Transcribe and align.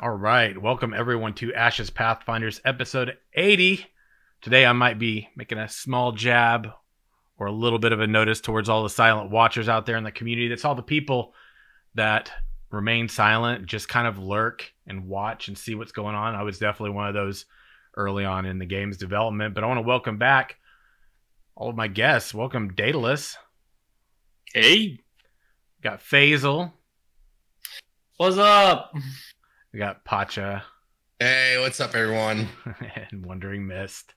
All 0.00 0.10
right. 0.10 0.56
Welcome 0.56 0.94
everyone 0.94 1.34
to 1.34 1.52
Ashes 1.54 1.90
Pathfinders 1.90 2.60
episode 2.64 3.16
80. 3.34 3.86
Today 4.40 4.64
I 4.66 4.72
might 4.72 4.98
be 4.98 5.28
making 5.36 5.58
a 5.58 5.68
small 5.68 6.12
jab 6.12 6.68
or 7.38 7.46
a 7.46 7.52
little 7.52 7.78
bit 7.78 7.92
of 7.92 8.00
a 8.00 8.06
notice 8.06 8.40
towards 8.40 8.68
all 8.68 8.82
the 8.82 8.90
silent 8.90 9.30
watchers 9.30 9.68
out 9.68 9.86
there 9.86 9.96
in 9.96 10.04
the 10.04 10.10
community. 10.10 10.48
That's 10.48 10.64
all 10.64 10.74
the 10.74 10.82
people 10.82 11.34
that 11.94 12.30
remain 12.70 13.08
silent, 13.08 13.66
just 13.66 13.88
kind 13.88 14.06
of 14.06 14.18
lurk 14.18 14.72
and 14.86 15.06
watch 15.06 15.48
and 15.48 15.58
see 15.58 15.74
what's 15.74 15.92
going 15.92 16.14
on. 16.14 16.34
I 16.34 16.42
was 16.42 16.58
definitely 16.58 16.94
one 16.96 17.08
of 17.08 17.14
those 17.14 17.44
early 17.96 18.24
on 18.24 18.46
in 18.46 18.58
the 18.58 18.66
game's 18.66 18.96
development, 18.96 19.54
but 19.54 19.62
I 19.62 19.66
want 19.66 19.78
to 19.78 19.82
welcome 19.86 20.16
back 20.16 20.56
all 21.54 21.68
of 21.68 21.76
my 21.76 21.88
guests. 21.88 22.32
Welcome 22.32 22.72
Daedalus. 22.74 23.36
Hey, 24.54 25.00
Got 25.82 26.00
Faisal. 26.00 26.72
what's 28.16 28.38
up? 28.38 28.94
We 29.72 29.78
got 29.78 30.04
Pacha 30.04 30.64
Hey, 31.18 31.56
what's 31.60 31.78
up, 31.78 31.94
everyone? 31.94 32.48
and 33.10 33.24
Wandering 33.24 33.64
Mist. 33.64 34.12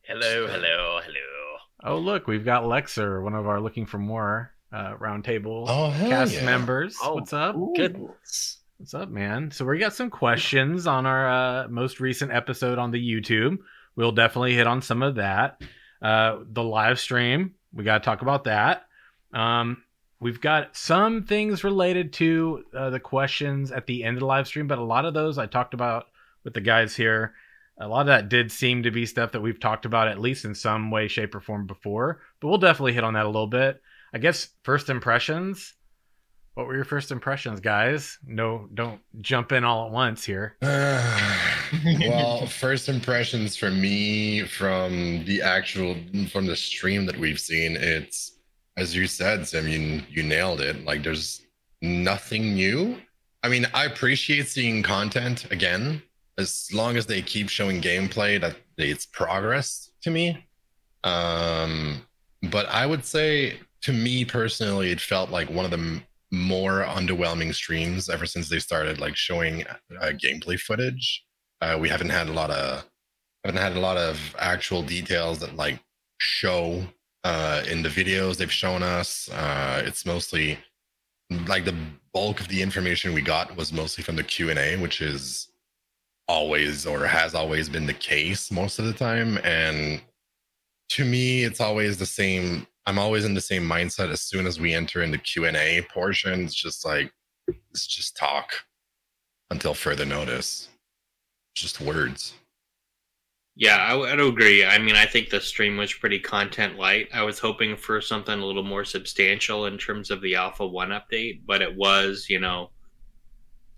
Hello, 0.00 0.46
hello, 0.46 0.98
hello. 1.04 1.58
Oh, 1.84 1.98
look, 1.98 2.26
we've 2.26 2.44
got 2.44 2.62
Lexer, 2.62 3.22
one 3.22 3.34
of 3.34 3.46
our 3.46 3.60
Looking 3.60 3.84
for 3.84 3.98
More 3.98 4.50
uh, 4.72 4.94
roundtable 4.96 5.66
Oh, 5.68 5.90
cast 6.08 6.32
yeah. 6.32 6.46
members. 6.46 6.96
Oh, 7.02 7.16
What's 7.16 7.34
up? 7.34 7.54
Goodness. 7.76 8.60
What's 8.78 8.94
up, 8.94 9.10
man? 9.10 9.50
So 9.50 9.66
we 9.66 9.78
got 9.78 9.92
some 9.92 10.08
questions 10.08 10.86
on 10.86 11.04
our 11.04 11.28
uh, 11.64 11.68
most 11.68 12.00
recent 12.00 12.32
episode 12.32 12.78
on 12.78 12.90
the 12.90 12.98
YouTube. 12.98 13.58
We'll 13.94 14.12
definitely 14.12 14.54
hit 14.54 14.66
on 14.66 14.80
some 14.80 15.02
of 15.02 15.16
that. 15.16 15.60
Uh, 16.00 16.38
the 16.50 16.62
live 16.64 16.98
stream, 16.98 17.54
we 17.74 17.84
got 17.84 17.98
to 17.98 18.04
talk 18.06 18.22
about 18.22 18.44
that. 18.44 18.86
Um, 19.34 19.84
we've 20.22 20.40
got 20.40 20.76
some 20.76 21.24
things 21.24 21.64
related 21.64 22.12
to 22.12 22.64
uh, 22.74 22.90
the 22.90 23.00
questions 23.00 23.72
at 23.72 23.86
the 23.86 24.04
end 24.04 24.16
of 24.16 24.20
the 24.20 24.26
live 24.26 24.46
stream, 24.46 24.68
but 24.68 24.78
a 24.78 24.84
lot 24.84 25.04
of 25.04 25.14
those 25.14 25.36
I 25.36 25.46
talked 25.46 25.74
about 25.74 26.06
with 26.44 26.54
the 26.54 26.60
guys 26.60 26.94
here. 26.94 27.34
A 27.78 27.88
lot 27.88 28.02
of 28.02 28.06
that 28.06 28.28
did 28.28 28.52
seem 28.52 28.84
to 28.84 28.92
be 28.92 29.04
stuff 29.04 29.32
that 29.32 29.40
we've 29.40 29.58
talked 29.58 29.84
about 29.84 30.06
at 30.06 30.20
least 30.20 30.44
in 30.44 30.54
some 30.54 30.92
way, 30.92 31.08
shape, 31.08 31.34
or 31.34 31.40
form 31.40 31.66
before, 31.66 32.20
but 32.40 32.48
we'll 32.48 32.58
definitely 32.58 32.92
hit 32.92 33.02
on 33.02 33.14
that 33.14 33.24
a 33.24 33.28
little 33.28 33.48
bit. 33.48 33.82
I 34.14 34.18
guess 34.18 34.48
first 34.62 34.88
impressions. 34.88 35.74
What 36.54 36.66
were 36.66 36.76
your 36.76 36.84
first 36.84 37.10
impressions, 37.10 37.60
guys? 37.60 38.18
No, 38.24 38.68
don't 38.74 39.00
jump 39.22 39.52
in 39.52 39.64
all 39.64 39.86
at 39.86 39.90
once 39.92 40.22
here. 40.22 40.56
well, 40.62 42.46
first 42.46 42.90
impressions 42.90 43.56
for 43.56 43.70
me 43.70 44.44
from 44.44 45.24
the 45.24 45.40
actual 45.40 45.96
from 46.30 46.46
the 46.46 46.54
stream 46.54 47.06
that 47.06 47.18
we've 47.18 47.40
seen, 47.40 47.74
it's 47.74 48.32
as 48.76 48.94
you 48.94 49.06
said, 49.06 49.46
Sim, 49.46 49.68
you 49.68 50.02
you 50.10 50.22
nailed 50.22 50.60
it. 50.60 50.84
Like 50.84 51.02
there's 51.02 51.42
nothing 51.80 52.54
new. 52.54 52.96
I 53.42 53.48
mean, 53.48 53.66
I 53.74 53.86
appreciate 53.86 54.48
seeing 54.48 54.82
content 54.82 55.50
again, 55.50 56.02
as 56.38 56.68
long 56.72 56.96
as 56.96 57.06
they 57.06 57.22
keep 57.22 57.48
showing 57.48 57.80
gameplay 57.80 58.40
that 58.40 58.56
it's 58.78 59.06
progress 59.06 59.90
to 60.02 60.10
me. 60.10 60.46
Um, 61.04 62.06
but 62.50 62.66
I 62.68 62.86
would 62.86 63.04
say 63.04 63.58
to 63.82 63.92
me 63.92 64.24
personally, 64.24 64.90
it 64.90 65.00
felt 65.00 65.30
like 65.30 65.50
one 65.50 65.64
of 65.64 65.70
the 65.70 65.78
m- 65.78 66.04
more 66.30 66.84
underwhelming 66.84 67.54
streams 67.54 68.08
ever 68.08 68.26
since 68.26 68.48
they 68.48 68.58
started 68.58 68.98
like 68.98 69.16
showing 69.16 69.64
uh, 69.66 70.12
gameplay 70.12 70.58
footage. 70.58 71.24
Uh, 71.60 71.76
we 71.78 71.88
haven't 71.88 72.10
had 72.10 72.28
a 72.28 72.32
lot 72.32 72.50
of 72.50 72.84
haven't 73.44 73.60
had 73.60 73.76
a 73.76 73.80
lot 73.80 73.96
of 73.96 74.34
actual 74.38 74.82
details 74.82 75.40
that 75.40 75.56
like 75.56 75.80
show 76.18 76.84
uh, 77.24 77.62
in 77.68 77.82
the 77.82 77.88
videos 77.88 78.36
they've 78.36 78.52
shown 78.52 78.82
us. 78.82 79.28
Uh, 79.30 79.82
it's 79.84 80.04
mostly 80.04 80.58
like 81.46 81.64
the 81.64 81.76
bulk 82.12 82.40
of 82.40 82.48
the 82.48 82.60
information 82.60 83.14
we 83.14 83.22
got 83.22 83.56
was 83.56 83.72
mostly 83.72 84.04
from 84.04 84.16
the 84.16 84.24
Q 84.24 84.50
and 84.50 84.58
A, 84.58 84.76
which 84.76 85.00
is 85.00 85.48
always 86.28 86.86
or 86.86 87.06
has 87.06 87.34
always 87.34 87.68
been 87.68 87.86
the 87.86 87.94
case 87.94 88.50
most 88.50 88.78
of 88.78 88.84
the 88.84 88.92
time. 88.92 89.38
And 89.44 90.00
to 90.90 91.04
me, 91.04 91.44
it's 91.44 91.60
always 91.60 91.98
the 91.98 92.06
same. 92.06 92.66
I'm 92.86 92.98
always 92.98 93.24
in 93.24 93.34
the 93.34 93.40
same 93.40 93.62
mindset. 93.62 94.10
As 94.10 94.22
soon 94.22 94.46
as 94.46 94.60
we 94.60 94.74
enter 94.74 95.02
in 95.02 95.10
the 95.10 95.18
Q 95.18 95.46
and 95.46 95.56
A 95.56 95.82
portion, 95.82 96.44
it's 96.44 96.54
just 96.54 96.84
like 96.84 97.12
it's 97.70 97.86
just 97.86 98.16
talk 98.16 98.52
until 99.50 99.74
further 99.74 100.04
notice. 100.04 100.68
Just 101.54 101.80
words. 101.80 102.34
Yeah, 103.54 103.76
I 103.76 103.94
would 103.94 104.18
agree. 104.20 104.64
I 104.64 104.78
mean, 104.78 104.94
I 104.96 105.04
think 105.06 105.28
the 105.28 105.40
stream 105.40 105.76
was 105.76 105.92
pretty 105.92 106.18
content 106.18 106.78
light. 106.78 107.08
I 107.12 107.22
was 107.22 107.38
hoping 107.38 107.76
for 107.76 108.00
something 108.00 108.38
a 108.38 108.44
little 108.46 108.62
more 108.62 108.84
substantial 108.84 109.66
in 109.66 109.76
terms 109.78 110.10
of 110.10 110.22
the 110.22 110.34
Alpha 110.36 110.66
1 110.66 110.88
update, 110.90 111.42
but 111.46 111.60
it 111.62 111.74
was, 111.76 112.26
you 112.30 112.40
know, 112.40 112.70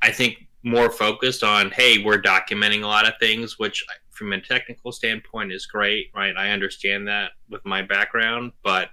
I 0.02 0.10
think 0.12 0.36
more 0.62 0.90
focused 0.90 1.42
on, 1.42 1.70
hey, 1.70 2.02
we're 2.02 2.20
documenting 2.20 2.82
a 2.82 2.86
lot 2.86 3.06
of 3.06 3.14
things, 3.20 3.58
which 3.58 3.84
from 4.10 4.32
a 4.32 4.40
technical 4.40 4.92
standpoint 4.92 5.52
is 5.52 5.66
great, 5.66 6.06
right? 6.14 6.34
I 6.36 6.50
understand 6.50 7.08
that 7.08 7.32
with 7.48 7.64
my 7.64 7.82
background, 7.82 8.52
but 8.62 8.90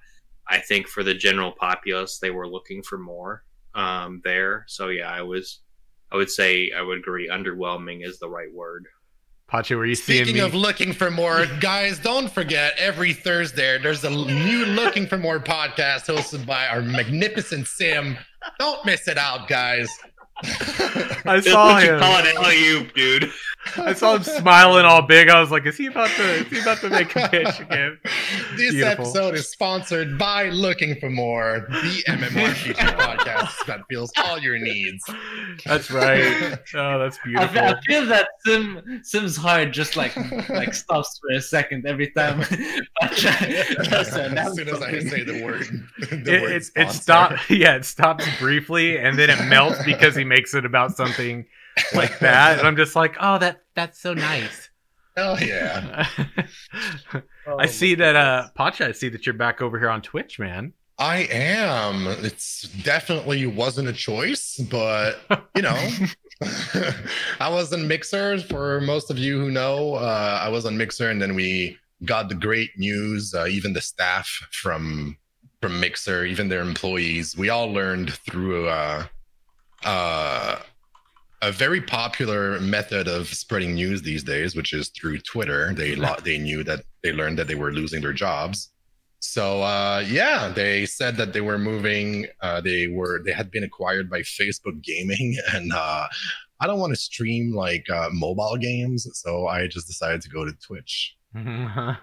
I 0.48 0.60
think 0.60 0.88
for 0.88 1.04
the 1.04 1.14
general 1.14 1.52
populace, 1.52 2.18
they 2.20 2.32
were 2.32 2.48
looking 2.48 2.82
for 2.84 2.98
more 2.98 3.44
um, 3.76 4.22
there. 4.24 4.66
So, 4.68 4.90
yeah, 4.90 5.10
I 5.12 5.22
was, 5.22 5.60
I 6.12 6.18
would 6.18 6.30
say, 6.30 6.72
I 6.76 6.82
would 6.82 6.98
agree, 7.00 7.30
underwhelming 7.30 8.06
is 8.06 8.20
the 8.20 8.30
right 8.30 8.52
word. 8.54 8.88
Pacha, 9.52 9.76
were 9.76 9.86
you 9.86 9.96
seeing 9.96 10.24
Speaking 10.24 10.42
me? 10.42 10.48
of 10.48 10.54
looking 10.56 10.94
for 10.94 11.12
more, 11.12 11.46
guys, 11.60 12.00
don't 12.00 12.32
forget 12.32 12.74
every 12.78 13.12
Thursday 13.14 13.78
there's 13.78 14.04
a 14.06 14.10
new 14.10 14.66
Looking 14.66 15.06
for 15.06 15.18
More 15.18 15.40
podcast 15.42 16.06
hosted 16.06 16.46
by 16.46 16.68
our 16.68 16.82
magnificent 16.82 17.68
Sim. 17.68 18.18
Don't 18.60 18.84
miss 18.86 19.08
it 19.10 19.18
out, 19.18 19.50
guys. 19.50 19.90
I 20.44 21.20
That's 21.26 21.52
saw 21.52 21.74
what 21.74 21.84
you 21.84 21.92
him. 21.94 22.00
call 22.00 22.16
an 22.18 22.28
alley-oop, 22.38 22.94
dude. 22.96 23.30
I 23.78 23.94
saw 23.94 24.16
him 24.16 24.24
smiling 24.24 24.86
all 24.86 25.02
big. 25.04 25.30
I 25.30 25.40
was 25.40 25.52
like, 25.52 25.66
"Is 25.66 25.78
he 25.78 25.88
about 25.88 26.10
to? 26.12 26.24
Is 26.24 26.48
he 26.48 26.60
about 26.60 26.80
to 26.80 26.90
make 26.90 27.16
a 27.16 27.30
pitch 27.30 27.60
again?" 27.60 28.00
This 28.56 28.74
Beautiful. 28.74 29.06
episode 29.06 29.36
is 29.36 29.50
sponsored 29.50 30.18
by 30.18 30.50
Looking 30.50 31.00
for 31.00 31.10
More, 31.10 31.68
the 31.70 32.04
MMORPG 32.10 32.74
podcast 32.76 33.66
that 33.66 33.82
fills 33.90 34.12
all 34.18 34.40
your 34.40 34.58
needs. 34.58 35.04
That's 35.66 35.90
right. 35.92 36.60
Oh, 36.74 37.00
that's 37.00 37.18
I 37.24 37.28
beautiful. 37.28 37.54
feel, 37.54 37.64
I 37.64 37.82
feel 37.88 38.06
that 38.08 38.28
Sim 38.46 39.02
Sim's 39.04 39.38
heart 39.38 39.72
just 39.72 39.96
like 39.96 40.16
like 40.50 40.74
stops 40.74 41.20
for 41.20 41.36
a 41.38 41.42
second 41.42 41.86
every 41.86 42.10
time. 42.12 42.42
Uh, 43.02 43.08
just 43.08 43.42
as 44.14 44.56
soon 44.56 44.70
as 44.70 44.82
I 44.82 45.00
say 45.00 45.24
the 45.24 45.44
word, 45.44 45.68
the 46.00 46.36
it, 46.36 46.42
word 46.42 46.52
it, 46.52 46.72
it 46.76 46.92
stops. 46.92 47.50
Yeah, 47.50 47.76
it 47.76 47.86
stops 47.86 48.26
briefly, 48.40 48.98
and 48.98 49.18
then 49.18 49.30
it 49.30 49.44
melts 49.48 49.84
because 49.84 50.16
he 50.16 50.24
makes 50.24 50.54
it 50.54 50.66
about 50.66 50.96
something 50.98 51.46
like 51.94 52.20
that. 52.20 52.60
And 52.60 52.68
I'm 52.68 52.76
just 52.76 52.96
like, 52.96 53.16
"Oh, 53.20 53.38
that 53.38 53.62
that's 53.76 54.00
so 54.02 54.14
nice." 54.14 54.70
Hell 55.18 55.40
yeah. 55.42 56.08
Oh 57.48 57.58
I 57.58 57.66
see 57.66 57.96
that, 57.96 58.16
uh, 58.16 58.50
Pacha. 58.54 58.86
I 58.88 58.92
see 58.92 59.10
that 59.10 59.26
you're 59.26 59.34
back 59.34 59.64
over 59.64 59.80
here 59.80 59.90
on 59.90 60.04
Twitch, 60.04 60.38
man. 60.38 60.74
I 61.00 61.28
am. 61.32 62.06
It's 62.06 62.70
definitely 62.84 63.48
wasn't 63.48 63.88
a 63.88 63.94
choice, 63.94 64.58
but 64.70 65.20
you 65.56 65.64
know, 65.64 65.90
I 67.40 67.50
was 67.50 67.74
on 67.74 67.88
Mixer. 67.88 68.40
For 68.42 68.80
most 68.82 69.10
of 69.10 69.18
you 69.18 69.40
who 69.40 69.50
know, 69.50 69.96
uh, 69.96 70.40
I 70.44 70.50
was 70.50 70.68
on 70.68 70.78
Mixer, 70.78 71.10
and 71.10 71.20
then 71.20 71.34
we 71.34 71.80
got 72.06 72.30
the 72.30 72.36
great 72.36 72.78
news. 72.78 73.34
Uh, 73.34 73.48
even 73.48 73.74
the 73.74 73.82
staff 73.82 74.28
from 74.52 75.18
from 75.62 75.80
Mixer, 75.80 76.26
even 76.26 76.48
their 76.50 76.62
employees, 76.62 77.36
we 77.36 77.50
all 77.50 77.72
learned 77.72 78.14
through 78.14 78.68
uh, 78.68 79.06
uh, 79.84 80.58
a 81.42 81.52
very 81.52 81.82
popular 81.82 82.60
method 82.60 83.08
of 83.08 83.28
spreading 83.28 83.74
news 83.74 84.02
these 84.02 84.24
days, 84.24 84.56
which 84.56 84.74
is 84.74 84.90
through 84.90 85.20
Twitter. 85.20 85.74
They 85.74 85.96
lo- 85.96 86.16
they 86.24 86.38
knew 86.38 86.64
that 86.64 86.84
they 87.04 87.12
learned 87.12 87.40
that 87.40 87.48
they 87.48 87.56
were 87.56 87.72
losing 87.72 88.02
their 88.02 88.14
jobs. 88.14 88.70
So 89.20 89.62
uh, 89.62 90.04
yeah, 90.08 90.50
they 90.50 90.86
said 90.86 91.18
that 91.18 91.34
they 91.34 91.42
were 91.42 91.58
moving. 91.58 92.28
Uh, 92.42 92.62
they 92.62 92.88
were 92.88 93.22
they 93.24 93.32
had 93.32 93.52
been 93.52 93.64
acquired 93.64 94.10
by 94.10 94.22
Facebook 94.22 94.82
Gaming, 94.82 95.38
and 95.54 95.72
uh, 95.74 96.08
I 96.60 96.68
don't 96.68 96.80
want 96.80 96.94
to 96.94 97.00
stream 97.00 97.54
like 97.54 97.90
uh, 97.90 98.10
mobile 98.12 98.58
games, 98.58 99.08
so 99.14 99.48
I 99.48 99.68
just 99.68 99.88
decided 99.88 100.22
to 100.22 100.30
go 100.30 100.46
to 100.46 100.54
Twitch. 100.54 101.16
oh 101.36 101.96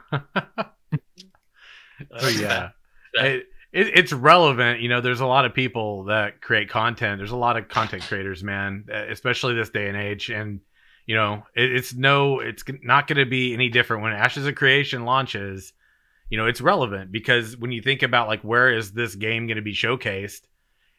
yeah, 2.40 2.70
it, 3.14 3.46
it, 3.72 3.98
it's 3.98 4.12
relevant. 4.12 4.80
You 4.80 4.88
know, 4.88 5.00
there's 5.00 5.20
a 5.20 5.26
lot 5.26 5.44
of 5.44 5.54
people 5.54 6.04
that 6.04 6.40
create 6.40 6.68
content. 6.68 7.18
There's 7.18 7.30
a 7.30 7.36
lot 7.36 7.56
of 7.56 7.68
content 7.68 8.02
creators, 8.02 8.42
man, 8.42 8.86
especially 9.10 9.54
this 9.54 9.70
day 9.70 9.88
and 9.88 9.96
age. 9.96 10.30
And 10.30 10.60
you 11.06 11.14
know, 11.14 11.42
it, 11.54 11.72
it's 11.72 11.94
no, 11.94 12.40
it's 12.40 12.62
not 12.82 13.06
going 13.06 13.18
to 13.18 13.26
be 13.26 13.54
any 13.54 13.68
different 13.68 14.02
when 14.02 14.12
Ashes 14.12 14.46
of 14.46 14.54
Creation 14.54 15.04
launches. 15.04 15.72
You 16.30 16.36
know, 16.36 16.46
it's 16.46 16.60
relevant 16.60 17.10
because 17.10 17.56
when 17.56 17.72
you 17.72 17.80
think 17.80 18.02
about 18.02 18.28
like 18.28 18.42
where 18.42 18.70
is 18.70 18.92
this 18.92 19.14
game 19.14 19.46
going 19.46 19.56
to 19.56 19.62
be 19.62 19.74
showcased? 19.74 20.42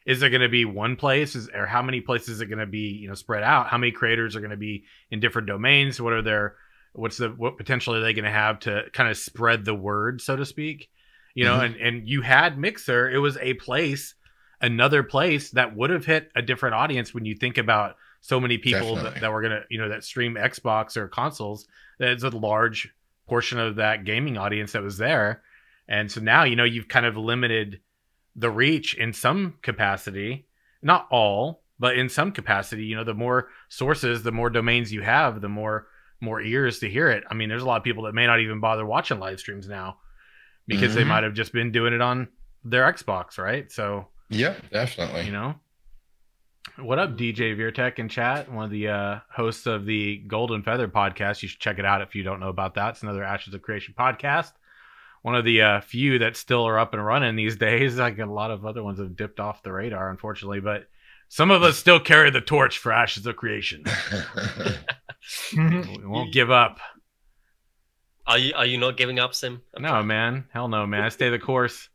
Is 0.06 0.18
there 0.18 0.30
going 0.30 0.40
to 0.40 0.48
be 0.48 0.64
one 0.64 0.96
place, 0.96 1.36
is, 1.36 1.48
or 1.54 1.66
how 1.66 1.82
many 1.82 2.00
places 2.00 2.30
is 2.30 2.40
it 2.40 2.46
going 2.46 2.58
to 2.58 2.66
be? 2.66 2.88
You 2.88 3.08
know, 3.08 3.14
spread 3.14 3.42
out. 3.42 3.68
How 3.68 3.78
many 3.78 3.92
creators 3.92 4.34
are 4.34 4.40
going 4.40 4.50
to 4.50 4.56
be 4.56 4.84
in 5.10 5.20
different 5.20 5.46
domains? 5.46 6.00
What 6.00 6.14
are 6.14 6.22
their 6.22 6.56
what's 6.92 7.18
the 7.18 7.28
what 7.28 7.56
potential 7.56 7.94
are 7.94 8.00
they 8.00 8.14
going 8.14 8.24
to 8.24 8.30
have 8.30 8.60
to 8.60 8.84
kind 8.92 9.08
of 9.08 9.16
spread 9.16 9.64
the 9.64 9.74
word 9.74 10.20
so 10.20 10.34
to 10.34 10.44
speak 10.44 10.88
you 11.34 11.44
know 11.44 11.58
Mhm. 11.58 11.64
and 11.64 11.76
and 11.76 12.08
you 12.08 12.22
had 12.22 12.58
mixer 12.58 13.08
it 13.10 13.18
was 13.18 13.36
a 13.38 13.54
place 13.54 14.14
another 14.60 15.02
place 15.02 15.50
that 15.52 15.74
would 15.74 15.90
have 15.90 16.04
hit 16.04 16.30
a 16.36 16.42
different 16.42 16.74
audience 16.74 17.14
when 17.14 17.24
you 17.24 17.34
think 17.34 17.56
about 17.58 17.96
so 18.20 18.38
many 18.38 18.58
people 18.58 18.96
that, 18.96 19.20
that 19.20 19.32
were 19.32 19.40
gonna 19.42 19.62
you 19.70 19.78
know 19.78 19.88
that 19.88 20.04
stream 20.04 20.34
Xbox 20.34 20.96
or 20.96 21.08
consoles. 21.08 21.66
That's 21.98 22.22
a 22.22 22.28
large 22.30 22.92
portion 23.26 23.58
of 23.58 23.76
that 23.76 24.04
gaming 24.04 24.36
audience 24.36 24.72
that 24.72 24.82
was 24.82 24.98
there, 24.98 25.42
and 25.88 26.10
so 26.12 26.20
now 26.20 26.44
you 26.44 26.56
know 26.56 26.64
you've 26.64 26.88
kind 26.88 27.06
of 27.06 27.16
limited 27.16 27.80
the 28.36 28.50
reach 28.50 28.94
in 28.94 29.12
some 29.12 29.54
capacity, 29.62 30.46
not 30.82 31.06
all, 31.10 31.62
but 31.78 31.96
in 31.96 32.08
some 32.08 32.30
capacity. 32.32 32.84
You 32.84 32.96
know, 32.96 33.04
the 33.04 33.14
more 33.14 33.48
sources, 33.68 34.22
the 34.22 34.32
more 34.32 34.50
domains 34.50 34.92
you 34.92 35.00
have, 35.02 35.40
the 35.40 35.48
more 35.48 35.86
more 36.20 36.42
ears 36.42 36.80
to 36.80 36.88
hear 36.90 37.08
it. 37.08 37.24
I 37.30 37.34
mean, 37.34 37.48
there's 37.48 37.62
a 37.62 37.66
lot 37.66 37.78
of 37.78 37.84
people 37.84 38.02
that 38.04 38.14
may 38.14 38.26
not 38.26 38.40
even 38.40 38.60
bother 38.60 38.84
watching 38.84 39.18
live 39.18 39.40
streams 39.40 39.66
now 39.68 39.96
because 40.66 40.94
they 40.94 41.02
Mhm. 41.02 41.08
might 41.08 41.24
have 41.24 41.34
just 41.34 41.52
been 41.52 41.72
doing 41.72 41.92
it 41.92 42.00
on 42.00 42.28
their 42.64 42.90
Xbox, 42.92 43.38
right? 43.38 43.70
So, 43.72 44.08
yeah, 44.28 44.54
definitely. 44.72 45.22
you 45.26 45.32
know. 45.32 45.54
What 46.76 46.98
up, 46.98 47.16
DJ 47.16 47.54
Virtek 47.56 47.98
in 47.98 48.08
chat? 48.08 48.50
One 48.50 48.64
of 48.66 48.70
the 48.70 48.88
uh, 48.88 49.18
hosts 49.30 49.66
of 49.66 49.86
the 49.86 50.18
Golden 50.26 50.62
Feather 50.62 50.88
podcast. 50.88 51.42
You 51.42 51.48
should 51.48 51.58
check 51.60 51.78
it 51.78 51.84
out 51.84 52.00
if 52.02 52.14
you 52.14 52.22
don't 52.22 52.40
know 52.40 52.48
about 52.48 52.74
that. 52.74 52.90
It's 52.90 53.02
another 53.02 53.24
Ashes 53.24 53.54
of 53.54 53.62
Creation 53.62 53.94
podcast. 53.98 54.52
One 55.22 55.34
of 55.34 55.44
the 55.44 55.60
uh, 55.62 55.80
few 55.80 56.18
that 56.20 56.36
still 56.36 56.66
are 56.66 56.78
up 56.78 56.94
and 56.94 57.04
running 57.04 57.36
these 57.36 57.56
days. 57.68 57.96
Like 57.98 58.18
a 58.18 58.26
lot 58.26 58.50
of 58.50 58.64
other 58.64 58.82
ones 58.82 58.98
have 58.98 59.16
dipped 59.16 59.40
off 59.40 59.62
the 59.62 59.72
radar, 59.72 60.10
unfortunately. 60.10 60.60
But 60.60 60.86
some 61.28 61.50
of 61.50 61.62
us 61.62 61.76
still 61.76 62.00
carry 62.00 62.30
the 62.30 62.40
torch 62.40 62.78
for 62.78 62.92
Ashes 62.92 63.26
of 63.26 63.36
Creation. 63.36 63.84
we 65.56 66.06
won't 66.06 66.32
give 66.32 66.50
up. 66.50 66.78
Are 68.30 68.38
you 68.38 68.52
are 68.54 68.64
you 68.66 68.78
not 68.78 68.96
giving 68.96 69.18
up, 69.18 69.34
Sim? 69.34 69.60
No, 69.76 70.02
man. 70.04 70.46
Hell 70.52 70.68
no, 70.68 70.86
man. 70.86 71.02
I 71.02 71.08
stay 71.08 71.30
the 71.30 71.38
course. 71.38 71.88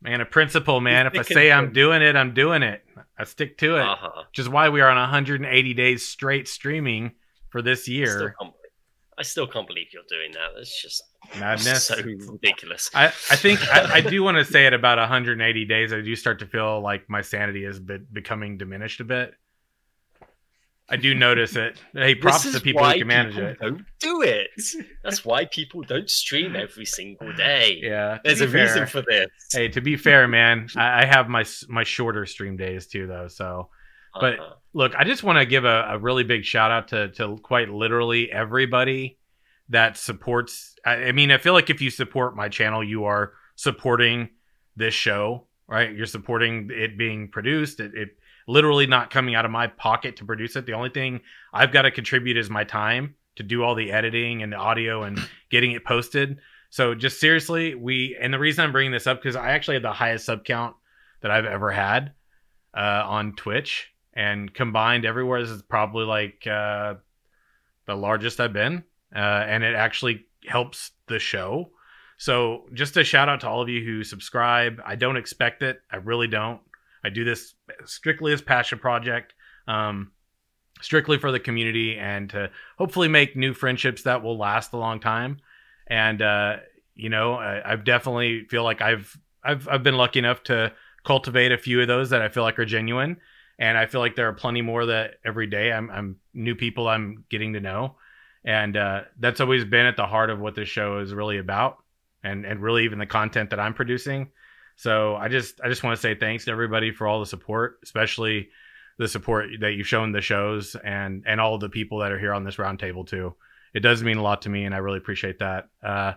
Man, 0.00 0.20
a 0.20 0.24
principle, 0.24 0.80
man. 0.80 1.06
If 1.06 1.18
I 1.18 1.22
say 1.22 1.52
I'm 1.52 1.72
doing 1.72 2.00
it, 2.02 2.16
I'm 2.16 2.32
doing 2.34 2.62
it. 2.62 2.82
I 3.18 3.24
stick 3.24 3.58
to 3.58 3.76
it. 3.76 3.82
Uh-huh. 3.82 4.22
Which 4.28 4.38
is 4.38 4.48
why 4.48 4.70
we 4.70 4.80
are 4.80 4.88
on 4.88 4.96
180 4.96 5.74
days 5.74 6.04
straight 6.06 6.48
streaming 6.48 7.12
for 7.50 7.60
this 7.62 7.82
Still 7.82 7.94
year. 7.94 8.34
believe- 8.38 8.52
I 9.16 9.22
still 9.22 9.46
can't 9.46 9.66
believe 9.66 9.86
you're 9.92 10.02
doing 10.08 10.32
that. 10.32 10.58
It's 10.60 10.82
just 10.82 11.02
Madness. 11.38 11.84
so 11.88 11.96
ridiculous. 12.02 12.90
I, 12.94 13.06
I 13.06 13.36
think 13.36 13.60
I, 13.72 13.94
I 13.94 14.00
do 14.00 14.22
want 14.22 14.38
to 14.38 14.44
say 14.44 14.66
at 14.66 14.74
about 14.74 14.98
180 14.98 15.64
days, 15.66 15.92
I 15.92 16.00
do 16.00 16.16
start 16.16 16.40
to 16.40 16.46
feel 16.46 16.80
like 16.80 17.08
my 17.08 17.22
sanity 17.22 17.64
is 17.64 17.78
be- 17.78 17.98
becoming 18.12 18.58
diminished 18.58 19.00
a 19.00 19.04
bit. 19.04 19.34
I 20.88 20.96
do 20.96 21.14
notice 21.14 21.56
it. 21.56 21.80
Hey, 21.94 22.14
props 22.14 22.52
to 22.52 22.60
people 22.60 22.84
who 22.84 22.98
can 22.98 23.06
manage 23.06 23.38
it. 23.38 23.58
Don't 23.58 23.84
do 24.00 24.20
it. 24.22 24.48
That's 25.02 25.24
why 25.24 25.46
people 25.46 25.82
don't 25.82 26.10
stream 26.10 26.54
every 26.56 26.84
single 26.84 27.32
day. 27.32 27.78
Yeah, 27.82 28.18
There's 28.22 28.42
a 28.42 28.48
reason 28.48 28.86
for 28.86 29.02
this. 29.08 29.28
Hey, 29.50 29.68
to 29.68 29.80
be 29.80 29.96
fair, 29.96 30.28
man, 30.28 30.68
I, 30.76 31.02
I 31.02 31.04
have 31.06 31.28
my 31.28 31.44
my 31.68 31.84
shorter 31.84 32.26
stream 32.26 32.56
days 32.58 32.86
too, 32.86 33.06
though. 33.06 33.28
So 33.28 33.70
but- 34.20 34.38
Uh-huh. 34.38 34.54
look, 34.74 34.94
I 34.94 35.04
just 35.04 35.22
want 35.22 35.38
to 35.38 35.46
give 35.46 35.64
a, 35.64 35.86
a 35.92 35.98
really 35.98 36.22
big 36.24 36.44
shout 36.44 36.70
out 36.70 36.88
to 36.88 37.08
to 37.12 37.38
quite 37.42 37.70
literally 37.70 38.30
everybody 38.30 39.18
that 39.70 39.96
supports. 39.96 40.76
I, 40.84 41.06
I 41.06 41.12
mean, 41.12 41.30
I 41.30 41.38
feel 41.38 41.54
like 41.54 41.70
if 41.70 41.80
you 41.80 41.88
support 41.88 42.36
my 42.36 42.50
channel, 42.50 42.84
you 42.84 43.04
are 43.06 43.32
supporting 43.56 44.28
this 44.76 44.92
show, 44.92 45.46
right? 45.66 45.94
You're 45.96 46.04
supporting 46.06 46.68
it 46.70 46.98
being 46.98 47.30
produced. 47.30 47.80
It, 47.80 47.92
it 47.94 48.08
literally 48.46 48.86
not 48.86 49.10
coming 49.10 49.34
out 49.34 49.44
of 49.44 49.50
my 49.50 49.66
pocket 49.66 50.16
to 50.16 50.24
produce 50.24 50.56
it. 50.56 50.66
The 50.66 50.74
only 50.74 50.90
thing 50.90 51.20
I've 51.52 51.72
got 51.72 51.82
to 51.82 51.90
contribute 51.90 52.36
is 52.36 52.50
my 52.50 52.64
time 52.64 53.14
to 53.36 53.42
do 53.42 53.62
all 53.62 53.74
the 53.74 53.92
editing 53.92 54.42
and 54.42 54.52
the 54.52 54.56
audio 54.56 55.02
and 55.02 55.18
getting 55.50 55.72
it 55.72 55.84
posted. 55.84 56.38
So 56.70 56.94
just 56.94 57.20
seriously, 57.20 57.74
we 57.74 58.16
and 58.20 58.34
the 58.34 58.38
reason 58.38 58.64
I'm 58.64 58.72
bringing 58.72 58.92
this 58.92 59.06
up 59.06 59.20
because 59.20 59.36
I 59.36 59.52
actually 59.52 59.74
had 59.74 59.84
the 59.84 59.92
highest 59.92 60.26
sub 60.26 60.44
count 60.44 60.74
that 61.20 61.30
I've 61.30 61.44
ever 61.44 61.70
had 61.70 62.12
uh, 62.76 63.02
on 63.06 63.34
Twitch, 63.36 63.92
and 64.12 64.52
combined 64.52 65.04
everywhere, 65.04 65.40
this 65.42 65.50
is 65.50 65.62
probably 65.62 66.04
like 66.04 66.46
uh, 66.46 66.94
the 67.86 67.94
largest 67.94 68.40
I've 68.40 68.52
been, 68.52 68.84
uh, 69.14 69.18
and 69.18 69.64
it 69.64 69.74
actually 69.74 70.26
helps 70.46 70.92
the 71.06 71.18
show. 71.18 71.70
So 72.16 72.66
just 72.72 72.96
a 72.96 73.04
shout 73.04 73.28
out 73.28 73.40
to 73.40 73.48
all 73.48 73.62
of 73.62 73.68
you 73.68 73.84
who 73.84 74.04
subscribe. 74.04 74.80
I 74.84 74.94
don't 74.94 75.16
expect 75.16 75.62
it. 75.62 75.80
I 75.90 75.96
really 75.96 76.28
don't. 76.28 76.60
I 77.04 77.10
do 77.10 77.24
this 77.24 77.54
strictly 77.84 78.32
as 78.32 78.40
passion 78.40 78.78
project, 78.78 79.34
um, 79.68 80.12
strictly 80.80 81.18
for 81.18 81.30
the 81.30 81.38
community, 81.40 81.98
and 81.98 82.30
to 82.30 82.50
hopefully 82.78 83.08
make 83.08 83.36
new 83.36 83.52
friendships 83.52 84.02
that 84.02 84.22
will 84.22 84.38
last 84.38 84.72
a 84.72 84.78
long 84.78 85.00
time. 85.00 85.38
And 85.86 86.22
uh, 86.22 86.56
you 86.94 87.10
know, 87.10 87.34
I, 87.34 87.72
I've 87.72 87.84
definitely 87.84 88.44
feel 88.44 88.64
like 88.64 88.80
I've 88.80 89.16
I've 89.42 89.68
I've 89.68 89.82
been 89.82 89.96
lucky 89.96 90.18
enough 90.18 90.42
to 90.44 90.72
cultivate 91.04 91.52
a 91.52 91.58
few 91.58 91.80
of 91.80 91.88
those 91.88 92.10
that 92.10 92.22
I 92.22 92.28
feel 92.28 92.42
like 92.42 92.58
are 92.58 92.64
genuine, 92.64 93.18
and 93.58 93.76
I 93.76 93.86
feel 93.86 94.00
like 94.00 94.16
there 94.16 94.28
are 94.28 94.32
plenty 94.32 94.62
more 94.62 94.86
that 94.86 95.16
every 95.24 95.46
day 95.46 95.72
I'm 95.72 95.90
I'm 95.90 96.16
new 96.32 96.54
people 96.54 96.88
I'm 96.88 97.24
getting 97.28 97.52
to 97.52 97.60
know, 97.60 97.96
and 98.44 98.76
uh, 98.76 99.02
that's 99.18 99.40
always 99.40 99.64
been 99.64 99.86
at 99.86 99.96
the 99.96 100.06
heart 100.06 100.30
of 100.30 100.40
what 100.40 100.54
this 100.54 100.68
show 100.68 101.00
is 101.00 101.12
really 101.12 101.38
about, 101.38 101.78
and 102.22 102.46
and 102.46 102.62
really 102.62 102.84
even 102.84 102.98
the 102.98 103.06
content 103.06 103.50
that 103.50 103.60
I'm 103.60 103.74
producing. 103.74 104.30
So 104.76 105.16
I 105.16 105.28
just 105.28 105.60
I 105.62 105.68
just 105.68 105.82
want 105.82 105.96
to 105.96 106.00
say 106.00 106.14
thanks 106.14 106.44
to 106.46 106.50
everybody 106.50 106.90
for 106.90 107.06
all 107.06 107.20
the 107.20 107.26
support, 107.26 107.78
especially 107.82 108.48
the 108.98 109.08
support 109.08 109.46
that 109.60 109.72
you've 109.72 109.86
shown 109.86 110.12
the 110.12 110.20
shows 110.20 110.76
and 110.84 111.24
and 111.26 111.40
all 111.40 111.58
the 111.58 111.68
people 111.68 111.98
that 111.98 112.12
are 112.12 112.18
here 112.18 112.32
on 112.32 112.44
this 112.44 112.56
roundtable 112.56 113.06
too. 113.06 113.34
It 113.72 113.80
does 113.80 114.02
mean 114.02 114.18
a 114.18 114.22
lot 114.22 114.42
to 114.42 114.48
me, 114.48 114.64
and 114.64 114.74
I 114.74 114.78
really 114.78 114.98
appreciate 114.98 115.40
that. 115.40 115.68
Uh, 115.82 116.14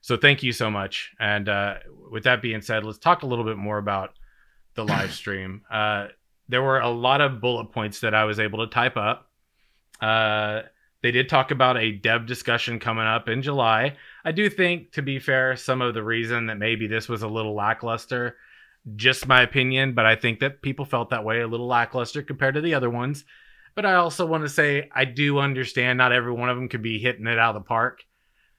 so 0.00 0.16
thank 0.16 0.42
you 0.42 0.52
so 0.52 0.70
much. 0.70 1.14
And 1.18 1.48
uh, 1.48 1.74
with 2.10 2.24
that 2.24 2.42
being 2.42 2.62
said, 2.62 2.84
let's 2.84 2.98
talk 2.98 3.22
a 3.22 3.26
little 3.26 3.44
bit 3.44 3.56
more 3.56 3.78
about 3.78 4.10
the 4.74 4.84
live 4.84 5.12
stream. 5.12 5.62
Uh, 5.70 6.08
there 6.48 6.62
were 6.62 6.80
a 6.80 6.88
lot 6.88 7.20
of 7.20 7.40
bullet 7.40 7.72
points 7.72 8.00
that 8.00 8.14
I 8.14 8.24
was 8.24 8.38
able 8.38 8.66
to 8.66 8.72
type 8.72 8.96
up. 8.96 9.30
Uh, 10.00 10.62
they 11.02 11.10
did 11.10 11.28
talk 11.28 11.50
about 11.50 11.76
a 11.76 11.92
dev 11.92 12.26
discussion 12.26 12.80
coming 12.80 13.06
up 13.06 13.28
in 13.28 13.42
July. 13.42 13.96
I 14.26 14.32
do 14.32 14.50
think, 14.50 14.90
to 14.94 15.02
be 15.02 15.20
fair, 15.20 15.54
some 15.54 15.80
of 15.80 15.94
the 15.94 16.02
reason 16.02 16.46
that 16.46 16.58
maybe 16.58 16.88
this 16.88 17.08
was 17.08 17.22
a 17.22 17.28
little 17.28 17.54
lackluster, 17.54 18.36
just 18.96 19.28
my 19.28 19.42
opinion, 19.42 19.94
but 19.94 20.04
I 20.04 20.16
think 20.16 20.40
that 20.40 20.62
people 20.62 20.84
felt 20.84 21.10
that 21.10 21.24
way 21.24 21.40
a 21.40 21.46
little 21.46 21.68
lackluster 21.68 22.24
compared 22.24 22.56
to 22.56 22.60
the 22.60 22.74
other 22.74 22.90
ones. 22.90 23.24
But 23.76 23.86
I 23.86 23.94
also 23.94 24.26
want 24.26 24.42
to 24.42 24.48
say 24.48 24.90
I 24.92 25.04
do 25.04 25.38
understand 25.38 25.96
not 25.96 26.10
every 26.10 26.32
one 26.32 26.48
of 26.48 26.56
them 26.56 26.68
could 26.68 26.82
be 26.82 26.98
hitting 26.98 27.28
it 27.28 27.38
out 27.38 27.54
of 27.54 27.62
the 27.62 27.68
park. 27.68 28.04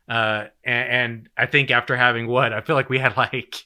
Uh, 0.08 0.46
and, 0.64 0.90
and 0.90 1.30
I 1.36 1.48
think 1.48 1.70
after 1.70 1.98
having 1.98 2.28
what 2.28 2.54
I 2.54 2.62
feel 2.62 2.78
like 2.78 2.90
we 2.90 3.00
had 3.00 3.18
like, 3.18 3.66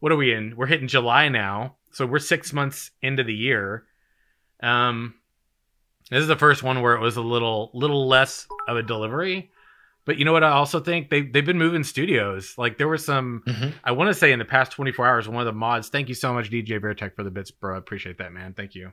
what 0.00 0.12
are 0.12 0.16
we 0.16 0.32
in? 0.32 0.56
We're 0.56 0.64
hitting 0.64 0.88
July 0.88 1.28
now, 1.28 1.76
so 1.92 2.06
we're 2.06 2.20
six 2.20 2.54
months 2.54 2.90
into 3.02 3.22
the 3.22 3.34
year. 3.34 3.84
Um, 4.62 5.16
this 6.10 6.22
is 6.22 6.26
the 6.26 6.36
first 6.36 6.62
one 6.62 6.80
where 6.80 6.94
it 6.94 7.00
was 7.00 7.18
a 7.18 7.22
little 7.22 7.70
little 7.74 8.08
less 8.08 8.46
of 8.66 8.78
a 8.78 8.82
delivery. 8.82 9.50
But 10.06 10.18
you 10.18 10.24
know 10.26 10.32
what? 10.32 10.44
I 10.44 10.50
also 10.50 10.80
think 10.80 11.08
they 11.08 11.22
they've 11.22 11.44
been 11.46 11.58
moving 11.58 11.82
studios. 11.84 12.54
Like 12.58 12.76
there 12.78 12.88
were 12.88 12.98
some. 12.98 13.42
Mhm. 13.46 13.72
I 13.82 13.92
want 13.92 14.08
to 14.08 14.14
say 14.14 14.32
in 14.32 14.38
the 14.38 14.44
past 14.44 14.72
24 14.72 15.06
hours, 15.06 15.28
one 15.28 15.40
of 15.40 15.46
the 15.46 15.58
mods. 15.58 15.88
Thank 15.88 16.08
you 16.08 16.14
so 16.14 16.32
much, 16.34 16.50
DJ 16.50 16.78
Vertech, 16.78 17.14
for 17.16 17.22
the 17.24 17.30
bits, 17.30 17.50
bro. 17.50 17.74
I 17.74 17.78
appreciate 17.78 18.18
that, 18.18 18.32
man. 18.32 18.52
Thank 18.52 18.74
you. 18.74 18.92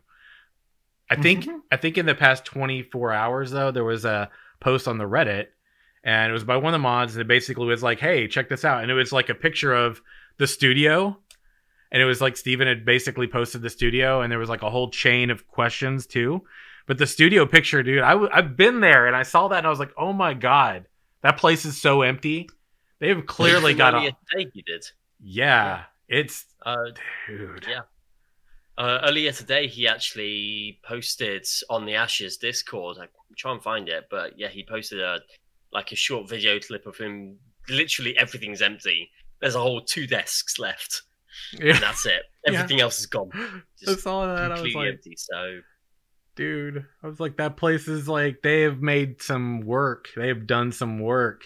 I 1.09 1.15
think 1.17 1.45
I 1.71 1.75
think 1.77 1.97
in 1.97 2.05
the 2.05 2.15
past 2.15 2.45
24 2.45 3.11
hours 3.11 3.51
though, 3.51 3.71
there 3.71 3.83
was 3.83 4.05
a 4.05 4.29
post 4.61 4.87
on 4.87 4.97
the 4.97 5.03
Reddit, 5.03 5.47
and 6.05 6.29
it 6.29 6.33
was 6.33 6.45
by 6.45 6.55
one 6.55 6.67
of 6.73 6.79
the 6.79 6.79
mods, 6.79 7.13
and 7.15 7.21
it 7.21 7.27
basically 7.27 7.65
was 7.65 7.83
like, 7.83 7.99
"Hey, 7.99 8.27
check 8.29 8.47
this 8.47 8.63
out," 8.63 8.81
and 8.81 8.89
it 8.89 8.93
was 8.95 9.11
like 9.11 9.27
a 9.27 9.35
picture 9.35 9.73
of 9.73 10.01
the 10.37 10.47
studio, 10.47 11.17
and 11.91 12.01
it 12.01 12.05
was 12.05 12.21
like 12.21 12.37
Steven 12.37 12.67
had 12.67 12.85
basically 12.85 13.27
posted 13.27 13.61
the 13.61 13.69
studio, 13.69 14.21
and 14.21 14.31
there 14.31 14.39
was 14.39 14.47
like 14.49 14.61
a 14.61 14.69
whole 14.69 14.89
chain 14.89 15.29
of 15.29 15.45
questions 15.49 16.07
too. 16.07 16.43
But 16.87 16.97
the 16.97 17.05
studio 17.07 17.45
picture, 17.45 17.83
dude, 17.83 17.99
I 18.03 18.11
w- 18.11 18.29
I've 18.31 18.55
been 18.55 18.79
there, 18.79 19.07
and 19.07 19.15
I 19.15 19.23
saw 19.23 19.49
that, 19.49 19.57
and 19.57 19.67
I 19.67 19.69
was 19.69 19.79
like, 19.79 19.91
"Oh 19.97 20.13
my 20.13 20.33
god, 20.33 20.85
that 21.23 21.37
place 21.37 21.65
is 21.65 21.79
so 21.81 22.01
empty." 22.01 22.49
They've 22.99 23.25
clearly 23.25 23.73
got 23.73 23.95
a 23.95 24.15
today 24.29 24.51
you 24.53 24.61
did. 24.63 24.85
yeah, 25.19 25.83
it's 26.07 26.45
Uh, 26.65 26.91
dude. 27.27 27.65
Yeah. 27.67 27.81
Uh, 28.77 28.99
earlier 29.03 29.31
today, 29.31 29.67
he 29.67 29.87
actually 29.87 30.79
posted 30.83 31.45
on 31.69 31.85
the 31.85 31.95
Ashes 31.95 32.37
Discord. 32.37 32.97
I 32.99 33.07
try 33.37 33.51
and 33.51 33.61
find 33.61 33.89
it, 33.89 34.05
but 34.09 34.37
yeah, 34.39 34.47
he 34.47 34.63
posted 34.63 34.99
a 35.01 35.19
like 35.73 35.91
a 35.91 35.95
short 35.95 36.29
video 36.29 36.59
clip 36.59 36.85
of 36.85 36.97
him. 36.97 37.37
Literally, 37.69 38.17
everything's 38.17 38.61
empty. 38.61 39.09
There's 39.39 39.55
a 39.55 39.59
whole 39.59 39.81
two 39.81 40.05
desks 40.07 40.59
left, 40.59 41.03
and 41.59 41.77
that's 41.77 42.05
it. 42.05 42.23
Yeah. 42.43 42.53
Everything 42.53 42.81
else 42.81 42.97
is 42.97 43.05
gone. 43.05 43.29
I 43.87 43.93
saw 43.93 44.25
that. 44.25 44.51
I 44.51 44.59
was 44.59 44.73
like, 44.73 44.87
empty. 44.87 45.13
So 45.15 45.59
dude, 46.41 46.87
I 47.03 47.07
was 47.07 47.19
like, 47.19 47.37
that 47.37 47.55
place 47.55 47.87
is 47.87 48.09
like 48.09 48.41
they 48.41 48.61
have 48.61 48.81
made 48.81 49.21
some 49.21 49.61
work. 49.61 50.07
They 50.15 50.29
have 50.29 50.47
done 50.47 50.71
some 50.71 50.97
work. 50.97 51.43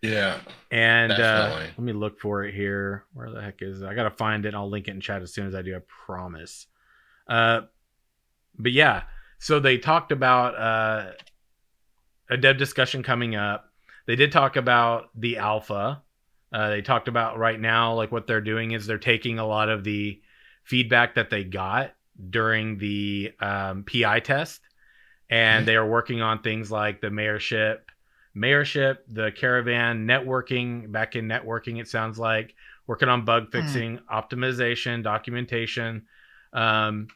Yeah. 0.00 0.38
And 0.70 1.12
uh, 1.12 1.58
let 1.60 1.78
me 1.78 1.92
look 1.92 2.18
for 2.18 2.42
it 2.44 2.54
here. 2.54 3.04
Where 3.12 3.30
the 3.30 3.42
heck 3.42 3.60
is 3.60 3.82
it? 3.82 3.86
I 3.86 3.94
gotta 3.94 4.10
find 4.10 4.46
it. 4.46 4.54
I'll 4.54 4.70
link 4.70 4.88
it 4.88 4.92
in 4.92 5.02
chat 5.02 5.20
as 5.20 5.34
soon 5.34 5.46
as 5.46 5.54
I 5.54 5.60
do. 5.60 5.76
I 5.76 5.80
promise. 6.06 6.66
Uh, 7.28 7.62
but 8.58 8.72
yeah, 8.72 9.02
so 9.38 9.60
they 9.60 9.76
talked 9.76 10.12
about 10.12 10.56
uh, 10.56 11.10
a 12.30 12.38
dev 12.38 12.56
discussion 12.56 13.02
coming 13.02 13.34
up. 13.34 13.70
They 14.06 14.16
did 14.16 14.32
talk 14.32 14.56
about 14.56 15.10
the 15.14 15.36
alpha. 15.36 16.02
Uh, 16.50 16.70
they 16.70 16.80
talked 16.80 17.08
about 17.08 17.36
right 17.36 17.60
now, 17.60 17.92
like 17.92 18.10
what 18.10 18.26
they're 18.26 18.40
doing 18.40 18.70
is 18.70 18.86
they're 18.86 18.96
taking 18.96 19.38
a 19.38 19.46
lot 19.46 19.68
of 19.68 19.84
the 19.84 20.22
feedback 20.64 21.16
that 21.16 21.28
they 21.28 21.44
got 21.44 21.92
during 22.30 22.78
the 22.78 23.32
um, 23.40 23.84
PI 23.84 24.20
test, 24.20 24.60
and 25.28 25.66
they 25.66 25.76
are 25.76 25.86
working 25.86 26.22
on 26.22 26.42
things 26.42 26.70
like 26.70 27.00
the 27.00 27.08
mayorship, 27.08 27.78
mayorship, 28.36 28.98
the 29.10 29.32
caravan, 29.32 30.06
networking, 30.06 30.88
backend 30.88 31.24
networking. 31.24 31.80
It 31.80 31.88
sounds 31.88 32.18
like 32.18 32.54
working 32.86 33.08
on 33.08 33.24
bug 33.24 33.50
fixing, 33.50 33.98
optimization, 34.12 35.02
documentation. 35.02 36.06
Um, 36.52 37.08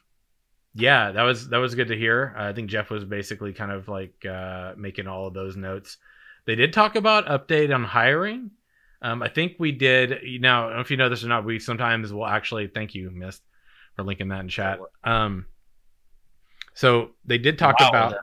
yeah, 0.73 1.11
that 1.11 1.23
was 1.23 1.49
that 1.49 1.57
was 1.57 1.75
good 1.75 1.89
to 1.89 1.97
hear. 1.97 2.33
I 2.37 2.53
think 2.53 2.69
Jeff 2.69 2.89
was 2.89 3.03
basically 3.03 3.53
kind 3.53 3.71
of 3.71 3.87
like 3.87 4.25
uh, 4.25 4.73
making 4.77 5.07
all 5.07 5.27
of 5.27 5.33
those 5.33 5.55
notes. 5.55 5.97
They 6.45 6.55
did 6.55 6.73
talk 6.73 6.95
about 6.95 7.27
update 7.27 7.73
on 7.73 7.83
hiring. 7.83 8.51
Um, 9.01 9.21
I 9.21 9.29
think 9.29 9.55
we 9.59 9.71
did. 9.71 10.21
Now, 10.39 10.65
I 10.65 10.67
don't 10.67 10.75
know 10.77 10.81
if 10.81 10.91
you 10.91 10.97
know 10.97 11.09
this 11.09 11.23
or 11.23 11.27
not. 11.27 11.45
We 11.45 11.59
sometimes 11.59 12.13
will 12.13 12.25
actually 12.25 12.67
thank 12.67 12.95
you, 12.95 13.09
Mist, 13.11 13.41
for 13.95 14.03
linking 14.03 14.29
that 14.29 14.41
in 14.41 14.49
chat. 14.49 14.79
Um, 15.03 15.45
so 16.73 17.11
they 17.25 17.37
did 17.37 17.57
talk 17.57 17.79
Wow, 17.79 17.89
about 17.89 18.15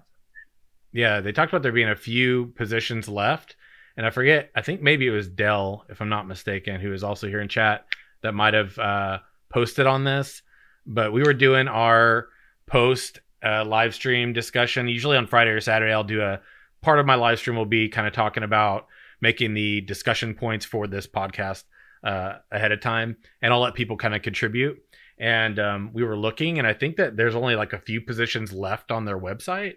yeah, 0.93 1.21
they 1.21 1.33
talked 1.33 1.53
about 1.53 1.63
there 1.63 1.73
being 1.73 1.91
a 1.91 1.97
few 1.97 2.47
positions 2.57 3.09
left, 3.09 3.57
and 3.97 4.07
I 4.07 4.11
forget. 4.11 4.51
I 4.55 4.63
think 4.63 4.81
maybe 4.81 5.07
it 5.07 5.11
was 5.11 5.29
Dell, 5.29 5.85
if 5.89 6.01
I'm 6.01 6.09
not 6.09 6.27
mistaken, 6.27 6.81
who 6.81 6.93
is 6.93 7.05
also 7.05 7.29
here 7.29 7.41
in 7.41 7.49
chat 7.49 7.87
that 8.23 8.33
might 8.33 8.55
have 8.55 8.79
uh, 8.79 9.19
posted 9.51 9.87
on 9.87 10.05
this. 10.05 10.43
But 10.87 11.13
we 11.13 11.23
were 11.23 11.35
doing 11.35 11.69
our 11.69 12.29
post 12.67 13.21
uh, 13.45 13.65
live 13.65 13.95
stream 13.95 14.33
discussion. 14.33 14.89
Usually 14.89 15.17
on 15.17 15.27
Friday 15.27 15.51
or 15.51 15.61
Saturday, 15.61 15.93
I'll 15.93 16.05
do 16.05 16.23
a 16.23 16.41
part 16.81 16.99
of 16.99 17.07
my 17.07 17.15
live 17.15 17.39
stream 17.39 17.57
will 17.57 17.67
be 17.67 17.89
kind 17.89 18.07
of 18.07 18.13
talking 18.13 18.43
about 18.43 18.87
making 19.21 19.55
the 19.55 19.83
discussion 19.83 20.35
points 20.35 20.65
for 20.65 20.87
this 20.87 21.07
podcast 21.07 21.65
uh, 22.03 22.35
ahead 22.51 22.73
of 22.73 22.81
time, 22.81 23.17
and 23.43 23.53
I'll 23.53 23.61
let 23.61 23.75
people 23.75 23.97
kind 23.97 24.15
of 24.15 24.23
contribute. 24.23 24.83
And 25.21 25.59
um, 25.59 25.91
we 25.93 26.05
were 26.05 26.17
looking, 26.17 26.59
and 26.59 26.67
I 26.67 26.75
think 26.75 26.97
that 26.97 27.17
there's 27.17 27.35
only 27.35 27.57
like 27.57 27.73
a 27.73 27.79
few 27.79 28.01
positions 28.01 28.53
left 28.53 28.93
on 28.93 29.05
their 29.05 29.19
website. 29.19 29.75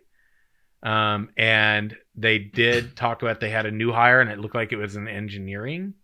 Um, 0.83 1.29
and 1.37 1.95
they 2.15 2.39
did 2.39 2.95
talk 2.95 3.21
about 3.21 3.39
they 3.39 3.49
had 3.49 3.65
a 3.65 3.71
new 3.71 3.91
hire, 3.91 4.21
and 4.21 4.29
it 4.29 4.39
looked 4.39 4.55
like 4.55 4.71
it 4.71 4.77
was 4.77 4.95
an 4.95 5.07
engineering 5.07 5.95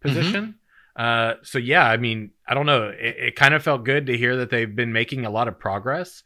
position. 0.00 0.56
Uh, 0.96 1.34
so 1.42 1.58
yeah, 1.58 1.84
I 1.84 1.98
mean, 1.98 2.30
I 2.48 2.54
don't 2.54 2.66
know. 2.66 2.88
It, 2.88 3.16
it 3.18 3.36
kind 3.36 3.54
of 3.54 3.62
felt 3.62 3.84
good 3.84 4.06
to 4.06 4.16
hear 4.16 4.36
that 4.36 4.50
they've 4.50 4.74
been 4.74 4.92
making 4.92 5.26
a 5.26 5.30
lot 5.30 5.46
of 5.46 5.58
progress, 5.58 6.22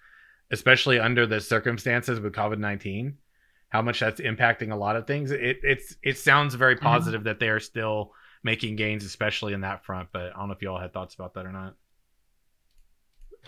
especially 0.50 1.00
under 1.00 1.26
the 1.26 1.40
circumstances 1.40 2.21
with 2.21 2.35
COVID 2.35 2.59
nineteen. 2.59 3.19
How 3.71 3.83
much 3.83 4.00
that's 4.00 4.21
impacting 4.21 4.73
a 4.73 4.76
lot 4.76 4.97
of 4.97 5.07
things. 5.07 5.31
It 5.31 5.61
it's 5.62 5.97
it 6.02 6.19
sounds 6.19 6.55
very 6.55 6.76
positive 6.76 7.25
that 7.25 7.40
they 7.40 7.49
are 7.49 7.61
still 7.61 8.12
making 8.43 8.76
gains, 8.76 9.05
especially 9.05 9.55
in 9.55 9.62
that 9.62 9.85
front. 9.85 10.11
But 10.12 10.33
I 10.35 10.38
don't 10.38 10.49
know 10.49 10.55
if 10.55 10.62
you 10.62 10.71
all 10.71 10.81
had 10.81 10.93
thoughts 10.93 11.14
about 11.14 11.35
that 11.35 11.47
or 11.47 11.52
not. 11.52 11.75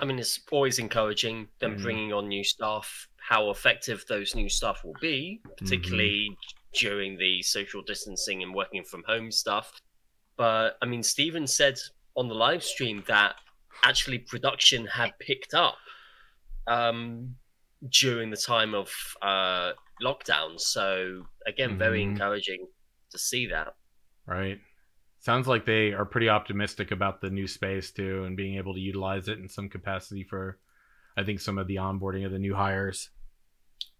I 0.01 0.05
mean, 0.05 0.19
it's 0.19 0.41
always 0.51 0.79
encouraging 0.79 1.49
them 1.61 1.77
Mhm. 1.79 1.83
bringing 1.83 2.13
on 2.13 2.29
new 2.29 2.43
staff. 2.45 3.09
How 3.19 3.51
effective 3.51 4.05
those 4.09 4.35
new 4.35 4.49
staff 4.49 4.83
will 4.85 4.97
be, 5.01 5.41
particularly 5.59 6.37
during 6.75 7.17
the 7.19 7.43
social 7.43 7.83
distancing 7.83 8.43
and 8.43 8.55
working 8.55 8.85
from 8.85 9.05
home 9.05 9.31
stuff. 9.31 9.81
But 10.37 10.79
I 10.83 10.87
mean, 10.87 11.03
Steven 11.03 11.47
said 11.47 11.79
on 12.17 12.29
the 12.29 12.35
live 12.35 12.65
stream 12.65 13.05
that 13.07 13.37
actually 13.85 14.19
production 14.19 14.87
had 14.87 15.13
picked 15.19 15.55
up 15.55 15.77
um, 16.67 17.37
during 17.91 18.31
the 18.31 18.37
time 18.37 18.75
of 18.75 18.91
uh, 19.23 19.73
lockdown. 20.01 20.59
So 20.61 21.27
again, 21.47 21.77
very 21.79 22.01
Mhm. 22.01 22.11
encouraging 22.13 22.69
to 23.11 23.19
see 23.19 23.47
that. 23.47 23.75
right? 24.27 24.61
Sounds 25.23 25.47
like 25.47 25.65
they 25.65 25.93
are 25.93 26.05
pretty 26.05 26.29
optimistic 26.29 26.91
about 26.91 27.21
the 27.21 27.31
new 27.31 27.47
space 27.47 27.93
too, 27.93 28.25
and 28.25 28.37
being 28.37 28.57
able 28.57 28.75
to 28.75 28.81
utilize 28.81 29.29
it 29.29 29.39
in 29.39 29.49
some 29.49 29.69
capacity 29.69 30.25
for, 30.25 30.59
I 31.17 31.23
think, 31.23 31.41
some 31.41 31.59
of 31.59 31.69
the 31.69 31.77
onboarding 31.77 32.27
of 32.27 32.33
the 32.33 32.41
new 32.41 32.55
hires. 32.57 33.09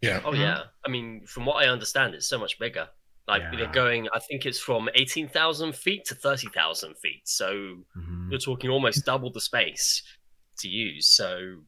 Yeah. 0.01 0.21
Oh 0.25 0.35
yeah, 0.35 0.65
I 0.85 0.91
mean, 0.91 1.25
from 1.27 1.47
what 1.47 1.65
I 1.65 1.69
understand, 1.69 2.15
it's 2.15 2.27
so 2.27 2.39
much 2.39 2.59
bigger. 2.59 2.89
Like 3.29 3.43
Yeah. 3.43 3.57
they're 3.57 3.73
going, 3.73 4.09
I 4.13 4.19
think 4.19 4.47
it's 4.47 4.59
from 4.59 4.89
eighteen 4.97 5.29
thousand 5.29 5.77
feet 5.77 6.05
to 6.07 6.17
thirty 6.17 6.49
thousand 6.49 6.97
feet. 6.99 7.23
So 7.29 7.85
Mhm. 7.97 8.31
you're 8.31 8.41
talking 8.41 8.69
almost 8.69 9.05
double 9.07 9.31
the 9.31 9.41
space 9.41 10.03
to 10.59 10.69
use. 10.69 11.07
So 11.07 11.63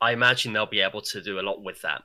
I 0.00 0.10
imagine 0.12 0.52
they'll 0.52 0.66
be 0.66 0.80
able 0.80 1.02
to 1.02 1.22
do 1.22 1.38
a 1.38 1.42
lot 1.42 1.62
with 1.62 1.80
that. 1.82 2.02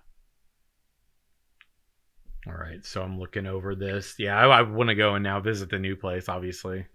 All 2.47 2.53
right, 2.53 2.85
so 2.85 3.01
I'm 3.01 3.19
looking 3.19 3.47
over 3.47 3.73
this. 3.73 4.15
Yeah, 4.19 4.37
I, 4.37 4.59
I 4.59 4.61
want 4.61 4.89
to 4.89 4.95
go 4.95 5.15
and 5.15 5.23
now 5.23 5.39
visit 5.39 5.69
the 5.69 5.79
new 5.79 5.95
place. 5.95 6.29
Obviously, 6.29 6.85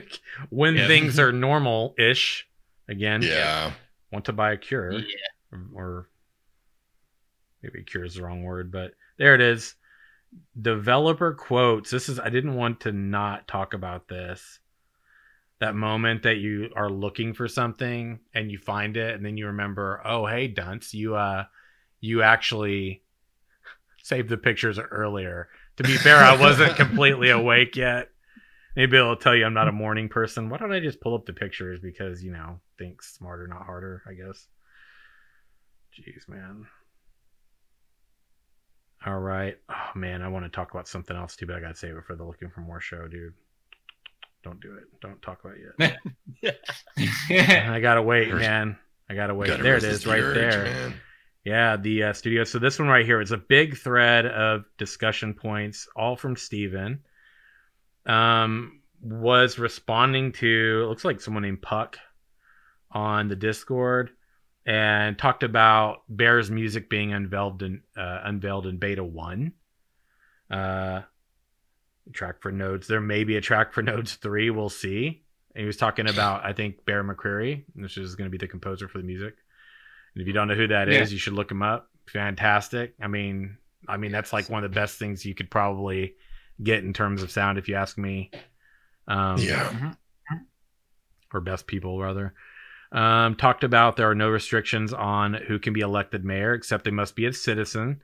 when 0.50 0.76
Yeah. 0.76 0.86
things 0.86 1.18
are 1.18 1.32
normal-ish 1.46 2.46
again. 2.88 3.22
Yeah. 3.22 3.72
Want 4.12 4.26
to 4.26 4.32
buy 4.34 4.52
a 4.52 4.56
cure, 4.58 4.92
Yeah. 4.92 5.58
or 5.74 6.08
maybe 7.62 7.82
cure 7.84 8.04
is 8.04 8.14
the 8.14 8.22
wrong 8.22 8.42
word, 8.42 8.70
but 8.70 8.92
there 9.18 9.34
it 9.34 9.40
is. 9.40 9.74
Developer 10.60 11.32
quotes. 11.34 11.90
This 11.90 12.08
is. 12.10 12.20
I 12.20 12.28
didn't 12.28 12.54
want 12.54 12.80
to 12.80 12.92
not 12.92 13.48
talk 13.48 13.72
about 13.72 14.08
this. 14.08 14.60
That 15.60 15.74
moment 15.74 16.22
that 16.24 16.36
you 16.36 16.70
are 16.76 16.90
looking 16.90 17.32
for 17.32 17.48
something 17.48 18.20
and 18.34 18.50
you 18.52 18.58
find 18.58 18.96
it, 18.96 19.14
and 19.14 19.24
then 19.24 19.36
you 19.38 19.46
remember, 19.46 20.00
oh 20.04 20.26
hey, 20.26 20.46
dunce, 20.48 20.92
you 20.92 21.16
uh, 21.16 21.44
you 22.00 22.22
actually 22.22 23.02
saved 24.08 24.28
the 24.28 24.38
pictures 24.38 24.78
earlier. 24.78 25.48
To 25.76 25.82
be 25.84 25.96
fair, 25.96 26.16
I 26.16 26.36
wasn't 26.36 26.76
completely 26.76 27.30
awake 27.30 27.76
yet. 27.76 28.08
Maybe 28.74 28.96
it'll 28.96 29.16
tell 29.16 29.34
you 29.34 29.44
I'm 29.44 29.54
not 29.54 29.68
a 29.68 29.72
morning 29.72 30.08
person. 30.08 30.48
Why 30.48 30.56
don't 30.58 30.72
I 30.72 30.80
just 30.80 31.00
pull 31.00 31.14
up 31.14 31.26
the 31.26 31.32
pictures? 31.32 31.80
Because, 31.80 32.22
you 32.22 32.32
know, 32.32 32.60
think 32.78 33.02
smarter, 33.02 33.46
not 33.46 33.66
harder, 33.66 34.02
I 34.08 34.14
guess. 34.14 34.46
Jeez, 35.98 36.28
man. 36.28 36.66
All 39.04 39.18
right. 39.18 39.56
Oh, 39.68 39.90
man, 39.98 40.22
I 40.22 40.28
want 40.28 40.44
to 40.44 40.50
talk 40.50 40.72
about 40.72 40.88
something 40.88 41.16
else 41.16 41.36
too, 41.36 41.46
but 41.46 41.56
I 41.56 41.60
got 41.60 41.68
to 41.68 41.76
save 41.76 41.96
it 41.96 42.04
for 42.06 42.16
the 42.16 42.24
Looking 42.24 42.50
for 42.50 42.60
More 42.60 42.80
show, 42.80 43.06
dude. 43.08 43.34
Don't 44.44 44.60
do 44.60 44.74
it. 44.76 44.84
Don't 45.00 45.20
talk 45.22 45.40
about 45.44 45.56
it 45.56 45.98
yet. 46.40 46.56
I 47.68 47.80
got 47.80 47.94
to 47.94 48.02
wait, 48.02 48.32
man. 48.32 48.76
I 49.10 49.14
got 49.14 49.28
to 49.28 49.34
wait. 49.34 49.48
Gotta 49.48 49.62
There 49.62 49.76
it 49.76 49.84
is, 49.84 50.04
the 50.04 50.10
right 50.10 50.20
urge, 50.20 50.34
there. 50.34 50.64
man. 50.64 50.94
Yeah, 51.48 51.78
the 51.78 52.02
uh, 52.02 52.12
studio. 52.12 52.44
So 52.44 52.58
this 52.58 52.78
one 52.78 52.88
right 52.88 53.06
here 53.06 53.22
is 53.22 53.32
a 53.32 53.38
big 53.38 53.78
thread 53.78 54.26
of 54.26 54.66
discussion 54.76 55.32
points, 55.32 55.88
all 55.96 56.14
from 56.14 56.36
Steven. 56.36 57.00
Um, 58.04 58.82
was 59.00 59.58
responding 59.58 60.32
to 60.32 60.84
looks 60.86 61.06
like 61.06 61.22
someone 61.22 61.44
named 61.44 61.62
Puck 61.62 61.96
on 62.90 63.28
the 63.28 63.36
Discord, 63.36 64.10
and 64.66 65.16
talked 65.16 65.42
about 65.42 66.02
Bear's 66.14 66.50
music 66.50 66.90
being 66.90 67.14
unveiled 67.14 67.62
in 67.62 67.80
uh, 67.96 68.20
unveiled 68.24 68.66
in 68.66 68.76
beta 68.76 69.02
one. 69.02 69.54
Uh, 70.50 71.00
track 72.12 72.42
for 72.42 72.52
nodes. 72.52 72.88
There 72.88 73.00
may 73.00 73.24
be 73.24 73.38
a 73.38 73.40
track 73.40 73.72
for 73.72 73.80
nodes 73.80 74.16
three. 74.16 74.50
We'll 74.50 74.68
see. 74.68 75.22
And 75.54 75.62
he 75.62 75.66
was 75.66 75.78
talking 75.78 76.10
about 76.10 76.44
I 76.44 76.52
think 76.52 76.84
Bear 76.84 77.02
McCreary, 77.02 77.64
which 77.74 77.96
is 77.96 78.16
going 78.16 78.26
to 78.26 78.30
be 78.30 78.36
the 78.36 78.48
composer 78.48 78.86
for 78.86 78.98
the 78.98 79.04
music. 79.04 79.36
And 80.14 80.22
if 80.22 80.26
you 80.26 80.32
don't 80.32 80.48
know 80.48 80.54
who 80.54 80.68
that 80.68 80.88
is, 80.88 81.10
Yeah. 81.10 81.14
you 81.14 81.18
should 81.18 81.32
look 81.34 81.50
him 81.50 81.62
up. 81.62 81.90
Fantastic. 82.12 82.94
I 83.00 83.06
mean, 83.06 83.56
I 83.86 83.96
mean 83.96 84.12
that's 84.12 84.32
like 84.32 84.48
one 84.48 84.64
of 84.64 84.70
the 84.70 84.74
best 84.74 84.98
things 84.98 85.24
you 85.24 85.34
could 85.34 85.50
probably 85.50 86.14
get 86.62 86.82
in 86.84 86.92
terms 86.92 87.22
of 87.22 87.30
sound, 87.30 87.58
if 87.58 87.68
you 87.68 87.74
ask 87.76 87.96
me. 87.98 88.30
Um, 89.06 89.38
Yeah. 89.38 89.92
or 91.32 91.40
best 91.40 91.66
people 91.66 92.00
rather. 92.00 92.34
Um, 92.90 93.34
talked 93.34 93.64
about 93.64 93.96
there 93.96 94.08
are 94.10 94.14
no 94.14 94.30
restrictions 94.30 94.92
on 94.94 95.34
who 95.34 95.58
can 95.58 95.72
be 95.74 95.80
elected 95.80 96.24
mayor, 96.24 96.54
except 96.54 96.84
they 96.84 96.90
must 96.90 97.14
be 97.14 97.26
a 97.26 97.32
citizen, 97.32 98.00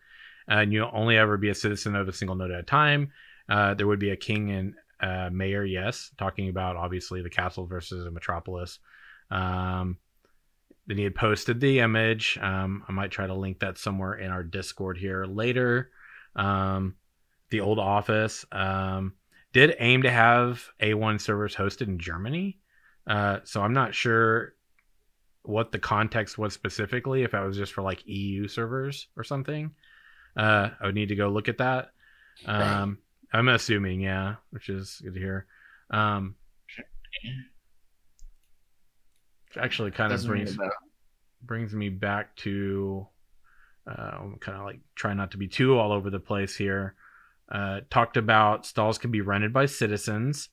and 0.46 0.72
you'll 0.72 0.90
only 0.92 1.16
ever 1.16 1.38
be 1.38 1.48
a 1.48 1.54
citizen 1.54 1.96
of 1.96 2.06
a 2.06 2.12
single 2.12 2.36
node 2.36 2.50
at 2.50 2.60
a 2.60 2.64
time. 2.64 3.10
Uh, 3.48 3.72
there 3.74 3.86
would 3.86 3.98
be 3.98 4.10
a 4.10 4.16
king 4.16 4.50
and 4.50 4.74
uh, 5.00 5.30
mayor, 5.32 5.64
yes, 5.64 6.10
talking 6.18 6.48
about 6.50 6.76
obviously 6.76 7.22
the 7.22 7.30
castle 7.30 7.66
versus 7.66 8.06
a 8.06 8.10
metropolis. 8.10 8.78
Um, 9.30 9.96
then 10.86 10.98
he 10.98 11.04
had 11.04 11.14
posted 11.14 11.60
the 11.60 11.80
image. 11.80 12.38
Um, 12.40 12.84
I 12.88 12.92
might 12.92 13.10
try 13.10 13.26
to 13.26 13.34
link 13.34 13.60
that 13.60 13.78
somewhere 13.78 14.14
in 14.14 14.30
our 14.30 14.42
Discord 14.42 14.98
here 14.98 15.24
later. 15.24 15.90
Um, 16.36 16.96
the 17.50 17.60
old 17.60 17.78
office 17.78 18.44
um, 18.52 19.14
did 19.52 19.76
aim 19.78 20.02
to 20.02 20.10
have 20.10 20.62
A1 20.80 21.20
servers 21.20 21.54
hosted 21.54 21.88
in 21.88 21.98
Germany. 21.98 22.58
Uh, 23.06 23.38
so 23.44 23.62
I'm 23.62 23.72
not 23.72 23.94
sure 23.94 24.54
what 25.42 25.72
the 25.72 25.78
context 25.78 26.38
was 26.38 26.54
specifically, 26.54 27.22
if 27.22 27.32
that 27.32 27.44
was 27.44 27.56
just 27.56 27.72
for 27.72 27.82
like 27.82 28.06
EU 28.06 28.48
servers 28.48 29.08
or 29.16 29.24
something. 29.24 29.72
Uh, 30.36 30.70
I 30.80 30.86
would 30.86 30.94
need 30.94 31.10
to 31.10 31.16
go 31.16 31.28
look 31.28 31.48
at 31.48 31.58
that. 31.58 31.92
Um, 32.46 32.98
I'm 33.32 33.48
assuming, 33.48 34.00
yeah, 34.00 34.36
which 34.50 34.68
is 34.68 35.00
good 35.02 35.14
to 35.14 35.20
hear. 35.20 35.46
Which 39.54 39.62
actually 39.62 39.90
kind 39.92 40.12
of 40.12 40.24
brings 40.26 40.56
brings 41.42 41.74
me 41.74 41.88
back 41.90 42.34
to 42.36 43.06
uh, 43.86 44.18
kind 44.40 44.58
of 44.58 44.64
like 44.64 44.80
try 44.94 45.12
not 45.14 45.30
to 45.32 45.36
be 45.36 45.46
too 45.48 45.78
all 45.78 45.92
over 45.92 46.10
the 46.10 46.18
place 46.20 46.56
here. 46.56 46.94
Uh, 47.50 47.80
talked 47.90 48.16
about 48.16 48.64
stalls 48.66 48.96
can 48.98 49.10
be 49.10 49.20
rented 49.20 49.52
by 49.52 49.66
citizens 49.66 50.48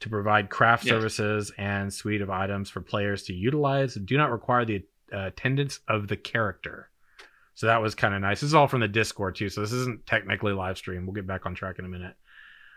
to 0.00 0.08
provide 0.08 0.50
craft 0.50 0.84
Yes. 0.84 0.90
services 0.92 1.52
and 1.58 1.92
suite 1.92 2.20
of 2.20 2.30
items 2.30 2.68
for 2.70 2.80
players 2.80 3.22
to 3.24 3.32
utilize. 3.34 3.94
Do 3.94 4.16
not 4.16 4.30
require 4.30 4.64
the 4.64 4.84
uh, 5.12 5.26
attendance 5.26 5.80
of 5.88 6.08
the 6.08 6.16
character. 6.16 6.90
So 7.54 7.66
that 7.66 7.82
was 7.82 7.94
kind 7.94 8.14
of 8.14 8.20
nice. 8.20 8.40
This 8.40 8.48
is 8.48 8.54
all 8.54 8.68
from 8.68 8.80
the 8.80 8.88
Discord 8.88 9.36
too, 9.36 9.48
so 9.48 9.60
this 9.62 9.72
isn't 9.72 10.06
technically 10.06 10.52
live 10.52 10.78
stream. 10.78 11.04
We'll 11.06 11.14
get 11.14 11.26
back 11.26 11.46
on 11.46 11.54
track 11.54 11.78
in 11.78 11.84
a 11.84 11.88
minute. 11.88 12.14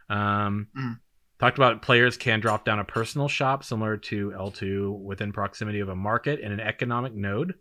Um, 0.10 0.68
Mm. 0.78 1.00
Talked 1.44 1.58
about 1.58 1.82
players 1.82 2.16
can 2.16 2.40
drop 2.40 2.64
down 2.64 2.80
a 2.80 2.86
personal 2.86 3.28
shop 3.28 3.66
similar 3.66 3.98
to 3.98 4.32
L2 4.32 4.98
within 5.00 5.34
proximity 5.34 5.82
of 5.82 5.90
a 5.90 5.96
market 5.96 6.40
and 6.42 6.54
an 6.54 6.62
economic 6.62 7.14
node. 7.14 7.56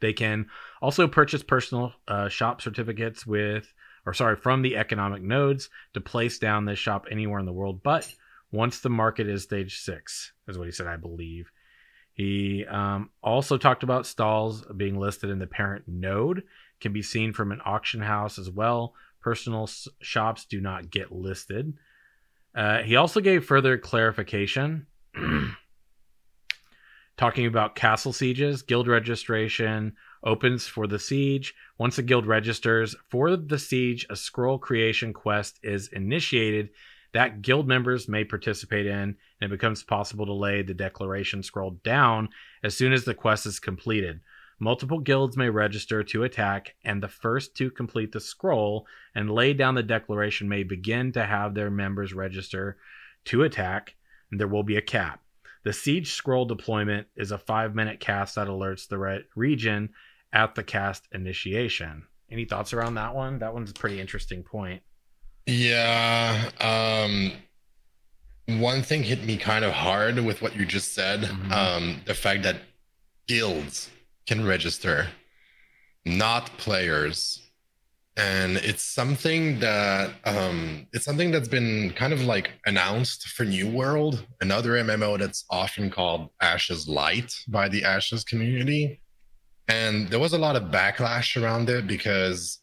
They 0.00 0.12
can 0.12 0.46
also 0.80 1.06
purchase 1.06 1.44
personal 1.44 1.92
uh, 2.08 2.28
shop 2.28 2.60
certificates 2.60 3.24
with, 3.24 3.72
or 4.04 4.12
sorry, 4.12 4.34
from 4.34 4.62
the 4.62 4.76
economic 4.76 5.22
nodes 5.22 5.70
to 5.94 6.00
place 6.00 6.40
down 6.40 6.64
this 6.64 6.80
shop 6.80 7.06
anywhere 7.08 7.38
in 7.38 7.46
the 7.46 7.52
world. 7.52 7.84
But 7.84 8.12
once 8.50 8.80
the 8.80 8.90
market 8.90 9.28
is 9.28 9.44
stage 9.44 9.78
six, 9.78 10.32
is 10.48 10.58
what 10.58 10.66
he 10.66 10.72
said, 10.72 10.88
I 10.88 10.96
believe. 10.96 11.52
He 12.14 12.66
um, 12.66 13.10
also 13.22 13.58
talked 13.58 13.84
about 13.84 14.08
stalls 14.08 14.64
being 14.76 14.98
listed 14.98 15.30
in 15.30 15.38
the 15.38 15.46
parent 15.46 15.84
node, 15.86 16.42
can 16.80 16.92
be 16.92 17.02
seen 17.02 17.32
from 17.32 17.52
an 17.52 17.60
auction 17.64 18.00
house 18.00 18.40
as 18.40 18.50
well. 18.50 18.94
Personal 19.20 19.62
s- 19.68 19.86
shops 20.00 20.46
do 20.46 20.60
not 20.60 20.90
get 20.90 21.12
listed. 21.12 21.74
Uh, 22.54 22.82
he 22.82 22.96
also 22.96 23.20
gave 23.20 23.44
further 23.44 23.78
clarification, 23.78 24.86
talking 27.16 27.46
about 27.46 27.74
castle 27.74 28.12
sieges, 28.12 28.62
guild 28.62 28.88
registration 28.88 29.94
opens 30.22 30.66
for 30.66 30.86
the 30.86 30.98
siege. 30.98 31.54
Once 31.78 31.98
a 31.98 32.02
guild 32.02 32.26
registers 32.26 32.94
for 33.10 33.36
the 33.36 33.58
siege, 33.58 34.06
a 34.10 34.16
scroll 34.16 34.58
creation 34.58 35.12
quest 35.12 35.58
is 35.62 35.88
initiated 35.88 36.70
that 37.12 37.42
guild 37.42 37.68
members 37.68 38.08
may 38.08 38.24
participate 38.24 38.86
in, 38.86 38.94
and 39.00 39.16
it 39.40 39.50
becomes 39.50 39.82
possible 39.82 40.26
to 40.26 40.32
lay 40.32 40.62
the 40.62 40.74
declaration 40.74 41.42
scroll 41.42 41.72
down 41.84 42.28
as 42.62 42.76
soon 42.76 42.92
as 42.92 43.04
the 43.04 43.14
quest 43.14 43.46
is 43.46 43.60
completed. 43.60 44.20
Multiple 44.62 45.00
guilds 45.00 45.36
may 45.36 45.50
register 45.50 46.04
to 46.04 46.22
attack, 46.22 46.76
and 46.84 47.02
the 47.02 47.08
first 47.08 47.56
to 47.56 47.68
complete 47.68 48.12
the 48.12 48.20
scroll 48.20 48.86
and 49.12 49.28
lay 49.28 49.54
down 49.54 49.74
the 49.74 49.82
declaration 49.82 50.48
may 50.48 50.62
begin 50.62 51.10
to 51.14 51.26
have 51.26 51.52
their 51.52 51.68
members 51.68 52.14
register 52.14 52.76
to 53.24 53.42
attack, 53.42 53.96
and 54.30 54.38
there 54.38 54.46
will 54.46 54.62
be 54.62 54.76
a 54.76 54.80
cap. 54.80 55.20
The 55.64 55.72
siege 55.72 56.12
scroll 56.12 56.44
deployment 56.44 57.08
is 57.16 57.32
a 57.32 57.38
five 57.38 57.74
minute 57.74 57.98
cast 57.98 58.36
that 58.36 58.46
alerts 58.46 58.86
the 58.86 58.98
re- 58.98 59.24
region 59.34 59.88
at 60.32 60.54
the 60.54 60.62
cast 60.62 61.08
initiation. 61.10 62.04
Any 62.30 62.44
thoughts 62.44 62.72
around 62.72 62.94
that 62.94 63.16
one? 63.16 63.40
That 63.40 63.54
one's 63.54 63.72
a 63.72 63.74
pretty 63.74 63.98
interesting 63.98 64.44
point. 64.44 64.82
Yeah. 65.44 66.50
Um 66.60 67.32
one 68.60 68.82
thing 68.82 69.02
hit 69.02 69.24
me 69.24 69.38
kind 69.38 69.64
of 69.64 69.72
hard 69.72 70.20
with 70.20 70.40
what 70.40 70.54
you 70.54 70.64
just 70.66 70.94
said. 70.94 71.22
Mhm. 71.22 71.50
Um 71.50 72.00
the 72.06 72.14
fact 72.14 72.44
that 72.44 72.60
guilds 73.26 73.90
can 74.26 74.44
register, 74.46 75.08
not 76.04 76.46
players. 76.58 77.40
And 78.16 78.58
it's 78.58 78.84
something 78.84 79.60
that 79.60 80.10
um 80.24 80.86
it's 80.92 81.04
something 81.04 81.30
that's 81.30 81.48
been 81.48 81.92
kind 81.96 82.12
of 82.12 82.20
like 82.20 82.50
announced 82.66 83.28
for 83.28 83.44
New 83.44 83.70
World, 83.70 84.26
another 84.42 84.72
MMO 84.72 85.18
that's 85.18 85.44
often 85.50 85.88
called 85.90 86.28
Ashes 86.40 86.86
Light 86.86 87.34
by 87.48 87.68
the 87.70 87.84
Ashes 87.84 88.22
community. 88.22 89.00
And 89.68 90.08
there 90.08 90.18
was 90.18 90.34
a 90.34 90.38
lot 90.38 90.56
of 90.56 90.64
backlash 90.64 91.42
around 91.42 91.70
it 91.70 91.86
because 91.86 92.58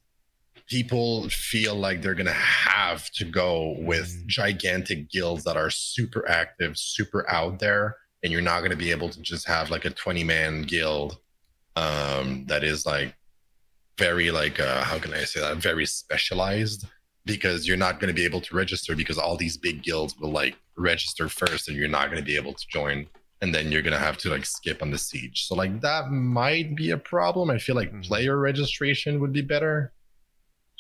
people 0.67 1.27
feel 1.29 1.73
like 1.73 2.03
they're 2.03 2.13
gonna 2.13 2.31
have 2.31 3.10
to 3.13 3.25
go 3.25 3.75
with 3.79 4.07
Mm. 4.10 4.27
gigantic 4.27 5.10
guilds 5.10 5.43
that 5.45 5.57
are 5.57 5.71
super 5.71 6.29
active, 6.29 6.77
super 6.77 7.27
out 7.27 7.57
there, 7.57 7.95
and 8.21 8.31
you're 8.31 8.43
not 8.43 8.62
gonna 8.62 8.75
be 8.75 8.91
able 8.91 9.10
to 9.10 9.19
just 9.21 9.47
have 9.47 9.71
like 9.71 9.86
a 9.86 9.89
20 9.89 10.23
man 10.23 10.62
guild 10.62 11.17
um, 11.75 12.45
that 12.47 12.63
is 12.63 12.86
like 12.86 13.13
very 13.97 14.32
like 14.32 14.60
uh, 14.60 14.84
how 14.84 14.97
can 14.99 15.13
I 15.13 15.23
say 15.25 15.39
that 15.41 15.58
very 15.58 15.86
specialized 15.86 16.86
because 17.25 17.67
you're 17.67 17.77
not 17.77 17.99
gonna 17.99 18.13
be 18.13 18.25
able 18.25 18.41
to 18.41 18.55
register 18.55 18.95
because 18.95 19.17
all 19.17 19.36
these 19.38 19.58
big 19.58 19.84
guilds 19.84 20.17
will 20.17 20.32
like 20.32 20.55
register 20.77 21.27
first 21.29 21.67
and 21.67 21.77
you're 21.77 21.88
not 21.89 22.10
gonna 22.10 22.21
be 22.21 22.36
able 22.36 22.53
to 22.53 22.65
join 22.71 23.05
and 23.41 23.53
then 23.53 23.71
you're 23.71 23.82
gonna 23.82 23.97
have 23.99 24.17
to 24.17 24.29
like 24.29 24.45
skip 24.45 24.82
on 24.82 24.89
the 24.91 24.97
siege. 24.97 25.45
So 25.47 25.55
like 25.55 25.79
that 25.82 26.12
might 26.12 26.75
be 26.75 26.91
a 26.91 26.97
problem. 26.97 27.49
I 27.49 27.58
feel 27.58 27.75
like 27.75 27.91
Mhm. 27.93 28.03
player 28.05 28.38
registration 28.38 29.19
would 29.19 29.34
be 29.34 29.41
better. 29.41 29.93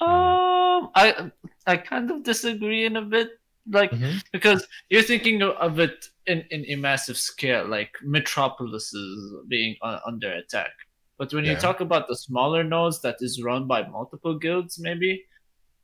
Um, 0.01 0.91
I 0.95 1.31
I 1.67 1.77
kind 1.77 2.09
of 2.11 2.23
disagree 2.23 2.85
in 2.85 2.95
a 2.95 3.01
bit, 3.01 3.31
like 3.69 3.91
because 4.31 4.65
you're 4.89 5.03
thinking 5.03 5.41
of- 5.41 5.55
of 5.57 5.79
it 5.79 6.07
in, 6.29 6.45
in 6.51 6.65
a 6.69 6.75
massive 6.75 7.17
scale, 7.17 7.67
like 7.67 7.91
metropolises 8.03 9.33
being 9.47 9.75
uh, 9.81 9.99
under 10.05 10.31
attack. 10.31 10.71
But 11.17 11.33
when 11.33 11.43
you 11.43 11.55
talk 11.57 11.81
about 11.81 12.07
the 12.07 12.15
smaller 12.15 12.63
nodes 12.63 13.01
that 13.01 13.17
is 13.19 13.43
run 13.43 13.67
by 13.67 13.85
multiple 13.85 14.39
guilds, 14.39 14.79
maybe 14.79 15.25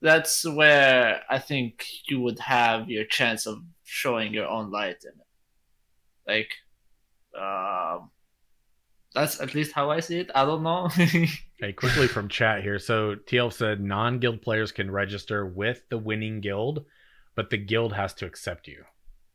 that's 0.02 0.46
where 0.46 1.24
I 1.30 1.40
think 1.40 1.86
you 2.08 2.22
would 2.22 2.40
have 2.40 2.90
your 2.90 3.04
chance 3.04 3.46
of 3.46 3.62
showing 3.84 4.34
your 4.34 4.48
own 4.48 4.72
light 4.72 5.04
in 5.04 5.10
it. 5.10 5.28
Like, 6.26 6.52
um, 7.38 8.12
that's 9.14 9.42
at 9.42 9.54
least 9.54 9.74
how 9.74 9.92
I 9.92 10.00
see 10.00 10.20
it. 10.20 10.32
I 10.34 10.46
don't 10.46 10.64
know. 10.64 10.88
hey, 11.60 11.74
quickly 11.74 12.08
from 12.08 12.30
chat 12.30 12.64
here. 12.64 12.80
So 12.80 13.16
TL 13.16 13.52
said 13.52 13.82
non 13.82 14.20
guild 14.20 14.42
players 14.42 14.72
can 14.72 14.90
register 14.90 15.46
with 15.46 15.82
the 15.90 15.98
winning 15.98 16.40
guild, 16.40 16.86
but 17.36 17.50
the 17.50 17.58
guild 17.58 17.92
has 17.92 18.14
to 18.16 18.26
accept 18.26 18.70
you. 18.70 18.86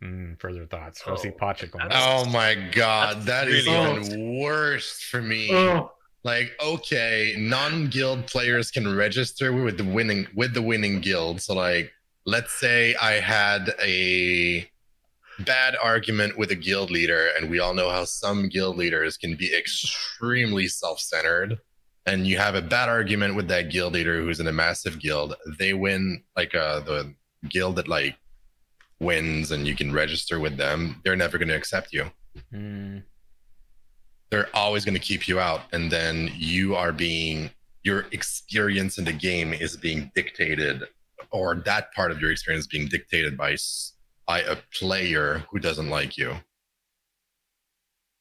Mm, 0.03 0.41
further 0.41 0.67
thoughts. 0.67 1.03
Go 1.03 1.15
see 1.17 1.29
Oh, 1.29 1.33
Pacha 1.33 1.67
going. 1.67 1.89
that's- 1.89 2.03
Oh 2.27 2.29
my 2.31 2.55
god, 2.73 3.17
That's 3.19 3.27
that 3.27 3.49
is 3.49 3.67
really 3.67 4.07
even 4.07 4.39
worse 4.41 5.01
for 5.01 5.21
me. 5.21 5.49
oh, 5.53 5.93
Like, 6.25 6.53
okay, 6.63 7.35
non-guild 7.39 8.27
players 8.27 8.71
can 8.71 8.95
register 8.97 9.53
with 9.53 9.77
the 9.79 9.85
winning 9.85 10.27
with 10.35 10.55
the 10.55 10.63
winning 10.63 11.01
guild. 11.01 11.41
So 11.43 11.55
like, 11.55 11.93
let's 12.27 12.53
say 12.53 12.95
I 13.01 13.13
had 13.13 13.75
a 13.83 14.71
bad 15.41 15.77
argument 15.83 16.37
with 16.37 16.51
a 16.51 16.55
guild 16.55 16.91
leader, 16.91 17.29
and 17.37 17.51
we 17.51 17.59
all 17.61 17.73
know 17.75 17.89
how 17.91 18.05
some 18.05 18.49
guild 18.49 18.77
leaders 18.77 19.17
can 19.17 19.35
be 19.37 19.55
extremely 19.55 20.69
self-centered. 20.69 21.59
And 22.07 22.27
you 22.27 22.39
have 22.39 22.55
a 22.55 22.63
bad 22.63 22.89
argument 22.89 23.35
with 23.37 23.49
that 23.49 23.71
guild 23.71 23.93
leader 23.95 24.21
who's 24.21 24.41
in 24.41 24.47
a 24.47 24.53
massive 24.53 24.99
guild. 24.99 25.37
They 25.59 25.75
win 25.75 26.23
like 26.37 26.55
uh 26.55 26.81
the 26.81 27.15
guild 27.49 27.77
that 27.77 27.89
like 27.89 28.17
wins 29.01 29.51
and 29.51 29.67
you 29.67 29.75
can 29.75 29.93
register 29.93 30.39
with 30.39 30.57
them. 30.57 31.01
They're 31.05 31.17
never 31.17 31.39
gonna 31.39 31.55
accept 31.55 31.93
you 31.93 32.11
Mm, 32.55 33.03
they're 34.31 34.49
always 34.55 34.85
going 34.85 34.95
to 34.95 35.01
keep 35.01 35.27
you 35.27 35.41
out 35.41 35.63
and 35.73 35.91
then 35.91 36.31
you 36.37 36.77
are 36.77 36.93
being 36.93 37.51
your 37.83 38.07
experience 38.13 38.99
in 38.99 39.05
the 39.05 39.13
game 39.13 39.53
is 39.53 39.77
being 39.77 40.13
dictated 40.15 40.85
or 41.33 41.57
that 41.57 41.93
part 41.93 42.13
of 42.13 42.21
your 42.21 42.31
experience 42.31 42.69
being 42.69 42.87
dictated 42.87 43.37
by 43.37 43.57
by 44.29 44.41
a 44.43 44.57
player 44.79 45.45
who 45.51 45.59
doesn't 45.59 45.91
like 45.91 46.17
you 46.17 46.37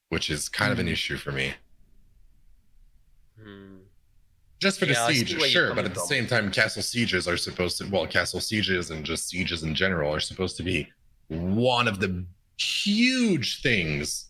which 0.10 0.32
is 0.32 0.50
kind 0.50 0.72
of 0.72 0.80
an 0.80 0.88
Hmm. 0.88 0.94
issue 0.94 1.18
for 1.18 1.32
me 1.32 1.54
Hmm. 3.40 3.79
Just 4.60 4.80
for 4.80 4.86
Yeah, 4.86 5.08
the 5.08 5.14
see 5.14 5.26
siege 5.26 5.42
sure 5.44 5.74
but 5.74 5.86
at 5.86 5.94
the 5.94 6.00
from. 6.00 6.08
same 6.08 6.28
time 6.28 6.52
castle 6.52 6.82
sieges 6.82 7.28
are 7.28 7.38
supposed 7.38 7.78
to 7.78 7.90
well 7.90 8.06
castle 8.08 8.42
sieges 8.42 8.92
and 8.92 9.06
just 9.06 9.30
sieges 9.30 9.64
in 9.64 9.74
general 9.76 10.14
are 10.14 10.20
supposed 10.20 10.58
to 10.58 10.64
be 10.64 10.88
one 11.30 11.88
of 11.88 12.00
the 12.00 12.26
huge 12.58 13.62
things 13.62 14.30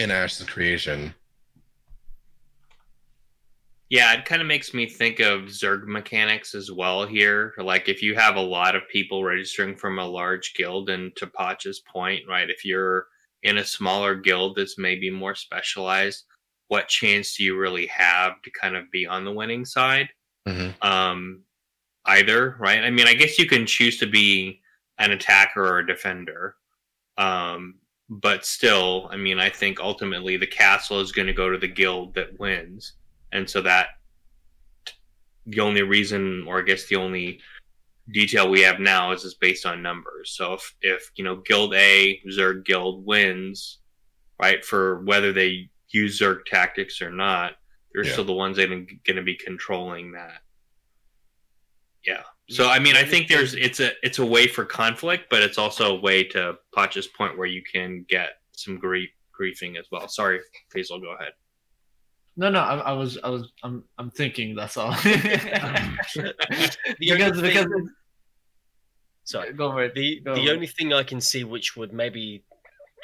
in 0.00 0.10
Ashes 0.10 0.46
Creation 0.46 1.14
Yeah, 3.90 4.14
it 4.14 4.24
kind 4.24 4.40
of 4.40 4.48
makes 4.48 4.72
me 4.72 4.88
think 4.88 5.20
of 5.20 5.42
Zerg 5.50 5.86
mechanics 5.86 6.54
as 6.54 6.70
well 6.72 7.06
here. 7.06 7.52
Like 7.58 7.88
if 7.88 8.02
you 8.02 8.14
have 8.14 8.36
a 8.36 8.40
lot 8.40 8.74
of 8.74 8.88
people 8.88 9.22
registering 9.22 9.76
from 9.76 9.98
a 9.98 10.06
large 10.06 10.54
guild, 10.54 10.88
and 10.88 11.14
to 11.16 11.26
Potch's 11.26 11.80
point, 11.80 12.22
right, 12.26 12.48
if 12.48 12.64
you're 12.64 13.06
in 13.42 13.58
a 13.58 13.64
smaller 13.64 14.14
guild 14.14 14.56
that's 14.56 14.78
maybe 14.78 15.10
more 15.10 15.34
specialized, 15.34 16.24
what 16.72 16.88
chance 16.88 17.36
do 17.36 17.44
you 17.44 17.58
really 17.58 17.86
have 17.86 18.40
to 18.42 18.50
kind 18.50 18.76
of 18.76 18.90
be 18.90 19.06
on 19.06 19.24
the 19.24 19.32
winning 19.32 19.64
side? 19.64 20.08
Mhm. 20.48 20.74
Um, 20.82 21.42
either, 22.06 22.56
right? 22.58 22.82
I 22.82 22.90
mean, 22.90 23.06
I 23.06 23.14
guess 23.14 23.38
you 23.38 23.46
can 23.46 23.66
choose 23.66 23.98
to 23.98 24.06
be 24.06 24.62
an 24.98 25.10
attacker 25.10 25.62
or 25.62 25.80
a 25.80 25.86
defender. 25.86 26.56
Um, 27.18 27.78
but 28.08 28.46
still, 28.46 29.08
I 29.10 29.16
mean, 29.16 29.38
I 29.38 29.50
think 29.50 29.80
ultimately 29.80 30.38
the 30.38 30.46
castle 30.46 31.00
is 31.00 31.12
going 31.12 31.26
to 31.26 31.34
go 31.34 31.50
to 31.50 31.58
the 31.58 31.68
guild 31.68 32.14
that 32.14 32.38
wins 32.40 32.94
and 33.32 33.48
so 33.48 33.60
that 33.62 33.88
the 35.46 35.60
only 35.60 35.82
reason 35.82 36.44
or 36.46 36.58
i 36.58 36.62
guess 36.62 36.86
the 36.86 36.96
only 36.96 37.40
detail 38.12 38.48
we 38.48 38.60
have 38.60 38.78
now 38.78 39.10
is 39.10 39.24
is 39.24 39.34
based 39.34 39.66
on 39.66 39.82
numbers 39.82 40.30
so 40.30 40.54
if 40.54 40.74
if 40.82 41.10
you 41.16 41.24
know 41.24 41.36
guild 41.36 41.74
a 41.74 42.20
zerg 42.28 42.64
guild 42.64 43.04
wins 43.04 43.78
right 44.40 44.64
for 44.64 45.02
whether 45.04 45.32
they 45.32 45.68
use 45.92 46.18
zerg 46.20 46.44
tactics 46.46 47.00
or 47.02 47.10
not 47.10 47.52
they're 47.94 48.04
Yeah. 48.04 48.12
still 48.12 48.24
the 48.24 48.32
ones 48.32 48.56
that 48.56 48.70
are 48.72 48.86
going 49.06 49.16
to 49.16 49.22
be 49.22 49.36
controlling 49.36 50.12
that 50.12 50.40
yeah 52.06 52.22
so 52.48 52.68
i 52.68 52.78
mean 52.78 52.96
i 52.96 53.04
think 53.04 53.28
there's 53.28 53.54
it's 53.54 53.80
a 53.80 53.90
it's 54.02 54.18
a 54.18 54.26
way 54.26 54.46
for 54.48 54.64
conflict 54.64 55.24
but 55.30 55.42
it's 55.42 55.58
also 55.58 55.96
a 55.96 56.00
way 56.00 56.24
to 56.24 56.54
Potch's 56.74 57.06
point 57.06 57.36
where 57.38 57.46
you 57.46 57.62
can 57.62 58.04
get 58.08 58.30
some 58.52 58.78
grief 58.78 59.10
griefing 59.38 59.78
as 59.78 59.86
well 59.92 60.08
sorry 60.08 60.40
Faisal, 60.74 61.00
go 61.00 61.12
ahead 61.14 61.32
No, 62.36 62.48
no, 62.48 62.60
I, 62.60 62.74
I 62.78 62.92
was, 62.92 63.18
I 63.22 63.28
was, 63.28 63.52
I'm, 63.62 63.84
I'm 63.98 64.10
thinking. 64.10 64.54
That's 64.56 64.78
all. 64.78 64.94
The 65.04 66.32
because, 66.98 67.36
only 67.36 67.48
because 67.48 67.66
Sorry. 69.24 69.52
go 69.52 69.70
for 69.70 69.84
it. 69.84 69.94
The 69.94 70.20
Go 70.24 70.34
the 70.34 70.48
on. 70.48 70.54
only 70.56 70.66
thing 70.66 70.92
I 70.94 71.02
can 71.02 71.20
see 71.20 71.44
which 71.44 71.76
would 71.76 71.92
maybe 71.92 72.42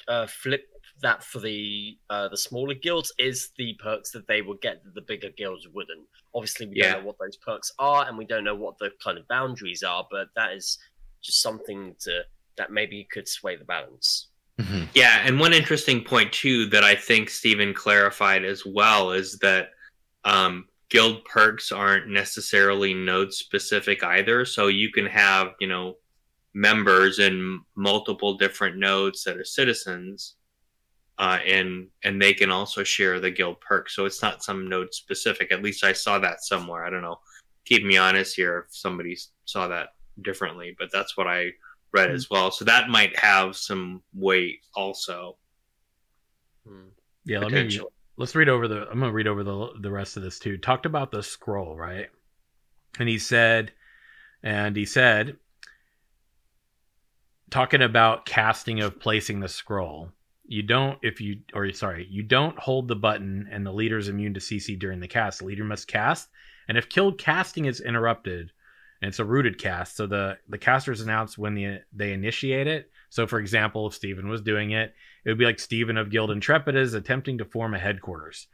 uh, 0.09 0.27
flip 0.27 0.65
that 1.03 1.23
for 1.23 1.39
the 1.39 1.97
uh, 2.11 2.29
the 2.29 2.37
smaller 2.37 2.75
guilds 2.75 3.13
is 3.19 3.51
the 3.57 3.75
perks 3.83 4.11
that 4.11 4.27
they 4.27 4.43
would 4.43 4.61
get 4.61 4.83
that 4.85 4.95
the 4.95 5.01
bigger 5.03 5.31
guilds 5.37 5.67
wouldn't. 5.73 6.07
Obviously, 6.35 6.67
we 6.67 6.77
Yeah. 6.77 6.93
don't 6.95 7.01
know 7.03 7.07
what 7.07 7.19
those 7.19 7.37
perks 7.37 7.73
are, 7.79 8.07
and 8.07 8.19
we 8.19 8.25
don't 8.25 8.45
know 8.45 8.55
what 8.55 8.79
the 8.79 8.91
kind 9.03 9.19
of 9.19 9.27
boundaries 9.29 9.83
are. 9.83 10.07
But 10.11 10.29
that 10.37 10.53
is 10.53 10.79
just 11.23 11.43
something 11.43 11.95
to 12.01 12.23
that 12.57 12.73
maybe 12.73 13.07
could 13.11 13.29
sway 13.29 13.57
the 13.57 13.65
balance. 13.65 14.29
Mhm. 14.61 14.89
Yeah, 14.95 15.23
and 15.25 15.39
one 15.39 15.53
interesting 15.53 16.03
point 16.03 16.33
too 16.33 16.67
that 16.67 16.83
I 16.83 16.97
think 16.97 17.31
Steven 17.31 17.73
clarified 17.73 18.45
as 18.45 18.67
well 18.67 19.13
is 19.13 19.39
that 19.39 19.71
um, 20.25 20.69
guild 20.89 21.25
perks 21.25 21.71
aren't 21.71 22.09
necessarily 22.09 22.93
node 22.93 23.33
specific 23.33 24.03
either. 24.03 24.45
So 24.45 24.67
you 24.67 24.91
can 24.91 25.07
have 25.07 25.55
you 25.61 25.69
know 25.69 25.99
members 26.55 27.21
in 27.21 27.61
multiple 27.77 28.37
different 28.37 28.77
nodes 28.77 29.23
that 29.23 29.37
are 29.37 29.45
citizens, 29.45 30.35
uh, 31.19 31.39
and 31.47 31.89
and 32.05 32.21
they 32.21 32.33
can 32.33 32.51
also 32.51 32.85
share 32.85 33.21
the 33.21 33.31
guild 33.31 33.61
perk. 33.61 33.91
So 33.91 34.05
it's 34.05 34.23
not 34.23 34.45
some 34.45 34.69
node 34.69 34.95
specific. 34.95 35.51
At 35.51 35.63
least 35.63 35.85
I 35.85 35.93
saw 35.93 36.19
that 36.21 36.45
somewhere. 36.45 36.85
I 36.85 36.91
don't 36.91 37.03
know. 37.03 37.21
Keep 37.65 37.85
me 37.85 37.97
honest 37.97 38.37
here 38.37 38.67
if 38.67 38.75
somebody 38.75 39.17
saw 39.45 39.69
that 39.69 39.89
differently, 40.23 40.75
but 40.79 40.91
that's 40.93 41.17
what 41.17 41.27
I 41.27 41.51
read 41.93 42.11
as 42.11 42.31
well. 42.31 42.51
So 42.51 42.65
that 42.65 42.89
might 42.89 43.17
have 43.19 43.57
some 43.57 44.03
weight 44.15 44.61
also. 44.75 45.37
Hmm. 46.67 46.89
Yeah, 47.25 47.41
let 47.41 47.53
me 47.53 47.81
let's 48.17 48.35
read 48.35 48.49
over 48.49 48.69
the. 48.69 48.89
I'm 48.91 49.01
gonna 49.01 49.13
read 49.13 49.27
over 49.27 49.43
the 49.43 49.71
the 49.81 49.91
rest 49.91 50.17
of 50.17 50.23
this 50.23 50.39
too. 50.39 50.57
Talked 50.57 50.87
about 50.87 51.11
the 51.11 51.23
scroll, 51.23 51.77
right? 51.77 52.09
And 52.99 53.09
he 53.09 53.19
said, 53.19 53.73
and 54.43 54.77
he 54.77 54.87
said, 54.87 55.37
talking 57.51 57.83
about 57.83 58.25
casting 58.25 58.81
of 58.81 59.01
placing 59.01 59.41
the 59.41 59.49
scroll. 59.49 60.11
You 60.49 60.63
don't 60.63 60.99
if 61.03 61.21
you 61.21 61.41
or 61.55 61.71
sorry, 61.73 62.07
you 62.11 62.23
don't 62.23 62.59
hold 62.59 62.89
the 62.89 62.97
button 62.97 63.49
and 63.51 63.65
the 63.65 63.73
leader 63.73 63.99
is 63.99 64.09
immune 64.09 64.35
to 64.35 64.41
CC 64.41 64.79
during 64.79 64.99
the 64.99 65.07
cast. 65.07 65.41
The 65.41 65.45
leader 65.45 65.65
must 65.65 65.87
cast, 65.87 66.29
and 66.69 66.79
if 66.79 66.89
killed, 66.89 67.19
casting 67.19 67.67
is 67.67 67.81
interrupted, 67.81 68.51
and 69.03 69.11
it's 69.11 69.19
a 69.19 69.25
rooted 69.25 69.59
cast. 69.59 69.97
So 69.97 70.07
the 70.07 70.39
the 70.49 70.59
caster 70.59 70.91
is 70.91 71.03
announced 71.03 71.37
when 71.39 71.55
the, 71.55 71.81
they 71.93 72.13
initiate 72.13 72.67
it. 72.67 72.91
So 73.11 73.27
for 73.27 73.39
example, 73.39 73.87
if 73.87 73.95
Steven 73.95 74.29
was 74.29 74.41
doing 74.41 74.71
it, 74.71 74.95
it 75.25 75.29
would 75.29 75.39
be 75.39 75.45
like 75.45 75.61
Steven 75.61 75.99
of 75.99 76.11
Guild 76.11 76.31
Intrepid 76.31 76.77
is 76.77 76.95
attempting 76.95 77.39
to 77.39 77.45
form 77.45 77.75
a 77.75 77.79
headquarters. 77.79 78.47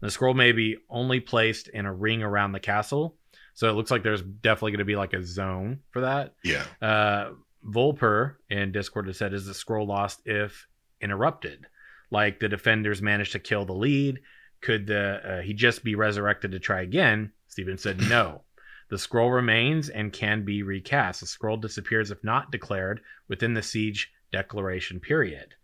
The 0.00 0.10
scroll 0.10 0.34
may 0.34 0.52
be 0.52 0.76
only 0.88 1.20
placed 1.20 1.68
in 1.68 1.86
a 1.86 1.92
ring 1.92 2.22
around 2.22 2.52
the 2.52 2.60
castle. 2.60 3.16
So 3.54 3.68
it 3.68 3.72
looks 3.72 3.90
like 3.90 4.02
there's 4.02 4.22
definitely 4.22 4.72
going 4.72 4.78
to 4.78 4.84
be 4.84 4.96
like 4.96 5.14
a 5.14 5.24
zone 5.24 5.80
for 5.90 6.02
that. 6.02 6.34
Yeah. 6.44 6.64
Uh, 6.80 7.30
Volper 7.66 8.36
in 8.48 8.70
Discord 8.70 9.08
has 9.08 9.18
said, 9.18 9.34
is 9.34 9.46
the 9.46 9.54
scroll 9.54 9.86
lost 9.86 10.22
if 10.24 10.68
interrupted? 11.00 11.66
Like 12.10 12.40
the 12.40 12.48
defenders 12.48 13.02
managed 13.02 13.32
to 13.32 13.38
kill 13.38 13.64
the 13.64 13.74
lead. 13.74 14.20
Could 14.60 14.86
the 14.86 15.38
uh, 15.38 15.42
he 15.42 15.54
just 15.54 15.84
be 15.84 15.94
resurrected 15.94 16.52
to 16.52 16.58
try 16.58 16.82
again? 16.82 17.32
Steven 17.48 17.78
said, 17.78 18.00
no. 18.08 18.42
The 18.90 18.98
scroll 18.98 19.30
remains 19.30 19.90
and 19.90 20.12
can 20.12 20.44
be 20.44 20.62
recast. 20.62 21.20
The 21.20 21.26
scroll 21.26 21.58
disappears 21.58 22.10
if 22.10 22.24
not 22.24 22.50
declared 22.50 23.02
within 23.28 23.52
the 23.52 23.62
siege 23.62 24.10
declaration 24.32 24.98
period. 24.98 25.54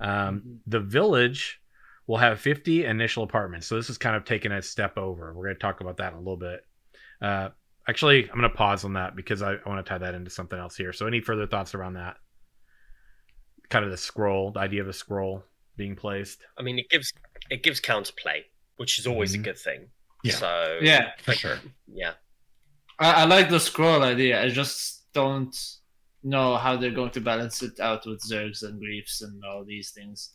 Um, 0.00 0.60
the 0.66 0.80
village 0.80 1.60
will 2.06 2.18
have 2.18 2.40
50 2.40 2.84
initial 2.84 3.22
apartments. 3.22 3.66
So 3.66 3.76
this 3.76 3.90
is 3.90 3.98
kind 3.98 4.16
of 4.16 4.24
taking 4.24 4.52
a 4.52 4.62
step 4.62 4.98
over. 4.98 5.32
We're 5.32 5.44
going 5.44 5.56
to 5.56 5.60
talk 5.60 5.80
about 5.80 5.96
that 5.98 6.12
in 6.12 6.18
a 6.18 6.20
little 6.20 6.36
bit. 6.36 6.60
Uh, 7.20 7.50
actually, 7.88 8.24
I'm 8.24 8.38
going 8.38 8.50
to 8.50 8.56
pause 8.56 8.84
on 8.84 8.94
that 8.94 9.16
because 9.16 9.42
I, 9.42 9.54
I 9.54 9.68
want 9.68 9.84
to 9.84 9.88
tie 9.88 9.98
that 9.98 10.14
into 10.14 10.30
something 10.30 10.58
else 10.58 10.76
here. 10.76 10.92
So 10.92 11.06
any 11.06 11.20
further 11.20 11.46
thoughts 11.46 11.74
around 11.74 11.94
that? 11.94 12.16
Kind 13.68 13.84
of 13.84 13.90
the 13.90 13.96
scroll, 13.96 14.52
the 14.52 14.60
idea 14.60 14.80
of 14.82 14.88
a 14.88 14.92
scroll 14.92 15.44
being 15.76 15.96
placed. 15.96 16.40
I 16.58 16.62
mean, 16.62 16.78
it 16.78 16.88
gives 16.90 17.12
it 17.50 17.62
gives 17.62 17.80
counterplay, 17.80 18.44
which 18.76 18.98
is 18.98 19.06
always 19.06 19.34
Mhm. 19.34 19.40
a 19.40 19.42
good 19.42 19.58
thing. 19.58 19.88
Yeah. 20.24 20.34
So 20.34 20.78
Yeah, 20.82 21.12
For 21.22 21.32
sure. 21.34 21.58
yeah. 21.86 22.14
I, 22.98 23.22
I 23.22 23.24
like 23.24 23.50
the 23.50 23.60
scroll 23.60 24.02
idea. 24.02 24.42
I 24.42 24.48
just 24.48 25.12
don't 25.12 25.54
know 26.22 26.56
how 26.56 26.76
they're 26.76 26.90
going 26.90 27.10
to 27.10 27.20
balance 27.20 27.62
it 27.62 27.78
out 27.78 28.06
with 28.06 28.20
Zergs 28.22 28.62
and 28.62 28.80
Griefs 28.80 29.20
and 29.22 29.42
all 29.44 29.64
these 29.64 29.90
things. 29.90 30.32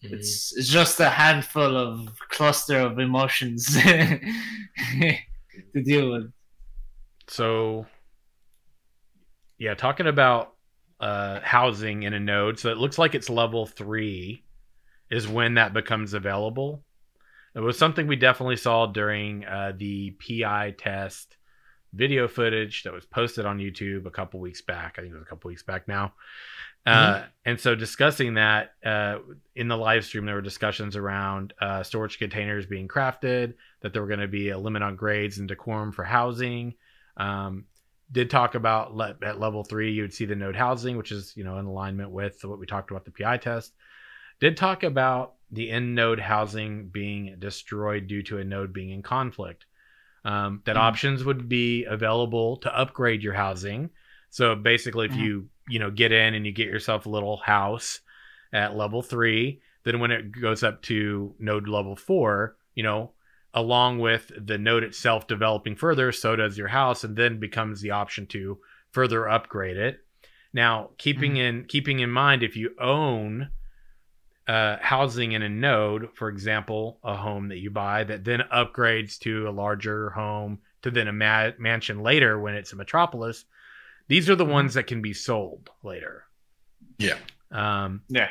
It's 0.00 0.56
it's 0.56 0.68
just 0.68 1.00
a 1.00 1.08
handful 1.10 1.76
of 1.76 2.08
cluster 2.30 2.78
of 2.80 2.98
emotions 3.00 3.66
to 3.82 5.18
deal 5.82 6.12
with. 6.12 6.32
So, 7.26 7.86
yeah, 9.58 9.74
talking 9.74 10.06
about 10.06 10.54
uh, 11.00 11.40
housing 11.40 12.02
in 12.02 12.14
a 12.14 12.20
node. 12.20 12.58
So 12.58 12.70
it 12.70 12.78
looks 12.78 12.98
like 12.98 13.14
it's 13.14 13.30
level 13.30 13.66
three 13.66 14.44
is 15.10 15.28
when 15.28 15.54
that 15.54 15.72
becomes 15.72 16.14
available. 16.14 16.82
It 17.54 17.60
was 17.60 17.78
something 17.78 18.06
we 18.06 18.16
definitely 18.16 18.56
saw 18.56 18.86
during 18.86 19.44
uh, 19.44 19.72
the 19.76 20.10
PI 20.12 20.74
test 20.78 21.36
video 21.92 22.28
footage 22.28 22.82
that 22.82 22.92
was 22.92 23.06
posted 23.06 23.46
on 23.46 23.58
YouTube 23.58 24.06
a 24.06 24.10
couple 24.10 24.40
weeks 24.40 24.60
back. 24.60 24.96
I 24.98 25.02
think 25.02 25.12
it 25.12 25.16
was 25.16 25.22
a 25.22 25.28
couple 25.28 25.48
weeks 25.48 25.62
back 25.62 25.88
now. 25.88 26.12
Uh, 26.86 27.24
and 27.44 27.60
so 27.60 27.74
discussing 27.74 28.34
that 28.34 28.72
uh, 28.84 29.18
in 29.54 29.68
the 29.68 29.76
live 29.76 30.04
stream, 30.04 30.24
there 30.24 30.36
were 30.36 30.40
discussions 30.40 30.96
around 30.96 31.52
uh, 31.60 31.82
storage 31.82 32.18
containers 32.18 32.64
being 32.64 32.88
crafted, 32.88 33.54
that 33.82 33.92
there 33.92 34.00
were 34.00 34.08
going 34.08 34.20
to 34.20 34.28
be 34.28 34.50
a 34.50 34.58
limit 34.58 34.82
on 34.82 34.96
grades 34.96 35.38
and 35.38 35.48
decorum 35.48 35.92
for 35.92 36.04
housing. 36.04 36.74
Um, 37.18 37.64
did 38.10 38.30
talk 38.30 38.54
about 38.54 38.94
le- 38.94 39.16
at 39.22 39.38
level 39.40 39.64
three, 39.64 39.92
you 39.92 40.02
would 40.02 40.14
see 40.14 40.24
the 40.24 40.34
node 40.36 40.56
housing, 40.56 40.96
which 40.96 41.12
is 41.12 41.36
you 41.36 41.44
know 41.44 41.58
in 41.58 41.66
alignment 41.66 42.10
with 42.10 42.44
what 42.44 42.58
we 42.58 42.66
talked 42.66 42.90
about 42.90 43.04
the 43.04 43.10
PI 43.10 43.38
test. 43.38 43.74
Did 44.40 44.56
talk 44.56 44.82
about 44.82 45.34
the 45.50 45.70
end 45.70 45.94
node 45.94 46.20
housing 46.20 46.88
being 46.88 47.36
destroyed 47.38 48.06
due 48.06 48.22
to 48.24 48.38
a 48.38 48.44
node 48.44 48.72
being 48.72 48.90
in 48.90 49.02
conflict. 49.02 49.64
Um, 50.24 50.62
that 50.64 50.76
Mhm. 50.76 50.80
options 50.80 51.24
would 51.24 51.48
be 51.48 51.84
available 51.84 52.58
to 52.58 52.76
upgrade 52.78 53.22
your 53.22 53.34
housing. 53.34 53.90
So 54.30 54.54
basically, 54.54 55.06
if 55.06 55.12
Mhm. 55.12 55.18
you 55.20 55.48
you 55.68 55.78
know 55.78 55.90
get 55.90 56.12
in 56.12 56.34
and 56.34 56.46
you 56.46 56.52
get 56.52 56.66
yourself 56.68 57.06
a 57.06 57.10
little 57.10 57.36
house 57.38 58.00
at 58.52 58.76
level 58.76 59.02
three, 59.02 59.60
then 59.84 60.00
when 60.00 60.10
it 60.10 60.32
goes 60.32 60.62
up 60.62 60.82
to 60.82 61.34
node 61.38 61.68
level 61.68 61.94
four, 61.96 62.56
you 62.74 62.82
know, 62.82 63.12
along 63.54 63.98
with 63.98 64.30
the 64.36 64.58
node 64.58 64.84
itself 64.84 65.26
developing 65.26 65.76
further, 65.76 66.12
so 66.12 66.36
does 66.36 66.58
your 66.58 66.68
house, 66.68 67.04
and 67.04 67.16
then 67.16 67.40
becomes 67.40 67.80
the 67.80 67.90
option 67.90 68.26
to 68.26 68.58
further 68.92 69.28
upgrade 69.28 69.76
it. 69.76 70.00
Now, 70.52 70.90
keeping 70.98 71.36
in 71.36 71.64
keeping 71.64 72.00
in 72.00 72.10
mind 72.10 72.42
if 72.42 72.56
you 72.56 72.74
own 72.80 73.50
uh, 74.46 74.78
housing 74.80 75.32
in 75.32 75.42
a 75.42 75.48
node, 75.48 76.08
for 76.14 76.28
example, 76.28 76.98
a 77.04 77.14
home 77.14 77.48
that 77.48 77.58
you 77.58 77.70
buy 77.70 78.04
that 78.04 78.24
then 78.24 78.40
upgrades 78.52 79.18
to 79.20 79.46
a 79.48 79.50
larger 79.50 80.10
home 80.10 80.60
to 80.82 80.90
then 80.90 81.06
a 81.08 81.12
ma- 81.12 81.50
mansion 81.58 82.02
later 82.02 82.40
when 82.40 82.54
it's 82.54 82.72
a 82.72 82.76
metropolis, 82.76 83.44
these 84.08 84.30
are 84.30 84.36
the 84.36 84.44
ones 84.44 84.74
that 84.74 84.86
can 84.86 85.02
be 85.02 85.12
sold 85.12 85.70
later. 85.82 86.24
Yeah. 86.98 87.18
Um, 87.50 88.02
Yeah. 88.08 88.30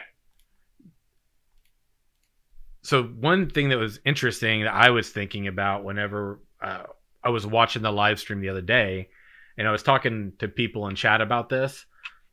So 2.87 3.03
one 3.03 3.49
thing 3.49 3.67
that 3.67 3.77
was 3.77 3.99
interesting 4.05 4.63
that 4.63 4.73
I 4.73 4.91
was 4.91 5.09
thinking 5.09 5.45
about 5.45 5.83
whenever 5.83 6.39
uh, 6.63 6.83
I 7.21 7.27
was 7.31 7.45
watching 7.45 7.81
the 7.81 7.91
live 7.91 8.17
stream 8.17 8.39
the 8.39 8.47
other 8.47 8.61
day, 8.61 9.09
and 9.57 9.67
I 9.67 9.71
was 9.71 9.83
talking 9.83 10.31
to 10.39 10.47
people 10.47 10.87
in 10.87 10.95
chat 10.95 11.19
about 11.19 11.49
this. 11.49 11.85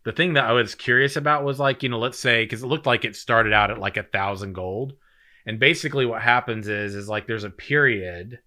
The 0.04 0.12
thing 0.12 0.34
that 0.34 0.44
I 0.44 0.52
was 0.52 0.76
curious 0.76 1.16
about 1.16 1.42
was 1.42 1.58
like, 1.58 1.82
you 1.82 1.88
know, 1.88 1.98
let's 1.98 2.20
say 2.20 2.44
because 2.44 2.62
it 2.62 2.68
looked 2.68 2.86
like 2.86 3.04
it 3.04 3.16
started 3.16 3.52
out 3.52 3.72
at 3.72 3.80
like 3.80 3.96
a 3.96 4.04
thousand 4.04 4.52
gold, 4.52 4.92
and 5.44 5.58
basically 5.58 6.06
what 6.06 6.22
happens 6.22 6.68
is 6.68 6.94
is 6.94 7.08
like 7.08 7.26
there's 7.26 7.42
a 7.42 7.50
period 7.50 8.38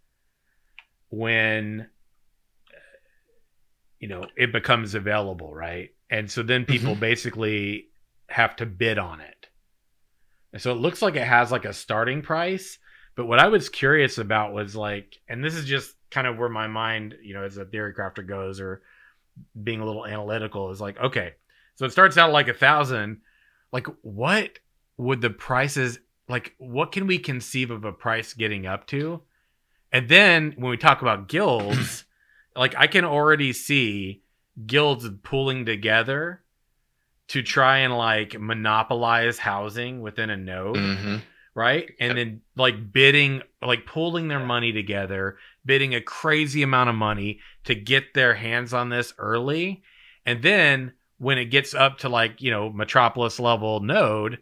when 1.10 1.90
you 4.00 4.08
know 4.08 4.26
it 4.38 4.54
becomes 4.54 4.96
available, 4.96 5.54
right? 5.54 5.90
And 6.10 6.32
so 6.32 6.42
then 6.42 6.64
people 6.64 6.96
basically 6.96 7.90
have 8.30 8.56
to 8.56 8.66
bid 8.66 8.98
on 8.98 9.20
it. 9.20 9.37
So 10.58 10.72
it 10.72 10.80
looks 10.80 11.02
like 11.02 11.16
it 11.16 11.28
has 11.28 11.52
like 11.52 11.66
a 11.66 11.74
starting 11.74 12.22
price. 12.22 12.80
But 13.16 13.26
what 13.26 13.40
I 13.40 13.48
was 13.48 13.70
curious 13.70 14.18
about 14.18 14.54
was 14.54 14.76
like, 14.76 15.18
and 15.28 15.44
this 15.44 15.56
is 15.56 15.66
just 15.66 15.96
kind 16.12 16.28
of 16.28 16.38
where 16.38 16.50
my 16.50 16.68
mind, 16.68 17.16
you 17.22 17.34
know, 17.34 17.44
as 17.44 17.58
a 17.58 17.66
theory 17.66 17.94
crafter 17.94 18.26
goes, 18.26 18.60
or 18.60 18.82
being 19.62 19.82
a 19.82 19.86
little 19.86 20.06
analytical, 20.06 20.70
is 20.72 20.80
like, 20.80 21.00
okay, 21.00 21.34
so 21.76 21.86
it 21.86 21.92
starts 21.92 22.18
out 22.18 22.32
like 22.32 22.48
a 22.48 22.54
thousand. 22.54 23.22
Like, 23.72 23.88
what 24.02 24.60
would 24.98 25.22
the 25.22 25.30
prices 25.30 26.00
like? 26.30 26.56
What 26.58 26.92
can 26.92 27.08
we 27.08 27.20
conceive 27.20 27.72
of 27.72 27.86
a 27.86 27.92
price 27.92 28.34
getting 28.34 28.66
up 28.66 28.88
to? 28.88 29.22
And 29.92 30.10
then 30.10 30.54
when 30.58 30.70
we 30.70 30.78
talk 30.78 31.02
about 31.02 31.28
guilds, 31.28 32.06
like 32.56 32.76
I 32.78 32.88
can 32.88 33.06
already 33.06 33.54
see 33.54 34.22
guilds 34.66 35.08
pulling 35.24 35.66
together 35.66 36.44
to 37.30 37.44
try 37.44 37.80
and 37.80 37.98
like 37.98 38.40
monopolize 38.40 39.38
housing 39.38 40.02
within 40.02 40.30
a 40.30 40.38
node 40.38 40.78
hmm 40.78 41.18
right? 41.58 41.90
And 42.00 42.16
then 42.16 42.42
like 42.56 42.94
bidding, 42.94 43.42
like 43.64 43.88
pulling 43.88 44.28
their 44.28 44.40
money 44.40 44.72
together, 44.72 45.40
bidding 45.66 45.96
a 45.96 46.02
crazy 46.02 46.62
amount 46.62 46.92
of 46.92 46.96
money 46.96 47.40
to 47.64 47.74
get 47.74 48.14
their 48.14 48.36
hands 48.36 48.76
on 48.76 48.90
this 48.90 49.12
early. 49.18 49.82
And 50.24 50.44
then 50.44 50.94
when 51.18 51.40
it 51.40 51.46
gets 51.46 51.74
up 51.74 51.98
to 52.00 52.10
like, 52.10 52.44
you 52.44 52.52
know, 52.52 52.70
Metropolis 52.70 53.40
level 53.40 53.80
node, 53.80 54.38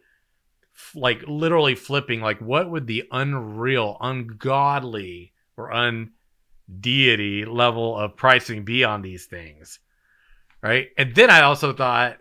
like 0.93 1.23
literally 1.25 1.75
flipping, 1.75 2.19
like 2.19 2.41
what 2.41 2.69
would 2.69 2.85
the 2.85 3.05
unreal, 3.09 3.95
ungodly, 4.01 5.31
or 5.55 5.71
undeity 5.71 7.45
level 7.45 7.97
of 7.97 8.17
pricing 8.17 8.65
be 8.65 8.83
on 8.83 9.01
these 9.01 9.25
things? 9.25 9.79
Right. 10.61 10.89
And 10.97 11.15
then 11.15 11.29
I 11.29 11.43
also 11.43 11.71
thought, 11.71 12.17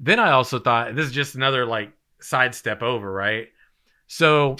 then 0.00 0.18
I 0.18 0.32
also 0.32 0.58
thought 0.58 0.96
this 0.96 1.06
is 1.06 1.12
just 1.12 1.34
another 1.34 1.66
like 1.66 1.92
sidestep 2.20 2.82
over, 2.82 3.10
right? 3.10 3.48
So 4.06 4.56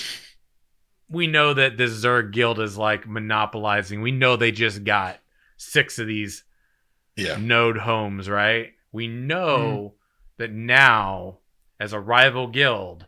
we 1.08 1.26
know 1.26 1.54
that 1.54 1.76
this 1.76 1.92
Zerg 2.04 2.30
guild 2.30 2.60
is 2.60 2.76
like 2.78 3.08
monopolizing. 3.08 4.02
We 4.02 4.12
know 4.12 4.36
they 4.36 4.52
just 4.52 4.84
got 4.84 5.18
six 5.56 5.98
of 5.98 6.06
these 6.06 6.44
Yeah. 7.16 7.36
node 7.36 7.78
homes, 7.78 8.28
right? 8.28 8.74
We 8.92 9.08
know 9.08 9.58
mm-hmm. 9.58 9.94
that 10.38 10.52
now, 10.52 11.38
as 11.80 11.92
a 11.92 12.00
rival 12.00 12.46
guild, 12.46 13.06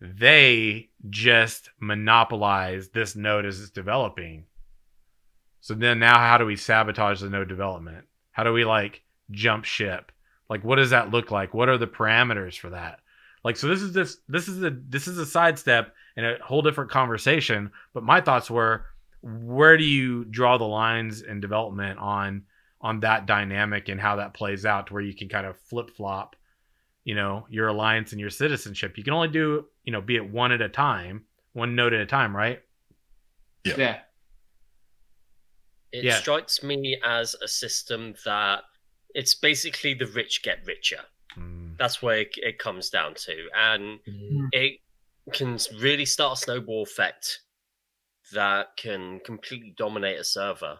they 0.00 0.90
just 1.10 1.70
monopolize 1.80 2.88
this 2.88 3.14
node 3.14 3.44
as 3.44 3.60
it's 3.60 3.70
developing. 3.70 4.46
So 5.60 5.74
then 5.74 5.98
now 5.98 6.18
how 6.18 6.38
do 6.38 6.46
we 6.46 6.56
sabotage 6.56 7.20
the 7.20 7.28
node 7.28 7.48
development? 7.48 8.06
How 8.30 8.44
do 8.44 8.52
we 8.52 8.64
like 8.64 9.02
jump 9.30 9.64
ship? 9.64 10.12
Like 10.48 10.64
what 10.64 10.76
does 10.76 10.90
that 10.90 11.10
look 11.10 11.30
like? 11.30 11.54
What 11.54 11.68
are 11.68 11.78
the 11.78 11.86
parameters 11.86 12.58
for 12.58 12.70
that? 12.70 13.00
Like 13.44 13.56
so 13.56 13.68
this 13.68 13.82
is 13.82 13.92
this 13.92 14.18
this 14.28 14.48
is 14.48 14.62
a 14.62 14.70
this 14.70 15.06
is 15.06 15.18
a 15.18 15.26
sidestep 15.26 15.94
and 16.16 16.26
a 16.26 16.38
whole 16.42 16.62
different 16.62 16.90
conversation, 16.90 17.70
but 17.94 18.02
my 18.02 18.20
thoughts 18.20 18.50
were 18.50 18.86
where 19.22 19.76
do 19.76 19.84
you 19.84 20.24
draw 20.24 20.58
the 20.58 20.64
lines 20.64 21.22
in 21.22 21.40
development 21.40 21.98
on 21.98 22.42
on 22.80 23.00
that 23.00 23.26
dynamic 23.26 23.88
and 23.88 24.00
how 24.00 24.16
that 24.16 24.34
plays 24.34 24.64
out 24.64 24.86
to 24.86 24.92
where 24.92 25.02
you 25.02 25.14
can 25.14 25.28
kind 25.28 25.46
of 25.46 25.58
flip 25.58 25.90
flop, 25.90 26.36
you 27.04 27.14
know, 27.14 27.46
your 27.50 27.68
alliance 27.68 28.12
and 28.12 28.20
your 28.20 28.30
citizenship. 28.30 28.96
You 28.96 29.02
can 29.04 29.12
only 29.12 29.28
do, 29.28 29.66
you 29.82 29.92
know, 29.92 30.00
be 30.00 30.16
it 30.16 30.30
one 30.30 30.52
at 30.52 30.62
a 30.62 30.68
time, 30.68 31.24
one 31.54 31.74
node 31.74 31.92
at 31.92 32.00
a 32.00 32.06
time, 32.06 32.36
right? 32.36 32.62
Yeah. 33.64 34.00
It 35.90 36.04
Yeah. 36.04 36.20
strikes 36.20 36.62
me 36.62 37.00
as 37.02 37.34
a 37.34 37.48
system 37.48 38.14
that 38.24 38.64
it's 39.18 39.34
basically 39.34 39.94
the 39.94 40.06
rich 40.06 40.44
get 40.44 40.58
richer. 40.64 41.00
Mm. 41.36 41.76
That's 41.76 42.00
where 42.00 42.18
it, 42.18 42.28
it 42.36 42.58
comes 42.60 42.88
down 42.88 43.14
to, 43.14 43.48
and 43.52 43.98
it 44.52 44.78
can 45.32 45.58
really 45.80 46.04
start 46.04 46.38
a 46.38 46.40
snowball 46.40 46.84
effect 46.84 47.40
that 48.32 48.68
can 48.76 49.18
completely 49.24 49.74
dominate 49.76 50.20
a 50.20 50.24
server. 50.24 50.78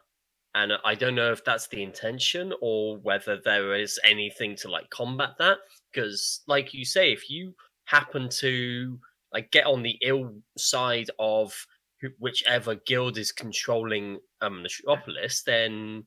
And 0.55 0.73
I 0.85 0.95
don't 0.95 1.17
know 1.17 1.33
if 1.33 1.45
that's 1.45 1.67
the 1.67 1.83
intention 1.83 2.53
or 2.63 2.99
whether 2.99 3.41
there 3.45 3.75
is 3.75 3.99
anything 4.05 4.55
to 4.57 4.71
like 4.71 4.89
combat 4.91 5.31
that. 5.41 5.59
Because, 5.93 6.43
like 6.47 6.73
you 6.73 6.85
say, 6.85 7.13
if 7.13 7.29
you 7.29 7.55
happen 7.87 8.29
to 8.29 8.99
like 9.33 9.51
get 9.51 9.67
on 9.67 9.83
the 9.83 9.99
ill 10.03 10.33
side 10.57 11.11
of 11.19 11.67
who- 12.01 12.15
whichever 12.19 12.77
guild 12.87 13.19
is 13.19 13.33
controlling 13.33 14.21
um, 14.41 14.59
the 14.59 14.63
Metropolis, 14.63 15.43
then 15.43 16.05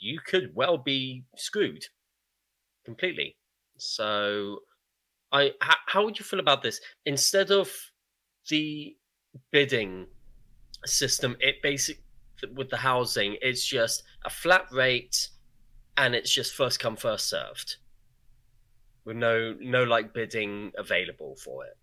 you 0.00 0.18
could 0.24 0.50
well 0.54 0.78
be 0.78 1.24
screwed 1.36 1.84
completely. 2.84 3.36
So, 3.76 4.60
I 5.32 5.52
how 5.86 6.04
would 6.04 6.18
you 6.18 6.24
feel 6.24 6.40
about 6.40 6.62
this? 6.62 6.80
Instead 7.06 7.50
of 7.50 7.70
the 8.48 8.96
bidding 9.52 10.06
system, 10.84 11.36
it 11.40 11.62
basic 11.62 12.02
with 12.54 12.70
the 12.70 12.76
housing, 12.78 13.36
it's 13.42 13.64
just 13.64 14.02
a 14.24 14.30
flat 14.30 14.66
rate, 14.72 15.28
and 15.96 16.14
it's 16.14 16.32
just 16.32 16.54
first 16.54 16.80
come 16.80 16.96
first 16.96 17.28
served, 17.28 17.76
with 19.04 19.16
no 19.16 19.54
no 19.60 19.84
like 19.84 20.12
bidding 20.12 20.72
available 20.76 21.36
for 21.36 21.64
it. 21.66 21.76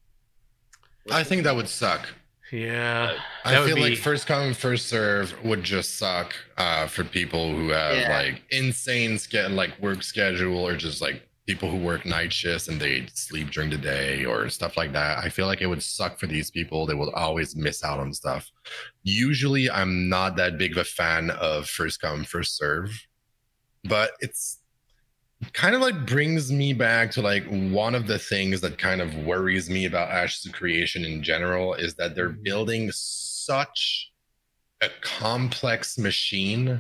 I 1.10 1.23
think 1.23 1.43
that 1.43 1.56
would 1.56 1.69
suck. 1.69 2.10
Yeah. 2.51 3.17
I 3.43 3.60
would 3.60 3.67
feel 3.67 3.75
be- 3.75 3.81
like 3.81 3.97
first 3.97 4.27
come 4.27 4.53
first 4.53 4.88
serve 4.88 5.33
would 5.43 5.63
just 5.63 5.97
suck 5.97 6.33
uh, 6.57 6.88
for 6.88 7.03
people 7.03 7.55
who 7.55 7.69
have 7.69 7.97
Yeah. 7.97 8.17
like 8.17 8.43
insane 8.51 9.17
ske- 9.17 9.49
like 9.49 9.77
work 9.79 10.03
schedule 10.03 10.65
or 10.65 10.75
just 10.77 11.01
like 11.01 11.27
people 11.45 11.69
who 11.71 11.77
work 11.77 12.05
night 12.05 12.31
shifts 12.33 12.67
and 12.67 12.79
they 12.79 13.05
sleep 13.13 13.49
during 13.51 13.69
the 13.69 13.77
day 13.77 14.25
or 14.25 14.49
stuff 14.49 14.75
like 14.75 14.91
that. 14.91 15.17
I 15.19 15.29
feel 15.29 15.47
like 15.47 15.62
it 15.62 15.67
would 15.67 15.81
suck 15.81 16.19
for 16.19 16.27
these 16.27 16.51
people. 16.51 16.86
They 16.86 16.93
will 16.93 17.12
always 17.12 17.55
miss 17.55 17.83
out 17.86 17.99
on 17.99 18.13
stuff. 18.13 18.51
Usually, 19.03 19.69
I'm 19.69 20.10
not 20.10 20.36
that 20.38 20.57
big 20.57 20.73
of 20.73 20.77
a 20.79 20.83
fan 20.83 21.29
of 21.31 21.69
first 21.69 22.01
come 22.01 22.25
first 22.25 22.57
serve, 22.57 22.91
but 23.86 24.12
it's 24.19 24.57
kind 25.54 25.76
of 25.76 25.82
like 25.82 26.06
brings 26.06 26.52
me 26.52 26.73
back 26.73 27.12
to 27.12 27.21
like 27.21 27.45
one 27.47 27.95
of 27.95 28.08
the 28.08 28.17
things 28.17 28.62
that 28.62 28.78
kind 28.78 29.02
of 29.02 29.15
worries 29.26 29.69
me 29.69 29.86
about 29.86 30.10
Ashes 30.10 30.45
of 30.45 30.54
Creation 30.54 31.06
in 31.06 31.21
general 31.21 31.73
is 31.73 31.93
that 31.95 32.15
they're 32.15 32.30
building 32.30 32.89
such 32.91 34.12
a 34.82 34.89
complex 35.02 35.97
machine 35.97 36.80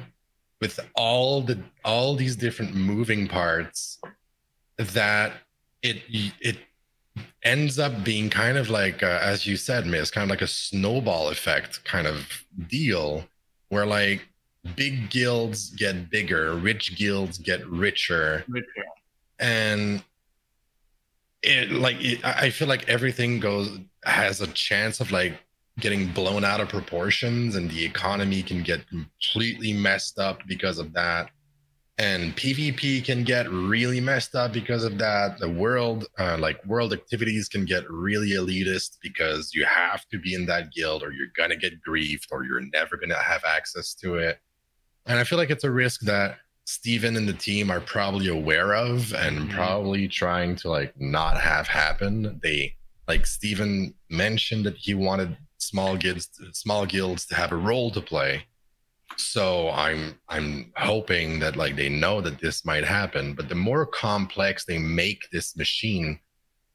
with 0.59 0.79
all 0.95 1.41
the 1.41 1.59
all 1.85 2.15
these 2.15 2.35
different 2.35 2.75
moving 2.75 3.27
parts 3.27 3.99
that 4.77 5.33
it 5.81 6.01
it 6.41 6.57
ends 7.43 7.79
up 7.79 8.03
being 8.03 8.29
kind 8.29 8.57
of 8.57 8.69
like 8.69 9.03
uh, 9.03 9.19
as 9.21 9.45
you 9.45 9.55
said 9.55 9.85
miss 9.85 10.11
kind 10.11 10.23
of 10.23 10.29
like 10.29 10.41
a 10.41 10.47
snowball 10.47 11.29
effect 11.29 11.83
kind 11.83 12.07
of 12.07 12.45
deal 12.67 13.23
where 13.69 13.85
like 13.85 14.27
big 14.75 15.09
guilds 15.09 15.71
get 15.71 16.09
bigger 16.09 16.55
rich 16.55 16.95
guilds 16.95 17.37
get 17.37 17.65
richer. 17.67 18.43
Richer. 18.47 18.85
and 19.39 20.03
it 21.43 21.71
like 21.71 21.97
it, 21.99 22.23
I 22.25 22.49
feel 22.49 22.67
like 22.67 22.87
everything 22.89 23.39
goes 23.39 23.79
has 24.05 24.41
a 24.41 24.47
chance 24.47 24.99
of 24.99 25.11
like 25.11 25.39
getting 25.79 26.07
blown 26.07 26.43
out 26.43 26.59
of 26.59 26.69
proportions 26.69 27.55
and 27.55 27.69
the 27.69 27.85
economy 27.85 28.41
can 28.41 28.63
get 28.63 28.87
completely 28.87 29.73
messed 29.73 30.17
up 30.17 30.41
because 30.47 30.79
of 30.79 30.93
that. 30.93 31.29
And 31.99 32.35
pvp 32.35 33.03
can 33.05 33.23
get 33.23 33.49
really 33.49 33.99
messed 33.99 34.35
up 34.35 34.53
because 34.53 34.83
of 34.83 34.97
that. 34.99 35.39
The 35.39 35.49
world 35.49 36.05
uh, 36.19 36.37
like 36.39 36.63
world 36.65 36.93
activities 36.93 37.47
can 37.47 37.65
get 37.65 37.89
really 37.89 38.31
elitist 38.31 38.97
because 39.01 39.51
you 39.53 39.65
have 39.65 40.07
to 40.09 40.19
be 40.19 40.33
in 40.35 40.45
that 40.47 40.71
guild 40.71 41.01
or 41.03 41.11
you're 41.11 41.33
gonna 41.35 41.55
get 41.55 41.73
griefed 41.87 42.27
or 42.31 42.43
you're 42.43 42.61
never 42.61 42.97
gonna 42.97 43.15
have 43.15 43.43
access 43.45 43.93
to 43.95 44.15
it 44.15 44.39
and 45.07 45.17
i 45.19 45.23
feel 45.23 45.37
like 45.37 45.49
it's 45.49 45.63
a 45.63 45.71
risk 45.71 46.01
that 46.01 46.37
Steven 46.69 47.15
and 47.15 47.29
the 47.29 47.33
team 47.33 47.71
are 47.71 47.79
probably 47.79 48.27
aware 48.27 48.75
of 48.75 49.13
and 49.13 49.49
Mhm. 49.49 49.53
probably 49.53 50.05
trying 50.09 50.57
to 50.57 50.69
like 50.69 50.99
not 50.99 51.39
have 51.39 51.65
happen. 51.65 52.41
They 52.43 52.75
like 53.07 53.25
Steven 53.25 53.93
mentioned 54.09 54.65
that 54.65 54.75
he 54.75 54.93
wanted 54.93 55.37
small 55.59 55.95
guilds 55.95 56.27
small 56.51 56.85
guilds 56.85 57.25
to 57.27 57.35
have 57.35 57.53
a 57.53 57.55
role 57.55 57.89
to 57.91 58.01
play. 58.01 58.47
So 59.15 59.69
I'm 59.69 60.19
I'm 60.27 60.73
hoping 60.75 61.39
that 61.39 61.55
like 61.55 61.77
they 61.77 61.87
know 61.87 62.19
that 62.19 62.39
this 62.41 62.65
might 62.65 62.83
happen, 62.83 63.33
but 63.33 63.47
the 63.47 63.55
more 63.55 63.85
complex 63.85 64.65
they 64.65 64.77
make 64.77 65.21
this 65.31 65.55
machine, 65.55 66.19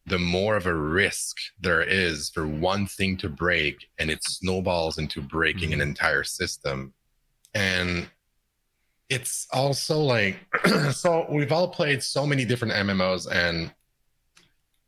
the 0.07 0.19
more 0.19 0.57
of 0.57 0.65
a 0.67 0.75
risk 0.75 1.37
there 1.61 1.83
is 1.83 2.31
for 2.31 2.47
one 2.47 2.87
thing 2.87 3.19
to 3.19 3.29
break 3.29 3.77
and 3.99 4.11
it 4.11 4.25
snowballs 4.25 4.97
into 4.97 5.21
breaking 5.21 5.75
an 5.75 5.81
Mhm. 5.81 5.89
entire 5.91 6.25
system. 6.25 6.95
And 7.53 8.09
it's 9.17 9.47
also 9.53 9.99
like 9.99 10.37
so 10.93 11.27
we've 11.31 11.53
all 11.53 11.69
played 11.69 12.03
so 12.03 12.27
many 12.27 12.45
different 12.45 12.75
MMOs 12.87 13.25
and 13.31 13.73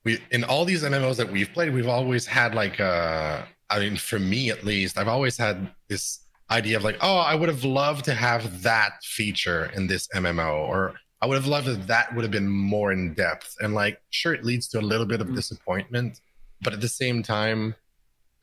we 0.04 0.18
in 0.30 0.44
all 0.44 0.64
these 0.64 0.82
MMOs 0.82 1.16
that 1.16 1.30
we've 1.30 1.52
played, 1.52 1.72
we've 1.72 1.88
always 1.88 2.26
had 2.26 2.54
like 2.54 2.80
uh 2.80 3.42
I 3.70 3.78
mean 3.78 3.96
for 3.96 4.18
me 4.18 4.50
at 4.50 4.64
least, 4.64 4.98
I've 4.98 5.08
always 5.16 5.36
had 5.36 5.56
this 5.88 6.20
idea 6.50 6.76
of 6.76 6.84
like, 6.84 6.98
oh, 7.00 7.16
I 7.16 7.34
would 7.34 7.48
have 7.48 7.64
loved 7.64 8.04
to 8.04 8.14
have 8.14 8.62
that 8.62 8.92
feature 9.02 9.70
in 9.76 9.86
this 9.86 10.06
MMO, 10.14 10.68
or 10.68 10.94
I 11.22 11.26
would 11.26 11.36
have 11.36 11.46
loved 11.46 11.68
if 11.68 11.86
that 11.86 12.14
would 12.14 12.22
have 12.22 12.30
been 12.30 12.48
more 12.48 12.92
in 12.92 13.14
depth. 13.14 13.56
And 13.60 13.72
like, 13.72 13.96
sure, 14.10 14.34
it 14.34 14.44
leads 14.44 14.68
to 14.68 14.78
a 14.78 14.84
little 14.92 15.06
bit 15.06 15.20
of 15.22 15.28
Mm. 15.28 15.36
disappointment, 15.36 16.20
but 16.60 16.74
at 16.74 16.82
the 16.82 16.88
same 17.02 17.22
time, 17.22 17.74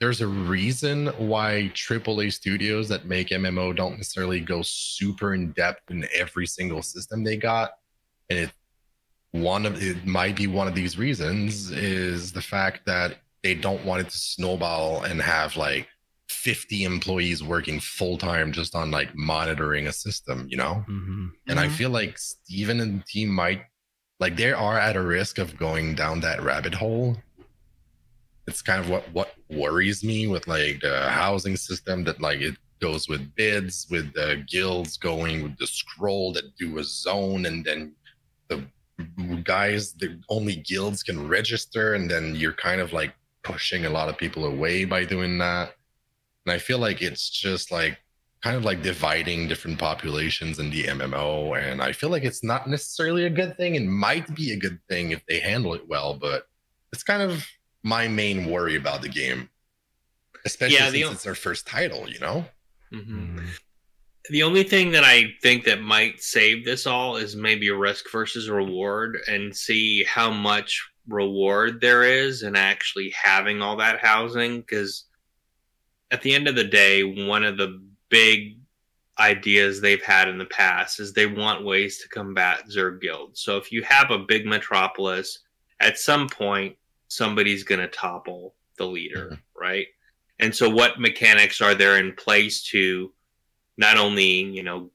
there's 0.02 0.20
a 0.20 0.28
reason 0.28 1.08
why 1.20 1.72
AAA 1.76 2.34
studios 2.34 2.90
that 2.90 3.06
make 3.06 3.30
MMO 3.30 3.74
don't 3.76 3.98
necessarily 3.98 4.40
go 4.40 4.64
super 4.64 5.36
in 5.36 5.52
depth 5.52 5.92
in 5.92 6.08
every 6.14 6.48
single 6.48 6.82
system 6.82 7.24
they 7.24 7.38
got. 7.38 7.74
And 8.30 8.40
it 8.40 8.52
one 9.32 9.66
of 9.66 9.82
it 9.82 10.06
might 10.06 10.36
be 10.36 10.48
one 10.48 10.68
of 10.68 10.76
these 10.76 10.98
reasons 10.98 11.72
is 11.72 12.34
the 12.34 12.42
fact 12.42 12.82
that 12.88 13.18
they 13.44 13.54
don't 13.54 13.86
want 13.86 14.02
it 14.02 14.10
to 14.10 14.18
snowball 14.18 15.04
and 15.04 15.22
have 15.22 15.56
like 15.56 15.88
50 16.30 16.84
employees 16.84 17.44
working 17.44 17.80
full 17.80 18.18
time 18.18 18.52
just 18.52 18.76
on 18.76 18.90
like 18.90 19.16
monitoring 19.16 19.88
a 19.88 19.94
system, 19.94 20.48
you 20.50 20.58
know? 20.58 20.84
Mhm. 20.90 21.32
And 21.48 21.60
I 21.60 21.68
Mhm. 21.68 21.72
feel 21.72 21.90
like 21.92 22.18
Steven 22.18 22.82
and 22.82 23.00
the 23.02 23.06
team 23.06 23.30
might 23.30 23.66
like 24.20 24.36
they 24.36 24.52
are 24.52 24.78
at 24.78 24.96
a 24.96 25.02
risk 25.02 25.38
of 25.38 25.58
going 25.58 25.96
down 25.96 26.20
that 26.22 26.42
rabbit 26.42 26.74
hole. 26.74 27.22
It's 28.48 28.62
kind 28.62 28.80
of 28.84 28.90
what 28.90 29.04
what 29.14 29.34
worries 29.50 30.04
me 30.04 30.28
with 30.28 30.48
like 30.48 30.82
the 30.82 31.10
housing 31.10 31.56
system 31.56 32.04
that 32.04 32.22
like 32.22 32.42
it 32.42 32.56
goes 32.82 33.08
with 33.08 33.34
bids 33.36 33.88
with 33.92 34.12
the 34.14 34.44
guilds 34.48 34.98
going 34.98 35.44
with 35.44 35.58
the 35.58 35.68
scroll 35.68 36.34
that 36.34 36.56
do 36.58 36.80
a 36.80 36.84
zone 36.84 37.46
and 37.46 37.64
then 37.64 37.94
the 38.50 38.66
guys 39.44 39.94
the 39.94 40.20
only 40.30 40.58
guilds 40.58 41.04
can 41.04 41.28
register 41.28 41.94
and 41.94 42.10
then 42.10 42.36
you're 42.36 42.54
kind 42.54 42.82
of 42.82 42.94
like 42.94 43.14
pushing 43.44 43.86
a 43.86 43.90
lot 43.90 44.10
of 44.10 44.18
people 44.18 44.46
away 44.46 44.86
by 44.86 45.04
doing 45.04 45.38
that. 45.38 45.74
And 46.46 46.54
i 46.54 46.58
feel 46.58 46.80
like 46.80 47.02
it's 47.02 47.30
just 47.30 47.72
like 47.72 47.98
kind 48.44 48.56
of 48.56 48.66
like 48.66 48.82
dividing 48.82 49.48
different 49.48 49.78
populations 49.78 50.58
in 50.58 50.72
the 50.72 50.84
mmo 50.86 51.56
and 51.62 51.82
i 51.82 51.92
feel 51.92 52.10
like 52.10 52.24
it's 52.24 52.44
not 52.44 52.68
necessarily 52.68 53.26
a 53.26 53.30
good 53.30 53.56
thing. 53.56 53.76
It 53.76 53.86
might 53.86 54.34
be 54.34 54.52
a 54.54 54.58
good 54.58 54.80
thing 54.90 55.12
if 55.12 55.24
they 55.28 55.40
handle 55.40 55.76
it 55.76 55.88
well 55.88 56.16
but 56.16 56.48
it's 56.92 57.04
kind 57.04 57.22
of 57.22 57.46
my 57.84 58.08
main 58.08 58.50
worry 58.50 58.76
about 58.76 59.02
the 59.02 59.10
game 59.10 59.50
especially 60.46 60.76
Yeah, 60.76 60.89
since 60.89 60.94
the- 61.08 61.13
it's 61.13 61.24
their 61.24 61.36
first 61.36 61.65
title 61.67 62.10
you 62.10 62.20
know 62.20 62.46
hmm 62.91 63.38
The 64.30 64.44
only 64.44 64.63
thing 64.63 64.91
that 64.91 65.04
I 65.04 65.34
think 65.41 65.63
that 65.65 65.82
might 65.82 66.22
save 66.22 66.63
this 66.63 66.86
all 66.86 67.17
is 67.17 67.36
maybe 67.36 67.70
a 67.70 67.76
risk 67.76 68.06
versus 68.12 68.50
reward 68.50 69.17
and 69.28 69.56
see 69.56 70.04
how 70.04 70.30
much 70.32 70.80
reward 71.08 71.82
there 71.82 72.04
is 72.04 72.44
in 72.44 72.56
actually 72.56 73.10
having 73.10 73.63
all 73.63 73.76
that 73.78 74.00
housing. 74.00 74.62
Because 74.62 75.06
at 76.12 76.22
the 76.22 76.36
end 76.36 76.48
of 76.48 76.56
the 76.56 76.63
day, 76.63 77.04
one 77.04 77.44
of 77.44 77.58
the 77.58 77.82
big 78.10 78.60
ideas 79.17 79.82
they've 79.82 80.04
had 80.04 80.28
in 80.30 80.38
the 80.38 80.46
past 80.46 81.00
is 81.00 81.12
they 81.13 81.26
want 81.26 81.65
ways 81.65 81.98
to 82.00 82.08
combat 82.10 82.67
Zerg 82.70 83.02
Guild. 83.02 83.36
So 83.36 83.58
if 83.58 83.72
you 83.72 83.82
have 83.84 84.12
a 84.12 84.20
big 84.20 84.46
metropolis, 84.46 85.39
at 85.80 85.98
some 85.98 86.30
point, 86.30 86.78
somebody's 87.12 87.63
going 87.63 87.82
to 87.82 87.88
topple 87.88 88.56
the 88.78 88.86
leader, 88.86 89.26
mm-hmm. 89.26 89.60
right? 89.60 89.88
And 90.39 90.56
so, 90.56 90.69
what 90.69 91.00
mechanics 91.00 91.62
are 91.62 91.76
there 91.76 91.97
in 91.97 92.13
place 92.13 92.63
to 92.69 93.12
not 93.78 93.97
only 93.97 94.41
you 94.41 94.63
know 94.63 94.89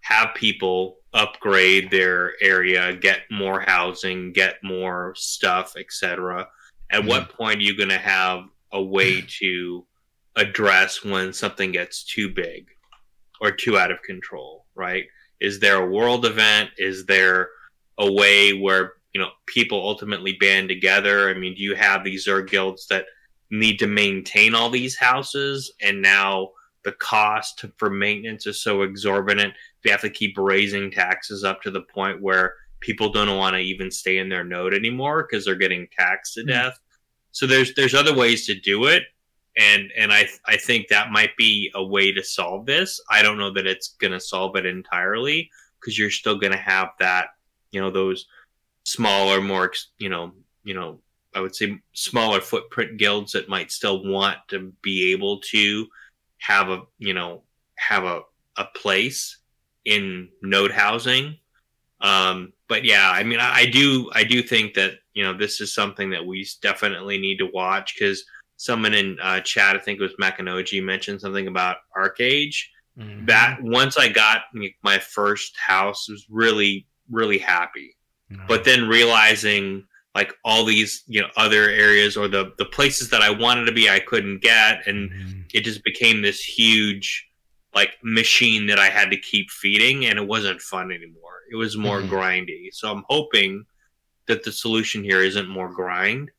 have 0.00 0.34
people 0.34 0.98
upgrade 1.12 1.90
their 1.90 2.34
area 2.40 2.94
get 2.94 3.22
more 3.30 3.60
housing 3.60 4.32
get 4.32 4.56
more 4.62 5.12
stuff 5.16 5.74
etc 5.76 6.46
at 6.90 7.04
what 7.04 7.22
mm-hmm. 7.22 7.36
point 7.36 7.58
are 7.58 7.62
you 7.62 7.76
going 7.76 7.88
to 7.88 7.98
have 7.98 8.44
a 8.72 8.82
way 8.82 9.20
to 9.40 9.84
address 10.36 11.02
when 11.02 11.32
something 11.32 11.72
gets 11.72 12.04
too 12.04 12.28
big 12.28 12.68
or 13.40 13.50
too 13.50 13.76
out 13.76 13.90
of 13.90 14.00
control 14.02 14.66
right? 14.76 15.06
Is 15.40 15.58
there 15.58 15.82
a 15.82 15.90
world 15.90 16.24
event? 16.24 16.70
Is 16.78 17.06
there 17.06 17.48
a 17.98 18.10
way 18.12 18.52
where 18.52 18.92
you 19.16 19.22
know 19.22 19.30
people 19.46 19.78
ultimately 19.80 20.34
band 20.34 20.68
together. 20.68 21.30
I 21.30 21.34
mean 21.34 21.54
do 21.54 21.62
you 21.62 21.74
have 21.74 22.04
these 22.04 22.26
Zerg 22.26 22.50
guilds 22.50 22.86
that 22.88 23.06
need 23.50 23.78
to 23.78 23.86
maintain 23.86 24.54
all 24.54 24.68
these 24.68 24.94
houses? 24.94 25.72
And 25.80 26.02
now 26.02 26.50
the 26.84 26.92
cost 26.92 27.64
for 27.78 27.88
maintenance 27.88 28.46
is 28.46 28.62
so 28.62 28.82
exorbitant 28.82 29.54
they 29.82 29.90
have 29.90 30.02
to 30.02 30.10
keep 30.10 30.36
raising 30.36 30.90
taxes 30.90 31.44
up 31.44 31.62
to 31.62 31.70
the 31.70 31.80
point 31.94 32.20
where 32.20 32.52
people 32.80 33.10
don't 33.10 33.38
want 33.38 33.54
to 33.54 33.60
even 33.60 33.90
stay 33.90 34.18
in 34.18 34.28
their 34.28 34.44
node 34.44 34.74
anymore 34.74 35.26
because 35.26 35.46
they're 35.46 35.54
getting 35.54 35.88
taxed 35.98 36.34
to 36.34 36.42
Hmm. 36.42 36.48
death. 36.48 36.78
So 37.32 37.46
there's 37.46 37.72
there's 37.74 37.94
other 37.94 38.14
ways 38.14 38.44
to 38.46 38.54
do 38.54 38.84
it 38.84 39.04
and 39.56 39.90
and 39.96 40.12
i 40.12 40.28
i 40.44 40.56
think 40.58 40.88
that 40.88 41.10
might 41.10 41.34
be 41.38 41.70
a 41.74 41.82
way 41.82 42.12
to 42.12 42.22
solve 42.22 42.66
this. 42.66 43.00
I 43.10 43.22
don't 43.22 43.38
know 43.38 43.52
that 43.54 43.66
it's 43.66 43.88
going 43.98 44.12
to 44.12 44.20
solve 44.20 44.56
it 44.56 44.66
entirely 44.66 45.50
because 45.80 45.98
you're 45.98 46.10
still 46.10 46.38
going 46.38 46.52
to 46.52 46.58
have 46.58 46.90
that 46.98 47.28
you 47.72 47.80
know 47.80 47.90
those 47.90 48.26
smaller 48.86 49.40
more 49.40 49.72
you 49.98 50.08
know 50.08 50.32
you 50.62 50.72
know 50.72 51.00
i 51.34 51.40
would 51.40 51.54
say 51.56 51.76
smaller 51.92 52.40
footprint 52.40 52.96
guilds 52.98 53.32
that 53.32 53.48
might 53.48 53.72
still 53.72 54.04
want 54.04 54.38
to 54.46 54.72
be 54.80 55.12
able 55.12 55.40
to 55.40 55.86
have 56.38 56.68
a 56.70 56.82
you 56.98 57.12
know 57.12 57.42
have 57.76 58.04
a, 58.04 58.22
a 58.56 58.64
place 58.76 59.38
in 59.84 60.28
node 60.40 60.70
housing. 60.70 61.36
Um 62.00 62.52
but 62.68 62.84
yeah 62.84 63.10
i 63.10 63.22
mean 63.24 63.40
I, 63.40 63.60
I 63.60 63.66
do 63.66 64.08
i 64.14 64.22
do 64.22 64.40
think 64.40 64.74
that 64.74 64.92
you 65.14 65.24
know 65.24 65.36
this 65.36 65.60
is 65.60 65.74
something 65.74 66.10
that 66.10 66.24
we 66.24 66.46
definitely 66.62 67.18
need 67.18 67.38
to 67.38 67.50
watch 67.52 67.94
because 67.98 68.24
someone 68.56 68.94
in 68.94 69.18
uh, 69.20 69.40
chat 69.40 69.74
i 69.74 69.78
think 69.80 69.98
it 69.98 70.02
was 70.02 70.14
makanoji 70.20 70.82
mentioned 70.82 71.20
something 71.20 71.48
about 71.48 71.78
ArcheAge 71.96 72.56
Mhm. 72.98 73.26
that 73.26 73.58
once 73.60 73.98
i 73.98 74.08
got 74.08 74.42
my 74.82 74.98
first 74.98 75.54
house 75.58 76.08
was 76.08 76.24
really 76.30 76.86
really 77.10 77.36
happy 77.36 77.94
but 78.48 78.64
then 78.64 78.88
realizing 78.88 79.84
like 80.14 80.32
all 80.44 80.64
these 80.64 81.02
you 81.06 81.20
know 81.20 81.28
other 81.36 81.68
areas 81.70 82.16
or 82.16 82.26
the 82.28 82.52
the 82.58 82.64
places 82.64 83.10
that 83.10 83.22
i 83.22 83.30
wanted 83.30 83.64
to 83.66 83.72
be 83.72 83.88
i 83.88 83.98
couldn't 84.00 84.40
get 84.42 84.86
and 84.86 85.10
Mhm. 85.10 85.44
it 85.54 85.60
just 85.62 85.84
became 85.84 86.22
this 86.22 86.40
huge 86.42 87.24
like 87.74 87.92
machine 88.02 88.66
that 88.68 88.78
I 88.78 88.88
had 88.88 89.10
to 89.10 89.18
keep 89.18 89.50
feeding 89.50 90.06
and 90.06 90.18
it 90.18 90.26
wasn't 90.26 90.62
fun 90.62 90.90
anymore. 90.90 91.40
It 91.52 91.56
was 91.56 91.76
more 91.76 92.00
Mhm. 92.00 92.08
grindy. 92.08 92.68
So 92.72 92.90
I'm 92.90 93.04
hoping 93.10 93.66
that 94.28 94.44
the 94.44 94.52
solution 94.52 95.04
here 95.04 95.20
isn't 95.20 95.46
more 95.48 95.68
grind 95.70 96.30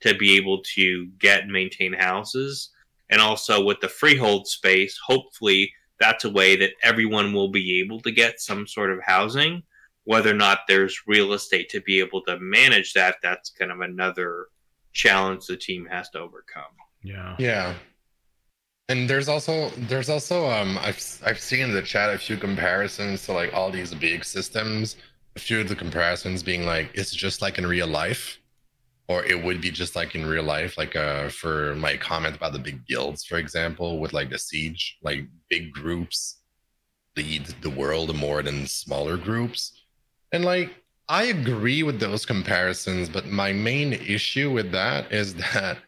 to 0.00 0.14
be 0.14 0.36
able 0.36 0.62
to 0.74 1.06
get 1.20 1.44
and 1.44 1.52
maintain 1.52 1.92
houses. 1.92 2.70
And 3.08 3.20
also 3.20 3.62
with 3.62 3.78
the 3.80 3.88
freehold 3.88 4.48
space, 4.48 4.98
hopefully 5.06 5.72
that's 6.00 6.24
a 6.24 6.30
way 6.30 6.56
that 6.56 6.72
everyone 6.82 7.32
will 7.32 7.50
be 7.52 7.78
able 7.78 8.00
to 8.00 8.10
get 8.10 8.40
some 8.40 8.66
sort 8.66 8.90
of 8.90 8.98
housing. 9.04 9.62
Whether 10.10 10.32
or 10.32 10.34
not 10.34 10.66
there's 10.66 11.06
real 11.06 11.34
estate 11.34 11.68
to 11.68 11.80
be 11.82 12.00
able 12.00 12.20
to 12.22 12.36
manage 12.40 12.94
that, 12.94 13.18
that's 13.22 13.48
kind 13.50 13.70
of 13.70 13.80
another 13.80 14.48
challenge 14.92 15.46
the 15.46 15.56
team 15.56 15.86
has 15.88 16.10
to 16.10 16.18
overcome. 16.18 16.74
yeah 17.04 17.36
Yeah. 17.38 17.74
And 18.88 19.08
there's 19.08 19.28
also 19.28 19.70
there's 19.90 20.08
also 20.08 20.50
um 20.50 20.78
I've 20.78 21.00
I've 21.24 21.38
seen 21.38 21.60
in 21.60 21.72
the 21.72 21.80
chat 21.92 22.12
a 22.12 22.18
few 22.18 22.36
comparisons 22.36 23.24
to 23.26 23.32
like 23.34 23.54
all 23.54 23.70
these 23.70 23.94
big 23.94 24.24
systems. 24.24 24.96
A 25.36 25.38
few 25.38 25.60
of 25.60 25.68
the 25.68 25.76
comparisons 25.76 26.42
being 26.42 26.66
like 26.66 26.90
it's 26.92 27.14
just 27.14 27.40
like 27.40 27.56
in 27.58 27.64
real 27.64 27.86
life, 27.86 28.40
or 29.06 29.24
it 29.24 29.40
would 29.44 29.60
be 29.60 29.70
just 29.70 29.94
like 29.94 30.16
in 30.16 30.26
real 30.26 30.42
life. 30.42 30.76
Like 30.76 30.96
uh 30.96 31.28
for 31.28 31.76
my 31.76 31.96
comment 31.96 32.34
about 32.34 32.52
the 32.52 32.58
big 32.58 32.84
guilds, 32.84 33.24
for 33.24 33.38
example, 33.38 34.00
with 34.00 34.12
like 34.12 34.30
the 34.30 34.40
siege, 34.40 34.98
like 35.02 35.20
big 35.48 35.70
groups 35.70 36.38
lead 37.16 37.46
the 37.62 37.70
world 37.70 38.12
more 38.16 38.42
than 38.42 38.66
smaller 38.66 39.16
groups. 39.16 39.79
And 40.32 40.44
like 40.44 40.74
I 41.08 41.24
agree 41.24 41.82
with 41.82 41.98
those 41.98 42.24
comparisons, 42.24 43.08
but 43.08 43.26
my 43.26 43.52
main 43.52 43.92
issue 43.94 44.50
with 44.52 44.70
that 44.72 45.10
is 45.12 45.34
that 45.34 45.78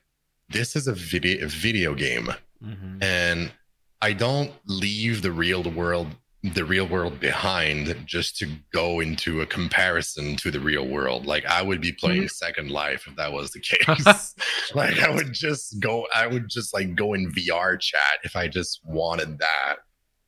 this 0.49 0.75
is 0.77 0.89
a 0.89 0.93
video 0.95 1.47
a 1.47 1.49
video 1.49 1.95
game 1.95 2.29
Mhm. 2.63 3.03
and 3.03 3.53
I 4.01 4.13
don't 4.13 4.53
leave 4.67 5.23
the 5.23 5.33
real 5.33 5.63
world 5.63 6.09
the 6.45 6.65
real 6.65 6.89
world 6.89 7.21
behind 7.21 7.97
just 8.05 8.37
to 8.37 8.49
go 8.73 8.99
into 8.99 9.43
a 9.43 9.47
comparison 9.47 10.35
to 10.35 10.51
the 10.51 10.59
real 10.59 10.85
world. 10.89 11.25
Like 11.25 11.47
I 11.47 11.63
would 11.63 11.81
be 11.81 11.93
playing 11.93 12.27
Second 12.29 12.69
Life 12.73 13.07
if 13.07 13.15
that 13.15 13.33
was 13.33 13.53
the 13.53 13.61
case. 13.71 14.35
like 14.75 14.99
I 14.99 15.09
would 15.15 15.33
just 15.33 15.79
go 15.79 16.09
I 16.13 16.27
would 16.27 16.49
just 16.49 16.75
like 16.75 16.97
go 16.97 17.15
in 17.15 17.31
VR 17.33 17.79
chat 17.81 18.19
if 18.25 18.35
I 18.35 18.49
just 18.49 18.81
wanted 18.85 19.39
that. 19.39 19.77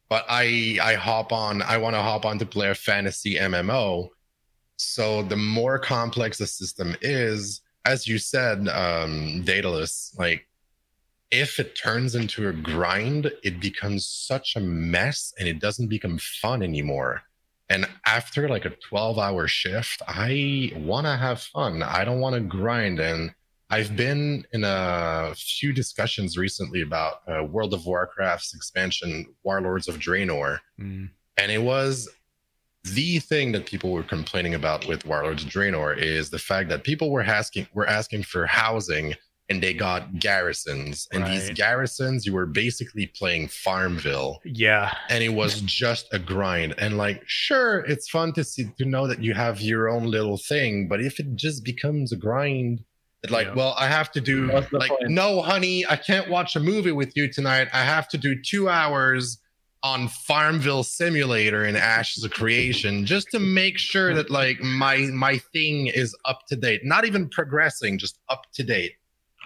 But 0.09 0.25
I 0.29 0.79
I 0.83 0.95
hop 0.95 1.33
on 1.33 1.63
I 1.63 1.79
want 1.79 1.95
to 1.95 2.03
hop 2.03 2.25
on 2.25 2.39
to 2.39 2.47
play 2.47 2.71
a 2.71 2.75
fantasy 2.75 3.37
MMO. 3.37 4.09
So 4.77 5.23
the 5.23 5.37
more 5.37 5.79
complex 5.79 6.39
the 6.39 6.47
system 6.47 6.97
is, 7.01 7.61
as 7.85 8.07
you 8.07 8.19
said, 8.19 8.69
um, 8.69 9.43
Daedalus, 9.45 10.15
like 10.19 10.47
if 11.31 11.59
it 11.59 11.77
turns 11.77 12.15
into 12.15 12.49
a 12.49 12.53
grind, 12.53 13.31
it 13.43 13.61
becomes 13.61 14.07
such 14.07 14.57
a 14.57 14.61
mess 14.61 15.33
and 15.39 15.49
it 15.49 15.59
doesn't 15.59 15.89
become 15.89 16.19
fun 16.19 16.63
anymore. 16.63 17.23
And 17.69 17.89
after 18.07 18.49
like 18.49 18.65
a 18.65 18.77
12 18.89 19.19
hour 19.19 19.49
shift, 19.49 20.03
I 20.07 20.73
want 20.77 21.07
to 21.07 21.17
have 21.17 21.41
fun. 21.41 21.83
I 21.83 22.05
don't 22.05 22.21
want 22.21 22.35
to 22.35 22.41
grind. 22.41 23.01
And 23.01 23.35
I've 23.75 23.97
been 23.97 24.47
in 24.53 24.63
a 24.63 25.35
few 25.37 25.73
discussions 25.73 26.37
recently 26.37 26.83
about 26.83 27.23
uh, 27.27 27.43
World 27.43 27.75
of 27.75 27.87
Warcraft's 27.87 28.55
expansion, 28.55 29.27
Warlords 29.43 29.89
of 29.89 29.99
Draenor. 29.99 30.61
Mm. 30.79 31.11
And 31.37 31.51
it 31.51 31.61
was 31.61 32.09
the 32.85 33.19
thing 33.19 33.51
that 33.51 33.67
people 33.67 33.91
were 33.91 34.05
complaining 34.05 34.55
about 34.55 34.87
with 34.87 35.05
Warlords 35.05 35.43
of 35.43 35.51
Draenor 35.51 35.99
is 35.99 36.31
the 36.31 36.39
fact 36.39 36.69
that 36.69 36.85
people 36.85 37.11
were 37.11 37.23
asking 37.23 37.67
were 37.75 37.89
asking 37.89 38.23
for 38.23 38.47
housing 38.47 39.15
and 39.49 39.61
they 39.61 39.75
got 39.75 40.21
garrisons. 40.21 41.09
And 41.13 41.27
these 41.27 41.51
garrisons, 41.51 42.25
you 42.25 42.33
were 42.33 42.47
basically 42.47 43.09
playing 43.09 43.49
Farmville 43.49 44.41
yeah 44.45 44.97
and 45.11 45.25
it 45.25 45.31
was 45.31 45.61
just 45.63 46.07
a 46.15 46.21
grind. 46.21 46.77
And 46.79 46.97
like, 46.97 47.25
sure, 47.27 47.81
it's 47.81 48.09
fun 48.09 48.35
to 48.35 48.45
see 48.45 48.71
to 48.79 48.85
know 48.85 49.09
that 49.09 49.21
you 49.21 49.35
have 49.35 49.61
your 49.61 49.89
own 49.89 50.05
little 50.05 50.39
thing, 50.39 50.87
but 50.87 51.01
if 51.01 51.19
it 51.19 51.35
just 51.35 51.65
becomes 51.65 52.13
a 52.13 52.17
grind, 52.17 52.85
like, 53.31 53.47
Yeah. 53.49 53.55
well, 53.55 53.75
I 53.79 53.87
have 53.89 54.11
to 54.13 54.21
do 54.21 54.51
like, 54.73 54.89
point? 54.91 55.09
no, 55.09 55.43
honey, 55.43 55.85
I 55.89 55.97
can't 55.97 56.29
watch 56.29 56.57
a 56.57 56.61
movie 56.61 56.93
with 56.93 57.17
you 57.17 57.33
tonight. 57.33 57.69
I 57.73 57.83
have 57.83 58.09
to 58.11 58.19
do 58.19 58.41
two 58.41 58.69
hours 58.69 59.39
on 59.83 60.09
Farmville 60.09 60.83
Simulator 60.83 61.65
in 61.67 61.77
Ashes 61.77 62.25
of 62.25 62.31
Creation 62.33 63.05
just 63.05 63.31
to 63.33 63.39
make 63.39 63.77
sure 63.79 64.15
that 64.15 64.31
like 64.31 64.59
my 64.61 64.97
my 65.13 65.37
thing 65.53 65.89
is 65.89 66.17
up 66.25 66.41
to 66.49 66.57
date, 66.57 66.81
not 66.85 67.05
even 67.05 67.29
progressing, 67.29 67.99
just 67.99 68.19
up 68.31 68.45
to 68.55 68.63
date. 68.63 68.93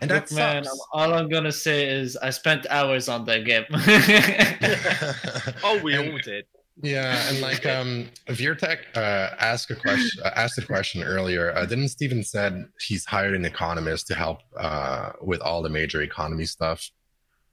And 0.00 0.12
Look, 0.12 0.28
that 0.28 0.34
man, 0.36 0.64
all 0.92 1.12
I'm 1.12 1.28
gonna 1.28 1.50
say 1.50 1.88
is 1.88 2.16
I 2.16 2.30
spent 2.30 2.66
hours 2.70 3.08
on 3.08 3.24
that 3.24 3.44
game. 3.44 3.64
Oh, 5.64 5.80
we 5.82 5.94
And- 5.94 6.12
all 6.12 6.18
did. 6.18 6.44
Yeah, 6.82 7.28
and 7.28 7.40
like 7.40 7.66
um 7.76 8.08
Virtek 8.28 8.78
uh 8.96 9.34
asked 9.38 9.70
a 9.70 9.76
question 9.76 10.22
uh, 10.24 10.30
asked 10.34 10.58
a 10.58 10.66
question 10.66 11.02
earlier. 11.02 11.54
Uh, 11.54 11.66
didn't 11.66 11.88
Steven 11.88 12.22
said 12.22 12.66
he's 12.80 13.04
hired 13.04 13.34
an 13.34 13.44
economist 13.44 14.06
to 14.08 14.14
help 14.14 14.40
uh 14.56 15.12
with 15.20 15.40
all 15.40 15.62
the 15.62 15.68
major 15.68 16.02
economy 16.02 16.44
stuff? 16.44 16.90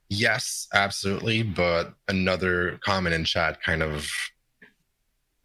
Yes, 0.08 0.68
absolutely, 0.72 1.42
but 1.42 1.94
another 2.06 2.78
comment 2.84 3.14
in 3.14 3.24
chat 3.24 3.60
kind 3.60 3.82
of 3.82 4.08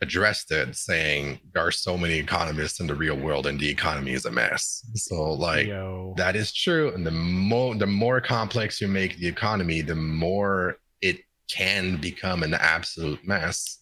addressed 0.02 0.52
it 0.52 0.76
saying 0.76 1.40
there 1.54 1.66
are 1.66 1.72
so 1.72 1.96
many 1.98 2.16
economists 2.16 2.80
in 2.80 2.88
the 2.88 2.96
real 2.96 3.16
world 3.16 3.46
and 3.46 3.60
the 3.60 3.70
economy 3.70 4.14
is 4.14 4.26
a 4.26 4.32
mess. 4.32 4.84
So 4.96 5.34
like 5.34 5.68
Yo. 5.68 6.16
that 6.18 6.36
is 6.36 6.52
true. 6.52 6.94
And 6.94 7.06
the 7.06 7.12
more 7.12 7.76
the 7.76 7.88
more 7.88 8.20
complex 8.20 8.82
you 8.82 8.88
make 8.88 9.18
the 9.18 9.28
economy, 9.28 9.82
the 9.82 9.96
more 9.96 10.78
it 11.02 11.20
can 11.52 11.98
become 11.98 12.44
an 12.44 12.54
absolute 12.54 13.26
mess. 13.28 13.80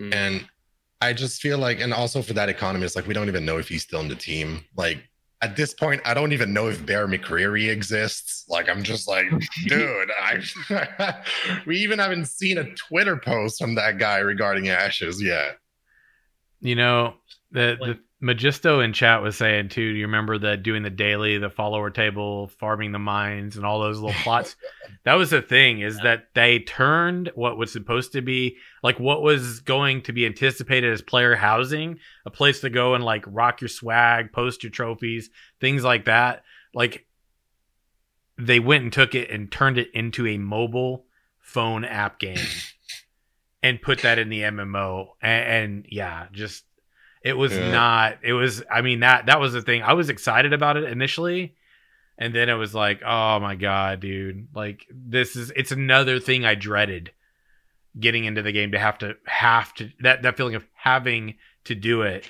Mm. 0.00 0.14
And 0.14 0.48
I 1.00 1.12
just 1.12 1.40
feel 1.40 1.58
like, 1.58 1.80
and 1.80 1.92
also 1.92 2.22
for 2.22 2.32
that 2.32 2.48
economist, 2.48 2.96
like 2.96 3.06
we 3.06 3.14
don't 3.14 3.28
even 3.28 3.44
know 3.44 3.58
if 3.58 3.68
he's 3.68 3.82
still 3.82 4.00
in 4.00 4.08
the 4.08 4.14
team. 4.14 4.64
Like 4.76 4.98
at 5.42 5.56
this 5.56 5.74
point, 5.74 6.00
I 6.06 6.14
don't 6.14 6.32
even 6.32 6.54
know 6.54 6.68
if 6.68 6.84
Bear 6.86 7.06
McCreary 7.06 7.70
exists. 7.70 8.44
Like 8.48 8.68
I'm 8.68 8.82
just 8.82 9.06
like, 9.06 9.26
dude, 9.66 10.10
I 10.18 10.42
we 11.66 11.78
even 11.78 11.98
haven't 11.98 12.28
seen 12.28 12.58
a 12.58 12.74
Twitter 12.74 13.16
post 13.16 13.60
from 13.60 13.74
that 13.74 13.98
guy 13.98 14.18
regarding 14.18 14.68
Ashes 14.70 15.22
yet. 15.22 15.58
You 16.60 16.76
know, 16.76 17.14
the 17.50 17.76
the 17.78 17.98
Magisto 18.24 18.82
in 18.82 18.94
chat 18.94 19.22
was 19.22 19.36
saying 19.36 19.68
too. 19.68 19.92
Do 19.92 19.98
you 19.98 20.06
remember 20.06 20.38
that 20.38 20.62
doing 20.62 20.82
the 20.82 20.88
daily, 20.88 21.36
the 21.36 21.50
follower 21.50 21.90
table, 21.90 22.48
farming 22.48 22.92
the 22.92 22.98
mines, 22.98 23.56
and 23.56 23.66
all 23.66 23.80
those 23.80 23.98
little 23.98 24.18
plots? 24.22 24.56
that 25.04 25.14
was 25.14 25.28
the 25.28 25.42
thing 25.42 25.80
is 25.80 25.98
that 26.02 26.28
they 26.34 26.60
turned 26.60 27.30
what 27.34 27.58
was 27.58 27.70
supposed 27.70 28.12
to 28.12 28.22
be 28.22 28.56
like 28.82 28.98
what 28.98 29.20
was 29.20 29.60
going 29.60 30.00
to 30.02 30.12
be 30.14 30.24
anticipated 30.24 30.90
as 30.90 31.02
player 31.02 31.36
housing, 31.36 31.98
a 32.24 32.30
place 32.30 32.60
to 32.60 32.70
go 32.70 32.94
and 32.94 33.04
like 33.04 33.24
rock 33.26 33.60
your 33.60 33.68
swag, 33.68 34.32
post 34.32 34.62
your 34.62 34.70
trophies, 34.70 35.28
things 35.60 35.84
like 35.84 36.06
that. 36.06 36.44
Like 36.72 37.06
they 38.38 38.58
went 38.58 38.84
and 38.84 38.92
took 38.92 39.14
it 39.14 39.30
and 39.30 39.52
turned 39.52 39.76
it 39.76 39.90
into 39.92 40.26
a 40.26 40.38
mobile 40.38 41.04
phone 41.40 41.84
app 41.84 42.18
game 42.18 42.38
and 43.62 43.82
put 43.82 44.00
that 44.00 44.18
in 44.18 44.30
the 44.30 44.40
MMO. 44.40 45.08
And, 45.20 45.44
and 45.46 45.86
yeah, 45.90 46.28
just 46.32 46.64
it 47.24 47.32
was 47.36 47.52
Yeah. 47.56 47.70
not. 47.72 48.18
It 48.22 48.34
was. 48.34 48.62
I 48.70 48.82
mean 48.82 49.00
that 49.00 49.26
that 49.26 49.40
was 49.40 49.52
the 49.54 49.62
thing. 49.62 49.82
I 49.82 49.94
was 49.94 50.08
excited 50.10 50.52
about 50.52 50.76
it 50.76 50.84
initially, 50.84 51.54
and 52.18 52.32
then 52.34 52.48
it 52.48 52.54
was 52.54 52.74
like, 52.74 53.02
oh 53.04 53.40
my 53.40 53.54
god, 53.56 53.98
dude! 54.00 54.48
Like 54.54 54.86
this 54.90 55.34
is. 55.34 55.50
It's 55.56 55.72
another 55.72 56.20
thing 56.20 56.44
I 56.44 56.54
dreaded 56.54 57.10
getting 57.98 58.24
into 58.24 58.42
the 58.42 58.52
game 58.52 58.72
to 58.72 58.78
have 58.78 58.98
to 58.98 59.16
have 59.24 59.72
to 59.74 59.90
that 60.00 60.22
that 60.22 60.36
feeling 60.36 60.54
of 60.54 60.64
having 60.74 61.34
to 61.64 61.74
do 61.74 62.02
it, 62.02 62.28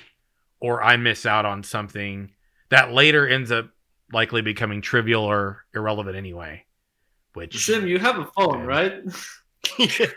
or 0.59 0.81
I 0.81 0.95
miss 0.97 1.25
out 1.25 1.45
on 1.45 1.61
something 1.63 2.31
that 2.69 2.91
later 2.93 3.27
ends 3.27 3.51
up 3.51 3.69
likely 4.13 4.41
becoming 4.41 4.81
trivial 4.81 5.23
or 5.23 5.65
irrelevant 5.75 6.15
anyway. 6.15 6.63
Which 7.33 7.65
Sim, 7.65 7.85
you 7.85 7.99
have 7.99 8.17
a 8.17 8.25
phone, 8.37 8.59
Yeah. 8.59 8.65
right? 8.65 8.93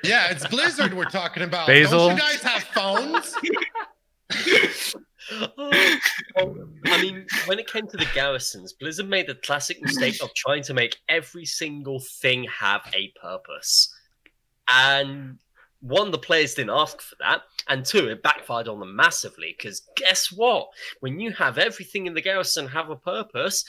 Yeah, 0.04 0.30
it's 0.30 0.46
Blizzard 0.46 0.92
we're 0.94 1.06
talking 1.06 1.42
about. 1.42 1.66
Basil? 1.66 2.08
Don't 2.08 2.16
you 2.16 2.22
guys 2.22 2.42
have 2.42 2.62
phones? 2.64 3.34
Oh, 5.30 6.56
I 6.86 7.02
mean, 7.02 7.26
when 7.46 7.58
it 7.58 7.66
came 7.70 7.86
to 7.88 7.96
the 7.96 8.06
garrisons, 8.14 8.72
Blizzard 8.72 9.08
made 9.08 9.26
the 9.26 9.34
classic 9.34 9.80
mistake 9.82 10.22
of 10.22 10.32
trying 10.34 10.62
to 10.64 10.74
make 10.74 10.96
every 11.08 11.44
single 11.44 12.00
thing 12.00 12.44
have 12.44 12.80
a 12.94 13.12
purpose. 13.20 13.94
And 14.68 15.38
one, 15.80 16.10
the 16.10 16.18
players 16.18 16.54
didn't 16.54 16.70
ask 16.70 17.00
for 17.00 17.16
that, 17.20 17.42
and 17.68 17.84
two, 17.84 18.08
it 18.08 18.22
backfired 18.22 18.68
on 18.68 18.80
them 18.80 18.96
massively. 18.96 19.54
Because 19.56 19.82
guess 19.96 20.32
what? 20.32 20.68
When 21.00 21.20
you 21.20 21.32
have 21.32 21.58
everything 21.58 22.06
in 22.06 22.14
the 22.14 22.22
garrison 22.22 22.66
have 22.68 22.88
a 22.90 22.96
purpose, 22.96 23.64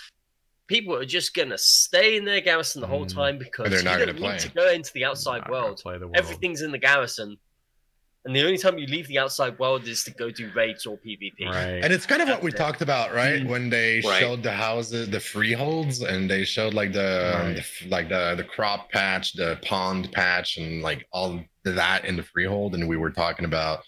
people 0.68 0.96
are 0.96 1.06
just 1.06 1.34
gonna 1.34 1.58
stay 1.58 2.16
in 2.16 2.24
their 2.26 2.42
garrison 2.42 2.80
the 2.82 2.88
whole 2.88 3.06
Mm. 3.06 3.14
time 3.14 3.38
because 3.38 3.70
they're 3.70 3.84
not 3.84 4.00
you 4.00 4.06
gonna 4.06 4.14
don't 4.14 4.22
need 4.22 4.28
play. 4.28 4.38
to 4.40 4.50
go 4.54 4.70
into 4.70 4.94
the 4.94 5.04
outside 5.06 5.50
world. 5.50 5.82
the 5.84 5.90
world. 5.90 6.12
Everything's 6.16 6.62
in 6.62 6.72
the 6.72 6.78
garrison. 6.78 7.38
And 8.26 8.36
the 8.36 8.42
only 8.44 8.58
time 8.58 8.78
you 8.78 8.86
leave 8.86 9.08
the 9.08 9.18
outside 9.18 9.58
world 9.60 9.88
is 9.88 10.04
to 10.04 10.12
go 10.12 10.30
do 10.30 10.52
raids 10.54 10.86
or 10.86 10.98
PvP. 10.98 11.46
right. 11.46 11.82
And 11.84 11.94
it's 11.94 12.06
kind 12.06 12.22
of 12.22 12.28
what 12.28 12.44
we 12.44 12.52
talked 12.52 12.82
about, 12.82 13.14
right? 13.14 13.46
When 13.46 13.70
they 13.70 14.02
Right. 14.06 14.20
showed 14.20 14.44
the 14.44 14.52
houses, 14.52 15.10
the 15.10 15.22
freeholds, 15.22 16.02
and 16.02 16.30
they 16.30 16.44
showed 16.44 16.74
like 16.74 16.92
the, 16.92 17.34
um, 17.34 17.48
Right. 17.54 17.56
the 17.82 17.88
like 17.88 18.10
the 18.10 18.36
the 18.36 18.44
crop 18.44 18.92
patch, 18.92 19.34
the 19.34 19.58
pond 19.64 20.12
patch, 20.12 20.58
and 20.58 20.82
like 20.82 21.08
all 21.14 21.42
that 21.64 22.04
in 22.06 22.18
the 22.18 22.24
freehold. 22.24 22.76
And 22.76 22.90
we 22.90 22.98
were 22.98 23.10
talking 23.12 23.46
about 23.46 23.84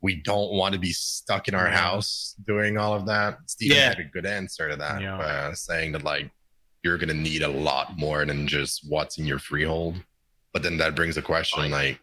we 0.00 0.16
don't 0.22 0.52
want 0.52 0.72
to 0.74 0.78
be 0.80 0.92
stuck 0.92 1.46
in 1.48 1.54
our 1.54 1.68
house 1.68 2.34
doing 2.46 2.78
all 2.78 2.94
of 2.94 3.06
that. 3.06 3.38
Steven 3.46 3.76
Yeah. 3.76 3.88
had 3.90 3.98
a 4.00 4.04
good 4.04 4.26
answer 4.26 4.68
to 4.70 4.76
that, 4.76 5.00
Yeah. 5.02 5.18
uh, 5.18 5.54
saying 5.54 5.92
that 5.92 6.02
like 6.04 6.30
you're 6.82 6.98
gonna 6.98 7.14
need 7.14 7.42
a 7.42 7.48
lot 7.48 7.96
more 7.96 8.24
than 8.24 8.46
just 8.48 8.82
what's 8.88 9.18
in 9.18 9.24
your 9.26 9.38
freehold. 9.38 9.96
But 10.52 10.62
then 10.62 10.78
that 10.78 10.94
brings 10.96 11.16
a 11.16 11.22
question 11.22 11.70
like, 11.70 12.00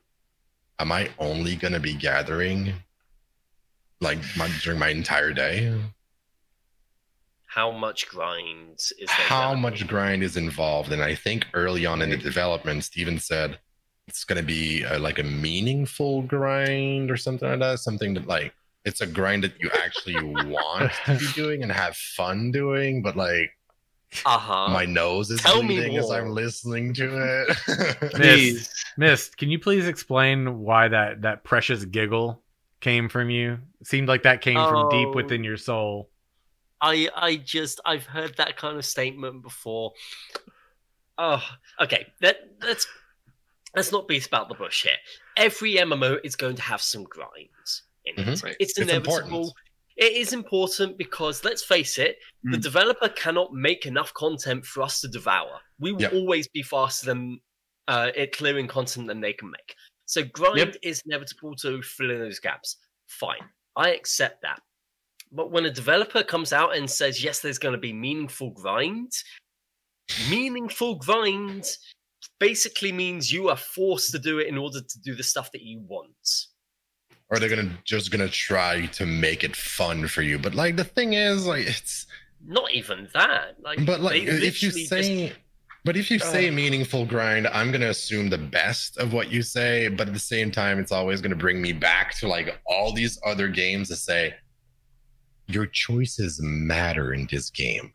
am 0.79 0.91
I 0.91 1.09
only 1.19 1.55
gonna 1.55 1.79
be 1.79 1.93
gathering 1.93 2.73
like 4.01 4.19
my, 4.37 4.49
during 4.61 4.79
my 4.79 4.89
entire 4.89 5.33
day? 5.33 5.73
How 7.47 7.71
much 7.71 8.09
grind 8.09 8.73
is 8.73 8.93
there? 8.97 9.07
how 9.07 9.53
much 9.53 9.79
be? 9.79 9.87
grind 9.87 10.23
is 10.23 10.35
involved 10.35 10.91
and 10.91 11.01
i 11.01 11.15
think 11.15 11.45
early 11.53 11.85
on 11.85 12.01
in 12.01 12.09
the 12.09 12.17
development 12.17 12.83
steven 12.83 13.17
said 13.17 13.57
it's 14.07 14.23
going 14.23 14.37
to 14.37 14.45
be 14.45 14.85
uh 14.85 14.99
like 14.99 15.19
a 15.19 15.23
meaningful 15.23 16.21
grind 16.23 17.09
or 17.09 17.17
something 17.17 17.49
like 17.49 17.59
that 17.59 17.79
something 17.79 18.13
that 18.13 18.27
like 18.27 18.53
it's 18.83 19.01
a 19.01 19.07
grind 19.07 19.43
that 19.43 19.53
you 19.59 19.69
actually 19.83 20.15
want 20.49 20.91
to 21.05 21.17
be 21.17 21.27
doing 21.33 21.63
and 21.63 21.71
have 21.71 21.95
fun 21.95 22.51
doing 22.51 23.01
but 23.01 23.15
like 23.15 23.51
Uh-huh. 24.25 24.69
my 24.69 24.85
nose 24.85 25.29
is 25.31 25.41
Tell 25.41 25.61
me 25.61 25.75
bleeding 25.75 25.97
as 25.97 26.09
i'm 26.09 26.29
listening 26.29 26.93
to 26.93 27.45
it 27.67 28.13
Miss, 28.17 28.73
Mist, 28.97 29.37
can 29.37 29.49
you 29.49 29.59
please 29.59 29.87
explain 29.87 30.59
why 30.59 30.87
that 30.87 31.21
that 31.23 31.43
precious 31.43 31.83
giggle 31.85 32.41
came 32.81 33.09
from 33.09 33.29
you? 33.29 33.57
It 33.81 33.87
seemed 33.87 34.07
like 34.07 34.23
that 34.23 34.41
came 34.41 34.55
from 34.55 34.87
deep 34.89 35.07
Oh. 35.09 35.13
within 35.15 35.43
your 35.43 35.57
soul. 35.57 36.09
I 36.79 37.09
I 37.15 37.35
just 37.37 37.81
I've 37.85 38.05
heard 38.05 38.37
that 38.37 38.55
kind 38.57 38.77
of 38.77 38.85
statement 38.85 39.41
before. 39.41 39.93
Oh, 41.17 41.43
okay. 41.81 42.07
That 42.21 42.37
let's 42.61 42.87
let's 43.75 43.91
not 43.91 44.07
beat 44.07 44.27
about 44.27 44.49
the 44.49 44.55
bush 44.55 44.83
here. 44.83 44.97
Every 45.37 45.75
MMO 45.75 46.19
is 46.23 46.35
going 46.35 46.55
to 46.57 46.61
have 46.61 46.81
some 46.81 47.03
grinds 47.03 47.83
in 48.05 48.19
it. 48.19 48.25
Mhm. 48.27 48.43
Right. 48.43 48.55
It's 48.59 48.77
It's 48.77 48.79
inevitable. 48.79 49.17
important. 49.17 49.53
It 49.95 50.11
is 50.13 50.33
important 50.33 50.97
because 50.97 51.43
let's 51.45 51.63
face 51.63 51.97
it, 51.97 52.17
the 52.43 52.57
Mm. 52.57 52.61
developer 52.63 53.09
cannot 53.09 53.53
make 53.53 53.85
enough 53.85 54.13
content 54.13 54.65
for 54.65 54.83
us 54.83 54.99
to 55.01 55.07
devour. 55.07 55.61
We 55.79 55.93
will 55.93 56.01
Yep. 56.01 56.13
always 56.13 56.47
be 56.49 56.63
faster 56.63 57.05
than 57.05 57.39
uh, 57.87 58.11
it 58.15 58.35
clearing 58.35 58.67
content 58.67 59.07
than 59.07 59.21
they 59.21 59.31
can 59.31 59.51
make. 59.51 59.75
So 60.05 60.23
grind 60.23 60.57
Yep. 60.57 60.77
is 60.81 61.01
inevitable 61.05 61.55
to 61.57 61.81
fill 61.83 62.09
in 62.09 62.19
those 62.19 62.39
gaps. 62.39 62.77
Fine, 63.07 63.47
I 63.75 63.91
accept 63.93 64.41
that. 64.41 64.59
But 65.31 65.51
when 65.51 65.65
a 65.65 65.71
developer 65.71 66.23
comes 66.23 66.51
out 66.51 66.75
and 66.75 66.89
says, 66.89 67.23
yes, 67.23 67.41
there's 67.41 67.59
going 67.59 67.73
to 67.73 67.79
be 67.79 67.93
meaningful 67.93 68.49
grind, 68.51 69.11
meaningful 70.29 70.95
grind 70.95 71.65
basically 72.39 72.91
means 72.91 73.31
you 73.31 73.49
are 73.49 73.57
forced 73.57 74.11
to 74.11 74.19
do 74.19 74.39
it 74.39 74.47
in 74.47 74.57
order 74.57 74.81
to 74.81 74.99
do 75.01 75.13
the 75.15 75.23
stuff 75.23 75.51
that 75.51 75.61
you 75.61 75.79
want. 75.81 76.47
Or 77.35 77.39
they're 77.39 77.49
gonna 77.49 77.77
just 77.83 78.11
gonna 78.11 78.29
try 78.29 78.85
to 78.87 79.05
make 79.05 79.43
it 79.43 79.55
fun 79.55 80.07
for 80.07 80.21
you. 80.21 80.39
But 80.39 80.55
like 80.55 80.75
the 80.77 80.83
thing 80.83 81.13
is 81.13 81.45
like 81.45 81.67
it's 81.67 82.05
Not 82.45 82.71
even 82.73 83.09
that. 83.13 83.55
Like, 83.61 83.85
but 83.85 83.99
like 84.01 84.23
if 84.23 84.61
you 84.63 84.69
literally 84.69 84.81
just- 84.81 84.89
say 84.89 85.33
but 85.83 85.95
if 85.95 86.09
you 86.09 86.17
say 86.17 86.49
meaningful 86.49 87.05
grind 87.05 87.45
i'm 87.49 87.71
gonna 87.71 87.89
assume 87.89 88.27
the 88.27 88.39
best 88.39 88.97
of 88.97 89.13
what 89.13 89.29
you 89.31 89.43
say 89.43 89.87
but 89.87 90.07
at 90.07 90.13
the 90.15 90.19
same 90.19 90.49
time 90.49 90.79
it's 90.79 90.91
always 90.91 91.21
gonna 91.21 91.35
bring 91.35 91.61
me 91.61 91.73
back 91.73 92.11
to 92.15 92.27
like 92.27 92.59
all 92.65 92.91
these 92.91 93.19
other 93.23 93.47
games 93.47 93.89
to 93.89 93.95
say 93.95 94.33
your 95.47 95.67
choices 95.67 96.39
matter 96.41 97.13
in 97.13 97.27
this 97.29 97.51
game 97.51 97.91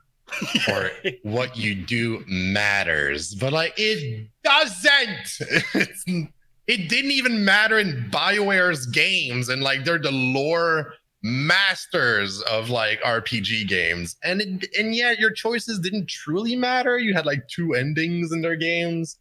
or 0.69 0.91
what 1.25 1.57
you 1.57 1.75
do 1.75 2.23
matters. 2.29 3.35
But 3.35 3.53
like 3.53 3.75
it 3.77 4.29
doesn't 4.45 6.29
it 6.67 6.89
didn't 6.89 7.11
even 7.11 7.45
matter 7.45 7.79
in 7.79 8.09
bioware's 8.11 8.87
games 8.87 9.49
and 9.49 9.63
like 9.63 9.85
they're 9.85 9.99
the 9.99 10.11
lore 10.13 10.95
masters 11.23 12.41
of 12.43 12.71
like 12.71 13.01
rpg 13.03 13.69
games. 13.69 14.17
And 14.25 14.41
it, 14.41 14.67
and 14.79 14.95
yet 14.95 15.19
your 15.19 15.31
choices 15.31 15.79
didn't 15.79 16.09
truly 16.09 16.57
matter. 16.57 16.99
You 16.99 17.15
had 17.15 17.27
like 17.27 17.47
two 17.49 17.75
endings 17.75 18.33
in 18.33 18.43
their 18.43 18.57
games. 18.57 19.19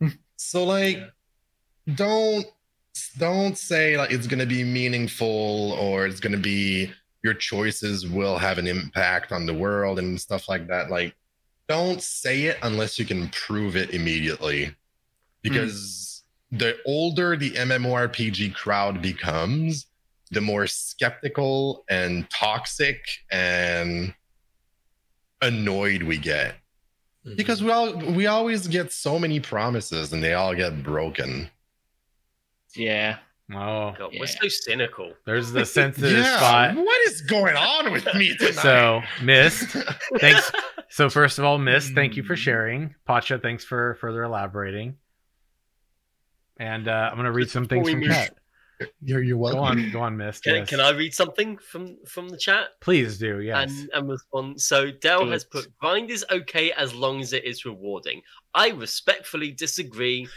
So 0.38 0.64
like 0.64 0.98
don't 1.94 2.44
don't 3.16 3.56
say 3.56 3.96
like 3.96 4.10
it's 4.10 4.26
going 4.26 4.38
to 4.38 4.46
be 4.46 4.62
meaningful 4.64 5.72
or 5.80 6.06
it's 6.06 6.20
going 6.20 6.34
to 6.34 6.38
be 6.38 6.92
your 7.22 7.34
choices 7.34 8.06
will 8.06 8.36
have 8.36 8.58
an 8.58 8.66
impact 8.66 9.32
on 9.32 9.46
the 9.46 9.54
world 9.54 9.98
and 9.98 10.20
stuff 10.20 10.48
like 10.48 10.68
that. 10.68 10.90
Like 10.90 11.14
don't 11.68 12.02
say 12.02 12.44
it 12.44 12.58
unless 12.62 12.98
you 12.98 13.04
can 13.04 13.28
prove 13.30 13.76
it 13.76 13.90
immediately. 13.90 14.66
Hmm. 14.66 14.72
Because 15.42 16.15
the 16.52 16.76
older 16.86 17.36
the 17.36 17.50
MMORPG 17.52 18.54
crowd 18.54 19.02
becomes, 19.02 19.86
the 20.30 20.40
more 20.40 20.66
skeptical 20.66 21.84
and 21.88 22.28
toxic 22.30 22.98
and 23.30 24.14
annoyed 25.42 26.02
we 26.02 26.18
get. 26.18 26.54
Mm-hmm. 27.26 27.36
Because 27.36 27.62
we 27.62 27.70
all 27.70 27.96
we 27.96 28.26
always 28.26 28.68
get 28.68 28.92
so 28.92 29.18
many 29.18 29.40
promises 29.40 30.12
and 30.12 30.22
they 30.22 30.34
all 30.34 30.54
get 30.54 30.82
broken. 30.82 31.50
Yeah. 32.74 33.18
Oh, 33.52 33.94
God, 33.96 34.10
Yeah. 34.12 34.20
we're 34.20 34.26
so 34.26 34.48
cynical. 34.48 35.12
there's 35.24 35.52
the 35.52 35.64
sensitive 35.66 36.26
spot. 36.26 36.74
What 36.74 37.06
is 37.08 37.20
going 37.22 37.56
on 37.56 37.92
with 37.92 38.04
me 38.14 38.36
tonight? 38.36 38.54
So, 38.54 39.02
Mist, 39.22 39.68
thanks. 40.20 40.50
So, 40.88 41.10
first 41.10 41.38
of 41.38 41.44
all, 41.44 41.58
Mist, 41.58 41.94
thank 41.94 42.16
you 42.16 42.22
for 42.22 42.36
sharing. 42.36 42.94
Pacha, 43.06 43.38
thanks 43.40 43.64
for 43.64 43.96
further 44.00 44.22
elaborating. 44.22 44.96
And 46.58 46.88
uh, 46.88 47.08
I'm 47.10 47.16
gonna 47.16 47.32
read 47.32 47.50
some 47.50 47.66
things 47.66 47.88
from 47.90 48.02
chat. 48.02 48.34
you're 49.02 49.22
you're 49.22 49.36
welcome. 49.36 49.60
Go 49.60 49.64
on, 49.64 49.90
go 49.90 50.00
on, 50.00 50.16
Mist. 50.16 50.44
Can, 50.44 50.56
yes. 50.56 50.68
can 50.68 50.80
I 50.80 50.90
read 50.90 51.14
something 51.14 51.58
from 51.58 51.96
from 52.06 52.28
the 52.28 52.38
chat? 52.38 52.68
Please 52.80 53.18
do. 53.18 53.40
Yes. 53.40 53.70
and, 53.70 53.90
and 53.94 54.08
respond. 54.08 54.60
So 54.60 54.90
Dell 54.90 55.28
has 55.30 55.44
put 55.44 55.66
grind 55.78 56.10
is 56.10 56.24
okay 56.30 56.72
as 56.72 56.94
long 56.94 57.20
as 57.20 57.32
it 57.32 57.44
is 57.44 57.64
rewarding. 57.64 58.22
I 58.54 58.70
respectfully 58.70 59.52
disagree. 59.52 60.28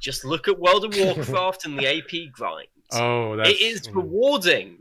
Just 0.00 0.24
look 0.24 0.48
at 0.48 0.58
World 0.58 0.84
of 0.84 0.96
Warcraft 0.98 1.64
and 1.66 1.78
the 1.78 1.86
AP 1.86 2.32
grind. 2.32 2.68
oh, 2.92 3.36
that's 3.36 3.50
it 3.50 3.60
is 3.60 3.88
rewarding. 3.92 4.78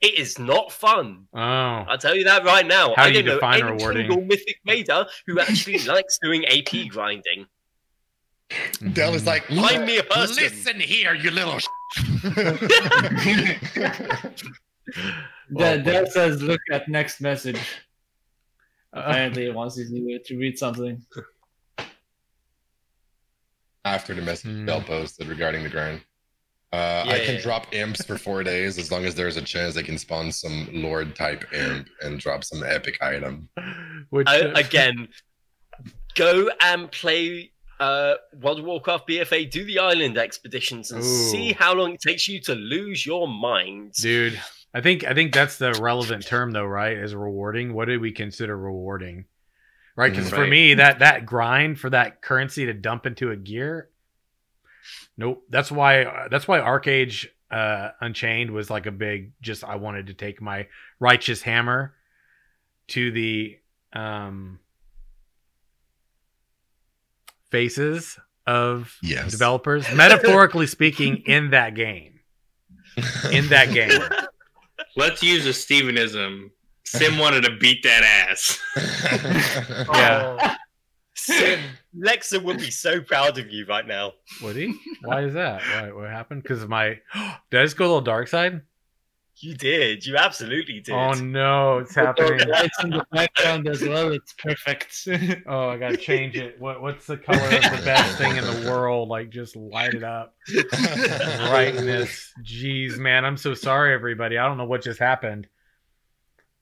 It 0.00 0.16
is 0.16 0.38
not 0.38 0.70
fun. 0.70 1.26
Oh, 1.34 1.40
I'll 1.40 1.98
tell 1.98 2.14
you 2.14 2.24
that 2.24 2.44
right 2.44 2.64
now. 2.64 2.94
How 2.94 3.04
I 3.04 3.10
do 3.10 3.16
you 3.16 3.22
don't 3.22 3.26
know 3.26 3.34
define 3.34 3.62
any 3.62 3.72
rewarding? 3.72 4.08
single 4.08 4.26
mythic 4.26 4.56
raider 4.66 5.06
who 5.26 5.40
actually 5.40 5.78
likes 5.86 6.18
doing 6.22 6.44
AP 6.44 6.88
grinding. 6.88 7.46
Dell 8.92 9.14
is 9.14 9.26
like, 9.26 9.44
Find 9.46 9.84
me 9.84 9.98
a 9.98 10.02
person. 10.04 10.36
listen 10.36 10.80
here, 10.80 11.14
you 11.14 11.30
little. 11.30 11.58
Well, 15.50 15.78
Dell 15.82 15.82
Dell 15.82 16.06
says, 16.06 16.42
"Look 16.42 16.60
at 16.72 16.88
next 16.88 17.20
message." 17.20 17.60
Uh, 18.92 19.02
Apparently, 19.06 19.44
he 19.44 19.50
wants 19.50 19.76
you 19.78 20.18
to 20.24 20.36
read 20.38 20.58
something. 20.58 21.02
After 23.84 24.14
the 24.14 24.22
message 24.22 24.50
Hmm. 24.50 24.66
Dell 24.66 24.80
posted 24.82 25.28
regarding 25.28 25.62
the 25.62 25.68
grind. 25.70 26.00
Uh, 26.70 27.04
I 27.06 27.18
can 27.20 27.36
yeah. 27.36 27.40
drop 27.40 27.66
imps 27.74 28.04
for 28.04 28.18
four 28.18 28.42
days 28.42 28.76
as 28.76 28.92
long 28.92 29.06
as 29.06 29.14
there's 29.14 29.38
a 29.38 29.42
chance 29.42 29.78
I 29.78 29.82
can 29.82 29.96
spawn 29.96 30.30
some 30.30 30.68
lord 30.70 31.16
type 31.16 31.50
imp 31.54 31.88
and 32.02 32.20
drop 32.20 32.44
some 32.44 32.62
epic 32.62 32.98
item. 33.02 33.48
which 34.10 34.28
I, 34.28 34.38
again, 34.60 35.08
go 36.14 36.50
and 36.60 36.90
play 36.92 37.52
uh, 37.80 38.14
World 38.40 38.60
of 38.60 38.64
Warcraft 38.64 39.08
BFA. 39.08 39.50
Do 39.50 39.64
the 39.64 39.78
island 39.78 40.18
expeditions 40.18 40.90
and 40.90 41.02
Ooh. 41.02 41.06
see 41.06 41.52
how 41.52 41.74
long 41.74 41.92
it 41.92 42.00
takes 42.00 42.28
you 42.28 42.40
to 42.42 42.54
lose 42.54 43.06
your 43.06 43.28
mind. 43.28 43.92
dude, 43.94 44.40
I 44.74 44.80
think 44.80 45.04
I 45.04 45.14
think 45.14 45.32
that's 45.32 45.58
the 45.58 45.72
relevant 45.74 46.26
term 46.26 46.50
though, 46.50 46.64
right? 46.64 46.96
Is 46.96 47.14
rewarding. 47.14 47.72
What 47.74 47.86
do 47.86 47.98
we 48.00 48.12
consider 48.12 48.56
rewarding? 48.56 49.26
Right? 49.96 50.12
Because 50.12 50.30
Mm, 50.30 50.34
for 50.34 50.46
me, 50.46 50.74
that 50.74 51.00
that 51.00 51.26
grind 51.26 51.80
for 51.80 51.90
that 51.90 52.22
currency 52.22 52.66
to 52.66 52.72
dump 52.72 53.06
into 53.06 53.30
a 53.30 53.36
gear, 53.36 53.90
nope. 55.16 55.42
That's 55.48 55.72
why 55.72 56.28
that's 56.30 56.46
why 56.46 56.60
ArcheAge 56.60 57.26
uh, 57.50 57.90
Unchained 58.00 58.50
was 58.50 58.70
like 58.70 58.86
a 58.86 58.92
big. 58.92 59.32
Just 59.40 59.64
I 59.64 59.76
wanted 59.76 60.08
to 60.08 60.14
take 60.14 60.40
my 60.40 60.68
righteous 61.00 61.42
hammer 61.42 61.94
to 62.88 63.10
the 63.10 63.58
um 63.92 64.60
faces 67.50 68.18
of 68.46 68.96
Yes. 69.02 69.30
developers, 69.30 69.86
metaphorically 69.94 70.66
speaking, 70.66 71.22
in 71.26 71.50
that 71.50 71.74
game. 71.74 72.20
In 73.30 73.48
that 73.48 73.72
game. 73.72 74.00
Let's 74.96 75.22
use 75.22 75.46
a 75.46 75.50
Stevenism. 75.50 76.50
Sim 76.84 77.18
wanted 77.18 77.44
to 77.44 77.56
beat 77.58 77.82
that 77.84 78.02
ass. 78.02 78.58
Yeah. 78.76 80.36
Oh. 80.40 80.54
Sim, 81.14 81.60
Lexa 81.96 82.42
would 82.42 82.58
be 82.58 82.70
so 82.70 83.00
proud 83.02 83.38
of 83.38 83.50
you 83.50 83.66
right 83.66 83.86
now. 83.86 84.12
Would 84.42 84.56
he? 84.56 84.74
Why 85.02 85.22
is 85.24 85.34
that? 85.34 85.60
Why, 85.60 85.92
what 85.92 86.08
happened? 86.10 86.42
Because 86.42 86.66
my. 86.66 86.98
Did 87.50 87.60
I 87.60 87.64
just 87.64 87.76
go 87.76 87.84
a 87.84 87.88
little 87.88 88.00
dark 88.00 88.28
side? 88.28 88.62
You 89.40 89.54
did. 89.54 90.04
You 90.04 90.16
absolutely 90.16 90.80
did. 90.80 90.94
Oh 90.94 91.12
no, 91.12 91.78
it's 91.78 91.94
happening. 91.94 92.48
Lights 92.48 92.82
in 92.82 92.90
the 92.90 93.06
background 93.12 93.68
as 93.68 93.82
well. 93.82 94.12
It's 94.12 94.32
perfect. 94.34 95.08
Oh, 95.46 95.68
I 95.68 95.78
gotta 95.78 95.96
change 95.96 96.36
it. 96.36 96.60
What 96.60 96.82
What's 96.82 97.06
the 97.06 97.16
color 97.16 97.38
of 97.38 97.50
the 97.50 97.82
best 97.84 98.18
thing 98.18 98.36
in 98.36 98.44
the 98.44 98.70
world? 98.70 99.08
Like, 99.08 99.30
just 99.30 99.56
light 99.56 99.94
it 99.94 100.02
up. 100.02 100.34
Brightness. 101.48 102.32
Jeez, 102.42 102.98
man, 102.98 103.24
I'm 103.24 103.36
so 103.36 103.54
sorry, 103.54 103.94
everybody. 103.94 104.38
I 104.38 104.46
don't 104.46 104.58
know 104.58 104.64
what 104.64 104.82
just 104.82 104.98
happened. 104.98 105.46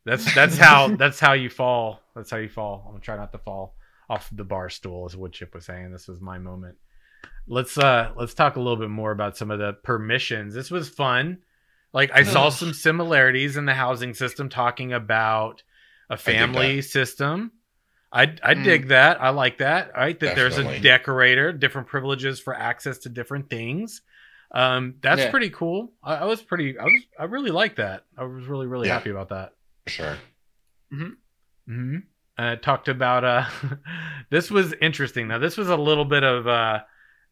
That's 0.05 0.35
that's 0.35 0.57
how 0.57 0.89
that's 0.97 1.18
how 1.18 1.33
you 1.33 1.51
fall. 1.51 2.01
That's 2.14 2.31
how 2.31 2.39
you 2.39 2.49
fall. 2.49 2.83
I'm 2.87 2.93
gonna 2.93 3.01
try 3.01 3.16
not 3.16 3.33
to 3.33 3.39
fall 3.39 3.74
off 4.09 4.29
the 4.33 4.45
bar 4.45 4.70
stool, 4.70 5.05
as 5.07 5.16
Woodchip 5.16 5.55
was 5.55 5.66
saying. 5.66 5.93
This 5.93 6.09
was 6.09 6.20
my 6.20 6.39
moment. 6.39 6.77
Let's 7.49 7.77
uh 7.77 8.12
let's 8.16 8.35
talk 8.35 8.57
a 8.57 8.61
little 8.61 8.77
bit 8.77 8.91
more 8.91 9.11
about 9.11 9.37
some 9.37 9.51
of 9.51 9.59
the 9.59 9.72
permissions. 9.72 10.55
This 10.55 10.70
was 10.70 10.89
fun. 10.89 11.39
Like 11.97 12.11
I 12.12 12.24
saw 12.24 12.51
some 12.51 12.74
similarities 12.74 13.57
in 13.57 13.64
the 13.64 13.72
housing 13.72 14.12
system 14.12 14.51
talking 14.51 14.92
about 14.92 15.62
a 16.11 16.16
dig 16.16 16.22
family 16.24 16.82
system. 16.82 17.53
I 18.12 18.24
I 18.42 18.55
Mm. 18.55 18.64
dig 18.64 18.88
that. 18.88 19.20
I 19.22 19.30
like 19.30 19.57
that. 19.59 19.92
Right, 19.97 20.20
that 20.20 20.36
there's 20.36 20.59
a 20.59 20.78
decorator, 20.78 21.53
different 21.55 21.88
privileges 21.88 22.38
for 22.38 22.55
access 22.55 22.99
to 22.99 23.09
different 23.09 23.49
things. 23.49 24.03
Um, 24.53 24.97
that's 25.01 25.22
Yeah. 25.22 25.30
pretty 25.30 25.49
cool. 25.49 25.94
I, 26.05 26.16
I 26.16 26.24
was 26.26 26.42
pretty. 26.42 26.78
I 26.78 26.84
was. 26.84 27.03
I 27.18 27.24
really 27.24 27.51
like 27.51 27.76
that. 27.76 28.05
I 28.18 28.24
was 28.24 28.44
really 28.44 28.66
really 28.66 28.88
Yeah. 28.88 28.94
happy 28.99 29.11
about 29.11 29.30
that. 29.30 29.55
sure. 29.86 30.18
hmm 30.90 31.09
Hmm. 31.66 31.97
Uh, 32.36 32.57
talked 32.57 32.88
about 32.88 33.24
uh, 33.24 33.44
this 34.30 34.51
was 34.51 34.74
interesting. 34.82 35.28
Now 35.28 35.38
this 35.38 35.57
was 35.57 35.70
a 35.70 35.76
little 35.76 36.05
bit 36.05 36.24
of 36.24 36.47
uh, 36.47 36.80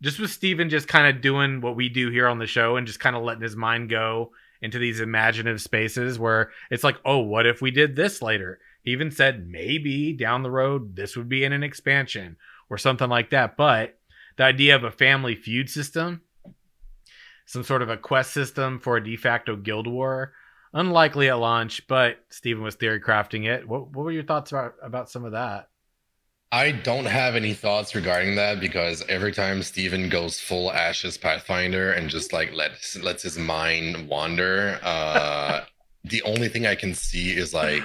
just 0.00 0.18
with 0.18 0.30
Steven 0.30 0.70
just 0.70 0.88
kind 0.88 1.06
of 1.14 1.20
doing 1.22 1.60
what 1.60 1.76
we 1.76 1.90
do 1.90 2.08
here 2.10 2.26
on 2.28 2.38
the 2.38 2.46
show 2.46 2.76
and 2.76 2.86
just 2.86 2.98
kind 3.00 3.14
of 3.14 3.22
letting 3.22 3.42
his 3.42 3.56
mind 3.56 3.90
go 3.90 4.32
into 4.64 4.78
these 4.78 4.98
imaginative 4.98 5.60
spaces 5.60 6.18
where 6.18 6.50
it's 6.70 6.82
like, 6.82 6.96
oh, 7.04 7.18
what 7.18 7.46
if 7.46 7.60
we 7.60 7.70
did 7.70 7.94
this 7.94 8.22
later? 8.22 8.58
He 8.82 8.92
even 8.92 9.10
said 9.10 9.46
maybe 9.46 10.12
down 10.12 10.42
the 10.42 10.50
road 10.50 10.96
this 10.96 11.16
would 11.16 11.28
be 11.28 11.44
in 11.44 11.52
an 11.52 11.62
expansion 11.62 12.36
or 12.70 12.78
something 12.78 13.08
like 13.08 13.30
that. 13.30 13.56
But 13.56 13.98
the 14.36 14.44
idea 14.44 14.74
of 14.74 14.82
a 14.82 14.90
family 14.90 15.34
feud 15.34 15.68
system, 15.68 16.22
some 17.46 17.62
sort 17.62 17.82
of 17.82 17.90
a 17.90 17.96
quest 17.96 18.32
system 18.32 18.80
for 18.80 18.96
a 18.96 19.04
de 19.04 19.16
facto 19.16 19.54
guild 19.54 19.86
war, 19.86 20.32
unlikely 20.72 21.28
at 21.28 21.38
launch, 21.38 21.86
but 21.86 22.18
Steven 22.30 22.62
was 22.62 22.74
theory 22.74 23.00
crafting 23.00 23.46
it. 23.46 23.68
What 23.68 23.90
what 23.90 24.04
were 24.04 24.12
your 24.12 24.24
thoughts 24.24 24.50
about 24.50 24.74
about 24.82 25.10
some 25.10 25.24
of 25.24 25.32
that? 25.32 25.68
I 26.52 26.70
don't 26.70 27.06
have 27.06 27.34
any 27.34 27.52
thoughts 27.52 27.94
regarding 27.94 28.36
that 28.36 28.60
because 28.60 29.04
every 29.08 29.32
time 29.32 29.62
Steven 29.62 30.08
goes 30.08 30.38
full 30.38 30.72
Ashes 30.72 31.18
Pathfinder 31.18 31.92
and 31.92 32.08
just 32.08 32.32
like 32.32 32.52
lets 32.54 32.96
lets 33.02 33.22
his 33.22 33.38
mind 33.38 34.08
wander, 34.08 34.78
uh 34.82 35.64
the 36.04 36.22
only 36.22 36.48
thing 36.48 36.66
I 36.66 36.74
can 36.74 36.94
see 36.94 37.30
is 37.36 37.52
like 37.54 37.82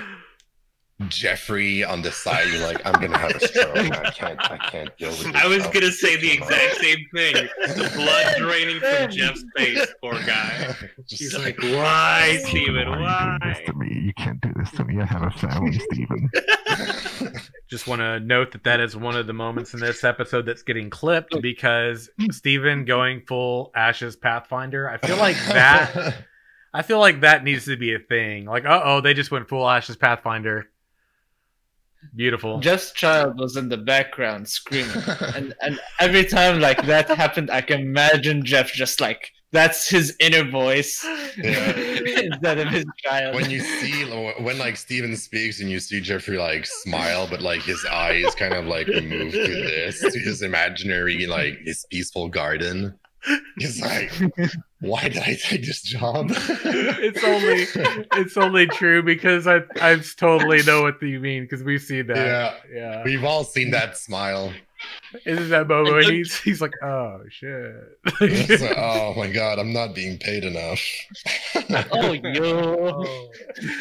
Jeffrey 1.08 1.84
on 1.84 2.02
the 2.02 2.12
side, 2.12 2.48
You're 2.50 2.68
like 2.68 2.86
I'm 2.86 2.94
gonna 3.00 3.18
have 3.18 3.32
a 3.32 3.48
stroke. 3.48 3.78
I 3.78 4.12
can't 4.12 4.52
I 4.52 4.58
can't 4.58 4.98
deal 4.98 5.10
with 5.10 5.24
this. 5.24 5.36
I 5.36 5.48
was 5.48 5.66
gonna 5.68 5.92
say 5.92 6.18
the 6.18 6.32
exact 6.32 6.76
same 6.76 7.06
thing. 7.16 7.36
The 7.58 7.92
blood 7.96 8.36
draining 8.38 8.82
from 8.82 9.10
Jeff's 9.10 9.44
face, 9.56 9.88
poor 10.02 10.14
guy. 10.26 10.76
She's 11.08 11.20
He's 11.32 11.38
like, 11.38 11.58
why, 11.62 12.42
Steven? 12.46 12.90
Why 12.90 12.98
are 12.98 13.34
you 13.34 13.40
doing 13.40 13.54
this 13.54 13.66
to 13.68 13.74
me? 13.76 14.02
You 14.02 14.14
can't 14.14 14.42
do 14.42 14.52
this 14.58 14.72
to 14.72 14.84
me. 14.84 15.00
I 15.00 15.06
have 15.06 15.24
a 15.24 15.32
family, 15.32 15.80
Steven. 15.80 16.30
Just 17.70 17.88
want 17.88 18.02
to 18.02 18.20
note 18.20 18.52
that 18.52 18.64
that 18.66 18.80
is 18.82 18.96
one 18.98 19.16
of 19.16 19.26
the 19.28 19.34
moments 19.34 19.74
in 19.74 19.80
this 19.80 20.04
episode 20.04 20.46
that's 20.46 20.64
getting 20.64 20.90
clipped 20.90 21.40
because 21.42 22.10
Steven 22.32 22.84
going 22.84 23.22
full 23.22 23.72
Ashes 23.74 24.16
Pathfinder. 24.16 24.90
I 24.90 24.98
feel 24.98 25.18
like 25.18 25.38
that. 25.48 26.26
I 26.74 26.82
feel 26.82 27.00
like 27.00 27.22
that 27.22 27.44
needs 27.44 27.66
to 27.66 27.78
be 27.78 27.94
a 27.94 28.00
thing. 28.00 28.46
Like, 28.46 28.66
uh 28.66 28.82
oh, 28.84 29.02
they 29.02 29.14
just 29.14 29.32
went 29.32 29.48
full 29.48 29.68
Ashes 29.70 29.96
Pathfinder. 29.96 30.68
Beautiful. 32.16 32.60
Just 32.60 32.96
Child 32.96 33.40
was 33.40 33.56
in 33.58 33.70
the 33.70 33.78
background 33.78 34.48
screaming, 34.48 34.92
and 35.36 35.54
and 35.62 35.80
every 36.00 36.26
time 36.26 36.60
like 36.60 36.86
that 36.86 37.08
happened, 37.10 37.52
I 37.52 37.62
can 37.62 37.82
imagine 37.82 38.44
Jeff 38.46 38.72
just 38.72 39.00
like 39.02 39.32
that's 39.52 39.90
his 39.90 40.16
inner 40.20 40.44
voice 40.44 41.04
Yeah. 41.38 41.72
instead 41.76 42.60
of 42.60 42.68
his 42.68 42.86
child. 43.04 43.34
when 43.36 43.50
you 43.50 43.60
see 43.62 44.06
when 44.40 44.58
like 44.60 44.78
Steven 44.78 45.16
speaks 45.18 45.60
and 45.60 45.70
you 45.72 45.80
see 45.80 46.00
Jeffrey 46.02 46.38
like 46.38 46.66
smile, 46.66 47.28
but 47.30 47.42
like 47.42 47.62
his 47.64 47.84
eyes 47.86 48.34
kind 48.36 48.54
of 48.54 48.66
like 48.66 48.88
move 48.88 49.32
to 49.34 49.48
this 49.48 50.00
to 50.02 50.20
his 50.20 50.42
imaginary 50.44 51.26
like 51.26 51.58
his 51.66 51.86
peaceful 51.90 52.30
garden. 52.30 52.94
He's 53.58 53.82
like, 53.82 54.12
Why 54.82 55.10
did 55.10 55.18
I 55.18 55.36
take 55.36 55.66
this 55.66 55.82
job? 55.82 56.28
it's 56.32 57.24
only 57.24 58.08
it's 58.22 58.38
only 58.38 58.66
true 58.68 59.04
because 59.04 59.46
I 59.46 59.62
I 59.82 59.98
totally 60.18 60.64
know 60.64 60.82
what 60.84 61.02
you 61.02 61.20
mean 61.20 61.44
because 61.44 61.64
we've 61.64 61.82
seen 61.82 62.08
that. 62.08 62.18
yeah. 62.18 62.54
Yeah. 62.74 63.04
We've 63.04 63.24
all 63.24 63.44
seen 63.44 63.72
that 63.72 63.98
smile. 63.98 64.54
Isn't 65.26 65.50
that 65.50 65.68
moment 65.68 65.96
when 65.96 66.04
And 66.06 66.14
he's 66.14 66.40
he's 66.40 66.62
like, 66.62 66.74
oh 66.84 67.22
shit. 67.30 67.76
Like, 68.62 68.78
oh 68.78 69.14
my 69.16 69.28
god, 69.32 69.60
I'm 69.60 69.74
not 69.74 69.94
being 69.96 70.18
paid 70.18 70.44
enough. 70.44 70.82
Oh, 71.92 72.14
yo. 72.14 73.04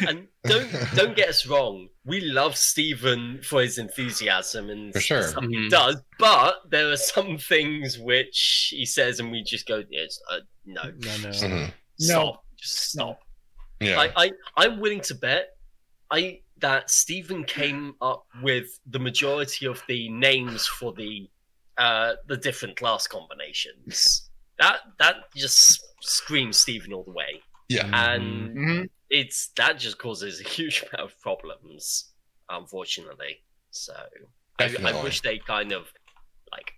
and 0.07 0.27
don't 0.43 0.69
don't 0.95 1.15
get 1.15 1.29
us 1.29 1.45
wrong. 1.47 1.87
We 2.05 2.21
love 2.21 2.55
Steven 2.55 3.41
for 3.43 3.61
his 3.61 3.77
enthusiasm 3.77 4.69
and 4.69 4.93
For 4.93 4.99
sure. 4.99 5.23
stuff 5.23 5.43
he 5.45 5.69
does, 5.69 5.97
but 6.19 6.55
there 6.69 6.91
are 6.91 6.97
some 6.97 7.37
things 7.37 7.97
which 7.97 8.69
he 8.75 8.85
says, 8.85 9.19
and 9.19 9.31
we 9.31 9.43
just 9.43 9.67
go, 9.67 9.83
"Yes, 9.89 10.19
uh, 10.31 10.39
no, 10.65 10.83
no, 10.83 10.91
no. 11.23 11.29
Mhm. 11.29 11.71
stop, 11.99 12.43
just 12.57 12.91
stop." 12.91 13.19
Yeah. 13.79 13.99
I, 13.99 14.25
I 14.25 14.31
I'm 14.57 14.79
willing 14.79 15.01
to 15.01 15.15
bet 15.15 15.55
I 16.11 16.41
that 16.59 16.89
Steven 16.89 17.43
came 17.43 17.95
up 18.01 18.25
with 18.41 18.79
the 18.89 18.99
majority 18.99 19.65
of 19.65 19.81
the 19.87 20.09
names 20.09 20.65
for 20.67 20.93
the 20.93 21.29
uh 21.77 22.13
the 22.27 22.37
different 22.37 22.75
class 22.77 23.07
combinations. 23.07 24.29
That 24.59 24.79
that 24.99 25.15
just 25.35 25.81
screams 26.01 26.57
Steven 26.57 26.91
all 26.93 27.03
the 27.03 27.11
way, 27.11 27.41
yeah. 27.69 27.85
and 28.07 28.55
Mhm. 28.57 28.89
it's 29.09 29.49
that 29.55 29.79
just 29.79 29.97
causes 29.97 30.41
a 30.41 30.43
huge 30.43 30.83
amount 30.93 31.11
of 31.11 31.19
problems, 31.21 32.11
unfortunately. 32.49 33.41
So 33.71 33.93
I, 34.59 34.75
I 34.83 35.03
wish 35.03 35.21
they 35.21 35.37
kind 35.39 35.71
of 35.71 35.91
like 36.51 36.73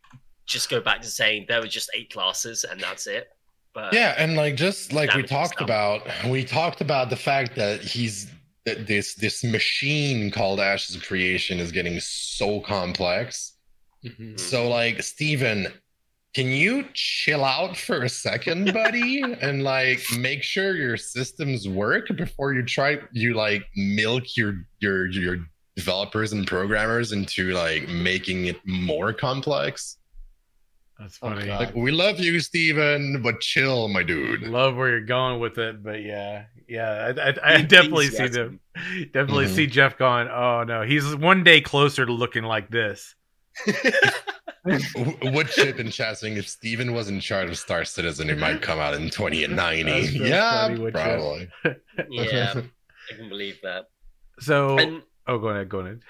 just 0.45 0.69
go 0.69 0.79
back 0.81 1.01
to 1.01 1.07
saying 1.07 1.45
there 1.47 1.61
were 1.61 1.67
just 1.67 1.89
eight 1.95 2.11
classes 2.13 2.63
and 2.63 2.79
that's 2.79 3.07
it. 3.07 3.29
But 3.73 3.93
Yeah, 3.93 4.13
and 4.17 4.35
like 4.35 4.55
just 4.55 4.91
like 4.93 5.13
we 5.15 5.23
talked 5.23 5.53
stuff. 5.53 5.63
about, 5.65 6.01
we 6.27 6.43
talked 6.43 6.81
about 6.81 7.09
the 7.09 7.15
fact 7.15 7.55
that 7.55 7.81
he's 7.81 8.29
that 8.65 8.87
this 8.87 9.15
this 9.15 9.43
machine 9.43 10.31
called 10.31 10.59
Ashes 10.59 10.95
of 10.95 11.03
Creation 11.03 11.59
is 11.59 11.71
getting 11.71 11.99
so 11.99 12.59
complex. 12.61 13.57
Mhm. 14.05 14.39
So 14.39 14.67
like 14.69 15.01
Steven, 15.03 15.67
can 16.33 16.47
you 16.47 16.85
chill 16.93 17.43
out 17.43 17.75
for 17.75 18.03
a 18.03 18.09
second, 18.09 18.73
buddy, 18.73 19.21
and 19.21 19.63
like 19.63 20.01
make 20.17 20.43
sure 20.43 20.75
your 20.75 20.97
systems 20.97 21.67
work 21.67 22.07
before 22.15 22.53
you 22.53 22.63
try 22.63 22.99
you 23.11 23.33
like 23.33 23.63
milk 23.75 24.37
your 24.37 24.65
your 24.79 25.07
your 25.07 25.37
developers 25.75 26.33
and 26.33 26.45
programmers 26.45 27.11
into 27.11 27.51
like 27.51 27.87
making 27.89 28.45
it 28.45 28.57
more 28.65 29.13
complex? 29.13 29.97
That's 31.01 31.17
Oh, 31.23 31.29
funny. 31.29 31.47
God. 31.47 31.59
Like 31.59 31.75
we 31.75 31.89
love 31.91 32.19
you, 32.19 32.39
Steven, 32.39 33.21
but 33.23 33.41
chill, 33.41 33.87
my 33.87 34.03
dude. 34.03 34.43
Love 34.43 34.75
where 34.75 34.89
you're 34.89 35.01
going 35.01 35.39
with 35.39 35.57
it, 35.57 35.81
but 35.83 36.03
yeah, 36.03 36.45
yeah, 36.69 37.11
I, 37.17 37.29
I, 37.29 37.55
I 37.55 37.61
definitely 37.63 38.07
see 38.09 38.27
them. 38.27 38.59
Definitely 39.11 39.45
Mhm. 39.47 39.55
see 39.55 39.65
Jeff 39.67 39.97
going. 39.97 40.27
Oh 40.27 40.63
no, 40.63 40.83
he's 40.83 41.15
one 41.15 41.43
day 41.43 41.59
closer 41.59 42.05
to 42.05 42.11
looking 42.11 42.43
like 42.43 42.69
this. 42.69 43.15
W- 44.95 45.17
Wood 45.33 45.47
chip 45.49 45.79
in 45.79 45.89
chat 45.89 46.19
saying 46.19 46.37
if 46.37 46.47
Steven 46.47 46.93
was 46.93 47.09
in 47.09 47.19
charge 47.19 47.49
of 47.49 47.57
Star 47.57 47.83
Citizen, 47.83 48.29
it 48.29 48.37
might 48.37 48.61
come 48.61 48.77
out 48.79 48.93
in 48.93 49.09
2090. 49.09 49.83
That's 49.91 50.13
so 50.13 50.23
yeah, 50.23 50.67
funny, 50.67 50.91
probably. 50.91 51.49
yeah, 52.09 52.53
I 53.11 53.15
can 53.15 53.27
believe 53.27 53.57
that. 53.63 53.85
So, 54.39 54.77
And 54.77 55.01
oh, 55.27 55.39
go 55.39 55.47
ahead, 55.49 55.67
go 55.67 55.79
ahead. 55.79 56.01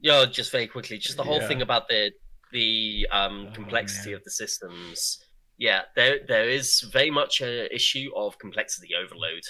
Yeah, 0.00 0.24
just 0.30 0.52
very 0.52 0.68
quickly, 0.68 0.98
just 0.98 1.16
the 1.16 1.24
whole 1.24 1.40
Yeah. 1.40 1.48
thing 1.48 1.62
about 1.62 1.88
the 1.88 2.12
the 2.54 3.06
um, 3.12 3.48
Oh, 3.48 3.52
complexity 3.54 4.12
man. 4.12 4.18
of 4.18 4.24
the 4.24 4.30
systems. 4.30 5.18
Yeah, 5.58 5.82
there 5.96 6.20
there 6.26 6.48
is 6.48 6.80
very 6.92 7.10
much 7.10 7.42
a 7.42 7.72
issue 7.74 8.10
of 8.16 8.38
complexity 8.38 8.94
overload, 8.94 9.42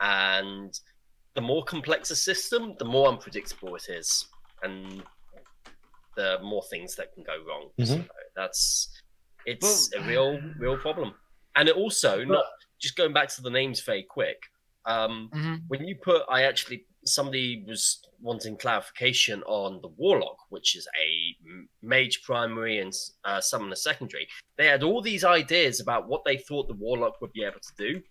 and 0.00 0.72
the 1.34 1.40
more 1.42 1.64
complex 1.64 2.10
a 2.10 2.16
system, 2.16 2.74
the 2.78 2.84
more 2.84 3.08
unpredictable 3.08 3.74
it 3.76 3.88
is, 3.88 4.28
and 4.62 5.02
the 6.16 6.38
more 6.42 6.62
things 6.70 6.96
that 6.96 7.12
can 7.14 7.24
go 7.24 7.36
wrong. 7.46 7.70
So 7.84 8.00
Mhm. 8.00 8.08
that's 8.36 9.02
it's 9.44 9.90
a 9.94 10.02
real 10.02 10.40
real 10.58 10.76
problem, 10.78 11.14
and 11.56 11.68
it 11.68 11.76
also 11.76 12.24
not 12.24 12.44
just 12.80 12.96
going 12.96 13.12
back 13.12 13.28
to 13.30 13.42
the 13.42 13.50
names 13.50 13.80
very 13.80 14.04
quick. 14.04 14.38
Um, 14.84 15.30
Mhm. 15.34 15.62
when 15.68 15.84
you 15.86 15.96
put 16.02 16.22
i 16.30 16.42
actually 16.44 16.86
somebody 17.08 17.64
was 17.66 18.00
wanting 18.20 18.56
clarification 18.56 19.42
on 19.44 19.80
the 19.82 19.88
warlock 19.96 20.36
which 20.50 20.76
is 20.76 20.86
a 21.00 21.36
mage 21.82 22.22
primary 22.24 22.78
and 22.78 22.92
uh, 23.24 23.40
summoner 23.40 23.74
secondary 23.76 24.26
they 24.56 24.66
had 24.66 24.82
all 24.82 25.00
these 25.00 25.24
ideas 25.24 25.80
about 25.80 26.08
what 26.08 26.24
they 26.24 26.36
thought 26.36 26.66
the 26.68 26.74
warlock 26.74 27.20
would 27.20 27.32
be 27.32 27.44
able 27.44 27.60
to 27.60 27.72
do 27.92 28.02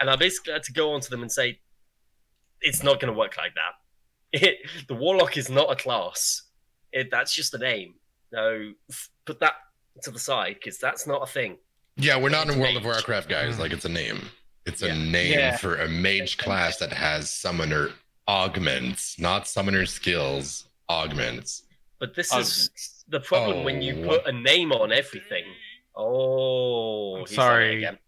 and 0.00 0.08
i 0.10 0.14
basically 0.16 0.52
had 0.52 0.62
to 0.62 0.72
go 0.72 0.92
onto 0.92 1.08
them 1.10 1.22
and 1.22 1.32
say 1.32 1.58
it's 2.60 2.82
not 2.82 3.00
going 3.00 3.12
to 3.12 3.18
work 3.18 3.36
like 3.36 3.52
that 3.54 3.74
it, 4.42 4.58
the 4.88 4.94
warlock 4.94 5.36
is 5.36 5.48
not 5.50 5.70
a 5.72 5.76
class 5.76 6.42
it, 6.92 7.10
that's 7.10 7.34
just 7.34 7.54
a 7.54 7.58
name 7.58 7.94
no 8.32 8.72
f- 8.90 9.08
put 9.24 9.40
that 9.40 9.54
to 10.02 10.10
the 10.10 10.18
side 10.18 10.54
because 10.54 10.78
that's 10.78 11.06
not 11.06 11.22
a 11.22 11.26
thing 11.26 11.56
Yeah, 11.96 12.16
we're 12.16 12.28
not 12.28 12.44
in 12.46 12.50
It's 12.52 12.58
World 12.60 12.76
of. 12.76 12.84
Warcraft, 12.84 13.28
guys. 13.28 13.58
Like 13.58 13.72
it's 13.72 13.84
a 13.84 13.88
name. 13.88 14.20
It's 14.66 14.82
a 14.82 14.94
name 14.94 15.32
Yeah. 15.32 15.56
for 15.56 15.74
a 15.76 15.88
mage 15.88 16.38
class 16.38 16.76
that 16.76 16.92
has 16.92 17.28
summoner 17.34 17.90
augments, 18.28 19.18
not 19.18 19.48
summoner 19.48 19.86
skills. 19.86 20.68
Augments. 20.90 21.64
But 21.98 22.14
this 22.14 22.32
Um, 22.32 22.40
is 22.40 23.04
the 23.08 23.20
problem 23.20 23.64
when 23.64 23.82
you 23.82 24.04
oh. 24.04 24.08
put 24.08 24.26
a 24.26 24.32
name 24.32 24.72
on 24.72 24.92
everything. 24.92 25.44
Oh, 25.96 27.16
I'm 27.16 27.20
he's 27.26 27.36
done 27.36 27.62
it 27.62 27.82
sorry. 27.82 27.98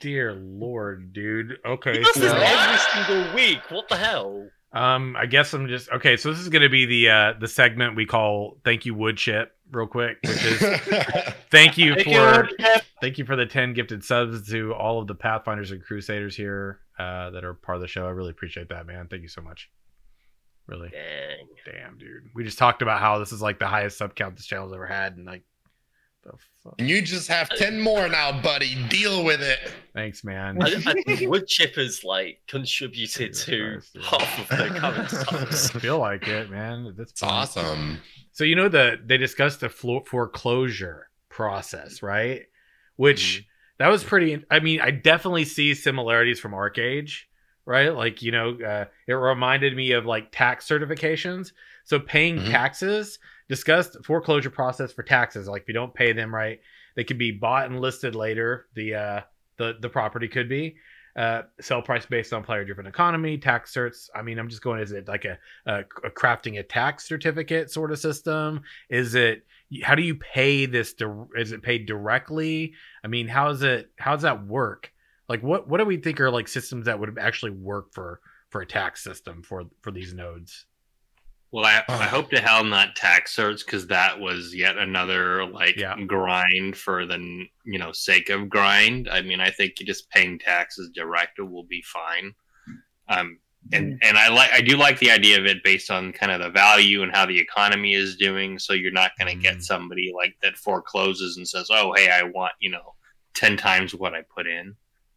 Dear 0.00 0.34
Lord, 0.34 1.12
dude. 1.12 1.58
Okay, 1.64 1.92
He 1.98 2.02
does 2.02 2.14
this 2.14 2.30
so, 2.30 2.36
every 2.38 2.78
single 2.78 3.34
week. 3.34 3.60
What 3.70 3.88
the 3.88 3.96
hell? 3.96 4.48
um, 4.72 5.14
I 5.16 5.26
guess 5.26 5.52
I'm 5.52 5.68
just 5.68 5.90
okay. 5.90 6.16
So 6.16 6.30
this 6.30 6.40
is 6.40 6.48
gonna 6.48 6.68
be 6.68 6.86
the 6.86 7.10
uh 7.10 7.32
the 7.38 7.48
segment 7.48 7.94
we 7.96 8.06
call 8.06 8.58
"Thank 8.64 8.86
You 8.86 8.94
Woodchip" 8.94 9.48
real 9.70 9.86
quick, 9.86 10.18
which 10.24 10.44
is 10.44 10.58
thank 11.50 11.78
you 11.78 11.94
Thank 11.94 12.06
for 12.06 12.48
you, 12.58 12.66
thank 13.00 13.18
you 13.18 13.24
for 13.24 13.36
the 13.36 13.46
10 13.46 13.72
gifted 13.72 14.04
subs 14.04 14.48
to 14.50 14.74
all 14.74 15.00
of 15.00 15.06
the 15.06 15.14
pathfinders 15.14 15.70
and 15.70 15.82
crusaders 15.82 16.36
here 16.36 16.80
uh, 16.98 17.30
that 17.30 17.44
are 17.44 17.54
part 17.54 17.76
of 17.76 17.82
the 17.82 17.88
show 17.88 18.06
i 18.06 18.10
really 18.10 18.30
appreciate 18.30 18.68
that 18.68 18.86
man 18.86 19.08
thank 19.08 19.22
you 19.22 19.28
so 19.28 19.40
much 19.42 19.70
really 20.66 20.90
Dang. 20.90 21.48
damn 21.64 21.98
dude 21.98 22.28
we 22.34 22.44
just 22.44 22.58
talked 22.58 22.82
about 22.82 23.00
how 23.00 23.18
this 23.18 23.32
is 23.32 23.42
like 23.42 23.58
the 23.58 23.66
highest 23.66 23.98
sub 23.98 24.14
count 24.14 24.36
this 24.36 24.46
channel's 24.46 24.72
ever 24.72 24.86
had 24.86 25.16
and 25.16 25.26
like 25.26 25.42
the 26.22 26.32
fuck 26.62 26.74
and 26.78 26.88
you 26.88 27.02
just 27.02 27.26
have 27.28 27.48
10 27.48 27.80
more 27.80 28.08
now, 28.08 28.40
buddy. 28.40 28.76
Deal 28.88 29.24
with 29.24 29.42
it. 29.42 29.58
thanks 29.92 30.22
man 30.22 30.62
I, 30.62 30.66
I 30.66 30.92
think 31.02 31.28
wood 31.28 31.48
chippers 31.48 32.04
like 32.04 32.40
contributed 32.46 33.34
to 33.34 33.80
Christ, 33.92 33.98
half 34.02 34.38
of 34.38 34.58
the 34.58 34.78
current 34.78 35.10
subs. 35.10 35.74
I 35.74 35.78
feel 35.80 35.98
like 35.98 36.28
it 36.28 36.50
man 36.50 36.94
That's 36.96 37.10
It's 37.10 37.22
awesome. 37.22 37.98
So 38.30 38.44
you 38.44 38.56
know 38.56 38.68
the 38.68 39.00
they 39.04 39.18
discussed 39.18 39.60
the 39.60 39.68
foreclosure 39.68 41.08
process, 41.28 42.02
right? 42.02 42.42
Which 42.96 43.44
that 43.82 43.88
was 43.88 44.04
pretty. 44.04 44.44
I 44.48 44.60
mean, 44.60 44.80
I 44.80 44.92
definitely 44.92 45.44
see 45.44 45.74
similarities 45.74 46.38
from 46.38 46.52
ArcheAge, 46.52 47.22
right? 47.66 47.88
Like 47.88 48.22
you 48.22 48.30
know, 48.30 48.56
uh, 48.60 48.84
it 49.08 49.12
reminded 49.12 49.76
me 49.76 49.90
of 49.92 50.06
like 50.06 50.30
tax 50.30 50.68
certifications. 50.68 51.50
So 51.84 51.98
paying 51.98 52.38
Mhm. 52.38 52.50
taxes 52.50 53.18
discussed 53.48 53.96
foreclosure 54.04 54.50
process 54.50 54.92
for 54.92 55.02
taxes. 55.02 55.48
Like 55.48 55.62
if 55.62 55.68
you 55.68 55.74
don't 55.74 55.92
pay 55.92 56.12
them 56.12 56.32
right, 56.32 56.60
they 56.94 57.02
could 57.02 57.18
be 57.18 57.32
bought 57.32 57.66
and 57.66 57.80
listed 57.80 58.14
later. 58.14 58.66
The 58.74 58.94
uh, 58.94 59.20
the 59.56 59.76
the 59.80 59.88
property 59.88 60.28
could 60.28 60.48
be. 60.48 60.76
Uh, 61.14 61.42
sell 61.60 61.82
price 61.82 62.06
based 62.06 62.32
on 62.32 62.42
player 62.42 62.64
driven 62.64 62.86
economy, 62.86 63.36
tax 63.36 63.74
certs. 63.74 64.08
I 64.14 64.22
mean, 64.22 64.38
I'm 64.38 64.48
just 64.48 64.62
going, 64.62 64.80
is 64.80 64.92
it 64.92 65.06
like 65.08 65.26
a, 65.26 65.38
a, 65.66 65.80
a 66.04 66.10
crafting 66.10 66.58
a 66.58 66.62
tax 66.62 67.06
certificate 67.06 67.70
sort 67.70 67.92
of 67.92 67.98
system? 67.98 68.62
Is 68.88 69.14
it, 69.14 69.44
how 69.82 69.94
do 69.94 70.02
you 70.02 70.14
pay 70.16 70.66
this? 70.66 70.94
dir- 70.94 71.28
Is 71.36 71.52
it 71.52 71.62
paid 71.62 71.86
directly? 71.86 72.74
I 73.04 73.08
mean, 73.08 73.28
how 73.28 73.50
is 73.50 73.62
it, 73.62 73.90
how 73.98 74.12
does 74.12 74.22
that 74.22 74.46
work? 74.46 74.92
Like, 75.28 75.42
what, 75.42 75.68
what 75.68 75.78
do 75.78 75.84
we 75.84 75.96
think 75.96 76.20
are 76.20 76.30
like 76.30 76.48
systems 76.48 76.86
that 76.86 76.98
would 77.00 77.18
actually 77.18 77.52
work 77.52 77.92
for, 77.92 78.20
for 78.50 78.60
a 78.60 78.66
tax 78.66 79.02
system 79.02 79.42
for, 79.42 79.64
for 79.80 79.90
these 79.90 80.12
nodes? 80.12 80.66
Well, 81.52 81.66
I, 81.66 81.82
Oh. 81.88 81.94
I 81.94 82.04
hope 82.04 82.30
to 82.30 82.40
hell 82.40 82.64
not 82.64 82.96
tax 82.96 83.36
certs 83.36 83.64
because 83.64 83.86
that 83.88 84.18
was 84.18 84.54
yet 84.54 84.78
another 84.78 85.44
like 85.46 85.76
Yeah. 85.76 85.96
grind 86.06 86.76
for 86.78 87.04
the 87.04 87.18
you 87.66 87.78
know 87.78 87.92
sake 87.92 88.30
of 88.30 88.48
grind. 88.48 89.06
I 89.08 89.20
mean, 89.20 89.38
I 89.40 89.50
think 89.50 89.74
just 89.76 90.08
paying 90.08 90.38
taxes 90.38 90.90
direct 90.94 91.38
will 91.38 91.64
be 91.64 91.82
fine. 91.82 92.32
Um, 93.08 93.38
and 93.72 93.98
and 94.02 94.18
I 94.18 94.28
like 94.28 94.50
I 94.52 94.60
do 94.60 94.76
like 94.76 94.98
the 94.98 95.10
idea 95.10 95.38
of 95.38 95.46
it 95.46 95.62
based 95.62 95.90
on 95.90 96.12
kind 96.12 96.32
of 96.32 96.40
the 96.40 96.50
value 96.50 97.02
and 97.02 97.12
how 97.14 97.26
the 97.26 97.38
economy 97.38 97.94
is 97.94 98.16
doing. 98.16 98.58
So 98.58 98.72
you're 98.72 98.90
not 98.92 99.12
going 99.18 99.32
to 99.32 99.38
Mm. 99.38 99.42
get 99.42 99.62
somebody 99.62 100.12
like 100.14 100.34
that 100.42 100.56
forecloses 100.56 101.36
and 101.36 101.48
says, 101.48 101.68
"Oh, 101.70 101.92
hey, 101.96 102.10
I 102.10 102.22
want 102.24 102.52
you 102.60 102.70
know 102.70 102.94
ten 103.34 103.56
times 103.56 103.94
what 103.94 104.14
I 104.14 104.22
put 104.22 104.46
in." 104.46 104.74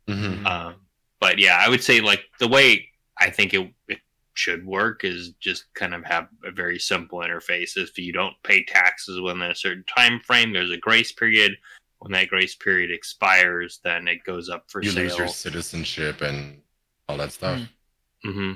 Mhm. 0.08 0.46
Um, 0.46 0.76
but 1.20 1.39
yeah, 1.39 1.58
I 1.60 1.70
would 1.70 1.84
say 1.84 2.02
like 2.02 2.26
the 2.39 2.48
way 2.48 2.88
I 3.20 3.30
think 3.30 3.54
it, 3.54 3.72
it 3.88 4.00
should 4.36 4.66
work 4.66 5.04
is 5.04 5.32
just 5.39 5.66
kind 5.74 5.93
of 5.96 6.04
have 6.06 6.28
a 6.43 6.52
very 6.52 6.78
simple 6.78 7.20
interface. 7.20 7.78
If 7.78 7.98
you 7.98 8.12
don't 8.14 8.36
pay 8.43 8.64
taxes 8.66 9.20
within 9.22 9.41
a 9.41 9.56
certain 9.56 9.86
time 9.86 10.20
frame, 10.20 10.52
there's 10.54 10.72
a 10.72 10.78
grace 10.78 11.12
period. 11.12 11.58
when 12.00 12.12
that 12.12 12.28
grace 12.28 12.54
period 12.54 12.91
expires, 12.91 13.80
then 13.84 14.08
it 14.08 14.24
goes 14.26 14.48
up 14.50 14.70
for 14.70 14.84
you 14.84 14.91
sale. 14.91 15.04
lose 15.06 15.18
your 15.18 15.28
citizenship 15.30 16.22
and 16.22 16.62
all 17.08 17.18
that 17.18 17.32
stuff. 17.32 17.58
Mm. 17.60 17.70
Hmm 18.26 18.51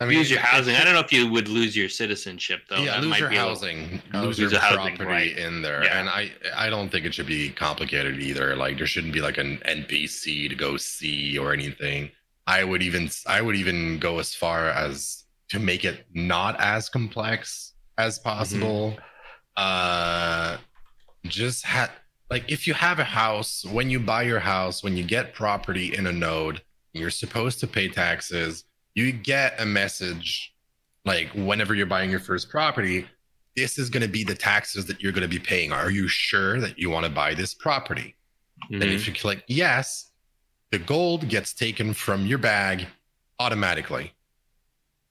I 0.00 0.04
lose 0.04 0.30
your 0.30 0.38
housing. 0.38 0.76
I 0.76 0.84
don't 0.84 0.94
know 0.94 1.00
if 1.00 1.12
you 1.12 1.28
would 1.28 1.48
lose 1.48 1.76
your 1.76 1.88
citizenship 1.88 2.60
though. 2.70 2.76
yeah, 2.76 2.92
That 2.92 3.00
lose 3.00 3.10
might 3.10 3.18
your 3.20 3.30
be 3.30 3.36
housing, 3.36 4.00
Oh, 4.14 4.20
lose 4.22 4.38
lose 4.38 4.52
your 4.52 4.60
housing, 4.60 4.96
property 4.96 5.04
right. 5.10 5.36
in 5.36 5.60
there, 5.60 5.82
Yeah. 5.82 5.98
and 5.98 6.08
I 6.08 6.30
I 6.54 6.70
don't 6.70 6.88
think 6.88 7.04
it 7.04 7.12
should 7.14 7.26
be 7.26 7.50
complicated 7.50 8.20
either. 8.20 8.54
Like 8.54 8.78
there 8.78 8.86
shouldn't 8.86 9.12
be 9.12 9.20
like 9.20 9.38
an 9.38 9.58
NPC 9.64 10.48
to 10.48 10.54
go 10.54 10.76
see 10.76 11.36
or 11.36 11.52
anything. 11.52 12.10
I 12.46 12.62
would 12.62 12.80
even 12.82 13.10
I 13.26 13.42
would 13.42 13.56
even 13.56 13.98
go 13.98 14.20
as 14.20 14.34
far 14.36 14.68
as 14.68 15.24
to 15.48 15.58
make 15.58 15.84
it 15.84 16.06
not 16.14 16.60
as 16.60 16.88
complex 16.88 17.72
as 17.98 18.20
possible. 18.20 18.96
Uh, 19.56 20.58
just 21.26 21.64
ha- 21.66 21.90
like 22.30 22.44
if 22.50 22.66
you 22.68 22.74
have 22.74 23.00
a 23.00 23.04
house, 23.04 23.64
when 23.64 23.90
you 23.90 23.98
buy 23.98 24.22
your 24.22 24.38
house, 24.38 24.84
when 24.84 24.96
you 24.96 25.02
get 25.02 25.34
property 25.34 25.96
in 25.96 26.06
a 26.06 26.12
node, 26.12 26.62
you're 26.92 27.10
supposed 27.10 27.58
to 27.60 27.66
pay 27.66 27.88
taxes. 27.88 28.64
You 28.98 29.12
get 29.12 29.60
a 29.60 29.64
message 29.64 30.52
like 31.04 31.28
whenever 31.34 31.72
you're 31.72 31.86
buying 31.86 32.10
your 32.10 32.18
first 32.18 32.50
property, 32.50 33.06
this 33.54 33.78
is 33.78 33.90
going 33.90 34.02
to 34.02 34.08
be 34.08 34.24
the 34.24 34.34
taxes 34.34 34.86
that 34.86 35.00
you're 35.00 35.12
going 35.12 35.22
to 35.22 35.28
be 35.28 35.38
paying. 35.38 35.70
Are 35.72 35.88
you 35.90 36.08
sure 36.08 36.58
that 36.60 36.78
you 36.80 36.90
want 36.90 37.04
to 37.06 37.10
buy 37.10 37.34
this 37.34 37.54
property? 37.54 38.16
Mhm. 38.72 38.82
And 38.82 38.90
if 38.90 39.06
you 39.06 39.14
click 39.14 39.44
yes, 39.46 40.10
the 40.72 40.80
gold 40.80 41.28
gets 41.28 41.54
taken 41.54 41.94
from 41.94 42.26
your 42.26 42.38
bag 42.38 42.86
automatically. 43.38 44.14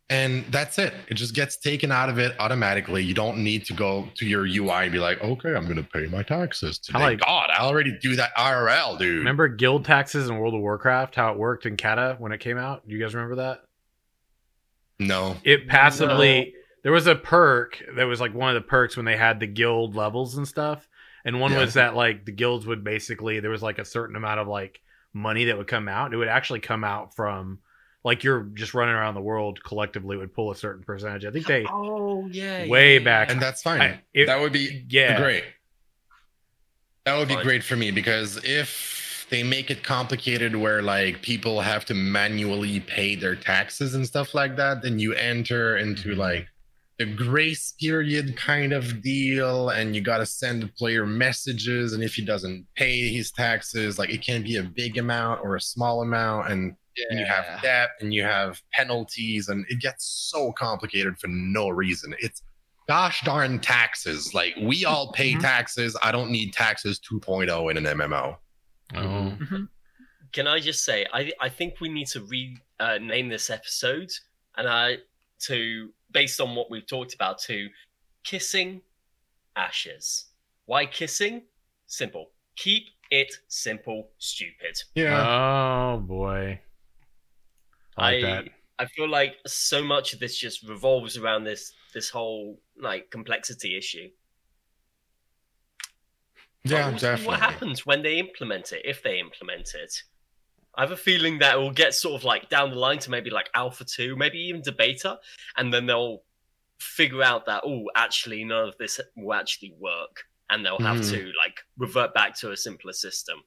And 0.09 0.45
that's 0.51 0.77
it. 0.79 0.93
It 1.09 1.13
just 1.15 1.33
gets 1.33 1.57
taken 1.57 1.91
out 1.91 2.09
of 2.09 2.17
it 2.17 2.33
automatically. 2.39 3.03
You 3.03 3.13
don't 3.13 3.37
need 3.39 3.65
to 3.65 3.73
go 3.73 4.07
to 4.15 4.25
your 4.25 4.45
UI 4.45 4.83
and 4.83 4.91
be 4.91 4.99
like, 4.99 5.21
okay, 5.21 5.53
I'm 5.55 5.63
going 5.65 5.77
to 5.77 5.83
pay 5.83 6.07
my 6.07 6.23
taxes 6.23 6.77
today. 6.77 6.99
like- 6.99 7.19
God, 7.19 7.49
I 7.49 7.61
already 7.61 7.97
do 8.01 8.15
that 8.17 8.31
IRL, 8.37 8.97
dude. 8.97 9.17
Remember 9.19 9.47
guild 9.49 9.83
taxes 9.85 10.29
in 10.29 10.37
World 10.39 10.53
of 10.55 10.61
Warcraft? 10.61 11.15
How 11.15 11.31
it 11.33 11.37
worked 11.37 11.65
in 11.65 11.75
Cata 11.77 12.15
when 12.19 12.31
it 12.33 12.39
came 12.39 12.57
out? 12.57 12.85
Do 12.87 12.93
you 12.93 13.01
guys 13.01 13.15
remember 13.15 13.35
that? 13.37 13.63
No. 14.99 15.37
It 15.43 15.67
passively 15.67 16.53
there 16.83 16.91
was 16.91 17.07
a 17.07 17.15
perk 17.15 17.83
that 17.95 18.05
was 18.05 18.21
like 18.21 18.33
one 18.33 18.55
of 18.55 18.61
the 18.61 18.67
perks 18.67 18.95
when 18.95 19.05
they 19.05 19.17
had 19.17 19.39
the 19.39 19.47
guild 19.47 19.95
levels 19.95 20.37
and 20.37 20.47
stuff. 20.47 20.87
And 21.25 21.39
one 21.41 21.51
Yeah. 21.51 21.59
was 21.59 21.73
that 21.73 21.95
like 21.95 22.25
the 22.25 22.31
guilds 22.31 22.65
would 22.65 22.83
basically 22.83 23.39
there 23.39 23.51
was 23.51 23.61
like 23.63 23.79
a 23.79 23.85
certain 23.85 24.15
amount 24.15 24.39
of 24.39 24.47
like 24.47 24.79
money 25.13 25.45
that 25.45 25.57
would 25.57 25.67
come 25.67 25.87
out. 25.87 26.13
It 26.13 26.17
would 26.17 26.27
actually 26.29 26.61
come 26.61 26.83
out 26.83 27.15
from 27.15 27.59
like 28.03 28.23
you're 28.23 28.43
just 28.53 28.73
running 28.73 28.95
around 28.95 29.15
the 29.15 29.21
world 29.21 29.61
collectively 29.63 30.15
would 30.15 30.33
pull 30.33 30.51
a 30.51 30.55
certain 30.55 30.83
percentage. 30.83 31.25
I 31.25 31.31
think 31.31 31.45
they 31.47 31.65
Oh 31.69 32.27
yeah. 32.27 32.67
way 32.67 32.93
yeah, 32.93 32.99
yeah. 32.99 33.03
back 33.05 33.31
And 33.31 33.41
that's 33.41 33.61
fine. 33.61 33.81
I- 33.81 34.01
it- 34.13 34.27
that 34.27 34.39
would 34.39 34.53
be 34.53 34.85
yeah. 34.89 35.19
great. 35.19 35.43
That 37.05 37.17
would 37.17 37.27
be 37.27 37.35
great 37.37 37.63
for 37.63 37.75
me 37.75 37.91
because 37.91 38.37
if 38.43 38.96
they 39.29 39.43
make 39.43 39.69
it 39.69 39.83
complicated 39.83 40.55
where 40.55 40.81
like 40.81 41.21
people 41.21 41.59
have 41.61 41.85
to 41.85 41.93
manually 41.93 42.79
pay 42.79 43.15
their 43.15 43.35
taxes 43.35 43.93
and 43.93 44.05
stuff 44.05 44.33
like 44.33 44.55
that, 44.55 44.81
then 44.81 44.99
you 44.99 45.13
enter 45.13 45.77
into 45.77 46.09
Mhm. 46.09 46.17
like 46.17 46.47
the 46.97 47.05
grace 47.05 47.73
period 47.79 48.35
kind 48.37 48.73
of 48.73 49.01
deal 49.03 49.69
and 49.69 49.95
you 49.95 50.01
got 50.01 50.17
to 50.17 50.25
send 50.25 50.63
the 50.63 50.67
player 50.67 51.05
messages 51.05 51.93
and 51.93 52.03
if 52.03 52.15
he 52.15 52.25
doesn't 52.25 52.65
pay 52.75 53.07
his 53.09 53.31
taxes 53.31 53.99
like 53.99 54.09
it 54.09 54.23
can 54.23 54.41
be 54.41 54.55
a 54.55 54.63
big 54.63 54.97
amount 54.97 55.39
or 55.43 55.55
a 55.55 55.61
small 55.61 56.01
amount 56.01 56.49
and 56.51 56.75
and 57.11 57.19
you 57.19 57.25
have 57.27 57.61
debt 57.61 57.89
and 57.99 58.11
you 58.11 58.23
have 58.23 58.59
penalties 58.73 59.49
and 59.49 59.63
it 59.69 59.79
gets 59.79 60.03
so 60.31 60.51
complicated 60.53 61.15
for 61.19 61.27
no 61.27 61.69
reason. 61.69 62.15
It's 62.19 62.41
gosh 62.87 63.21
darn 63.21 63.59
taxes. 63.59 64.33
Like 64.33 64.55
we 64.59 64.83
all 64.83 65.11
pay 65.11 65.33
Mhm. 65.35 65.41
taxes. 65.41 65.95
I 66.01 66.11
don't 66.11 66.31
need 66.31 66.53
taxes 66.53 66.99
2.0 66.99 67.69
in 67.69 67.77
an 67.77 67.83
mmo 67.83 68.37
Oh. 68.95 69.37
Can 70.33 70.47
I 70.47 70.59
just 70.59 70.83
say, 70.83 71.05
I 71.13 71.31
I 71.39 71.49
think 71.49 71.79
we 71.79 71.89
need 71.89 72.07
to 72.07 72.21
re 72.21 72.57
uh, 72.79 72.97
name 72.97 73.29
this 73.29 73.49
episode, 73.49 74.11
and 74.55 74.67
I 74.67 74.97
to 75.39 75.89
based 76.11 76.39
on 76.41 76.55
what 76.55 76.69
we've 76.69 76.87
talked 76.87 77.13
about 77.13 77.39
to 77.39 77.69
kissing 78.23 78.81
ashes. 79.55 80.25
Why 80.65 80.85
kissing? 80.85 81.43
Simple. 81.87 82.31
Keep 82.55 82.83
it 83.11 83.33
simple, 83.47 84.09
stupid. 84.17 84.81
Yeah. 84.95 85.95
Oh 85.95 85.99
boy. 85.99 86.59
I 87.97 88.11
like 88.11 88.23
I 88.23 88.27
that. 88.27 88.45
I 88.79 88.85
feel 88.85 89.09
like 89.09 89.37
so 89.47 89.83
much 89.83 90.13
of 90.13 90.19
this 90.19 90.37
just 90.37 90.67
revolves 90.67 91.17
around 91.17 91.43
this 91.45 91.73
this 91.93 92.09
whole 92.09 92.59
like 92.79 93.09
complexity 93.09 93.77
issue. 93.77 94.09
Yeah 96.71 96.91
definitely 96.91 97.25
What 97.27 97.39
happens 97.39 97.85
when 97.85 98.01
they 98.03 98.17
implement 98.19 98.71
it? 98.71 98.81
If 98.85 99.03
they 99.03 99.19
implement 99.19 99.73
it, 99.75 100.03
I 100.75 100.81
have 100.81 100.91
a 100.91 100.97
feeling 100.97 101.39
that 101.39 101.55
it 101.55 101.57
will 101.57 101.71
get 101.71 101.93
sort 101.93 102.15
of 102.15 102.23
like 102.23 102.49
down 102.49 102.69
the 102.69 102.75
line 102.77 102.99
to 102.99 103.09
maybe 103.11 103.29
like 103.29 103.49
Alpha 103.55 103.83
Two, 103.85 104.15
maybe 104.15 104.37
even 104.39 104.61
to 104.63 104.71
beta, 104.71 105.19
and 105.57 105.73
then 105.73 105.85
they'll 105.87 106.23
figure 106.79 107.23
out 107.23 107.45
that 107.47 107.63
oh, 107.65 107.85
actually 107.95 108.43
none 108.43 108.67
of 108.67 108.77
this 108.77 108.99
will 109.15 109.33
actually 109.33 109.73
work, 109.79 110.23
and 110.49 110.65
they'll 110.65 110.79
have 110.79 110.97
Mhm. 110.97 111.09
to 111.11 111.31
like 111.43 111.59
revert 111.77 112.13
back 112.13 112.35
to 112.39 112.51
a 112.51 112.57
simpler 112.57 112.93
system. 112.93 113.41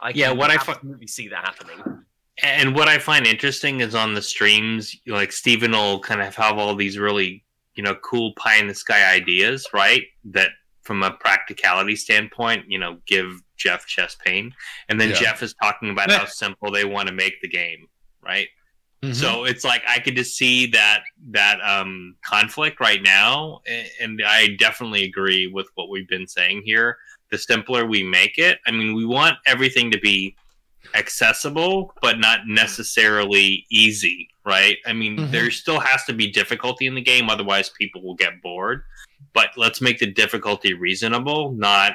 I 0.00 0.10
Yeah, 0.10 0.30
what 0.30 0.50
I 0.50 0.58
fi- 0.58 0.72
absolutely 0.72 1.06
see 1.06 1.28
that 1.28 1.44
happening. 1.44 2.04
And 2.42 2.74
what 2.74 2.86
I 2.88 2.98
find 2.98 3.26
interesting 3.26 3.80
is 3.80 3.94
on 3.96 4.14
the 4.14 4.22
streams, 4.22 4.94
like 5.06 5.32
Steven 5.32 5.72
will 5.72 5.98
kind 6.00 6.20
of 6.22 6.36
have 6.36 6.56
all 6.56 6.76
these 6.76 6.96
really, 6.96 7.44
you 7.74 7.82
know, 7.82 7.96
cool 7.96 8.32
pie 8.36 8.58
in 8.58 8.68
the 8.68 8.74
sky 8.74 9.12
ideas, 9.12 9.66
right? 9.72 10.04
That 10.24 10.50
from 10.88 11.02
a 11.02 11.10
practicality 11.10 11.94
standpoint, 11.94 12.64
you 12.66 12.78
know, 12.78 12.96
give 13.06 13.42
Jeff 13.58 13.84
chest 13.86 14.18
pain. 14.24 14.54
And 14.88 14.98
then 14.98 15.10
Yeah. 15.10 15.16
Jeff 15.20 15.42
is 15.42 15.52
talking 15.62 15.90
about 15.90 16.10
how 16.10 16.24
simple 16.24 16.70
they 16.70 16.86
want 16.86 17.08
to 17.08 17.14
make 17.14 17.42
the 17.42 17.48
game, 17.48 17.86
right? 18.22 18.48
Mhm. 19.04 19.14
So 19.14 19.44
it's 19.44 19.64
like 19.64 19.82
I 19.86 19.98
could 19.98 20.16
just 20.16 20.34
see 20.38 20.64
that 20.68 21.02
that 21.30 21.60
um, 21.60 22.16
conflict 22.24 22.80
right 22.80 23.02
now, 23.02 23.60
and 24.00 24.22
I 24.26 24.56
definitely 24.58 25.04
agree 25.04 25.46
with 25.46 25.66
what 25.74 25.90
we've 25.90 26.08
been 26.08 26.26
saying 26.26 26.62
here. 26.64 26.96
The 27.30 27.36
simpler 27.36 27.84
we 27.84 28.02
make 28.02 28.38
it, 28.38 28.58
I 28.66 28.70
mean, 28.70 28.94
we 28.94 29.04
want 29.04 29.36
everything 29.46 29.90
to 29.90 29.98
be 29.98 30.34
accessible, 30.94 31.92
but 32.00 32.18
not 32.18 32.46
necessarily 32.46 33.66
easy, 33.70 34.30
right? 34.46 34.78
I 34.86 34.94
mean, 34.94 35.18
Mhm. 35.18 35.30
there 35.32 35.50
still 35.50 35.80
has 35.80 36.04
to 36.06 36.14
be 36.14 36.28
difficulty 36.30 36.86
in 36.86 36.94
the 36.94 37.02
game, 37.02 37.28
otherwise 37.28 37.68
people 37.68 38.02
will 38.02 38.14
get 38.14 38.40
bored. 38.40 38.84
But 39.34 39.50
let's 39.56 39.80
make 39.80 39.98
the 39.98 40.06
difficulty 40.10 40.74
reasonable, 40.74 41.52
not 41.52 41.92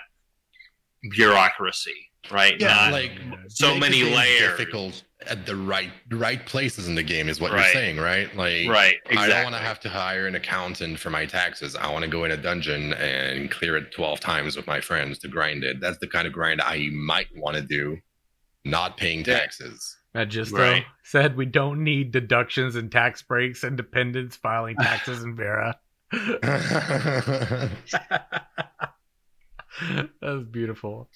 bureaucracy, 1.12 2.10
right? 2.32 2.56
yeah 2.60 2.68
Not 2.68 2.92
like 2.94 3.12
so 3.50 3.76
many 3.78 4.00
game 4.02 4.16
layers. 4.16 4.58
difficult 4.58 5.04
at 5.28 5.46
the 5.46 5.56
right 5.56 5.90
right 6.12 6.46
places 6.46 6.88
in 6.90 6.96
the 6.96 7.04
game 7.04 7.30
is 7.30 7.40
what 7.40 7.54
Right. 7.54 7.64
you're 7.64 7.74
saying 7.82 7.98
right 7.98 8.28
like 8.36 8.68
right, 8.68 8.96
exactly. 9.06 9.18
I 9.18 9.28
don't 9.28 9.44
want 9.44 9.56
to 9.56 9.62
have 9.62 9.80
to 9.82 9.90
hire 9.90 10.28
an 10.28 10.36
accountant 10.36 11.00
for 11.00 11.10
my 11.10 11.26
taxes. 11.26 11.76
I 11.78 11.90
want 11.92 12.04
to 12.04 12.10
go 12.12 12.26
in 12.26 12.32
a 12.32 12.38
dungeon 12.38 12.94
and 12.94 13.50
clear 13.50 13.78
it 13.78 13.92
12 13.94 14.20
times 14.20 14.56
with 14.58 14.68
my 14.68 14.82
friends 14.82 15.20
to 15.20 15.30
grind 15.30 15.64
it. 15.64 15.80
That's 15.80 15.98
the 16.00 16.08
kind 16.08 16.28
of 16.28 16.34
grind 16.34 16.62
I 16.62 16.90
might 16.92 17.28
want 17.38 17.56
to 17.56 17.62
do, 17.64 17.98
not 18.66 18.98
paying 18.98 19.24
taxes. 19.24 19.96
Matt 20.14 20.30
Gisto 20.30 20.58
Right. 20.58 20.86
said 21.04 21.38
we 21.38 21.46
don't 21.46 21.84
need 21.84 22.12
deductions 22.12 22.76
and 22.76 22.92
tax 22.92 23.22
breaks 23.22 23.64
and 23.64 23.76
dependents 23.78 24.36
filing 24.36 24.76
taxes 24.76 25.24
in 25.24 25.36
Verra. 25.38 25.80
that 30.22 30.22
was 30.22 30.44
beautiful. 30.52 31.10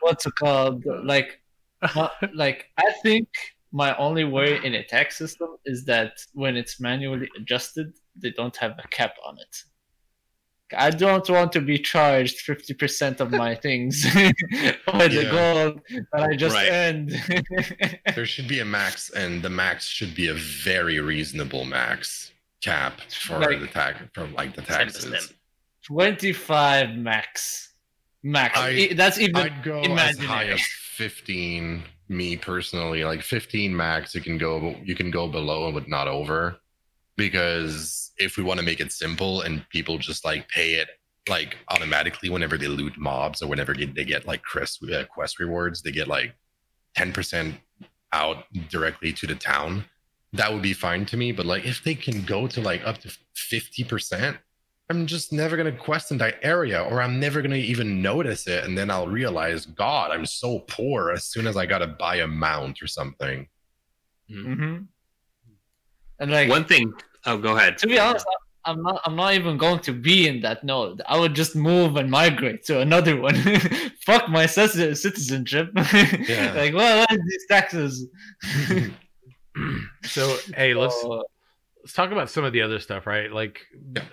what's 0.00 0.26
it 0.26 0.32
called? 0.38 0.84
Like, 1.04 1.40
uh, 1.82 2.08
like 2.34 2.66
I 2.78 2.92
think 3.02 3.28
my 3.72 3.96
only 3.96 4.24
worry 4.24 4.64
in 4.64 4.74
a 4.74 4.84
tax 4.84 5.16
system 5.18 5.56
is 5.64 5.84
that 5.86 6.12
when 6.32 6.56
it's 6.56 6.80
manually 6.80 7.28
adjusted, 7.36 7.92
they 8.16 8.30
don't 8.30 8.56
have 8.56 8.72
a 8.82 8.88
cap 8.88 9.14
on 9.26 9.38
it. 9.38 9.56
I 10.76 10.90
don't 10.90 11.28
want 11.28 11.52
to 11.52 11.60
be 11.60 11.78
charged 11.78 12.38
fifty 12.40 12.74
percent 12.74 13.20
of 13.20 13.30
my 13.30 13.54
things 13.54 14.02
by 14.86 15.08
the 15.08 15.22
Yeah. 15.24 15.30
gold 15.30 15.80
that 16.12 16.22
I 16.22 16.34
just 16.36 16.54
Right. 16.54 16.70
earned. 16.72 17.10
there 18.14 18.26
should 18.26 18.48
be 18.48 18.60
a 18.60 18.64
max, 18.64 19.10
and 19.10 19.42
the 19.42 19.50
max 19.50 19.86
should 19.86 20.14
be 20.14 20.28
a 20.28 20.34
very 20.34 21.00
reasonable 21.00 21.64
max 21.64 22.30
cap 22.62 23.00
for 23.10 23.38
Like- 23.38 23.60
the 23.60 23.66
tax 23.66 24.00
from 24.14 24.34
like 24.34 24.54
the 24.54 24.62
taxes. 24.62 25.32
Twenty-five 25.86 26.96
max, 26.96 27.74
max. 28.22 28.58
I- 28.58 28.94
That's 28.94 29.18
even 29.18 29.36
I'd 29.36 29.62
go 29.62 29.80
as 29.80 29.86
imaginary. 29.86 30.26
high 30.28 30.44
as 30.46 30.62
15 30.94 31.84
me 32.08 32.36
personally 32.36 33.02
like 33.02 33.22
15 33.22 33.74
max 33.74 34.14
you 34.14 34.20
can 34.20 34.36
go 34.36 34.76
you 34.84 34.94
can 34.94 35.10
go 35.10 35.26
below 35.26 35.72
but 35.72 35.88
not 35.88 36.06
over 36.06 36.58
because 37.16 38.12
if 38.18 38.36
we 38.36 38.42
want 38.42 38.60
to 38.60 38.64
make 38.66 38.78
it 38.80 38.92
simple 38.92 39.40
and 39.40 39.66
people 39.70 39.96
just 39.98 40.24
like 40.24 40.46
pay 40.48 40.74
it 40.74 40.88
like 41.28 41.56
automatically 41.68 42.28
whenever 42.28 42.58
they 42.58 42.68
loot 42.68 42.96
mobs 42.98 43.40
or 43.42 43.48
whenever 43.48 43.72
they 43.74 43.86
they 43.86 44.04
get 44.04 44.26
like 44.26 44.42
quest, 44.44 44.84
uh, 44.92 45.04
quest 45.06 45.38
rewards 45.40 45.80
they 45.82 45.90
get 45.90 46.06
like 46.06 46.34
10% 46.96 47.54
out 48.12 48.44
directly 48.68 49.12
to 49.12 49.26
the 49.26 49.34
town 49.34 49.84
that 50.34 50.52
would 50.52 50.62
be 50.62 50.72
fine 50.74 51.06
to 51.06 51.16
me 51.16 51.32
but 51.32 51.46
like 51.46 51.64
if 51.64 51.82
they 51.82 51.94
can 51.94 52.22
go 52.22 52.46
to 52.46 52.60
like 52.60 52.86
up 52.86 52.98
to 52.98 53.08
50% 53.36 54.36
I'm 54.90 55.06
just 55.06 55.32
never 55.32 55.56
gonna 55.56 55.72
question 55.72 56.18
that 56.18 56.34
area, 56.42 56.82
or 56.82 57.00
I'm 57.00 57.18
never 57.18 57.40
gonna 57.40 57.56
even 57.56 58.02
notice 58.02 58.46
it, 58.46 58.64
and 58.64 58.76
then 58.76 58.90
I'll 58.90 59.06
realize, 59.06 59.64
God, 59.64 60.10
I'm 60.10 60.26
so 60.26 60.58
poor. 60.68 61.10
As 61.10 61.24
soon 61.24 61.46
as 61.46 61.56
I 61.56 61.64
gotta 61.64 61.86
buy 61.86 62.16
a 62.16 62.26
mount 62.26 62.82
or 62.82 62.86
something. 62.86 63.48
hmm 64.28 64.76
And 66.20 66.30
like 66.30 66.50
One 66.50 66.66
thing. 66.66 66.92
Oh, 67.24 67.38
go 67.38 67.56
ahead. 67.56 67.78
to 67.78 67.86
be 67.86 67.98
honest, 67.98 68.26
I- 68.28 68.70
I'm 68.70 68.82
not. 68.82 69.00
I'm 69.04 69.14
not 69.16 69.34
even 69.34 69.56
going 69.58 69.80
to 69.80 69.92
be 69.92 70.26
in 70.26 70.40
that 70.40 70.64
node. 70.64 71.02
I 71.06 71.18
would 71.18 71.34
just 71.34 71.54
move 71.54 71.96
and 71.96 72.10
migrate 72.10 72.64
to 72.64 72.80
another 72.80 73.14
one. 73.20 73.34
Fuck 74.06 74.28
my 74.30 74.46
citizenship. 74.46 75.70
Yeah. 76.28 76.52
like, 76.56 76.72
well, 76.74 77.06
these 77.10 77.46
taxes. 77.50 78.06
So 80.02 80.36
hey, 80.56 80.74
let's 80.74 81.00
So, 81.00 81.24
let's 81.84 81.92
talk 81.92 82.12
about 82.12 82.30
some 82.30 82.44
of 82.44 82.52
the 82.52 82.62
other 82.62 82.80
stuff, 82.80 83.06
right? 83.06 83.30
Like 83.30 83.60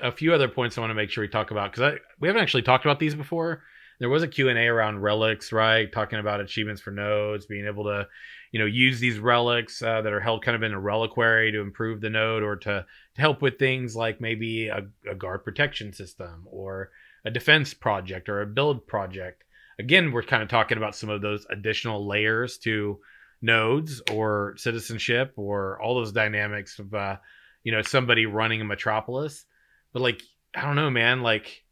a 0.01 0.11
few 0.11 0.33
other 0.33 0.49
points 0.49 0.77
I 0.77 0.81
want 0.81 0.91
to 0.91 0.95
make 0.95 1.09
sure 1.09 1.23
we 1.23 1.29
talk 1.29 1.51
about 1.51 1.71
because 1.71 1.99
we 2.19 2.27
haven't 2.27 2.43
actually 2.43 2.63
talked 2.63 2.85
about 2.85 2.99
these 2.99 3.15
before. 3.15 3.63
There 3.99 4.09
was 4.09 4.23
a 4.23 4.27
Q&A 4.27 4.67
around 4.67 4.99
relics, 4.99 5.51
right? 5.51 5.89
Talking 5.91 6.19
about 6.19 6.41
achievements 6.41 6.81
for 6.81 6.91
nodes, 6.91 7.45
being 7.45 7.67
able 7.67 7.83
to, 7.83 8.07
you 8.51 8.59
know, 8.59 8.65
use 8.65 8.99
these 8.99 9.19
relics 9.19 9.81
uh, 9.81 10.01
that 10.01 10.11
are 10.11 10.19
held 10.19 10.43
kind 10.43 10.55
of 10.55 10.63
in 10.63 10.73
a 10.73 10.79
reliquary 10.79 11.51
to 11.51 11.61
improve 11.61 12.01
the 12.01 12.09
node 12.09 12.41
or 12.43 12.55
to, 12.55 12.85
to 13.15 13.21
help 13.21 13.41
with 13.41 13.59
things 13.59 13.95
like 13.95 14.19
maybe 14.19 14.67
a, 14.67 14.87
a 15.09 15.15
guard 15.15 15.45
protection 15.45 15.93
system 15.93 16.47
or 16.47 16.89
a 17.25 17.31
defense 17.31 17.73
project 17.73 18.27
or 18.27 18.41
a 18.41 18.47
build 18.47 18.85
project. 18.87 19.43
Again, 19.77 20.11
we're 20.11 20.23
kind 20.23 20.43
of 20.43 20.49
talking 20.49 20.77
about 20.77 20.95
some 20.95 21.09
of 21.09 21.21
those 21.21 21.45
additional 21.49 22.05
layers 22.05 22.57
to 22.59 22.99
nodes 23.41 24.01
or 24.11 24.53
citizenship 24.57 25.33
or 25.35 25.81
all 25.81 25.95
those 25.95 26.11
dynamics 26.11 26.77
of 26.79 26.93
uh, 26.93 27.17
you 27.63 27.71
know 27.71 27.81
somebody 27.81 28.25
running 28.25 28.61
a 28.61 28.63
metropolis 28.65 29.45
but 29.93 30.01
like 30.01 30.21
i 30.55 30.61
don't 30.61 30.75
know 30.75 30.89
man 30.89 31.21
like 31.21 31.63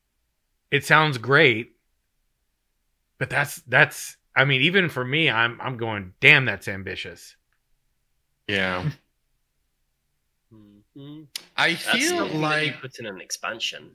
it 0.72 0.86
sounds 0.86 1.18
great 1.18 1.76
but 3.18 3.30
that's 3.30 3.58
that's 3.68 4.18
i 4.36 4.46
mean 4.46 4.62
even 4.62 4.90
for 4.90 5.04
me 5.04 5.30
i'm 5.30 5.60
i'm 5.62 5.78
going 5.78 6.14
damn 6.20 6.46
that's 6.46 6.68
ambitious 6.68 7.36
Yeah. 8.48 8.90
Mhm. 10.54 11.28
I 11.56 11.70
That's 11.74 11.84
feel 11.84 12.18
something 12.18 12.42
that 12.42 12.66
you 12.66 12.72
like 12.72 12.82
put 12.82 13.00
in 13.00 13.06
an 13.06 13.22
expansion. 13.22 13.92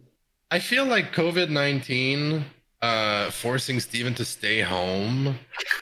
I 0.50 0.58
feel 0.60 0.84
like 0.84 1.12
COVID 1.12 1.50
nineteen 1.50 2.44
uh 2.85 3.30
forcing 3.30 3.80
Steven 3.80 4.14
to 4.14 4.24
stay 4.24 4.61
home 4.61 5.39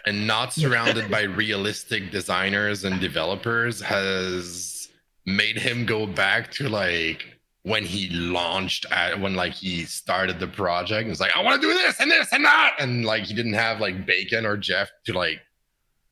and 0.06 0.26
not 0.26 0.52
surrounded 0.52 1.10
by 1.10 1.22
realistic 1.44 2.10
designers 2.10 2.84
and 2.84 3.00
developers 3.00 3.80
has 3.80 4.88
made 5.26 5.58
him 5.58 5.84
go 5.84 6.06
back 6.06 6.50
to 6.52 6.68
like 6.68 7.24
when 7.64 7.84
he 7.84 8.08
launched 8.10 8.86
at 8.90 9.20
when 9.20 9.34
like 9.34 9.52
he 9.52 9.84
started 9.84 10.38
the 10.38 10.46
project 10.46 11.02
and 11.02 11.10
was 11.10 11.20
like, 11.20 11.36
I 11.36 11.42
want 11.42 11.60
to 11.60 11.68
do 11.68 11.74
this 11.74 12.00
and 12.00 12.10
this 12.10 12.28
and 12.32 12.44
that. 12.44 12.74
And 12.78 13.04
like 13.04 13.24
he 13.24 13.34
didn't 13.34 13.54
have 13.54 13.80
like 13.80 14.06
Bacon 14.06 14.46
or 14.46 14.56
Jeff 14.56 14.90
to 15.06 15.12
like 15.12 15.40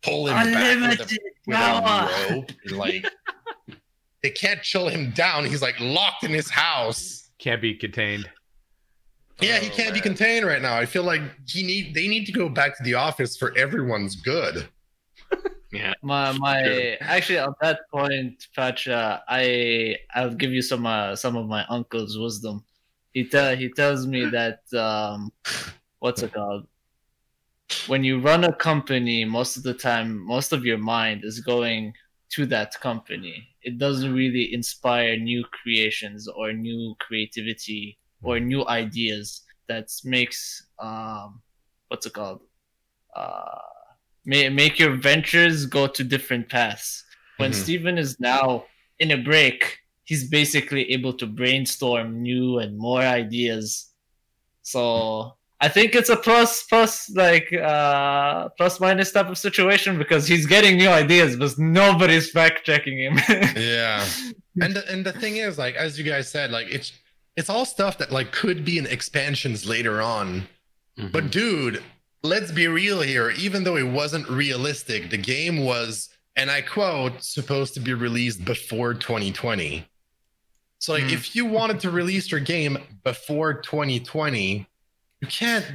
pull 0.03 0.27
him 0.27 0.35
back 0.35 0.99
with 0.99 1.13
a, 1.13 1.19
with 1.47 1.57
a 1.57 2.31
rope. 2.31 2.53
And, 2.65 2.77
like 2.77 3.05
they 4.23 4.31
can't 4.31 4.63
chill 4.63 4.89
him 4.89 5.11
down. 5.13 5.45
He's 5.45 5.63
like 5.63 5.79
locked 5.79 6.25
in 6.25 6.33
his 6.33 6.51
house. 6.51 7.31
can't 7.39 7.63
be 7.63 7.75
contained 7.75 8.29
Yeah, 9.41 9.59
he 9.59 9.71
can't 9.71 9.95
be 9.95 10.01
contained 10.01 10.47
right 10.47 10.61
now. 10.61 10.77
I 10.77 10.87
feel 10.87 11.03
like 11.03 11.23
he 11.47 11.63
need 11.63 11.95
they 11.95 12.09
need 12.09 12.27
to 12.27 12.33
go 12.33 12.49
back 12.49 12.77
to 12.77 12.83
the 12.83 12.95
office 12.95 13.37
for 13.37 13.57
everyone's 13.57 14.17
good. 14.17 14.69
Yeah. 15.73 15.95
my 16.03 16.33
my 16.33 16.97
actually 17.01 17.39
on 17.39 17.55
that 17.61 17.83
point, 17.93 18.45
Pacha, 18.57 19.23
I 19.29 19.99
I'll 20.13 20.35
give 20.35 20.51
you 20.51 20.63
some 20.63 20.85
uh, 20.85 21.15
some 21.15 21.37
of 21.37 21.47
my 21.47 21.65
uncle's 21.67 22.19
wisdom. 22.19 22.65
He 23.13 23.29
tell 23.29 23.55
he 23.55 23.69
tells 23.69 24.05
me 24.05 24.25
that 24.31 24.63
um, 24.77 25.31
what's 26.01 26.25
it 26.25 26.33
called? 26.33 26.67
When 27.87 28.03
you 28.03 28.21
run 28.21 28.43
a 28.43 28.53
company, 28.53 29.25
most 29.25 29.57
of 29.57 29.63
the 29.63 29.75
time, 29.75 30.19
most 30.27 30.53
of 30.53 30.65
your 30.65 30.79
mind 30.79 31.21
is 31.23 31.39
going 31.39 31.93
to 32.31 32.47
that 32.47 32.81
company. 32.81 33.47
It 33.63 33.79
doesn't 33.79 34.13
really 34.13 34.53
inspire 34.53 35.17
new 35.17 35.45
creations 35.53 36.27
or 36.27 36.53
new 36.53 36.97
creativity 36.99 38.00
or 38.23 38.39
new 38.41 38.67
ideas 38.67 39.43
that 39.69 39.89
makes 40.05 40.67
um 40.79 41.41
what's 41.89 42.07
it 42.07 42.13
called? 42.13 42.41
Uh 43.15 43.59
May, 44.27 44.49
make 44.51 44.79
your 44.79 44.97
ventures 44.97 45.65
go 45.67 45.87
to 45.87 46.05
different 46.05 46.49
paths. 46.51 47.05
When 47.39 47.53
Mhm. 47.53 47.55
Steven 47.63 47.99
is 47.99 48.21
now 48.21 48.67
in 48.99 49.11
a 49.13 49.17
break, 49.17 49.79
he's 50.05 50.29
basically 50.29 50.91
able 50.93 51.15
to 51.15 51.27
brainstorm 51.27 52.21
new 52.23 52.59
and 52.59 52.77
more 52.77 53.01
ideas. 53.01 53.89
So 54.63 55.37
I 55.63 55.69
think 55.69 55.95
it's 55.95 56.09
a 56.11 56.17
plus 56.17 56.63
plus 56.65 57.11
like 57.11 57.53
uh 57.53 58.49
plus 58.59 58.81
minus 58.81 59.13
type 59.13 59.29
of 59.29 59.39
situation 59.39 59.99
because 59.99 60.27
he's 60.27 60.47
getting 60.47 60.77
new 60.77 60.89
ideas, 60.89 61.37
but 61.37 61.59
nobody's 61.59 62.31
fact 62.31 62.65
checking 62.65 62.99
him. 62.99 63.15
Yeah. 63.57 64.05
and 64.63 64.75
the, 64.77 64.83
and 64.93 65.05
the 65.05 65.13
thing 65.13 65.37
is 65.37 65.59
like 65.59 65.75
as 65.77 65.99
you 65.99 66.05
guys 66.05 66.31
said 66.31 66.51
like 66.51 66.69
it's 66.69 66.93
it's 67.41 67.51
all 67.51 67.65
stuff 67.65 67.99
that 67.99 68.13
like 68.13 68.31
could 68.33 68.65
be 68.65 68.79
in 68.79 68.87
expansions 68.87 69.67
later 69.67 70.01
on. 70.03 70.47
Mhm. 70.99 71.11
But 71.11 71.31
dude, 71.31 71.83
let's 72.23 72.53
be 72.53 72.69
real 72.69 73.01
here. 73.01 73.31
Even 73.31 73.65
though 73.65 73.77
it 73.77 73.87
wasn't 74.01 74.29
realistic, 74.29 75.11
the 75.11 75.17
game 75.17 75.65
was, 75.65 76.11
and 76.37 76.51
I 76.51 76.61
quote, 76.61 77.25
supposed 77.25 77.75
to 77.75 77.81
be 77.81 77.95
released 77.95 78.45
before 78.45 78.93
2020. 78.95 79.87
So 80.79 80.93
like, 80.93 81.05
Hmm. 81.05 81.11
if 81.19 81.35
you 81.35 81.45
wanted 81.47 81.81
to 81.81 81.91
release 81.91 82.31
your 82.31 82.41
game 82.41 82.79
before 83.05 83.55
2020, 83.55 84.67
you 85.21 85.29
can't 85.29 85.67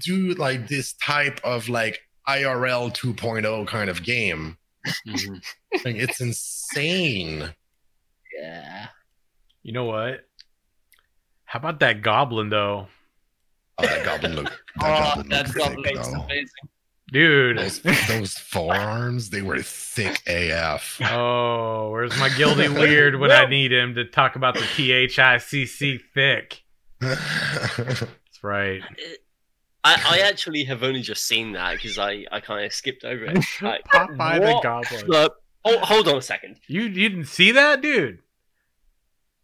do 0.00 0.34
like 0.34 0.68
this 0.68 0.94
type 0.94 1.40
of 1.44 1.68
like 1.68 2.00
IRL 2.28 2.90
2.0 2.90 3.64
kind 3.66 3.88
of 3.90 4.02
game. 4.02 4.56
Mhm. 5.06 5.42
Like, 5.84 5.96
it's 5.96 6.20
insane. 6.20 7.54
yeah. 8.38 8.88
you 9.62 9.72
know 9.72 9.84
what 9.84 10.20
how 11.62 11.68
about 11.68 11.80
that 11.80 12.02
goblin 12.02 12.48
though 12.50 12.86
Oh, 13.78 13.86
that 13.86 14.04
goblin 14.04 14.36
look. 14.36 14.44
That 14.80 14.84
Oh, 14.84 15.04
goblin 15.14 15.28
that 15.30 15.54
goblin 15.54 15.82
thick, 15.84 15.94
looks 15.96 16.08
amazing. 16.08 16.48
dude 17.12 17.58
Those, 17.58 17.80
those 18.08 18.34
forearms, 18.34 19.30
they 19.30 19.40
were 19.42 19.60
thick 19.62 20.22
AF. 20.26 21.00
oh 21.04 21.90
where's 21.90 22.16
my 22.18 22.28
guilty 22.30 22.68
weird 22.82 23.18
when 23.18 23.30
i 23.32 23.46
need 23.46 23.72
him 23.72 23.94
to 23.94 24.04
talk 24.04 24.36
about 24.36 24.54
the 24.54 24.66
t-h-i-c-c 24.76 25.98
thick 26.14 26.62
that's 27.00 28.04
right 28.42 28.82
I, 29.84 30.18
I 30.18 30.28
actually 30.28 30.64
have 30.64 30.82
only 30.82 31.00
just 31.00 31.26
seen 31.28 31.52
that 31.52 31.74
because 31.76 31.96
I, 31.96 32.26
I 32.32 32.40
kind 32.40 32.66
of 32.66 32.72
skipped 32.72 33.04
over 33.04 33.24
it. 33.26 33.38
Like, 33.62 33.84
Popeye 33.84 34.40
the 34.40 34.60
goblin 34.60 35.06
the- 35.06 35.32
hold, 35.64 35.80
hold 35.82 36.08
on 36.08 36.16
a 36.16 36.22
second. 36.22 36.56
you 36.66 36.82
you 36.82 37.08
didn't 37.08 37.26
see 37.26 37.52
that 37.52 37.80
dude 37.82 38.18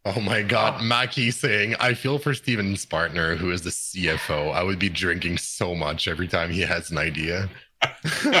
Oh 0.05 0.19
my 0.19 0.41
god, 0.41 0.81
oh. 0.81 0.83
Maki 0.83 1.31
saying, 1.33 1.75
I 1.79 1.93
feel 1.93 2.17
for 2.19 2.33
Steven's 2.33 2.85
partner, 2.85 3.35
who 3.35 3.51
is 3.51 3.61
the 3.61 3.69
CFO. 3.69 4.51
I 4.53 4.61
would 4.61 4.77
be 4.79 4.89
drinking 4.89 5.37
so 5.37 5.73
much 5.75 6.07
every 6.09 6.27
time 6.27 6.51
he 6.51 6.61
has 6.61 6.91
an 6.91 6.97
idea. 6.97 7.49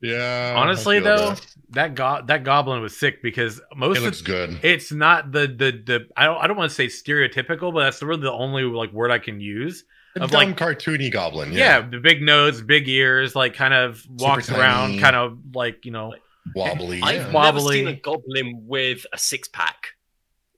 yeah. 0.00 0.54
Honestly 0.56 1.00
though 1.00 1.30
that. 1.30 1.46
that 1.70 1.94
go- 1.94 2.22
that 2.26 2.44
goblin 2.44 2.80
was 2.80 2.96
sick 2.96 3.22
because 3.22 3.60
most 3.76 3.96
it 3.96 3.98
of 3.98 4.04
looks 4.04 4.22
good. 4.22 4.58
it's 4.62 4.92
not 4.92 5.32
the 5.32 5.46
the 5.48 5.72
the 5.84 6.06
I 6.16 6.26
don't 6.26 6.38
I 6.38 6.46
don't 6.46 6.56
want 6.56 6.70
to 6.70 6.74
say 6.74 6.86
stereotypical, 6.86 7.72
but 7.72 7.84
that's 7.84 8.02
really 8.02 8.22
the 8.22 8.32
only 8.32 8.62
like 8.64 8.92
word 8.92 9.10
I 9.10 9.18
can 9.18 9.40
use. 9.40 9.84
A 10.16 10.22
of, 10.22 10.30
dumb 10.30 10.48
like- 10.50 10.56
cartoony 10.56 11.10
goblin. 11.12 11.52
Yeah, 11.52 11.78
Yeah. 11.80 11.88
the 11.90 11.98
big 12.00 12.22
nose, 12.22 12.62
big 12.62 12.88
ears, 12.88 13.34
like 13.36 13.54
kind 13.54 13.74
of 13.74 14.04
walks 14.08 14.50
around, 14.50 14.90
tiny. 14.90 14.98
kind 15.00 15.16
of 15.16 15.38
like 15.54 15.84
you 15.84 15.90
know, 15.92 16.14
Wobbly. 16.54 17.00
I've 17.02 17.14
Yeah. 17.16 17.22
never 17.24 17.32
Wobbly. 17.58 17.74
seen 17.78 17.88
a 17.88 17.94
goblin 17.94 18.64
with 18.66 19.06
a 19.12 19.18
six 19.18 19.48
pack, 19.48 19.88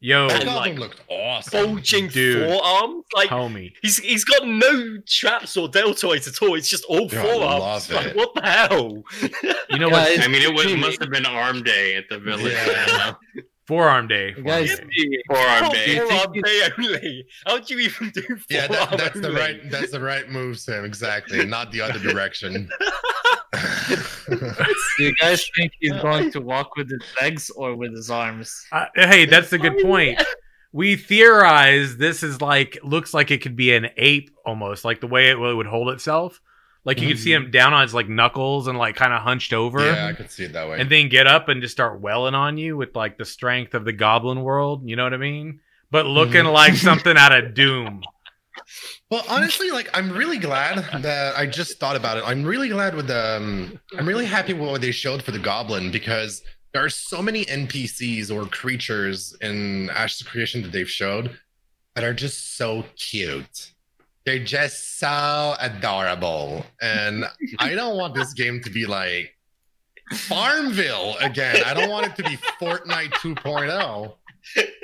yo, 0.01 0.29
That 0.29 0.41
and, 0.43 0.45
goblin 0.51 0.71
like, 0.73 0.79
looked 0.81 1.01
awesome. 1.09 1.65
bulging 1.67 2.09
Dude. 2.09 2.49
forearms. 2.49 3.05
Like 3.15 3.29
homie. 3.31 3.73
he's 3.83 3.99
he's 3.99 4.25
got 4.25 4.47
no 4.47 4.99
traps 5.07 5.57
or 5.57 5.69
deltoids 5.69 6.29
at 6.29 6.41
all. 6.43 6.55
It's 6.55 6.69
just 6.69 6.85
all 6.87 7.09
Yeah, 7.13 7.21
I 7.21 7.25
forearms. 7.25 7.91
love 7.91 7.91
Like 8.07 8.15
what 8.17 8.35
the 8.35 8.43
hell? 8.43 9.03
You 9.71 9.79
know 9.79 9.89
what? 9.89 10.21
I 10.21 10.27
mean, 10.29 10.43
it 10.43 10.53
was, 10.55 10.67
must 10.77 11.01
have 11.01 11.11
been 11.11 11.27
arm 11.27 11.63
day 11.63 11.97
at 11.97 12.09
the 12.09 12.19
village. 12.19 12.53
Yeah. 12.53 13.15
Forearm 13.67 14.09
day. 14.09 14.35
You 14.37 14.43
forearm 14.43 14.47
guys- 14.67 14.79
day. 14.79 15.23
Forearm 15.29 15.71
day. 15.73 15.99
forearm 15.99 16.33
day 16.43 16.69
only. 16.79 17.27
How 17.47 17.59
do 17.59 17.75
you 17.75 17.81
even 17.81 18.11
do 18.11 18.21
forearm 18.23 18.43
Yeah, 18.49 18.67
that, 18.67 18.99
that's 18.99 19.21
the 19.21 19.33
right 19.33 19.71
that's 19.71 19.93
the 19.93 20.01
right 20.01 20.29
move, 20.29 20.59
Sam. 20.59 20.85
Exactly. 20.85 21.45
Not 21.47 21.71
the 21.71 21.81
other 21.83 21.99
direction. 22.01 22.69
Do 24.31 25.05
you 25.05 25.15
guys 25.17 25.49
think 25.57 25.73
he's 25.81 25.93
going 25.93 26.31
to 26.33 26.41
walk 26.41 26.77
with 26.77 26.91
his 26.91 27.03
legs 27.21 27.51
or 27.51 27.75
with 27.75 27.93
his 27.95 28.11
arms? 28.11 28.67
Uh, 28.73 28.87
hey, 28.95 29.25
that's 29.25 29.53
a 29.53 29.59
good 29.59 29.79
point. 29.83 30.23
We 30.73 30.95
theorize 30.97 31.97
this 31.97 32.23
is 32.23 32.41
like 32.41 32.79
looks 32.85 33.13
like 33.13 33.31
it 33.33 33.43
could 33.43 33.57
be 33.57 33.75
an 33.75 33.89
ape 33.97 34.31
almost, 34.47 34.85
like 34.85 35.01
the 35.01 35.09
way 35.09 35.31
it 35.31 35.39
would 35.39 35.67
hold 35.67 35.89
itself. 35.89 36.41
Like 36.85 37.01
you 37.01 37.09
could 37.09 37.19
see 37.19 37.33
him 37.33 37.51
down 37.51 37.75
on 37.75 37.83
his 37.83 37.93
like 37.93 38.09
knuckles 38.09 38.67
and 38.69 38.79
like 38.79 38.97
kind 38.97 39.13
of 39.13 39.21
hunched 39.21 39.53
over. 39.53 39.85
yeah, 39.85 40.07
I 40.07 40.13
could 40.13 40.31
see 40.31 40.45
it 40.45 40.53
that 40.55 40.69
way. 40.69 40.81
and 40.81 40.89
then 40.91 41.09
get 41.09 41.27
up 41.27 41.49
and 41.49 41.61
just 41.61 41.73
start 41.73 42.01
welling 42.01 42.35
on 42.35 42.57
you 42.57 42.77
with 42.77 42.95
like 42.95 43.19
the 43.19 43.25
strength 43.25 43.75
of 43.75 43.85
the 43.85 43.93
goblin 43.93 44.43
world. 44.43 44.89
You 44.89 44.97
know 44.97 45.05
what 45.05 45.13
I 45.15 45.19
mean? 45.19 45.61
but 45.91 46.07
looking 46.07 46.45
like 46.45 46.75
something 46.77 47.17
out 47.17 47.33
of 47.33 47.53
Doom. 47.55 48.03
Well, 49.11 49.25
honestly, 49.29 49.71
like 49.71 49.91
I'm 49.95 50.11
really 50.11 50.39
glad 50.39 51.03
that 51.03 51.37
I 51.37 51.47
just 51.47 51.79
thought 51.79 51.97
about 51.97 52.19
it. 52.19 52.25
I'm 52.27 52.45
really 52.45 52.69
glad 52.69 52.95
with 52.95 53.09
the. 53.09 53.37
Um, 53.37 53.81
I'm 53.99 54.07
really 54.07 54.27
happy 54.27 54.53
with 54.53 54.71
what 54.71 54.81
they 54.81 54.93
showed 54.93 55.23
for 55.23 55.33
the 55.33 55.39
goblin 55.39 55.91
because 55.91 56.43
there 56.73 56.85
are 56.85 56.91
so 56.91 57.21
many 57.21 57.45
NPCs 57.47 58.31
or 58.31 58.47
creatures 58.47 59.37
in 59.41 59.91
Ashes 59.91 60.27
Creation 60.27 60.63
that 60.63 60.73
they've 60.73 60.91
showed 60.91 61.37
that 61.95 62.05
are 62.05 62.15
just 62.15 62.57
so 62.57 62.85
cute. 62.97 63.73
They're 64.25 64.39
just 64.45 64.99
so 64.99 65.57
adorable, 65.61 66.65
and 66.81 67.25
I 67.59 67.75
don't 67.75 67.97
want 67.97 68.15
this 68.15 68.33
game 68.35 68.61
to 68.63 68.71
be 68.71 68.87
like 68.87 69.35
Farmville 70.13 71.17
again. 71.21 71.63
I 71.65 71.75
don't 71.75 71.91
want 71.91 72.07
it 72.07 72.17
to 72.17 72.23
be 72.23 72.37
Fortnite 72.61 73.13
2.0 73.15 74.15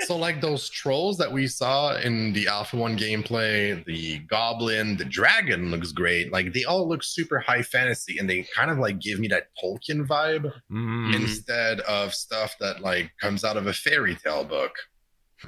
so 0.07 0.17
like 0.17 0.41
those 0.41 0.69
trolls 0.69 1.17
that 1.19 1.31
we 1.31 1.47
saw 1.47 1.97
in 1.97 2.33
the 2.33 2.47
alpha 2.47 2.77
1 2.77 2.97
gameplay 2.99 3.85
the 3.87 4.19
goblin 4.21 4.97
the 4.97 5.05
dragon 5.05 5.71
looks 5.71 5.93
great 5.93 6.33
like 6.33 6.53
they 6.53 6.65
all 6.65 6.89
look 6.89 7.03
super 7.03 7.39
high 7.39 7.63
fantasy 7.63 8.19
and 8.19 8.29
they 8.29 8.47
kind 8.55 8.71
of 8.71 8.79
like 8.79 8.99
give 9.01 9.19
me 9.19 9.29
that 9.29 9.49
tolkien 9.63 10.07
vibe 10.07 10.53
Mm. 10.71 11.15
instead 11.15 11.81
of 11.81 12.15
stuff 12.15 12.57
that 12.61 12.81
like 12.81 13.11
comes 13.21 13.45
out 13.45 13.57
of 13.57 13.67
a 13.67 13.73
fairy 13.73 14.15
tale 14.17 14.45
book 14.45 14.73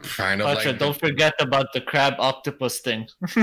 kind 0.03 0.41
of 0.41 0.47
Archer, 0.49 0.71
like 0.71 0.79
don't 0.79 0.99
forget 0.99 1.35
about 1.41 1.73
the 1.73 1.81
crab 1.81 2.15
octopus 2.19 2.81
thing. 2.81 3.07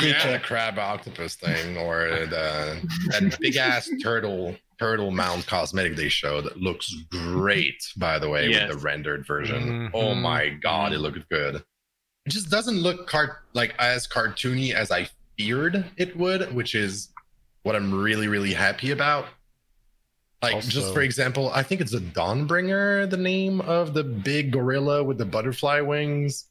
yeah, 0.00 0.32
the 0.32 0.40
crab 0.42 0.78
octopus 0.78 1.36
thing 1.36 1.76
or 1.76 2.08
the 2.26 2.80
that 3.10 3.36
big 3.40 3.56
ass 3.56 3.88
turtle 4.02 4.56
turtle 4.82 5.10
mount 5.10 5.46
cosmetic 5.46 5.94
they 5.96 6.08
showed 6.08 6.44
that 6.44 6.56
looks 6.58 6.92
great 7.10 7.82
by 7.96 8.18
the 8.18 8.28
way 8.28 8.48
Yes. 8.48 8.68
with 8.68 8.78
the 8.78 8.84
rendered 8.84 9.26
version 9.26 9.90
oh 9.94 10.14
Mhm. 10.14 10.20
my 10.20 10.48
god 10.50 10.92
it 10.92 10.98
looked 10.98 11.28
good 11.30 11.56
it 12.26 12.30
just 12.30 12.50
doesn't 12.50 12.76
look 12.78 13.06
cart 13.08 13.38
like 13.52 13.74
as 13.78 14.06
cartoony 14.06 14.72
as 14.74 14.90
i 14.90 15.08
feared 15.38 15.84
it 15.96 16.16
would 16.16 16.52
which 16.54 16.74
is 16.74 17.08
what 17.62 17.74
i'm 17.76 17.92
really 17.94 18.28
really 18.28 18.52
happy 18.52 18.90
about 18.90 19.26
like 20.42 20.60
just 20.64 20.92
for 20.92 21.00
example 21.02 21.50
i 21.54 21.62
think 21.62 21.80
it's 21.80 21.94
a 21.94 22.00
dawnbringer 22.00 23.08
the 23.08 23.16
name 23.16 23.60
of 23.62 23.94
the 23.94 24.02
big 24.04 24.50
gorilla 24.52 25.02
with 25.02 25.18
the 25.18 25.24
butterfly 25.24 25.80
wings 25.80 26.46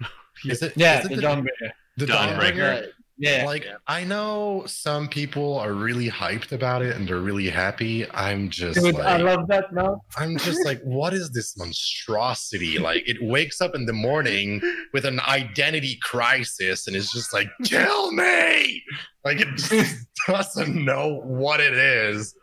is 0.44 0.62
it 0.62 0.72
yeah, 0.76 1.00
is 1.00 1.06
it 1.06 1.16
the 1.16 1.22
Dawnbringer. 1.22 1.70
the 1.96 2.06
Dawnbringer. 2.06 2.38
dawnbringer 2.54 2.88
Yeah, 3.16 3.44
like 3.46 3.64
Yeah. 3.64 3.76
I 3.86 4.04
know 4.04 4.64
some 4.66 5.08
people 5.08 5.58
are 5.58 5.72
really 5.72 6.08
hyped 6.10 6.52
about 6.52 6.82
it 6.82 6.96
and 6.96 7.08
they're 7.08 7.20
really 7.20 7.48
happy. 7.48 8.10
I'm 8.10 8.50
just 8.50 8.80
Dude, 8.80 8.96
I 8.96 9.18
love 9.18 9.46
that 9.48 9.72
now. 9.72 10.02
I'm 10.16 10.36
just 10.36 10.64
like, 10.64 10.80
what 10.84 11.14
is 11.14 11.30
this 11.30 11.56
monstrosity? 11.56 12.78
Like 12.78 13.08
it 13.08 13.18
wakes 13.20 13.60
up 13.60 13.74
in 13.74 13.86
the 13.86 13.92
morning 13.92 14.60
with 14.92 15.04
an 15.04 15.20
identity 15.20 15.98
crisis 16.02 16.86
and 16.86 16.96
it's 16.96 17.12
just 17.12 17.32
like, 17.32 17.48
kill 17.64 18.12
me! 18.12 18.82
Like 19.24 19.40
it 19.40 19.48
just 19.56 20.06
doesn't 20.26 20.84
know 20.84 21.20
what 21.24 21.60
it 21.60 21.74
is. 21.74 22.34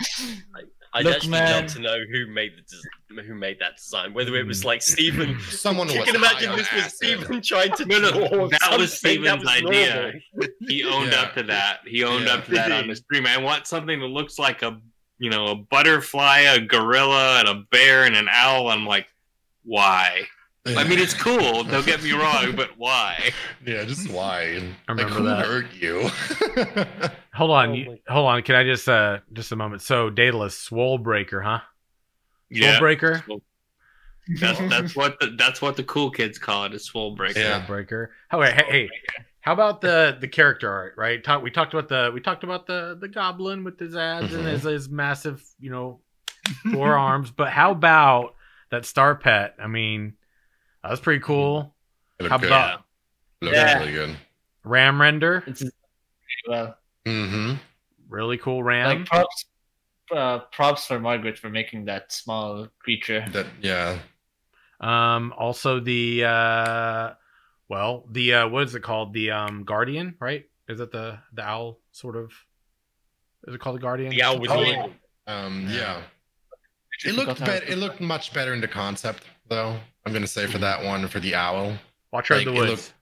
I'd 0.92 1.04
Look, 1.04 1.14
actually 1.16 1.30
man. 1.30 1.62
love 1.62 1.72
to 1.74 1.80
know 1.80 1.98
who 2.10 2.26
made 2.26 2.52
the 2.56 2.62
des- 2.62 3.22
who 3.22 3.34
made 3.34 3.58
that 3.60 3.76
design. 3.76 4.12
Whether 4.12 4.34
it 4.36 4.46
was 4.46 4.64
like 4.64 4.82
Steven. 4.82 5.38
Someone 5.50 5.88
you 5.88 6.02
can 6.02 6.16
imagine 6.16 6.56
this 6.56 6.72
was. 6.72 6.94
Steven 6.94 7.40
trying 7.42 7.72
to 7.76 7.84
No, 7.86 7.98
no, 8.00 8.10
draw 8.10 8.48
that 8.48 8.76
was 8.76 8.98
something 9.00 9.22
that 9.22 9.38
was 9.38 9.48
idea. 9.48 10.12
he 10.66 10.82
owned 10.84 11.12
Yeah. 11.12 11.20
up 11.20 11.34
to 11.34 11.42
that. 11.44 11.80
He 11.86 12.02
owned 12.02 12.24
Yeah. 12.24 12.34
up 12.34 12.44
to 12.46 12.50
that 12.52 12.72
on 12.72 12.88
the 12.88 12.96
stream. 13.04 13.24
I 13.26 13.38
want 13.38 13.66
something 13.68 14.00
that 14.00 14.06
looks 14.06 14.38
like 14.38 14.62
a 14.62 14.80
you 15.18 15.30
know 15.30 15.46
a 15.46 15.54
butterfly, 15.54 16.40
a 16.40 16.60
gorilla, 16.60 17.38
and 17.40 17.48
a 17.48 17.54
bear 17.70 18.04
and 18.04 18.16
an 18.16 18.28
owl. 18.28 18.68
I'm 18.68 18.84
like, 18.86 19.06
why? 19.62 20.22
I 20.66 20.84
mean, 20.84 20.98
it's 20.98 21.14
cool. 21.14 21.64
Don't 21.64 21.86
get 21.86 22.02
me 22.02 22.12
wrong, 22.12 22.54
but 22.54 22.76
why? 22.76 23.32
yeah, 23.66 23.84
just 23.84 24.10
why? 24.10 24.42
I 24.42 24.54
like, 24.56 24.64
remember 24.88 25.14
who 25.14 25.24
that. 25.24 25.46
hurt 25.46 25.72
you? 25.72 27.10
Hold 27.34 27.50
on, 27.52 27.70
Oh 27.70 27.74
you- 27.74 27.98
hold 28.08 28.26
on. 28.28 28.42
Can 28.42 28.54
I 28.56 28.64
just 28.64 28.88
uh 28.88 29.18
just 29.32 29.52
a 29.52 29.56
moment? 29.56 29.82
So 29.82 30.10
Daedalus, 30.10 30.58
Swole 30.58 30.98
Breaker, 30.98 31.40
huh? 31.40 31.60
Swole 32.52 32.58
Yeah, 32.60 32.78
Breaker, 32.78 33.22
that's 34.40 34.58
that's 34.68 34.96
what 34.96 35.18
the 35.20 35.34
that's 35.38 35.62
what 35.62 35.76
the 35.76 35.84
cool 35.84 36.10
kids 36.10 36.38
call 36.38 36.64
it. 36.64 36.74
A 36.74 36.78
swole 36.78 37.14
breaker. 37.14 37.38
Yeah. 37.40 37.58
Swole 37.58 37.76
Breaker. 37.76 38.12
Oh 38.32 38.38
wait, 38.38 38.52
hey, 38.54 38.64
hey, 38.68 38.90
how 39.40 39.52
about 39.52 39.80
the 39.80 40.18
the 40.20 40.28
character 40.28 40.70
art? 40.70 40.94
Right, 40.96 41.22
Talk, 41.22 41.42
we 41.42 41.50
talked 41.50 41.72
about 41.72 41.88
the 41.88 42.10
we 42.12 42.20
talked 42.20 42.44
about 42.44 42.66
the 42.66 42.96
the 43.00 43.08
goblin 43.08 43.64
with 43.64 43.78
his 43.78 43.96
ads 43.96 44.32
and 44.34 44.44
Mhm. 44.44 44.50
his 44.52 44.62
his 44.64 44.88
massive 44.88 45.42
you 45.58 45.70
know 45.70 46.00
four 46.72 46.96
arms. 46.96 47.30
But 47.30 47.50
how 47.50 47.70
about 47.72 48.34
that 48.70 48.84
star 48.84 49.14
pet? 49.14 49.54
I 49.58 49.66
mean, 49.66 50.14
that 50.82 50.90
was 50.90 51.00
pretty 51.00 51.20
cool. 51.20 51.74
How 52.20 52.38
good. 52.38 52.48
about 52.48 52.80
It 53.40 53.44
looked 53.46 53.56
Yeah. 53.56 53.78
really 53.78 53.92
good. 53.92 54.16
Ram 54.64 55.00
Render? 55.00 55.42
It's 55.46 55.62
well, 56.48 56.76
Mm-hmm. 57.06 57.54
Really 58.08 58.36
cool 58.38 58.62
Ram. 58.62 58.98
like 58.98 59.06
props, 59.06 59.44
uh, 60.14 60.38
props 60.52 60.86
for 60.86 60.98
Margaret 61.00 61.38
for 61.38 61.48
making 61.48 61.86
that 61.86 62.12
small 62.12 62.68
creature. 62.78 63.24
That 63.32 63.46
yeah. 63.60 63.98
Um, 64.80 65.32
also 65.36 65.80
the 65.80 66.24
uh, 66.24 67.10
well, 67.68 68.04
the 68.10 68.34
uh, 68.34 68.48
what 68.48 68.64
is 68.64 68.74
it 68.74 68.82
called? 68.82 69.12
The 69.14 69.30
um, 69.30 69.64
Guardian, 69.64 70.16
right? 70.20 70.44
Is 70.68 70.80
it 70.80 70.90
the 70.92 71.18
the 71.32 71.42
owl 71.42 71.78
sort 71.92 72.16
of? 72.16 72.32
Is 73.46 73.54
it 73.54 73.60
called 73.60 73.76
the 73.76 73.80
Guardian? 73.80 74.10
The 74.10 74.22
owl 74.22 74.40
with 74.40 74.50
Oh, 74.50 74.58
wings. 74.58 74.94
Um, 75.26 75.66
yeah. 75.70 76.02
It 77.04 77.14
looked 77.14 77.40
better. 77.40 77.64
It 77.64 77.78
looked 77.78 78.00
much 78.00 78.34
better 78.34 78.52
in 78.52 78.60
the 78.60 78.68
concept, 78.68 79.22
though. 79.50 79.76
I'm 80.06 80.12
gonna 80.14 80.26
say 80.26 80.46
for 80.46 80.58
that 80.58 80.82
one 80.82 81.06
for 81.08 81.20
the 81.20 81.34
owl, 81.34 81.76
Watcher 82.12 82.36
Like, 82.36 82.46
it 82.46 82.50
the 82.50 82.52
Woods. 82.54 82.70
looked- 82.70 82.94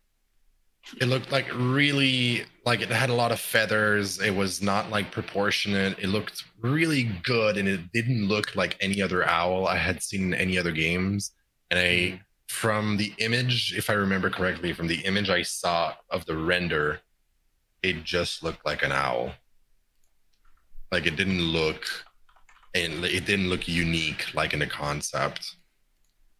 it 1.01 1.07
looked 1.07 1.31
like 1.31 1.47
really 1.55 2.45
like 2.65 2.81
it 2.81 2.89
had 2.89 3.11
a 3.11 3.15
lot 3.15 3.31
of 3.31 3.39
feathers. 3.39 4.21
It 4.21 4.35
was 4.35 4.63
not 4.63 4.91
like 4.91 5.13
proportionate. 5.13 5.99
It 5.99 6.09
looked 6.09 6.45
really 6.61 7.05
good, 7.23 7.59
and 7.59 7.69
it 7.69 7.93
didn't 7.93 8.27
look 8.27 8.57
like 8.57 8.77
any 8.81 9.03
other 9.03 9.29
owl 9.29 9.67
I 9.67 9.77
had 9.77 10.03
seen 10.03 10.23
in 10.23 10.35
any 10.35 10.59
other 10.59 10.73
games. 10.73 11.33
And 11.71 11.79
I, 11.79 11.85
mm-hmm. 11.85 12.17
from 12.49 12.97
the 12.97 13.13
image, 13.19 13.75
if 13.77 13.91
I 13.91 13.95
remember 13.95 14.31
correctly, 14.31 14.73
from 14.73 14.87
the 14.87 15.01
image 15.01 15.29
I 15.29 15.43
saw 15.43 15.95
of 16.11 16.25
the 16.25 16.37
render, 16.37 17.01
it 17.83 18.03
just 18.05 18.43
looked 18.43 18.65
like 18.65 18.83
an 18.83 18.93
owl. 18.93 19.33
Like 20.91 21.07
it 21.07 21.17
didn't 21.17 21.43
look, 21.43 21.85
and 22.75 23.05
it 23.05 23.27
didn't 23.27 23.51
look 23.51 23.69
unique 23.69 24.35
like 24.35 24.55
in 24.55 24.61
the 24.61 24.67
concept. 24.67 25.57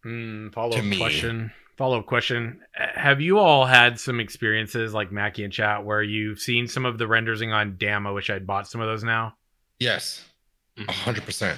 Mm, 0.05 0.53
follow 0.53 0.77
up 0.77 0.97
question. 0.97 1.51
Follow 1.77 1.99
up 1.99 2.05
question. 2.05 2.59
Uh, 2.77 2.87
Have 2.95 3.21
you 3.21 3.39
all 3.39 3.65
had 3.65 3.99
some 3.99 4.19
experiences 4.19 4.93
like 4.93 5.11
Mackie 5.11 5.43
and 5.43 5.53
chat 5.53 5.83
where 5.85 6.03
you've 6.03 6.39
seen 6.39 6.67
some 6.67 6.85
of 6.85 6.97
the 6.97 7.07
rendering 7.07 7.51
on 7.51 7.75
Damn? 7.77 8.05
I 8.05 8.11
wish 8.11 8.29
I'd 8.29 8.45
bought 8.47 8.67
some 8.67 8.81
of 8.81 8.87
those 8.87 9.03
now. 9.03 9.35
Yes, 9.79 10.25
hundred 10.87 11.23
percent. 11.25 11.57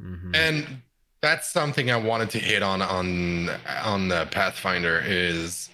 Mhm. 0.00 0.34
And 0.34 0.82
that's 1.20 1.50
something 1.50 1.90
I 1.90 1.96
wanted 1.96 2.30
to 2.30 2.38
hit 2.38 2.62
on 2.62 2.80
on 2.82 3.50
on 3.82 4.08
the 4.08 4.26
Pathfinder 4.30 5.02
is 5.04 5.70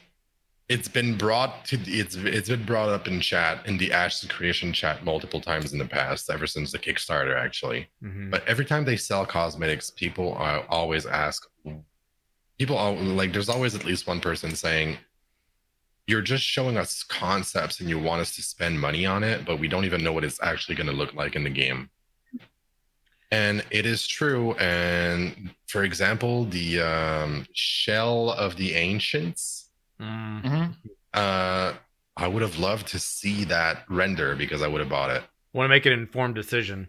it's 0.71 0.89
been 0.89 1.19
brought 1.19 1.67
to 1.67 1.79
it's 1.87 2.17
it's 2.17 2.49
been 2.49 2.65
brought 2.65 2.89
up 2.89 3.07
in 3.07 3.21
chat 3.21 3.67
in 3.67 3.77
the 3.77 3.93
Ashes 3.93 4.31
Creation 4.31 4.73
chat 4.73 5.05
multiple 5.05 5.43
times 5.43 5.75
in 5.75 5.79
the 5.79 5.85
past 5.85 6.31
ever 6.31 6.47
since 6.47 6.73
the 6.73 6.79
Kickstarter 6.79 7.37
actually. 7.39 7.87
Mhm. 8.03 8.31
But 8.31 8.47
every 8.49 8.65
time 8.65 8.87
they 8.87 8.97
sell 8.97 9.27
cosmetics, 9.27 9.91
people 9.91 10.33
are 10.35 10.65
always 10.71 11.05
ask 11.05 11.47
people 12.59 12.79
al- 12.79 12.95
like 12.97 13.33
there's 13.33 13.49
always 13.49 13.75
at 13.75 13.85
least 13.85 14.07
one 14.07 14.21
person 14.21 14.55
saying 14.55 14.97
you're 16.07 16.21
just 16.23 16.45
showing 16.45 16.77
us 16.77 17.03
concepts 17.03 17.81
and 17.81 17.89
you 17.89 17.99
want 17.99 18.21
us 18.21 18.35
to 18.37 18.43
spend 18.43 18.79
money 18.81 19.07
on 19.07 19.25
it, 19.25 19.45
but 19.47 19.59
we 19.59 19.69
don't 19.69 19.85
even 19.87 20.05
know 20.05 20.13
what 20.13 20.23
it's 20.25 20.43
actually 20.43 20.75
going 20.75 20.87
to 20.87 20.93
look 20.93 21.15
like 21.15 21.35
in 21.35 21.45
the 21.45 21.51
game. 21.51 21.89
And 23.31 23.65
it 23.71 23.87
is 23.87 24.07
true. 24.07 24.53
And 24.55 25.51
for 25.67 25.83
example, 25.83 26.45
the 26.45 26.81
um, 26.83 27.47
shell 27.53 28.31
of 28.31 28.57
the 28.57 28.75
ancients, 28.75 29.61
Mm. 30.01 30.43
Mhm. 30.43 30.75
uh, 31.15 31.73
I 32.17 32.29
would 32.29 32.43
have 32.43 32.59
loved 32.59 32.89
to 32.89 32.99
see 32.99 33.45
that 33.45 33.85
render 33.89 34.35
because 34.37 34.61
I 34.61 34.67
would 34.69 34.81
have 34.81 34.91
bought 34.91 35.11
it. 35.11 35.23
Want 35.53 35.67
to 35.67 35.69
make 35.69 35.87
an 35.87 35.93
informed 35.93 36.35
decision. 36.35 36.89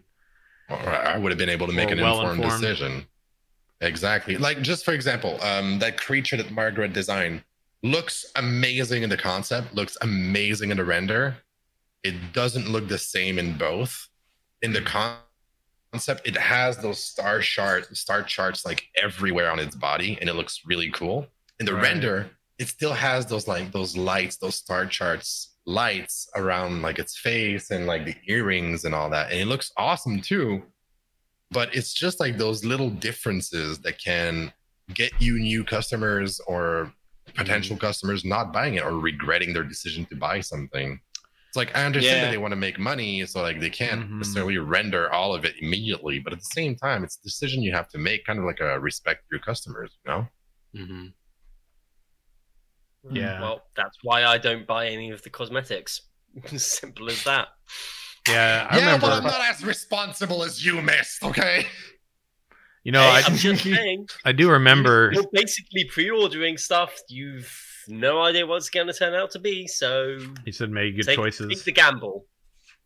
or 0.68 0.76
I 0.76 1.16
would 1.16 1.30
have 1.30 1.38
been 1.38 1.48
able 1.48 1.68
to 1.68 1.72
make 1.72 1.90
Or 1.90 1.92
an 1.92 1.98
informed 2.00 2.40
well-informed. 2.40 2.60
decision. 2.60 3.06
Exactly. 3.80 4.36
Like 4.36 4.62
just 4.62 4.84
for 4.84 4.92
example, 4.92 5.42
um, 5.42 5.78
that 5.80 6.00
creature 6.00 6.36
that 6.36 6.50
Margaret 6.50 6.92
designed 6.92 7.42
looks 7.82 8.24
amazing 8.36 9.02
in 9.02 9.10
the 9.10 9.16
concept, 9.16 9.74
looks 9.74 9.96
amazing 10.00 10.70
in 10.70 10.76
the 10.78 10.84
render. 10.84 11.36
It 12.02 12.32
doesn't 12.32 12.68
look 12.68 12.88
the 12.88 12.98
same 12.98 13.38
in 13.38 13.58
both. 13.58 14.08
In 14.62 14.72
the 14.72 14.80
con- 14.80 15.18
concept, 15.92 16.26
it 16.26 16.36
has 16.36 16.78
those 16.78 17.02
star 17.02 17.40
chart 17.40 17.94
star 17.96 18.22
charts 18.22 18.64
like 18.64 18.84
everywhere 19.00 19.50
on 19.50 19.58
its 19.58 19.76
body, 19.76 20.16
and 20.20 20.28
it 20.30 20.34
looks 20.34 20.62
really 20.64 20.90
cool. 20.90 21.26
In 21.60 21.66
the 21.66 21.74
Right. 21.74 21.82
render, 21.82 22.30
it 22.58 22.68
still 22.68 22.92
has 22.94 23.26
those 23.26 23.46
like 23.46 23.72
those 23.72 23.96
lights, 23.96 24.36
those 24.36 24.56
star 24.56 24.86
charts 24.86 25.56
lights 25.66 26.28
around 26.36 26.80
like 26.82 26.98
its 26.98 27.18
face 27.18 27.70
and 27.70 27.86
like 27.86 28.04
the 28.04 28.14
earrings 28.26 28.84
and 28.84 28.94
all 28.94 29.10
that. 29.10 29.30
And 29.32 29.40
it 29.40 29.46
looks 29.46 29.72
awesome 29.76 30.20
too. 30.22 30.62
But 31.50 31.74
it's 31.74 31.92
just 31.94 32.20
like 32.20 32.36
those 32.38 32.64
little 32.64 32.90
differences 32.90 33.78
that 33.80 33.98
can 33.98 34.52
get 34.94 35.12
you 35.20 35.38
new 35.38 35.64
customers 35.64 36.40
or 36.46 36.92
potential 37.34 37.76
customers 37.76 38.24
not 38.24 38.52
buying 38.52 38.74
it 38.74 38.84
or 38.84 38.98
regretting 38.98 39.52
their 39.52 39.64
decision 39.64 40.04
to 40.06 40.16
buy 40.16 40.40
something. 40.40 41.00
It's 41.48 41.56
like 41.56 41.76
I 41.76 41.84
understand 41.84 42.16
Yeah. 42.18 42.24
that 42.26 42.30
they 42.30 42.38
want 42.38 42.52
to 42.52 42.56
make 42.56 42.78
money, 42.78 43.24
so 43.26 43.42
like 43.42 43.60
they 43.60 43.70
can't 43.70 44.08
Mhm. 44.10 44.18
necessarily 44.18 44.58
render 44.58 45.12
all 45.12 45.34
of 45.34 45.44
it 45.44 45.54
immediately, 45.60 46.18
but 46.18 46.32
at 46.32 46.38
the 46.40 46.44
same 46.52 46.76
time, 46.76 47.04
it's 47.04 47.18
a 47.18 47.22
decision 47.22 47.62
you 47.62 47.72
have 47.72 47.88
to 47.90 47.98
make, 47.98 48.24
kind 48.24 48.38
of 48.38 48.44
like 48.44 48.60
a 48.60 48.78
respect 48.80 49.24
your 49.30 49.40
customers, 49.40 49.96
you 50.04 50.12
know? 50.12 50.28
Mm-hmm. 50.74 51.06
Yeah. 53.14 53.40
Well, 53.40 53.62
that's 53.76 53.98
why 54.02 54.24
I 54.24 54.38
don't 54.38 54.66
buy 54.66 54.88
any 54.88 55.10
of 55.10 55.22
the 55.22 55.30
cosmetics. 55.30 56.02
Simple 56.56 57.08
as 57.10 57.22
that. 57.24 57.48
Yeah, 58.28 58.66
I 58.70 58.78
yeah, 58.78 58.84
remember. 58.84 59.06
but 59.06 59.12
I'm 59.18 59.24
not 59.24 59.40
as 59.50 59.64
responsible 59.64 60.42
as 60.42 60.64
you, 60.64 60.80
Mist. 60.82 61.22
Okay. 61.22 61.66
you 62.84 62.92
know, 62.92 63.00
Hey, 63.02 63.08
I, 63.08 63.22
I'm 63.26 63.36
just 63.36 63.62
saying. 63.64 64.08
I 64.24 64.32
do 64.32 64.50
remember. 64.50 65.10
You're 65.12 65.24
basically 65.32 65.84
pre-ordering 65.84 66.56
stuff. 66.56 66.98
You've 67.08 67.52
no 67.88 68.22
idea 68.22 68.46
what's 68.46 68.70
going 68.70 68.86
to 68.88 68.92
turn 68.92 69.14
out 69.14 69.30
to 69.32 69.38
be. 69.38 69.66
So 69.66 70.18
He 70.44 70.52
said 70.52 70.70
make 70.70 70.96
good 70.96 71.06
take, 71.06 71.16
choices. 71.16 71.48
take 71.48 71.64
the 71.64 71.72
gamble. 71.72 72.26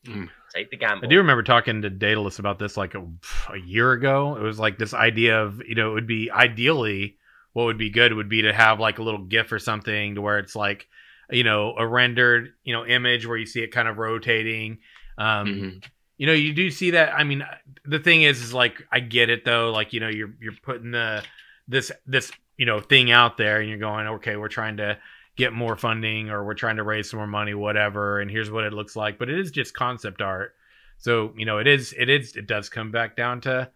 Mm. 0.06 0.28
Take 0.54 0.70
the 0.70 0.76
gamble. 0.76 1.06
I 1.06 1.08
do 1.08 1.18
remember 1.18 1.42
talking 1.42 1.82
to 1.82 1.90
Daedalus 1.90 2.38
about 2.38 2.58
this 2.58 2.76
like 2.76 2.94
a, 2.94 3.06
a 3.52 3.58
year 3.58 3.92
ago. 3.92 4.36
It 4.36 4.42
was 4.42 4.58
like 4.58 4.78
this 4.78 4.94
idea 4.94 5.42
of, 5.42 5.62
you 5.66 5.74
know, 5.74 5.90
it 5.90 5.94
would 5.94 6.06
be 6.06 6.30
ideally 6.30 7.16
what 7.52 7.64
would 7.64 7.78
be 7.78 7.90
good 7.90 8.12
would 8.14 8.28
be 8.28 8.42
to 8.42 8.52
have 8.52 8.78
like 8.80 8.98
a 8.98 9.02
little 9.02 9.24
GIF 9.24 9.50
or 9.52 9.58
something 9.58 10.14
to 10.14 10.20
where 10.22 10.38
it's 10.38 10.54
like, 10.56 10.86
you 11.30 11.44
know, 11.44 11.74
a 11.78 11.86
rendered, 11.86 12.50
you 12.64 12.72
know, 12.74 12.84
image 12.86 13.26
where 13.26 13.36
you 13.36 13.46
see 13.46 13.60
it 13.62 13.72
kind 13.72 13.88
of 13.88 13.98
rotating. 13.98 14.78
Um, 15.20 15.46
Mhm. 15.46 15.84
you 16.16 16.26
know, 16.26 16.32
you 16.32 16.52
do 16.52 16.70
see 16.70 16.90
that. 16.92 17.14
I 17.14 17.24
mean, 17.24 17.44
the 17.84 17.98
thing 17.98 18.22
is, 18.22 18.42
is 18.42 18.52
like 18.54 18.82
I 18.90 19.00
get 19.00 19.30
it 19.30 19.44
though. 19.44 19.70
Like 19.70 19.92
you 19.92 20.00
know, 20.00 20.08
you're 20.08 20.32
you're 20.40 20.54
putting 20.62 20.90
the 20.90 21.22
this 21.68 21.92
this 22.06 22.32
you 22.56 22.66
know 22.66 22.80
thing 22.80 23.10
out 23.10 23.36
there, 23.36 23.60
and 23.60 23.68
you're 23.68 23.78
going, 23.78 24.06
okay, 24.06 24.36
we're 24.36 24.48
trying 24.48 24.78
to 24.78 24.98
get 25.36 25.52
more 25.52 25.76
funding 25.76 26.28
or 26.30 26.44
we're 26.44 26.54
trying 26.54 26.76
to 26.76 26.82
raise 26.82 27.08
some 27.10 27.18
more 27.18 27.26
money, 27.26 27.54
whatever. 27.54 28.20
And 28.20 28.30
here's 28.30 28.50
what 28.50 28.64
it 28.64 28.72
looks 28.72 28.96
like. 28.96 29.18
But 29.18 29.30
it 29.30 29.38
is 29.38 29.50
just 29.50 29.72
concept 29.74 30.20
art, 30.20 30.54
so 30.98 31.32
you 31.36 31.44
know, 31.46 31.58
it 31.58 31.66
is 31.66 31.94
it 31.98 32.08
is 32.08 32.36
it 32.36 32.46
does 32.46 32.68
come 32.68 32.90
back 32.90 33.16
down 33.16 33.40
to 33.42 33.70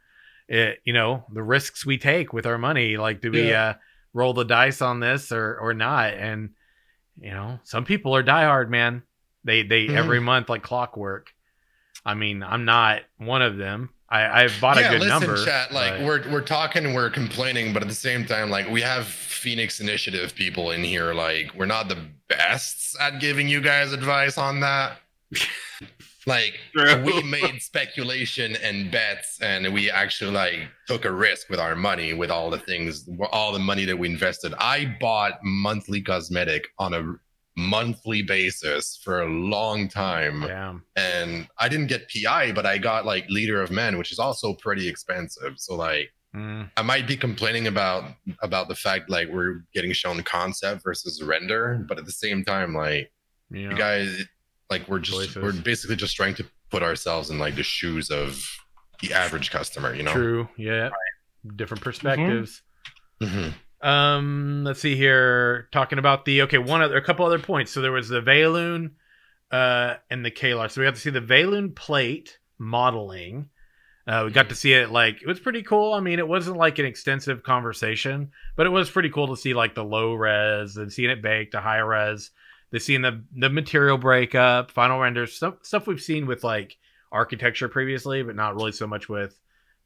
it. 0.49 0.80
You 0.84 0.92
know, 0.95 1.24
the 1.32 1.42
risks 1.42 1.84
we 1.86 1.99
take 1.99 2.32
with 2.32 2.47
our 2.47 2.59
money. 2.59 2.97
Like, 2.97 3.20
do 3.20 3.30
we 3.30 3.53
uh, 3.55 3.74
roll 4.12 4.32
the 4.34 4.45
dice 4.45 4.80
on 4.82 5.01
this 5.01 5.30
or 5.32 5.59
or 5.59 5.72
not? 5.74 6.14
And 6.14 6.51
you 7.20 7.30
know, 7.30 7.59
some 7.64 7.84
people 7.84 8.14
are 8.16 8.22
diehard, 8.24 8.68
man. 8.70 9.03
They 9.45 9.62
they 9.62 9.86
Mhm. 9.88 9.97
every 9.97 10.20
month 10.20 10.49
like 10.49 10.62
clockwork. 10.62 11.34
I 12.05 12.14
mean, 12.14 12.42
I'm 12.42 12.64
not 12.64 13.02
one 13.18 13.42
of 13.42 13.57
them. 13.57 13.90
I, 14.09 14.44
I've 14.44 14.61
bought 14.61 14.76
yeah, 14.76 14.88
a 14.88 14.90
good 14.90 15.00
listen, 15.00 15.20
number. 15.20 15.44
chat. 15.44 15.72
Like 15.72 15.98
but- 15.98 16.07
we're 16.07 16.32
we're 16.32 16.42
talking, 16.42 16.94
we're 16.94 17.11
complaining, 17.11 17.72
but 17.72 17.82
at 17.82 17.88
the 17.88 17.94
same 17.94 18.24
time, 18.24 18.50
like 18.50 18.68
we 18.70 18.80
have 18.82 19.07
Phoenix 19.07 19.80
Initiative 19.80 20.34
people 20.34 20.70
in 20.70 20.84
here. 20.84 21.14
Like 21.14 21.52
we're 21.57 21.66
not 21.66 21.88
the 21.88 21.98
best 22.28 22.96
at 23.00 23.20
giving 23.20 23.48
you 23.48 23.61
guys 23.61 23.92
advice 23.92 24.38
on 24.38 24.61
that. 24.61 24.98
like 26.26 26.55
True. 26.76 27.02
we 27.02 27.22
made 27.22 27.61
speculation 27.61 28.57
and 28.57 28.90
bets, 28.90 29.40
and 29.40 29.72
we 29.72 29.90
actually 29.90 30.32
like 30.32 30.61
took 30.86 31.05
a 31.07 31.12
risk 31.12 31.48
with 31.48 31.59
our 31.59 31.74
money, 31.74 32.12
with 32.12 32.30
all 32.30 32.50
the 32.50 32.59
things, 32.59 33.09
all 33.32 33.52
the 33.52 33.59
money 33.59 33.84
that 33.84 33.98
we 33.98 34.09
invested. 34.09 34.55
I 34.59 34.96
bought 35.00 35.38
monthly 35.42 36.02
cosmetic 36.02 36.68
on 36.78 36.94
a 36.94 37.16
monthly 37.57 38.22
basis 38.22 39.00
for 39.05 39.22
a 39.22 39.26
long 39.26 39.88
time 39.88 40.42
yeah, 40.42 40.74
and 40.96 41.46
I 41.59 41.68
didn't 41.68 41.86
get 41.86 42.11
PI, 42.11 42.52
but 42.52 42.66
I 42.66 42.78
got 42.78 43.07
like 43.07 43.28
Leader 43.28 43.62
of 43.62 43.70
Men, 43.70 43.96
which 43.96 44.11
is 44.11 44.18
also 44.18 44.55
pretty 44.55 44.88
expensive. 44.88 45.55
So 45.59 45.74
like 45.76 46.11
Mm, 46.34 46.68
I 46.76 46.82
might 46.82 47.07
be 47.07 47.16
complaining 47.16 47.68
about 47.68 48.11
about 48.42 48.66
the 48.66 48.74
fact 48.74 49.09
like 49.09 49.28
we're 49.28 49.62
getting 49.72 49.92
shown 49.92 50.20
concept 50.24 50.82
versus 50.82 51.22
render, 51.22 51.84
but 51.88 51.96
at 51.96 52.07
the 52.07 52.12
same 52.12 52.44
time, 52.44 52.74
like 52.74 53.12
you 53.50 53.70
you 53.70 53.76
guys 53.76 54.24
like 54.68 54.88
we're 54.88 54.98
just 54.98 55.36
we're 55.36 55.52
basically 55.52 55.94
just 55.94 56.16
trying 56.16 56.34
to 56.34 56.44
put 56.70 56.82
ourselves 56.82 57.30
in 57.30 57.38
like 57.38 57.55
the 57.55 57.62
shoes 57.62 58.11
of 58.11 58.44
the 59.00 59.12
average 59.12 59.50
customer, 59.52 59.94
you 59.94 60.02
know? 60.02 60.12
true. 60.12 60.48
Yeah, 60.57 60.90
different 61.55 61.84
perspectives. 61.84 62.62
Mhm. 63.22 63.52
Um, 63.85 64.64
let's 64.64 64.80
see 64.80 64.97
here. 64.97 65.68
Talking 65.70 65.99
about 65.99 66.24
the 66.24 66.43
okay, 66.43 66.59
one 66.59 66.82
other, 66.82 66.97
a 66.97 67.05
couple 67.05 67.26
other 67.26 67.39
points. 67.39 67.70
So 67.70 67.82
there 67.82 67.93
was 67.93 68.09
the 68.09 68.22
Vaelune, 68.22 68.93
uh, 69.51 69.99
and 70.11 70.24
the 70.24 70.30
Kaelar. 70.30 70.70
So 70.70 70.80
we 70.80 70.87
got 70.87 70.95
to 70.95 71.01
see 71.01 71.11
the 71.11 71.20
Vaelune 71.20 71.74
plate 71.74 72.39
modeling. 72.59 73.51
Uh, 74.07 74.24
we 74.26 74.32
got 74.32 74.49
to 74.49 74.55
see 74.55 74.72
it 74.72 74.91
like 74.91 75.22
it 75.22 75.26
was 75.26 75.39
pretty 75.39 75.62
cool. 75.62 75.95
I 75.95 76.01
mean, 76.01 76.18
it 76.18 76.26
wasn't 76.26 76.57
like 76.57 76.78
an 76.78 76.87
extensive 76.87 77.43
conversation, 77.43 78.32
but 78.57 78.66
it 78.66 78.70
was 78.70 78.91
pretty 78.91 79.11
cool 79.11 79.28
to 79.28 79.37
see 79.37 79.55
like 79.55 79.74
the 79.74 79.85
low 79.85 80.14
res 80.14 80.76
and 80.76 80.93
seeing 80.93 81.11
it 81.11 81.22
baked 81.22 81.53
to 81.53 81.61
high 81.61 81.78
res. 81.78 82.30
The 82.70 82.80
seeing 82.80 83.03
the 83.03 83.22
the 83.37 83.49
material 83.49 83.97
breakup, 83.97 84.70
final 84.70 84.99
renders, 84.99 85.35
stuff 85.35 85.59
stuff 85.62 85.87
we've 85.87 86.03
seen 86.03 86.26
with 86.26 86.43
like 86.43 86.76
architecture 87.12 87.68
previously, 87.68 88.22
but 88.22 88.35
not 88.35 88.57
really 88.57 88.72
so 88.72 88.87
much 88.87 89.09
with 89.09 89.39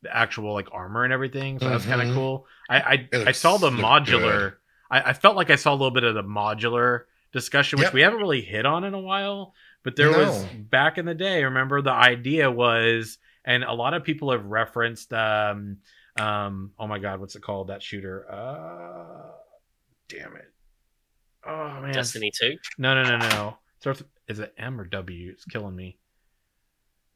the 0.03 0.15
actual 0.17 0.53
like 0.55 0.69
armor 0.73 1.05
and 1.05 1.13
everything. 1.13 1.59
So 1.59 1.69
that's 1.69 1.85
kind 1.85 2.09
of 2.09 2.15
cool. 2.15 2.47
I 2.69 2.79
I, 2.79 3.09
I 3.29 3.33
saw 3.33 3.57
the 3.57 3.71
modular. 3.71 4.55
I, 4.91 5.11
I 5.11 5.13
felt 5.13 5.37
like 5.37 5.51
I 5.51 5.57
saw 5.57 5.73
a 5.73 5.75
little 5.77 5.91
bit 5.91 6.05
of 6.05 6.15
the 6.15 6.23
modular 6.23 7.03
discussion, 7.33 7.79
which 7.79 7.87
Yep. 7.87 7.95
we 7.95 8.01
haven't 8.01 8.21
really 8.21 8.41
hit 8.41 8.65
on 8.65 8.85
in 8.85 8.95
a 8.95 9.01
while. 9.01 9.55
But 9.85 9.97
there 9.97 10.11
was 10.11 10.45
back 10.55 10.99
in 10.99 11.05
the 11.07 11.15
day. 11.15 11.45
Remember 11.45 11.83
the 11.83 11.93
idea 11.93 12.51
was, 12.51 13.19
and 13.45 13.65
a 13.65 13.73
lot 13.73 13.95
of 13.95 14.05
people 14.05 14.31
have 14.33 14.45
referenced. 14.47 15.13
um 15.13 15.79
um 16.19 16.73
Oh 16.79 16.87
my 16.87 16.99
God, 16.99 17.21
what's 17.21 17.37
it 17.37 17.43
called? 17.43 17.69
That 17.69 17.83
shooter. 17.83 18.31
Uh 18.31 19.33
Damn 20.09 20.37
it. 20.37 20.53
Oh 21.47 21.81
man. 21.81 21.93
Destiny 21.93 22.31
2, 22.41 22.57
No, 22.79 22.95
no, 22.95 23.17
no, 23.19 23.29
no. 23.29 23.59
Starts. 23.81 24.03
Is 24.27 24.39
it 24.41 24.53
M 24.59 24.81
or 24.81 24.85
W? 24.87 25.31
It's 25.31 25.45
killing 25.45 25.77
me. 25.77 25.99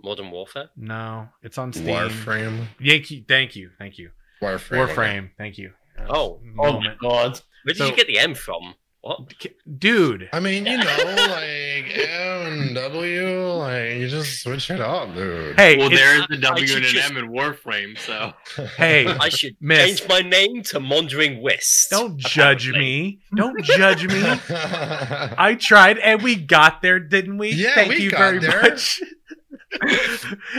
Modern 0.03 0.31
Warfare. 0.31 0.71
No, 0.77 1.29
it's 1.43 1.59
on 1.59 1.73
Steam. 1.73 1.87
Warframe. 1.87 2.67
Yankee. 2.81 3.25
Thank 3.27 3.57
you. 3.57 3.71
Thank 3.79 3.99
you. 3.99 4.11
Warframe. 4.41 4.79
okay. 4.83 4.93
Warframe. 4.95 5.31
Thank 5.39 5.59
you. 5.59 5.73
Oh. 6.09 6.41
Oh 6.59 6.81
my 6.81 6.95
god. 7.01 7.41
Where 7.65 7.75
did 7.75 7.77
So- 7.77 7.87
you 7.87 7.95
get 7.97 8.07
the 8.07 8.19
M 8.19 8.35
from? 8.35 8.75
What? 9.05 9.35
dude. 9.79 10.29
I 10.33 10.39
mean, 10.39 10.65
you 10.65 10.79
know, 10.79 10.85
like 10.85 11.99
M 11.99 12.53
and 12.53 12.75
W, 12.77 13.49
like 13.55 13.95
you 13.97 14.07
just 14.09 14.41
switch 14.45 14.71
it 14.71 14.81
up, 14.81 15.13
dude. 15.17 15.57
Hey, 15.57 15.77
Well, 15.77 15.91
there's 15.91 16.25
the 16.29 16.37
I 16.37 16.41
W 16.41 16.77
and 16.77 16.85
an 16.85 16.91
just- 16.93 17.11
M 17.11 17.17
in 17.17 17.29
Warframe, 17.33 17.99
so 17.99 18.33
hey, 18.77 19.07
I 19.21 19.29
should 19.29 19.57
Miss. 19.61 19.99
change 20.01 20.09
my 20.09 20.21
name 20.21 20.63
to 20.65 20.79
Mondring 20.79 21.43
Wist. 21.43 21.91
don't 21.91 22.17
judge 22.17 22.69
apparently. 22.69 22.93
me. 22.93 23.21
Don't 23.35 23.61
judge 23.65 24.07
me. 24.07 24.23
I 24.51 25.57
tried 25.61 25.99
and 25.99 26.23
we 26.23 26.37
got 26.37 26.81
there, 26.81 27.01
didn't 27.01 27.39
we? 27.39 27.51
Yeah, 27.51 27.75
Thank 27.75 27.95
we 27.95 28.03
you 28.05 28.11
got 28.13 28.19
very 28.19 28.39
there. 28.39 28.63
much. 28.63 29.01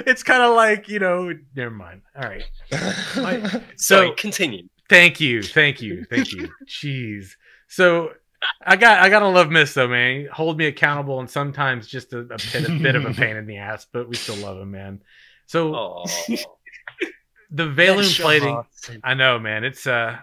It's 0.06 0.24
kind 0.24 0.42
of 0.42 0.56
like, 0.56 0.90
you 0.90 1.00
know, 1.00 1.32
never 1.56 1.72
mind. 1.72 2.02
All 2.16 2.24
right. 2.24 2.44
Sorry, 3.14 3.44
So 3.76 4.12
continue. 4.14 4.68
thank 4.90 5.20
you. 5.20 5.44
Thank 5.44 5.82
you. 5.82 6.06
Thank 6.10 6.32
you. 6.32 6.50
Jeez. 6.68 7.32
So 7.68 8.14
I 8.66 8.76
got 8.76 9.00
I 9.00 9.10
gotta 9.10 9.28
love 9.28 9.50
Miss 9.52 9.74
though, 9.74 9.88
man. 9.88 10.28
Hold 10.32 10.58
me 10.58 10.66
accountable 10.66 11.20
and 11.20 11.30
sometimes 11.30 11.88
just 11.88 12.14
a, 12.14 12.20
a, 12.20 12.24
bit, 12.24 12.70
a 12.70 12.80
bit 12.82 12.96
of 12.96 13.06
a 13.06 13.14
pain 13.14 13.36
in 13.38 13.46
the 13.46 13.58
ass, 13.58 13.88
but 13.92 14.10
we 14.10 14.16
still 14.16 14.36
love 14.38 14.60
him, 14.60 14.72
man. 14.72 15.02
So 15.46 16.04
the 17.52 17.68
Vaelune 17.68 18.20
plating 18.20 18.62
I 19.04 19.14
know, 19.14 19.40
man. 19.40 19.64
It's 19.64 19.88
uh 19.88 20.18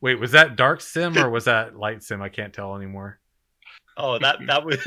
wait, 0.00 0.18
was 0.18 0.32
that 0.32 0.56
dark 0.56 0.80
sim 0.80 1.16
or 1.18 1.30
was 1.30 1.44
that 1.44 1.76
light 1.76 2.02
sim? 2.02 2.22
I 2.22 2.28
can't 2.30 2.52
tell 2.52 2.74
anymore. 2.76 3.18
Oh, 3.96 4.18
that 4.18 4.38
that 4.46 4.64
was. 4.64 4.78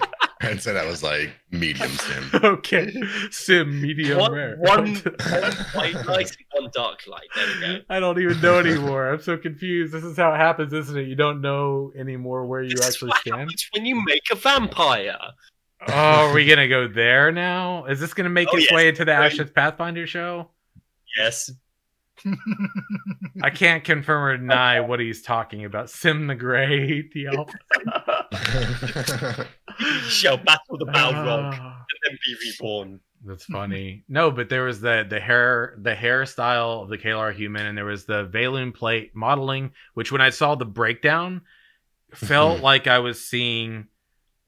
I'd 0.43 0.61
say 0.61 0.73
that 0.73 0.85
was 0.87 1.03
like 1.03 1.31
medium 1.51 1.89
sim. 1.91 2.29
okay. 2.43 2.93
Sim 3.29 3.81
medium 3.81 4.17
one, 4.19 4.31
rare. 4.33 4.55
one, 4.57 4.95
one 4.95 5.51
white 5.73 6.05
light, 6.05 6.35
one 6.53 6.69
dark 6.73 7.01
light. 7.07 7.27
There 7.35 7.47
we 7.47 7.61
go. 7.77 7.79
I 7.89 7.99
don't 7.99 8.19
even 8.19 8.41
know 8.41 8.59
anymore. 8.59 9.11
I'm 9.11 9.21
so 9.21 9.37
confused. 9.37 9.93
This 9.93 10.03
is 10.03 10.17
how 10.17 10.33
it 10.33 10.37
happens, 10.37 10.73
isn't 10.73 10.97
it? 10.97 11.07
You 11.07 11.15
don't 11.15 11.41
know 11.41 11.91
anymore 11.97 12.45
where 12.45 12.63
you 12.63 12.71
This 12.75 12.79
is 12.87 12.95
actually 12.95 13.09
what 13.09 13.21
stand. 13.21 13.39
happens 13.39 13.69
when 13.73 13.85
you 13.85 14.03
make 14.03 14.23
a 14.31 14.35
vampire. 14.35 15.17
Oh, 15.87 15.93
are 16.29 16.33
we 16.33 16.45
gonna 16.45 16.67
go 16.67 16.87
there 16.87 17.31
now? 17.31 17.85
Is 17.85 17.99
this 17.99 18.13
gonna 18.13 18.29
make 18.29 18.47
Oh, 18.51 18.57
its 18.57 18.65
yes. 18.69 18.75
way 18.75 18.87
into 18.89 19.03
the 19.05 19.11
Right. 19.13 19.25
Ashes 19.31 19.49
Pathfinder 19.51 20.05
show? 20.07 20.49
Yes. 21.17 21.51
I 23.41 23.49
can't 23.49 23.83
confirm 23.83 24.23
or 24.23 24.37
deny 24.37 24.79
what 24.79 24.99
he's 24.99 25.23
talking 25.23 25.65
about. 25.65 25.89
Sim 25.89 26.27
the 26.27 26.35
Grey, 26.35 27.09
the 27.13 27.27
Alpha. 27.27 27.53
You 27.83 27.91
shall 30.07 30.37
battle 30.37 30.77
the 30.77 30.85
Balrog 30.85 31.53
Ah. 31.59 31.85
and 31.89 31.99
then 32.05 32.17
be 32.25 32.35
reborn. 32.49 32.99
That's 33.23 33.45
funny. 33.45 34.03
No, 34.07 34.31
but 34.31 34.49
there 34.49 34.63
was 34.63 34.81
the 34.81 35.05
the 35.07 35.19
hair 35.19 35.75
the 35.79 35.93
hairstyle 35.93 36.83
of 36.83 36.89
the 36.89 36.97
Kaelar 36.97 37.33
human, 37.33 37.65
and 37.67 37.77
there 37.77 37.85
was 37.85 38.05
the 38.05 38.25
Vaelune 38.27 38.73
plate 38.73 39.15
modeling, 39.15 39.71
which 39.93 40.11
when 40.11 40.21
I 40.21 40.31
saw 40.31 40.55
the 40.55 40.65
breakdown, 40.65 41.41
felt 42.13 42.61
like 42.63 42.87
I 42.87 42.99
was 42.99 43.23
seeing 43.23 43.87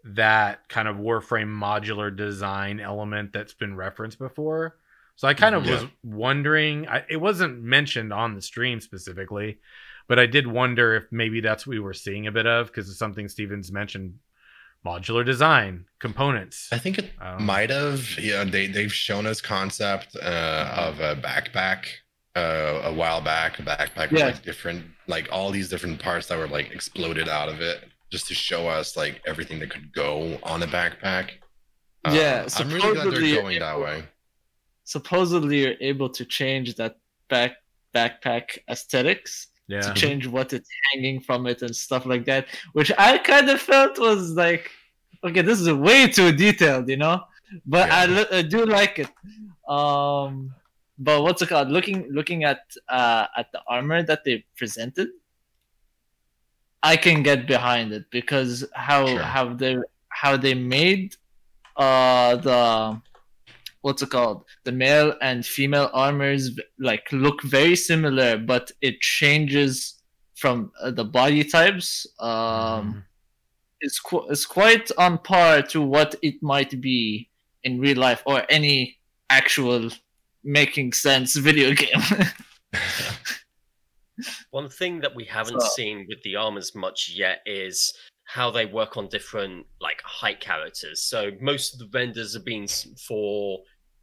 that 0.05 0.68
kind 0.69 0.88
of 0.88 0.97
Warframe 0.97 1.49
modular 1.53 2.14
design 2.15 2.80
element 2.80 3.31
that's 3.31 3.53
been 3.53 3.76
referenced 3.76 4.18
before. 4.19 4.76
So 5.15 5.27
I 5.27 5.35
kind 5.35 5.53
of 5.53 5.65
Yeah. 5.65 5.73
was 5.73 5.85
wondering. 6.03 6.88
I, 6.88 7.03
it 7.07 7.18
wasn't 7.18 7.61
mentioned 7.61 8.11
on 8.11 8.34
the 8.34 8.41
stream 8.41 8.81
specifically, 8.81 9.60
but 10.07 10.19
I 10.19 10.25
did 10.25 10.47
wonder 10.47 10.95
if 10.95 11.05
maybe 11.11 11.41
that's 11.41 11.65
what 11.65 11.73
we 11.73 11.80
were 11.80 11.93
seeing 11.93 12.27
a 12.27 12.31
bit 12.31 12.45
of 12.47 12.67
because 12.67 12.89
it's 12.89 12.99
something 12.99 13.27
Steven's 13.27 13.71
mentioned 13.71 14.15
modular 14.85 15.25
design 15.25 15.85
components. 15.99 16.67
I 16.71 16.77
think 16.77 16.97
it 16.99 17.11
Um, 17.21 17.43
might 17.45 17.69
have. 17.69 18.19
Yeah, 18.19 18.43
they 18.43 18.67
they've 18.67 18.93
shown 18.93 19.25
us 19.25 19.39
concept 19.41 20.15
uh, 20.15 20.73
of 20.77 20.99
a 20.99 21.15
backpack 21.15 21.85
uh, 22.35 22.81
a 22.84 22.93
while 22.93 23.21
back. 23.21 23.59
A 23.59 23.63
backpack 23.63 24.11
with 24.11 24.21
like 24.21 24.43
different, 24.43 24.85
like 25.07 25.30
all 25.31 25.51
these 25.51 25.69
different 25.69 25.99
parts 26.01 26.27
that 26.27 26.38
were 26.38 26.47
like 26.47 26.71
exploded 26.71 27.30
out 27.30 27.47
of 27.47 27.61
it, 27.61 27.85
just 28.11 28.27
to 28.27 28.34
show 28.34 28.67
us 28.67 28.97
like 28.97 29.21
everything 29.25 29.59
that 29.59 29.69
could 29.69 29.93
go 29.93 30.38
on 30.43 30.61
a 30.63 30.67
backpack. 30.67 31.30
Uh, 32.05 32.11
Yeah, 32.13 32.47
I'm 32.57 32.67
really 32.67 32.80
glad 32.81 32.95
supposedly- 33.03 33.31
they're 33.31 33.41
going 33.41 33.59
that 33.59 33.80
way. 33.80 34.03
Supposedly, 34.85 35.61
you're 35.63 35.75
able 35.80 36.09
to 36.09 36.25
change 36.25 36.75
that 36.75 36.97
back 37.30 37.53
backpack 37.95 38.57
aesthetics 38.69 39.47
yeah. 39.68 39.81
to 39.81 39.94
change 39.94 40.27
what 40.27 40.53
it's 40.53 40.69
hanging 40.91 41.19
from 41.22 41.48
it 41.48 41.61
and 41.61 41.76
stuff 41.76 42.06
like 42.06 42.26
that, 42.26 42.48
which 42.73 42.91
I 42.98 43.18
kind 43.18 43.49
of 43.49 43.61
felt 43.61 43.98
was 43.99 44.31
like, 44.31 44.69
okay, 45.23 45.41
this 45.41 45.60
is 45.61 45.72
way 45.72 46.07
too 46.07 46.31
detailed, 46.31 46.90
you 46.90 46.98
know. 46.98 47.23
But 47.65 47.91
I, 47.91 48.06
Yeah. 48.06 48.15
li- 48.18 48.38
I 48.40 48.41
do 48.41 48.65
like 48.65 48.99
it. 48.99 49.10
Um, 49.69 50.53
but 50.98 51.22
what's 51.23 51.41
it 51.41 51.49
called? 51.49 51.69
Looking 51.69 52.07
looking 52.11 52.44
at 52.44 52.61
uh 52.90 53.26
at 53.38 53.52
the 53.52 53.61
armor 53.68 54.03
that 54.03 54.23
they 54.26 54.44
presented, 54.57 55.10
I 56.81 56.98
can 56.98 57.23
get 57.23 57.48
behind 57.48 57.94
it 57.94 58.06
because 58.11 58.65
how 58.73 59.06
Sure. 59.07 59.19
how 59.22 59.53
they 59.53 59.77
how 60.10 60.38
they 60.38 60.53
made 60.53 61.15
uh 61.77 62.35
the 62.38 63.02
what's 63.84 64.01
it 64.01 64.10
called 64.10 64.43
the 64.65 64.72
male 64.72 65.14
and 65.22 65.45
female 65.45 65.89
armors 65.93 66.43
like 66.80 67.05
look 67.11 67.41
very 67.43 67.76
similar 67.76 68.38
but 68.38 68.65
it 68.81 68.99
changes 69.01 70.01
from 70.41 70.72
uh, 70.81 70.89
the 70.99 71.05
body 71.19 71.43
types 71.43 72.07
um 72.19 72.30
Mhm. 72.30 73.03
it's 73.85 73.99
qu- 74.07 74.27
it's 74.31 74.45
quite 74.60 74.88
on 74.97 75.18
par 75.19 75.61
to 75.73 75.80
what 75.81 76.15
it 76.22 76.35
might 76.41 76.73
be 76.81 77.30
in 77.64 77.80
real 77.85 77.97
life 78.07 78.22
or 78.26 78.38
any 78.49 78.77
actual 79.30 79.89
making 80.43 80.91
sense 80.93 81.35
video 81.49 81.69
game 81.73 82.01
One 84.51 84.69
thing 84.69 84.99
that 85.01 85.15
we 85.15 85.26
haven't 85.26 85.61
So- 85.61 85.69
seen 85.76 86.05
with 86.07 86.22
the 86.23 86.35
armors 86.35 86.76
much 86.76 87.10
yet 87.10 87.41
is 87.45 87.91
how 88.26 88.51
they 88.51 88.65
work 88.65 88.95
on 88.95 89.07
different 89.10 89.65
like 89.81 90.01
height 90.03 90.39
characters. 90.39 91.01
So 91.01 91.31
most 91.41 91.73
of 91.73 91.80
the 91.80 91.89
renders 91.97 92.34
have 92.35 92.45
been 92.45 92.64
s- 92.64 92.88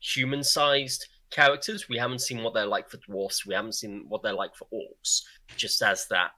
for 0.00 0.20
human-sized 0.20 1.06
characters. 1.30 1.88
We 1.88 1.96
haven't 1.98 2.20
seen 2.20 2.42
what 2.42 2.54
they're 2.54 2.66
like 2.66 2.90
for 2.90 2.98
dwarfs. 2.98 3.46
We 3.46 3.54
haven't 3.54 3.74
seen 3.74 4.04
what 4.08 4.22
they're 4.22 4.32
like 4.32 4.54
for 4.54 4.66
orcs. 4.72 5.22
Just 5.56 5.82
as 5.82 6.06
that 6.08 6.30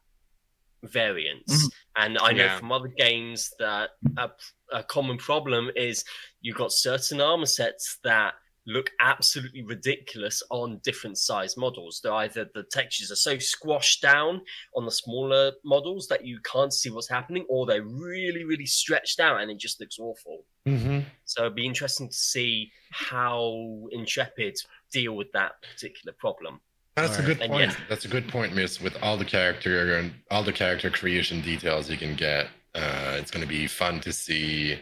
variance. 0.84 1.52
Mm-hmm. 1.52 2.04
And 2.04 2.18
I 2.18 2.32
know 2.32 2.44
Yeah. 2.44 2.58
from 2.58 2.72
other 2.72 2.88
games 2.88 3.50
that 3.58 3.90
a, 4.16 4.30
a 4.72 4.82
common 4.82 5.16
problem 5.16 5.70
is 5.76 6.04
you've 6.40 6.56
got 6.56 6.72
certain 6.72 7.20
armor 7.20 7.46
sets 7.46 7.98
that 8.04 8.34
look 8.66 8.90
absolutely 9.00 9.62
ridiculous 9.62 10.42
on 10.50 10.80
different 10.84 11.18
size 11.18 11.56
models. 11.56 12.00
They're 12.02 12.12
either 12.12 12.48
the 12.54 12.62
textures 12.64 13.10
are 13.10 13.16
so 13.16 13.38
squashed 13.38 14.02
down 14.02 14.42
on 14.76 14.84
the 14.84 14.90
smaller 14.90 15.52
models 15.64 16.06
that 16.08 16.24
you 16.24 16.38
can't 16.44 16.72
see 16.72 16.90
what's 16.90 17.08
happening, 17.08 17.44
or 17.48 17.66
they're 17.66 17.82
really, 17.82 18.44
really 18.44 18.66
stretched 18.66 19.20
out 19.20 19.40
and 19.40 19.50
it 19.50 19.58
just 19.58 19.80
looks 19.80 19.98
awful. 19.98 20.44
Mm-hmm. 20.66 21.00
So 21.24 21.42
it'd 21.42 21.54
be 21.54 21.66
interesting 21.66 22.08
to 22.08 22.16
see 22.16 22.70
how 22.90 23.88
Intrepid 23.90 24.56
deal 24.92 25.16
with 25.16 25.32
that 25.32 25.52
particular 25.62 26.14
problem. 26.18 26.60
That's 26.96 27.16
a 27.18 27.22
Alright. 27.22 27.38
good 27.38 27.48
point. 27.48 27.60
yes. 27.60 27.76
That's 27.88 28.04
a 28.04 28.08
good 28.08 28.28
point, 28.28 28.54
Miss. 28.54 28.80
With 28.80 28.96
all 29.02 29.16
the 29.16 29.24
character 29.24 29.96
and 29.96 30.12
all 30.30 30.44
the 30.44 30.52
character 30.52 30.90
creation 30.90 31.40
details 31.40 31.90
you 31.90 31.96
can 31.96 32.14
get, 32.14 32.48
uh, 32.74 33.16
it's 33.18 33.30
going 33.30 33.42
to 33.42 33.48
be 33.48 33.66
fun 33.66 34.00
to 34.00 34.12
see 34.12 34.78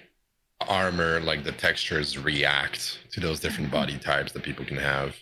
armor 0.69 1.21
like 1.21 1.45
the 1.45 1.53
textures 1.53 2.19
react 2.19 2.99
to 3.13 3.21
those 3.21 3.41
different 3.41 3.71
body 3.71 3.99
types 3.99 4.33
that 4.33 4.43
people 4.43 4.65
can 4.65 4.77
have. 4.77 5.17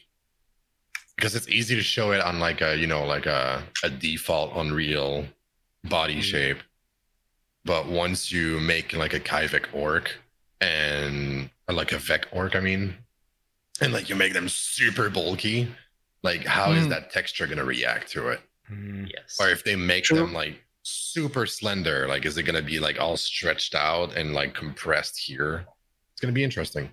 Because 1.16 1.34
it's 1.34 1.48
easy 1.48 1.74
to 1.74 1.82
show 1.82 2.12
it 2.12 2.20
on 2.20 2.38
like 2.38 2.60
a 2.60 2.76
you 2.76 2.86
know 2.86 3.04
like 3.04 3.26
a 3.26 3.62
a 3.82 3.90
default 3.90 4.54
Unreal 4.56 5.24
body 5.84 6.16
Mm. 6.16 6.22
shape, 6.22 6.58
but 7.64 7.86
once 7.86 8.30
you 8.32 8.60
make 8.60 8.92
like 8.92 9.14
a 9.14 9.20
Kyvek 9.20 9.66
orc 9.72 10.16
and 10.60 11.50
or 11.68 11.74
like 11.74 11.92
a 11.92 11.96
Vek 11.96 12.24
orc, 12.32 12.54
I 12.56 12.60
mean, 12.60 12.94
and 13.80 13.92
like 13.92 14.08
you 14.08 14.16
make 14.16 14.32
them 14.32 14.48
super 14.48 15.08
bulky, 15.10 15.68
like 16.22 16.44
how 16.44 16.72
is 16.72 16.86
Mm. 16.86 16.90
that 16.90 17.10
texture 17.12 17.46
gonna 17.46 17.64
react 17.64 18.10
to 18.12 18.28
it? 18.28 18.40
Mhm. 18.70 19.10
Yes. 19.12 19.36
Or 19.40 19.48
if 19.48 19.64
they 19.64 19.76
make 19.76 20.04
True. 20.04 20.18
them 20.18 20.32
like 20.32 20.62
super 21.18 21.46
slender, 21.46 22.06
like 22.08 22.24
is 22.24 22.38
it 22.38 22.44
gonna 22.44 22.62
be 22.62 22.78
like 22.78 23.00
all 23.00 23.16
stretched 23.16 23.74
out 23.74 24.16
and 24.16 24.34
like 24.34 24.54
compressed 24.54 25.18
here? 25.18 25.66
It's 26.12 26.20
gonna 26.20 26.32
be 26.32 26.44
interesting. 26.44 26.90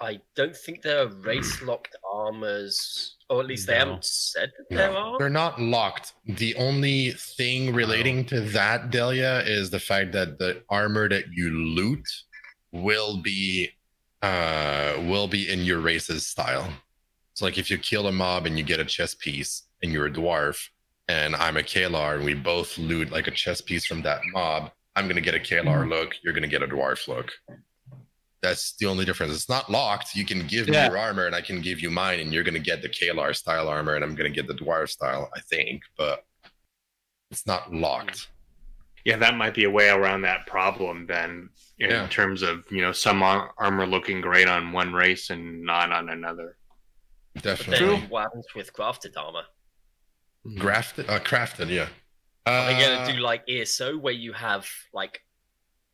I 0.00 0.20
don't 0.34 0.56
think 0.56 0.82
there 0.82 1.00
are 1.02 1.08
race 1.08 1.60
locked 1.62 1.94
armors, 2.10 3.16
or 3.28 3.40
at 3.40 3.46
least 3.46 3.66
they 3.66 3.74
No. 3.74 3.78
haven't 3.80 4.04
said 4.04 4.50
that 4.56 4.74
there 4.76 4.90
are. 4.96 5.18
they're 5.18 5.28
not 5.28 5.60
locked. 5.60 6.14
The 6.26 6.54
only 6.56 7.12
thing 7.12 7.74
relating 7.74 8.24
to 8.26 8.40
that, 8.40 8.90
Delia, 8.90 9.40
is 9.46 9.68
the 9.70 9.78
fact 9.80 10.12
that 10.12 10.38
the 10.38 10.62
armor 10.70 11.08
that 11.08 11.26
you 11.32 11.50
loot 11.50 12.06
will 12.72 13.18
be 13.18 13.70
uh 14.22 14.94
will 15.10 15.28
be 15.28 15.48
in 15.50 15.60
your 15.64 15.80
race's 15.80 16.26
style. 16.26 16.72
So 17.34 17.44
like 17.44 17.58
if 17.58 17.70
you 17.70 17.78
kill 17.78 18.06
a 18.06 18.12
mob 18.12 18.46
and 18.46 18.58
you 18.58 18.64
get 18.64 18.80
a 18.80 18.84
chess 18.84 19.14
piece 19.14 19.62
and 19.82 19.92
you're 19.92 20.06
a 20.06 20.10
dwarf 20.10 20.68
and 21.10 21.34
I'm 21.34 21.56
a 21.56 21.62
Kaelar 21.62 22.16
and 22.16 22.24
we 22.24 22.34
both 22.34 22.78
loot 22.78 23.10
like 23.10 23.26
a 23.26 23.32
chess 23.32 23.60
piece 23.60 23.84
from 23.84 24.00
that 24.02 24.20
mob, 24.32 24.70
I'm 24.94 25.08
gonna 25.08 25.20
get 25.20 25.34
a 25.34 25.40
Kaelar 25.40 25.80
mm-hmm. 25.80 25.90
look, 25.90 26.14
you're 26.22 26.32
gonna 26.32 26.46
get 26.46 26.62
a 26.62 26.68
dwarf 26.68 27.08
look. 27.08 27.32
That's 28.42 28.76
the 28.76 28.86
only 28.86 29.04
difference. 29.04 29.34
It's 29.34 29.48
not 29.48 29.68
locked. 29.68 30.14
You 30.14 30.24
can 30.24 30.46
give 30.46 30.68
me 30.68 30.76
your 30.76 30.96
armor 30.96 31.26
and 31.26 31.34
I 31.34 31.40
can 31.40 31.60
give 31.60 31.80
you 31.80 31.90
mine, 31.90 32.20
and 32.20 32.32
you're 32.32 32.44
gonna 32.44 32.60
get 32.60 32.80
the 32.80 32.88
Kaelar 32.88 33.34
style 33.34 33.68
armor, 33.68 33.96
and 33.96 34.04
I'm 34.04 34.14
gonna 34.14 34.30
get 34.30 34.46
the 34.46 34.54
dwarf 34.54 34.88
style, 34.88 35.28
I 35.34 35.40
think, 35.40 35.82
but 35.98 36.24
it's 37.30 37.46
not 37.46 37.74
locked. 37.74 38.28
Yeah, 39.04 39.16
that 39.16 39.36
might 39.36 39.54
be 39.54 39.64
a 39.64 39.70
way 39.70 39.88
around 39.88 40.22
that 40.22 40.46
problem 40.46 41.06
then, 41.06 41.50
in 41.78 41.90
Yeah. 41.90 42.06
terms 42.06 42.42
of 42.42 42.64
you 42.70 42.82
know 42.82 42.92
some 42.92 43.22
ar- 43.22 43.52
armor 43.58 43.86
looking 43.86 44.20
great 44.20 44.48
on 44.48 44.72
one 44.72 44.92
race 44.92 45.30
and 45.30 45.62
not 45.62 45.90
on 45.90 46.08
another. 46.08 46.56
But 47.34 47.42
Definitely. 47.42 47.98
then 47.98 48.08
what 48.10 48.22
happens 48.22 48.46
with 48.54 48.72
crafted 48.72 49.16
armor? 49.16 49.44
Grafted, 50.58 51.08
uh, 51.10 51.20
crafted, 51.20 51.68
yeah. 51.70 51.88
Are 52.46 52.66
they 52.66 52.84
Uh, 52.84 52.96
gonna 53.04 53.12
do 53.12 53.18
like 53.20 53.44
ESO 53.48 53.98
where 53.98 54.12
you 54.14 54.32
have 54.32 54.66
like 54.92 55.22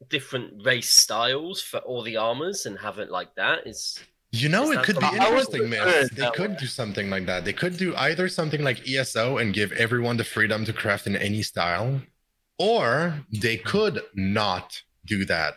different 0.08 0.64
race 0.64 0.90
styles 0.90 1.60
for 1.62 1.78
all 1.80 2.02
the 2.02 2.16
armors 2.16 2.66
and 2.66 2.78
have 2.78 2.98
it 2.98 3.10
like 3.10 3.34
that? 3.36 3.66
Is 3.66 3.98
You 4.32 4.48
know, 4.48 4.70
Is 4.70 4.78
it 4.78 4.84
could 4.84 4.98
be 4.98 5.04
I 5.06 5.14
interesting, 5.26 5.68
man. 5.70 6.08
They 6.12 6.30
could 6.30 6.50
way. 6.52 6.56
do 6.60 6.66
something 6.66 7.10
like 7.10 7.26
that. 7.26 7.44
They 7.44 7.52
could 7.52 7.76
do 7.76 7.94
either 7.96 8.28
something 8.28 8.62
like 8.62 8.86
ESO 8.88 9.38
and 9.38 9.52
give 9.54 9.72
everyone 9.72 10.16
the 10.16 10.24
freedom 10.24 10.64
to 10.66 10.72
craft 10.72 11.06
in 11.06 11.16
any 11.16 11.42
style, 11.42 12.02
or 12.58 13.24
they 13.32 13.56
could 13.56 14.02
not 14.14 14.82
do 15.04 15.24
that. 15.24 15.54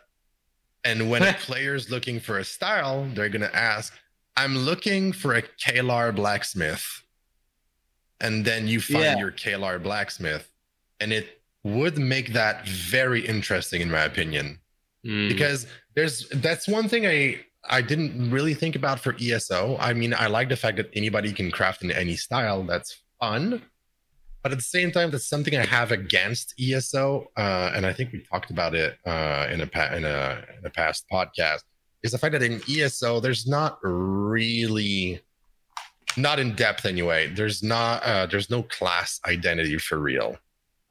And 0.84 1.10
when 1.10 1.24
a 1.24 1.34
player's 1.48 1.90
looking 1.90 2.20
for 2.20 2.38
a 2.40 2.44
style, 2.46 3.08
they're 3.14 3.30
gonna 3.30 3.52
ask, 3.54 3.94
"I'm 4.38 4.58
looking 4.58 5.12
for 5.14 5.36
a 5.36 5.42
Kaelar 5.44 6.16
blacksmith," 6.16 7.04
and 8.22 8.44
then 8.46 8.68
you 8.68 8.80
find 8.82 9.04
Yeah. 9.04 9.18
your 9.20 9.32
Kaelar 9.32 9.82
blacksmith, 9.82 10.50
and 11.00 11.12
it 11.14 11.42
would 11.64 11.98
make 11.98 12.34
that 12.34 12.68
very 12.68 13.26
interesting, 13.26 13.82
in 13.82 13.92
my 13.92 14.04
opinion 14.04 14.60
Mm. 15.06 15.30
because 15.30 15.66
there's 15.96 16.28
that's 16.30 16.68
one 16.68 16.90
thing 16.90 17.06
I 17.08 17.40
I 17.70 17.82
didn't 17.82 18.32
really 18.32 18.54
think 18.54 18.76
about 18.76 19.00
for 19.00 19.16
ESO. 19.20 19.78
I 19.80 19.94
mean, 19.94 20.14
I 20.14 20.28
like 20.28 20.50
the 20.50 20.56
fact 20.56 20.78
that 20.78 20.90
anybody 20.94 21.32
can 21.34 21.52
craft 21.52 21.84
in 21.84 21.92
any 21.92 22.16
style. 22.16 22.64
That's 22.64 22.98
fun. 23.20 23.62
But 24.42 24.54
at 24.54 24.58
the 24.58 24.64
same 24.64 24.92
time, 24.92 25.12
that's 25.12 25.28
something 25.28 25.56
I 25.58 25.66
have 25.66 25.92
against 25.92 26.54
ESO, 26.60 27.30
uh, 27.38 27.72
and 27.76 27.86
I 27.86 27.92
think 27.94 28.14
we 28.14 28.20
talked 28.24 28.50
about 28.52 28.74
it 28.76 28.98
uh, 29.06 29.48
in 29.52 29.60
a 29.62 29.68
pa- 29.68 29.94
in 29.94 30.06
a 30.06 30.46
in 30.58 30.66
a 30.66 30.70
past 30.70 31.06
podcast. 31.12 31.64
Is 32.04 32.12
the 32.14 32.18
fact 32.18 32.32
that 32.32 32.44
in 32.44 32.62
ESO 32.70 33.20
there's 33.20 33.46
not 33.46 33.78
really, 33.84 35.22
not 36.18 36.40
in 36.40 36.56
depth 36.56 36.86
anyway. 36.86 37.28
There's 37.28 37.62
not 37.64 38.04
uh, 38.04 38.26
there's 38.26 38.50
no 38.50 38.64
class 38.64 39.20
identity 39.26 39.78
for 39.78 39.98
real. 40.00 40.38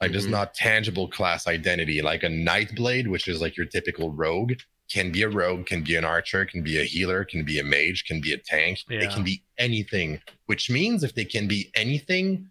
Like 0.01 0.13
there's 0.13 0.27
Mhm. 0.27 0.31
not 0.31 0.55
tangible 0.55 1.09
class 1.09 1.47
identity. 1.47 2.01
Like 2.03 2.23
a 2.23 2.29
Nightblade, 2.29 3.09
which 3.09 3.27
is 3.29 3.41
like 3.41 3.57
your 3.57 3.67
typical 3.67 4.13
rogue, 4.13 4.53
can 4.91 5.11
be 5.11 5.23
a 5.23 5.29
rogue, 5.29 5.67
can 5.67 5.83
be 5.83 5.97
an 5.97 6.05
archer, 6.05 6.45
can 6.47 6.63
be 6.63 6.79
a 6.81 6.85
healer, 6.85 7.25
can 7.25 7.45
be 7.45 7.59
a 7.59 7.65
mage, 7.65 8.05
can 8.05 8.21
be 8.21 8.33
a 8.33 8.39
tank. 8.39 8.79
They 8.89 9.01
Yeah. 9.03 9.13
can 9.13 9.25
be 9.25 9.43
anything. 9.59 10.21
Which 10.47 10.71
means 10.71 11.03
if 11.03 11.15
they 11.15 11.25
can 11.25 11.49
be 11.49 11.71
anything, 11.75 12.51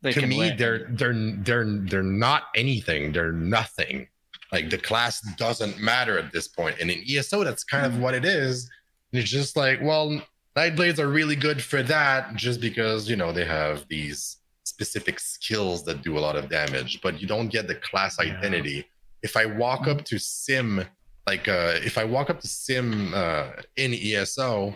They 0.00 0.12
to 0.12 0.26
me 0.26 0.38
win. 0.38 0.56
they're 0.56 0.86
they're 0.90 1.12
they're 1.42 1.64
they're 1.64 2.02
not 2.02 2.44
anything. 2.54 3.12
They're 3.12 3.32
nothing. 3.32 4.08
Like 4.50 4.70
the 4.70 4.78
class 4.78 5.20
doesn't 5.36 5.78
matter 5.78 6.18
at 6.18 6.32
this 6.32 6.48
point. 6.48 6.76
And 6.80 6.90
in 6.90 7.04
ESO, 7.06 7.44
that's 7.44 7.62
kind 7.64 7.84
of 7.84 7.98
what 7.98 8.14
it 8.14 8.24
is. 8.24 8.70
And 9.12 9.20
it's 9.20 9.30
just 9.30 9.54
like, 9.56 9.80
well, 9.82 10.22
Nightblades 10.58 10.98
are 10.98 11.06
really 11.06 11.36
good 11.36 11.62
for 11.62 11.84
that, 11.84 12.34
just 12.34 12.60
because 12.60 13.08
you 13.08 13.14
know 13.14 13.30
they 13.30 13.44
have 13.44 13.86
these 13.88 14.38
specific 14.64 15.20
skills 15.20 15.84
that 15.84 16.02
do 16.02 16.18
a 16.18 16.22
lot 16.26 16.34
of 16.34 16.48
damage, 16.48 17.00
but 17.00 17.20
you 17.20 17.28
don't 17.28 17.46
get 17.48 17.68
the 17.68 17.76
class 17.76 18.16
Yeah. 18.18 18.24
identity. 18.32 18.84
If 19.22 19.36
I 19.36 19.46
walk 19.46 19.86
up 19.86 20.04
to 20.06 20.18
Sim, 20.18 20.84
like 21.28 21.46
uh, 21.46 21.74
if 21.90 21.96
I 21.96 22.02
walk 22.04 22.28
up 22.28 22.40
to 22.40 22.48
Sim 22.48 23.14
uh, 23.14 23.50
in 23.76 23.94
ESO, 23.94 24.74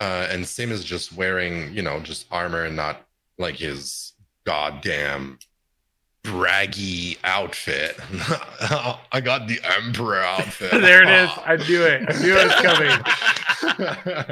uh, 0.00 0.26
and 0.30 0.46
Sim 0.46 0.70
is 0.70 0.84
just 0.84 1.14
wearing, 1.14 1.72
you 1.72 1.80
know, 1.80 1.98
just 2.00 2.26
armor 2.30 2.64
and 2.64 2.76
not 2.76 3.06
like 3.38 3.56
his 3.56 4.12
goddamn 4.44 5.38
braggy 6.26 7.16
outfit. 7.24 7.96
I 9.12 9.20
got 9.22 9.48
the 9.48 9.58
Emperor 9.78 10.20
outfit. 10.22 10.70
there 10.72 11.02
it 11.02 11.08
is. 11.08 11.30
I 11.44 11.56
knew 11.56 11.82
it. 11.84 12.02
I 12.08 12.12
knew 12.20 12.36
it 12.36 12.46
was 12.46 12.54
coming. 13.74 14.26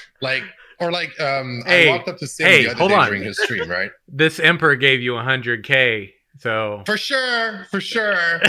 like 0.20 0.42
or 0.80 0.92
like 0.92 1.18
um 1.20 1.62
Hey, 1.66 1.88
I 1.88 1.92
walked 1.96 2.08
up 2.08 2.18
to 2.18 2.26
Sim 2.26 2.46
hey, 2.46 2.62
the 2.64 2.70
other 2.70 2.78
hold 2.78 2.90
day 2.90 2.96
on. 2.96 3.06
during 3.08 3.22
his 3.22 3.38
stream, 3.42 3.68
right? 3.70 3.90
This 4.08 4.38
emperor 4.38 4.76
gave 4.76 5.00
you 5.00 5.12
100k. 5.12 6.12
So 6.38 6.82
For 6.86 6.96
sure, 6.96 7.66
for 7.70 7.80
sure. 7.80 8.40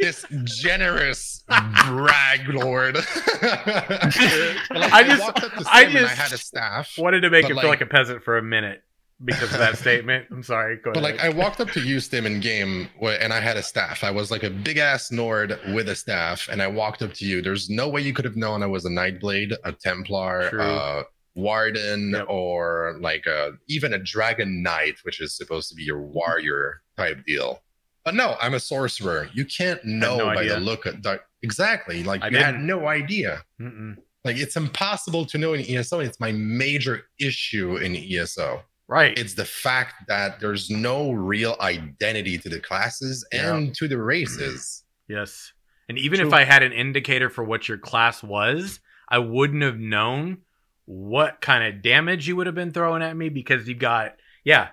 this 0.00 0.24
generous 0.44 1.44
brag 1.86 2.48
lord. 2.48 2.96
I 2.96 5.04
just- 5.06 5.20
walked 5.22 5.44
up 5.44 5.52
to 5.52 5.58
Sim 5.58 5.66
I 5.70 5.82
and 5.82 5.98
I 5.98 6.00
just 6.02 6.14
had 6.16 6.32
a 6.32 6.38
staff. 6.38 6.94
wanted 6.98 7.22
to 7.22 7.30
make 7.30 7.44
him 7.44 7.48
feel 7.48 7.56
like- 7.56 7.66
like 7.66 7.80
a 7.80 7.86
peasant 7.86 8.22
for 8.22 8.38
a 8.38 8.42
minute 8.42 8.82
because 9.22 9.52
of 9.52 9.58
that 9.58 9.76
statement. 9.78 10.26
I'm 10.30 10.42
sorry. 10.42 10.76
Go 10.82 10.92
But 10.92 11.02
like 11.02 11.20
I 11.22 11.28
walked 11.28 11.60
up 11.60 11.70
to 11.72 11.80
you, 11.80 12.00
Stim, 12.00 12.26
in 12.26 12.40
game, 12.40 12.88
and 13.02 13.32
I 13.32 13.40
had 13.40 13.56
a 13.56 13.62
staff. 13.62 14.02
I 14.04 14.10
was 14.10 14.30
like 14.30 14.42
a 14.42 14.50
big 14.50 14.78
ass 14.78 15.10
Nord 15.12 15.58
with 15.74 15.88
a 15.88 15.94
staff, 15.94 16.48
and 16.50 16.62
I 16.62 16.66
walked 16.66 17.02
up 17.02 17.12
to 17.14 17.24
you. 17.26 17.42
There's 17.42 17.68
no 17.70 17.88
way 17.88 18.00
you 18.00 18.12
could 18.12 18.24
have 18.24 18.36
known 18.36 18.62
I 18.62 18.66
was 18.66 18.84
a 18.84 18.90
Nightblade, 18.90 19.54
a 19.64 19.72
Templar, 19.72 20.60
uh, 20.60 21.02
Warden, 21.34 22.12
Yep. 22.12 22.26
or 22.28 22.96
like 23.00 23.26
a, 23.26 23.52
even 23.68 23.92
a 23.92 23.98
Dragon 23.98 24.62
Knight, 24.62 24.96
which 25.02 25.20
is 25.20 25.36
supposed 25.36 25.68
to 25.70 25.74
be 25.74 25.82
your 25.82 26.00
warrior 26.00 26.80
type 26.96 27.24
deal. 27.26 27.60
But 28.04 28.14
no, 28.14 28.36
I'm 28.40 28.54
a 28.54 28.60
sorcerer. 28.60 29.28
You 29.32 29.44
can't 29.46 29.82
know 29.84 30.18
no 30.18 30.24
by 30.26 30.42
idea. 30.42 30.54
the 30.54 30.60
look 30.60 30.86
at 30.86 31.02
that. 31.04 31.20
Exactly. 31.42 32.04
Like 32.04 32.22
I 32.22 32.28
you 32.28 32.36
had 32.38 32.60
no 32.60 32.86
idea. 32.86 33.42
Mm-mm. 33.60 33.96
Like 34.24 34.36
it's 34.36 34.56
impossible 34.56 35.24
to 35.26 35.38
know 35.38 35.54
in 35.54 35.60
ESO. 35.62 36.00
It's 36.00 36.20
my 36.20 36.32
major 36.32 37.04
issue 37.18 37.76
in 37.76 37.96
ESO 37.96 38.62
right. 38.88 39.18
it's 39.18 39.34
the 39.34 39.44
fact 39.44 39.94
that 40.08 40.40
there's 40.40 40.70
no 40.70 41.12
real 41.12 41.56
identity 41.60 42.38
to 42.38 42.48
the 42.48 42.60
classes 42.60 43.26
and 43.32 43.74
to 43.76 43.88
the 43.88 44.00
races. 44.00 44.84
Yes. 45.08 45.52
And 45.88 45.98
even 45.98 46.18
True. 46.18 46.28
if 46.28 46.34
I 46.34 46.44
had 46.44 46.62
an 46.62 46.72
indicator 46.72 47.28
for 47.28 47.44
what 47.44 47.68
your 47.68 47.78
class 47.78 48.22
was, 48.22 48.80
I 49.08 49.18
wouldn't 49.18 49.62
have 49.62 49.78
known 49.78 50.38
what 50.86 51.40
kind 51.40 51.64
of 51.64 51.82
damage 51.82 52.26
you 52.26 52.36
would 52.36 52.46
have 52.46 52.54
been 52.54 52.72
throwing 52.72 53.02
at 53.02 53.16
me 53.16 53.28
because 53.28 53.68
you 53.68 53.74
got 53.74 54.16
yeah. 54.44 54.68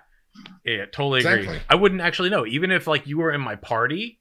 Yeah, 0.64 0.86
totally 0.86 1.20
agree. 1.20 1.40
Exactly. 1.40 1.62
I 1.70 1.76
wouldn't 1.76 2.02
actually 2.02 2.30
know. 2.30 2.46
Even 2.46 2.72
if 2.72 2.88
like 2.88 3.08
you 3.08 3.18
were 3.18 3.32
in 3.32 3.42
my 3.42 3.56
party, 3.56 4.20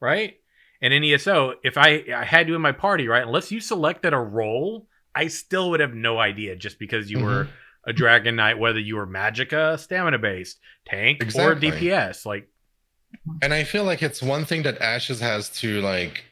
right? 0.00 0.34
And 0.80 0.94
in 0.94 1.02
ESO, 1.02 1.54
if 1.64 1.76
I 1.76 2.04
I 2.14 2.24
had 2.24 2.48
you 2.48 2.54
in 2.54 2.62
my 2.62 2.72
party, 2.72 3.08
right? 3.08 3.24
Unless 3.24 3.50
you 3.50 3.60
selected 3.60 4.12
a 4.12 4.18
role, 4.18 4.86
I 5.14 5.26
still 5.26 5.70
would 5.70 5.80
have 5.80 5.94
no 5.94 6.18
idea 6.18 6.54
just 6.54 6.78
because 6.78 7.10
you 7.10 7.18
were 7.18 7.44
Mm-hmm. 7.44 7.50
A 7.88 7.92
Dragon 7.92 8.36
Knight, 8.36 8.58
whether 8.58 8.78
you 8.78 8.96
were 8.96 9.06
Magicka, 9.06 9.78
stamina 9.78 10.18
based, 10.18 10.60
tank, 10.86 11.22
Exactly. 11.22 11.70
or 11.70 11.72
DPS. 11.72 12.26
Like 12.26 12.46
And 13.42 13.54
I 13.54 13.64
feel 13.64 13.84
like 13.84 14.02
it's 14.02 14.22
one 14.22 14.44
thing 14.44 14.62
that 14.64 14.80
Ashes 14.80 15.20
has 15.20 15.48
to 15.60 15.80
like, 15.80 16.24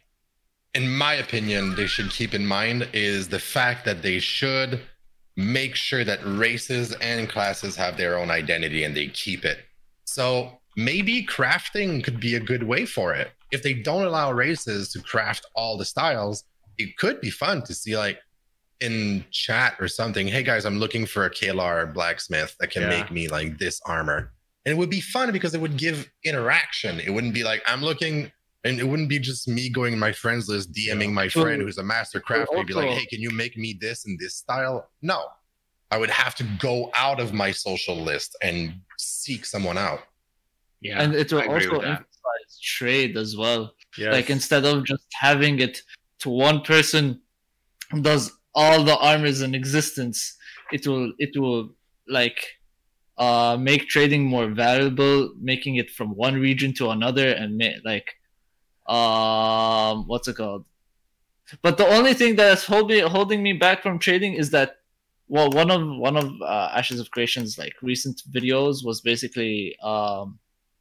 in 0.75 0.89
my 0.89 1.15
opinion, 1.15 1.75
they 1.75 1.87
should 1.87 2.11
keep 2.11 2.35
in 2.35 2.47
mind 2.47 2.87
is 2.93 3.29
the 3.29 3.39
fact 3.39 3.87
that 3.87 4.03
they 4.03 4.19
should 4.19 4.83
make 5.37 5.75
sure 5.75 6.05
that 6.05 6.21
races 6.25 6.93
and 7.01 7.29
classes 7.29 7.75
have 7.77 7.97
their 7.97 8.19
own 8.19 8.31
identity 8.31 8.85
and 8.85 8.95
they 8.95 9.09
keep 9.09 9.45
it. 9.45 9.59
So 10.05 10.61
maybe 10.77 11.25
crafting 11.25 12.05
could 12.05 12.21
be 12.21 12.35
a 12.35 12.41
good 12.41 12.63
way 12.65 12.85
for 12.85 13.15
it. 13.15 13.31
If 13.51 13.63
they 13.63 13.73
don't 13.73 14.05
allow 14.05 14.33
races 14.33 14.91
to 14.93 15.01
craft 15.01 15.47
all 15.55 15.79
the 15.79 15.85
styles, 15.87 16.45
it 16.77 16.99
could 16.99 17.21
be 17.23 17.31
fun 17.31 17.63
to 17.63 17.75
see 17.75 17.97
like 17.97 18.19
in 18.81 19.25
chat 19.31 19.77
or 19.81 19.89
something, 19.89 20.27
hey 20.29 20.43
guys, 20.43 20.65
I'm 20.65 20.79
looking 20.79 21.07
for 21.07 21.25
a 21.25 21.31
Kaelar 21.31 21.93
blacksmith 21.93 22.57
that 22.61 22.71
can 22.71 22.83
Yeah. 22.83 22.89
make 22.91 23.11
me 23.11 23.29
like 23.29 23.59
this 23.59 23.81
armor. 23.87 24.33
And 24.65 24.73
it 24.73 24.77
would 24.77 24.91
be 24.91 25.01
fun 25.01 25.33
because 25.33 25.55
it 25.55 25.61
would 25.61 25.77
give 25.77 26.11
interaction. 26.25 27.01
It 27.01 27.11
wouldn't 27.11 27.35
be 27.35 27.45
like 27.45 27.63
I'm 27.67 27.83
looking 27.83 28.31
and 28.65 28.81
it 28.81 28.85
wouldn't 28.85 29.09
be 29.09 29.19
just 29.21 29.47
me 29.47 29.69
going 29.71 29.93
in 29.93 29.99
my 29.99 30.11
friends 30.13 30.49
list, 30.49 30.73
DMing 30.73 31.13
my 31.13 31.29
friend 31.29 31.63
who's 31.63 31.79
a 31.79 31.85
master 31.85 32.21
crafter, 32.21 32.47
and 32.59 32.67
be 32.67 32.75
like, 32.75 32.89
hey, 32.89 33.07
can 33.07 33.21
you 33.21 33.31
make 33.31 33.57
me 33.57 33.79
this 33.81 34.07
in 34.07 34.17
this 34.21 34.35
style? 34.35 34.91
No. 35.03 35.27
I 35.93 35.99
would 35.99 36.11
have 36.11 36.35
to 36.37 36.45
go 36.59 36.91
out 36.97 37.21
of 37.21 37.33
my 37.33 37.53
social 37.53 37.97
list 37.97 38.37
and 38.43 38.81
seek 38.99 39.47
someone 39.47 39.79
out. 39.79 40.01
Yeah, 40.81 41.01
and 41.01 41.15
it 41.15 41.33
will 41.33 41.43
also 41.49 41.79
emphasize 41.79 42.61
trade 42.61 43.17
as 43.17 43.37
well. 43.37 43.73
yes. 43.97 44.13
Like 44.13 44.31
instead 44.31 44.65
of 44.65 44.85
just 44.85 45.07
having 45.13 45.61
it 45.61 45.81
to 46.21 46.29
one 46.29 46.61
person 46.63 47.21
who 47.93 48.03
does 48.03 48.33
all 48.57 48.83
the 48.83 48.97
armors 48.99 49.43
in 49.43 49.55
existence, 49.55 50.37
it 50.73 50.87
will 50.87 51.13
it 51.19 51.39
will 51.39 51.71
like 52.09 52.41
uh 53.19 53.57
make 53.61 53.89
trading 53.89 54.25
more 54.25 54.49
valuable, 54.49 55.33
making 55.41 55.77
it 55.77 55.91
from 55.91 56.11
one 56.17 56.37
region 56.41 56.73
to 56.75 56.91
another 56.91 57.29
and 57.31 57.59
ma- 57.59 57.81
like 57.85 58.09
um 58.93 60.09
what's 60.09 60.29
it 60.29 60.37
called? 60.37 60.65
But 61.63 61.77
the 61.79 61.87
only 61.87 62.15
thing 62.15 62.37
that's 62.37 62.65
holding 62.65 63.07
holding 63.07 63.43
me 63.43 63.53
back 63.53 63.83
from 63.83 63.99
trading 63.99 64.35
is 64.35 64.51
that 64.51 64.79
well 65.29 65.51
one 65.51 65.71
of 65.71 65.83
one 65.99 66.17
of 66.17 66.27
uh, 66.43 66.71
Ashes 66.75 67.01
of 67.01 67.11
Creation's 67.11 67.59
like 67.59 67.75
recent 67.83 68.23
videos 68.37 68.85
was 68.85 69.01
basically 69.01 69.77
um 69.83 70.39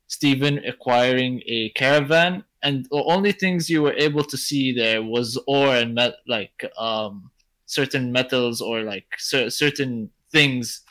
Steven 0.07 0.59
acquiring 0.59 1.41
a 1.47 1.69
caravan, 1.71 2.43
and 2.61 2.85
the 2.91 3.03
only 3.15 3.31
things 3.31 3.69
you 3.69 3.81
were 3.81 3.97
able 4.07 4.23
to 4.23 4.37
see 4.37 4.71
there 4.71 5.01
was 5.03 5.37
ore 5.47 5.75
and 5.75 5.95
met 5.95 6.13
like 6.27 6.57
um 6.77 7.31
certain 7.65 8.11
metals 8.11 8.61
or 8.61 8.81
like 8.83 9.05
cer- 9.17 9.49
certain 9.49 10.09
things, 10.31 10.81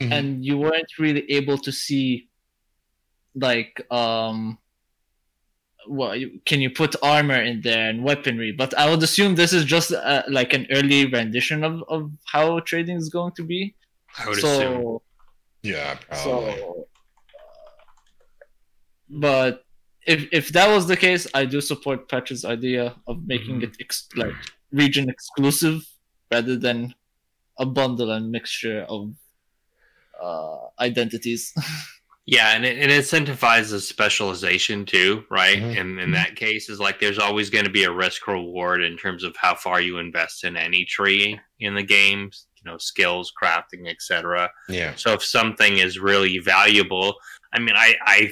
Mhm. 0.00 0.12
and 0.12 0.44
you 0.44 0.56
weren't 0.58 0.92
really 0.98 1.30
able 1.30 1.58
to 1.58 1.70
see 1.72 2.28
like 3.34 3.80
um 3.92 4.58
well 5.88 6.14
you, 6.16 6.40
can 6.44 6.60
you 6.60 6.68
put 6.70 6.94
armor 7.02 7.40
in 7.40 7.60
there 7.62 7.88
and 7.88 8.02
weaponry 8.04 8.50
but 8.52 8.76
i 8.76 8.88
would 8.90 9.02
assume 9.02 9.34
this 9.34 9.52
is 9.52 9.64
just 9.64 9.92
uh, 9.92 10.22
like 10.28 10.52
an 10.52 10.66
early 10.72 11.06
rendition 11.06 11.62
of, 11.64 11.82
of 11.88 12.10
how 12.26 12.58
trading 12.60 12.96
is 12.96 13.08
going 13.08 13.32
to 13.32 13.42
be 13.44 13.74
I 14.18 14.28
would 14.28 14.38
assume. 14.38 14.98
Yeah, 15.62 15.94
probably. 16.08 16.22
so, 16.24 16.34
uh, 16.48 16.82
but 19.08 19.64
if 20.06 20.26
if 20.32 20.48
that 20.52 20.68
was 20.74 20.86
the 20.86 20.96
case, 20.96 21.26
I 21.34 21.44
do 21.44 21.60
support 21.60 22.08
Petra's 22.08 22.44
idea 22.44 22.96
of 23.06 23.26
making 23.26 23.60
Mhm. 23.60 23.64
it 23.64 23.76
ex- 23.80 24.08
like 24.16 24.34
region 24.72 25.08
exclusive 25.08 25.82
rather 26.30 26.56
than 26.56 26.94
a 27.58 27.66
bundle 27.66 28.10
and 28.10 28.30
mixture 28.30 28.86
of 28.88 29.12
uh, 30.20 30.58
identities. 30.78 31.54
Yeah, 32.26 32.54
and 32.54 32.64
it, 32.64 32.78
it 32.78 32.90
incentivizes 32.90 33.80
specialization 33.80 34.84
too, 34.86 35.24
right? 35.30 35.58
Mhm. 35.58 35.80
And 35.80 36.00
in 36.00 36.10
that 36.12 36.36
case, 36.36 36.68
is 36.68 36.78
like 36.78 37.00
there's 37.00 37.18
always 37.18 37.50
going 37.50 37.64
to 37.64 37.72
be 37.72 37.82
a 37.82 37.90
risk 37.90 38.28
reward 38.28 38.82
in 38.84 38.96
terms 38.96 39.24
of 39.24 39.34
how 39.36 39.56
far 39.56 39.80
you 39.80 39.98
invest 39.98 40.44
in 40.44 40.56
any 40.56 40.84
tree 40.84 41.40
in 41.58 41.74
the 41.74 41.82
game, 41.82 42.30
you 42.56 42.70
know, 42.70 42.78
skills, 42.78 43.32
crafting, 43.32 43.88
etc. 43.88 44.48
yeah. 44.68 44.94
So 44.94 45.12
if 45.12 45.24
something 45.24 45.78
is 45.78 45.98
really 45.98 46.38
valuable, 46.38 47.16
I 47.52 47.58
mean, 47.58 47.74
I, 47.74 47.96
I, 48.06 48.30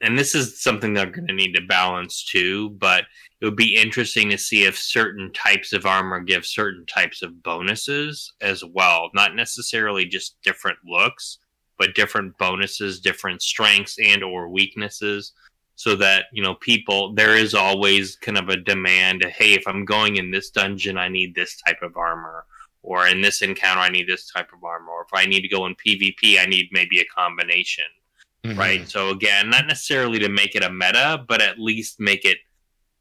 and 0.00 0.16
this 0.16 0.36
is 0.36 0.62
something 0.62 0.94
they're 0.94 1.06
going 1.06 1.26
to 1.26 1.34
need 1.34 1.54
to 1.54 1.62
balance 1.62 2.22
too, 2.24 2.70
but 2.70 3.04
it 3.44 3.48
would 3.48 3.56
be 3.56 3.76
interesting 3.76 4.30
to 4.30 4.38
see 4.38 4.64
if 4.64 4.78
certain 4.78 5.30
types 5.34 5.74
of 5.74 5.84
armor 5.84 6.18
give 6.18 6.46
certain 6.46 6.86
types 6.86 7.20
of 7.20 7.42
bonuses 7.42 8.32
as 8.40 8.64
well, 8.64 9.10
not 9.12 9.36
necessarily 9.36 10.06
just 10.06 10.40
different 10.42 10.78
looks, 10.86 11.40
but 11.78 11.94
different 11.94 12.38
bonuses, 12.38 13.00
different 13.00 13.42
strengths 13.42 13.98
and 14.02 14.24
or 14.24 14.48
weaknesses 14.48 15.32
so 15.76 15.94
that, 15.94 16.24
you 16.32 16.42
know, 16.42 16.54
people 16.54 17.12
there 17.12 17.36
is 17.36 17.52
always 17.52 18.16
kind 18.16 18.38
of 18.38 18.48
a 18.48 18.56
demand, 18.56 19.22
hey, 19.24 19.52
if 19.52 19.68
I'm 19.68 19.84
going 19.84 20.16
in 20.16 20.30
this 20.30 20.48
dungeon, 20.48 20.96
I 20.96 21.08
need 21.08 21.34
this 21.34 21.60
type 21.66 21.82
of 21.82 21.98
armor 21.98 22.46
or 22.82 23.06
in 23.08 23.20
this 23.20 23.42
encounter 23.42 23.82
I 23.82 23.90
need 23.90 24.08
this 24.08 24.30
type 24.30 24.54
of 24.54 24.64
armor, 24.64 24.90
or 24.90 25.02
if 25.02 25.12
I 25.12 25.26
need 25.26 25.42
to 25.42 25.48
go 25.48 25.66
in 25.66 25.74
PvP, 25.74 26.38
I 26.40 26.46
need 26.46 26.70
maybe 26.72 26.98
a 26.98 27.04
combination, 27.14 27.84
Mhm. 28.46 28.56
right? 28.56 28.88
So 28.88 29.10
again, 29.10 29.50
not 29.50 29.66
necessarily 29.66 30.18
to 30.20 30.30
make 30.30 30.54
it 30.54 30.64
a 30.64 30.70
meta, 30.70 31.22
but 31.28 31.42
at 31.42 31.58
least 31.58 32.00
make 32.00 32.24
it 32.24 32.38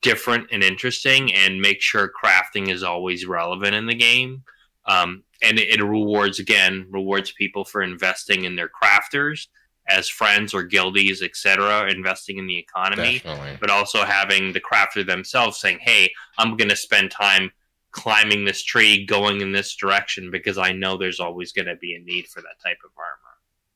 different 0.03 0.49
and 0.51 0.63
interesting, 0.63 1.33
and 1.33 1.59
make 1.59 1.81
sure 1.81 2.11
crafting 2.23 2.69
is 2.69 2.83
always 2.83 3.25
relevant 3.25 3.73
in 3.73 3.87
the 3.87 3.95
game. 3.95 4.43
Um, 4.85 5.23
and 5.41 5.57
it, 5.57 5.79
it 5.79 5.83
rewards 5.83 6.39
again 6.39 6.87
rewards 6.91 7.31
people 7.31 7.65
for 7.65 7.81
investing 7.81 8.43
in 8.43 8.55
their 8.55 8.69
crafters 8.69 9.47
as 9.87 10.07
friends 10.07 10.53
or 10.53 10.63
guildies, 10.63 11.21
etc., 11.21 11.89
investing 11.89 12.37
in 12.37 12.47
the 12.47 12.57
economy 12.57 13.19
Definitely. 13.19 13.57
but 13.59 13.69
also 13.69 14.03
having 14.03 14.53
the 14.53 14.61
crafter 14.61 15.05
themselves 15.05 15.59
saying, 15.59 15.79
"Hey, 15.81 16.13
I'm 16.37 16.55
going 16.57 16.69
to 16.69 16.75
spend 16.75 17.11
time 17.11 17.51
climbing 17.91 18.45
this 18.45 18.63
tree, 18.63 19.05
going 19.05 19.41
in 19.41 19.51
this 19.51 19.75
direction 19.75 20.31
because 20.31 20.57
I 20.57 20.71
know 20.71 20.97
there's 20.97 21.19
always 21.19 21.51
going 21.51 21.67
to 21.67 21.75
be 21.75 21.95
a 21.95 21.99
need 21.99 22.27
for 22.27 22.41
that 22.41 22.61
type 22.63 22.79
of 22.85 22.91
armor." 22.97 23.22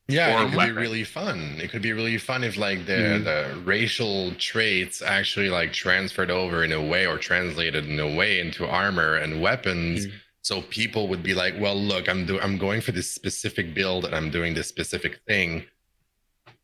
Yeah, 0.08 0.40
or 0.40 0.46
it 0.46 0.48
could 0.48 0.56
weapon. 0.56 0.74
be 0.74 0.80
really 0.80 1.04
fun. 1.04 1.58
It 1.60 1.70
could 1.70 1.82
be 1.82 1.92
really 1.92 2.16
fun 2.18 2.42
if 2.42 2.56
like 2.56 2.86
the 2.86 2.92
Mhm. 2.92 3.24
the 3.24 3.60
racial 3.60 4.32
traits 4.36 5.02
actually 5.02 5.50
like 5.50 5.72
transferred 5.72 6.30
over 6.30 6.64
in 6.64 6.72
a 6.72 6.80
way 6.82 7.06
or 7.06 7.18
translated 7.18 7.86
in 7.86 8.00
a 8.00 8.08
way 8.14 8.40
into 8.40 8.66
armor 8.66 9.16
and 9.16 9.40
weapons. 9.42 10.06
Mhm. 10.06 10.12
So 10.40 10.62
people 10.62 11.08
would 11.08 11.22
be 11.22 11.34
like, 11.34 11.54
"Well, 11.58 11.78
look, 11.78 12.08
I'm 12.08 12.24
do 12.24 12.40
I'm 12.40 12.56
going 12.56 12.80
for 12.80 12.92
this 12.92 13.12
specific 13.12 13.74
build 13.74 14.06
and 14.06 14.14
I'm 14.14 14.30
doing 14.30 14.54
this 14.54 14.66
specific 14.68 15.20
thing." 15.26 15.66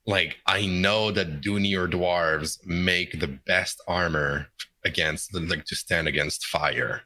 Like 0.06 0.38
I 0.46 0.64
know 0.64 1.10
that 1.10 1.42
Dünir 1.42 1.84
or 1.84 1.88
dwarves 1.88 2.64
make 2.66 3.20
the 3.20 3.26
best 3.28 3.80
armor 3.86 4.48
against 4.84 5.32
the 5.32 5.40
like 5.40 5.64
to 5.66 5.76
stand 5.76 6.08
against 6.08 6.46
fire. 6.46 7.02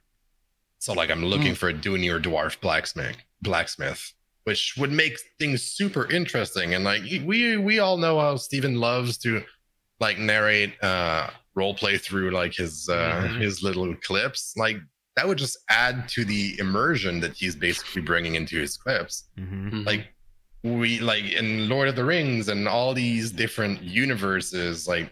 So 0.79 0.93
like 0.93 1.11
I'm 1.11 1.25
looking 1.25 1.57
for 1.57 1.69
a 1.69 1.75
Dünir 1.75 2.15
or 2.17 2.21
dwarf 2.21 2.61
blacksmith 2.61 3.17
blacksmith 3.43 4.13
which 4.49 4.63
would 4.79 4.91
make 4.91 5.15
things 5.39 5.63
super 5.63 6.05
interesting. 6.19 6.69
And 6.75 6.83
like 6.85 7.03
we 7.31 7.39
we 7.59 7.75
all 7.85 7.99
know 8.05 8.19
how 8.25 8.37
Steven 8.37 8.75
loves 8.89 9.19
to 9.25 9.31
like 10.01 10.19
narrate 10.19 10.73
uh 10.83 11.29
role 11.55 11.75
play 11.83 11.99
through 11.99 12.31
like 12.41 12.55
his 12.63 12.89
uh 12.89 12.95
Mhm. 13.29 13.41
his 13.45 13.63
little 13.63 13.95
clips. 14.09 14.43
Like 14.65 14.79
that 15.17 15.27
would 15.29 15.39
just 15.47 15.57
add 15.69 16.09
to 16.15 16.25
the 16.25 16.45
immersion 16.65 17.21
that 17.21 17.33
he's 17.41 17.57
basically 17.69 18.03
bringing 18.11 18.35
into 18.41 18.57
his 18.65 18.77
clips. 18.85 19.15
Mhm. 19.39 19.85
Like 19.91 20.05
we 20.63 20.99
like 21.13 21.27
in 21.41 21.69
Lord 21.69 21.89
of 21.89 21.97
the 21.97 22.05
Rings 22.15 22.49
and 22.49 22.67
all 22.75 22.95
these 22.95 23.27
different 23.43 23.77
universes, 23.83 24.89
like 24.95 25.09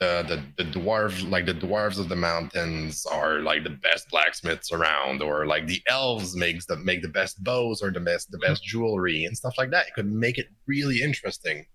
uh, 0.00 0.22
the 0.22 0.42
the 0.56 0.64
dwarf 0.64 1.28
like 1.28 1.44
the 1.46 1.54
dwarves 1.54 1.98
of 1.98 2.08
the 2.08 2.16
mountains 2.16 3.04
are 3.06 3.40
like 3.40 3.64
the 3.64 3.70
best 3.70 4.08
blacksmiths 4.10 4.72
around, 4.72 5.22
or 5.22 5.46
like 5.46 5.66
the 5.66 5.82
elves 5.88 6.34
makes 6.34 6.64
the 6.66 6.76
make 6.76 7.02
the 7.02 7.08
best 7.08 7.42
bows 7.44 7.82
or 7.82 7.90
the 7.90 8.00
best 8.00 8.30
the 8.30 8.38
best 8.38 8.62
jewelry 8.64 9.24
and 9.24 9.36
stuff 9.36 9.54
like 9.58 9.70
that. 9.70 9.88
It 9.88 9.94
could 9.94 10.10
make 10.10 10.38
it 10.38 10.46
really 10.66 11.02
interesting. 11.02 11.66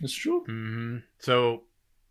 It's 0.00 0.14
true. 0.14 0.44
hmm 0.46 0.98
So, 1.18 1.64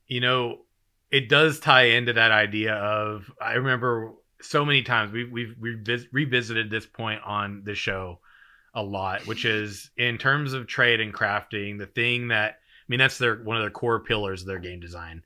you 0.08 0.20
know, 0.20 0.66
it 1.12 1.30
does 1.30 1.60
tie 1.60 1.84
into 1.84 2.14
that 2.14 2.32
idea 2.32 2.76
of 2.76 3.32
I 3.42 3.54
remember 3.54 4.14
so 4.42 4.66
many 4.66 4.84
times 4.84 5.12
we've 5.12 5.32
we've 5.32 5.56
revis- 5.60 6.08
revisited 6.12 6.70
this 6.70 6.86
point 6.86 7.22
on 7.26 7.64
the 7.66 7.76
show 7.76 8.20
a 8.74 8.84
lot, 8.84 9.26
which 9.26 9.46
is 9.46 9.90
in 9.98 10.18
terms 10.18 10.54
of 10.54 10.68
trade 10.68 11.00
and 11.00 11.14
crafting, 11.14 11.80
the 11.80 11.88
thing 11.88 12.28
that 12.28 12.56
I 12.56 12.59
mean 12.90 13.00
that's 13.00 13.18
their 13.18 13.36
one 13.44 13.58
of 13.58 13.64
their 13.64 13.70
core 13.70 14.00
pillars 14.00 14.42
of 14.42 14.48
their 14.48 14.60
game 14.60 14.80
design. 14.80 15.24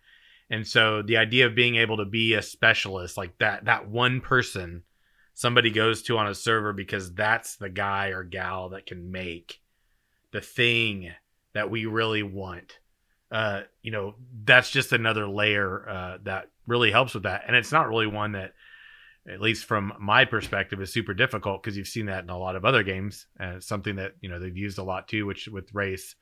And 0.49 0.67
so 0.67 1.01
the 1.01 1.17
idea 1.17 1.47
of 1.47 1.55
being 1.55 1.77
able 1.77 1.97
to 1.97 2.05
be 2.05 2.33
a 2.33 2.41
specialist 2.41 3.17
like 3.17 3.37
that 3.39 3.65
that 3.65 3.89
one 3.89 4.21
person 4.21 4.83
somebody 5.33 5.71
goes 5.71 6.03
to 6.03 6.17
on 6.17 6.27
a 6.27 6.35
server 6.35 6.73
because 6.73 7.13
that's 7.13 7.55
the 7.55 7.69
guy 7.69 8.09
or 8.09 8.23
gal 8.23 8.69
that 8.69 8.85
can 8.85 9.11
make 9.11 9.61
the 10.31 10.41
thing 10.41 11.11
that 11.53 11.71
we 11.71 11.85
really 11.85 12.21
want 12.21 12.77
uh, 13.33 13.63
you 13.81 13.91
know, 13.91 14.13
that's 14.45 14.69
just 14.69 14.93
another 14.93 15.27
layer 15.27 15.89
uh, 15.89 16.17
that 16.21 16.49
really 16.67 16.91
helps 16.91 17.15
with 17.15 17.23
that. 17.23 17.43
And 17.47 17.55
it's 17.55 17.71
not 17.71 17.89
really 17.89 18.05
one 18.05 18.33
that, 18.33 18.53
at 19.27 19.41
least 19.41 19.65
from 19.65 19.91
my 19.99 20.23
perspective, 20.25 20.79
is 20.79 20.93
super 20.93 21.15
difficult 21.15 21.63
because 21.63 21.75
you've 21.75 21.87
seen 21.87 22.05
that 22.05 22.23
in 22.23 22.29
a 22.29 22.37
lot 22.37 22.55
of 22.55 22.63
other 22.63 22.83
games. 22.83 23.25
Uh, 23.39 23.59
something 23.59 23.95
that 23.95 24.13
you 24.21 24.29
know 24.29 24.39
they've 24.39 24.55
used 24.55 24.77
a 24.77 24.83
lot 24.83 25.07
too, 25.07 25.25
which 25.25 25.47
with 25.47 25.73
race 25.73 26.15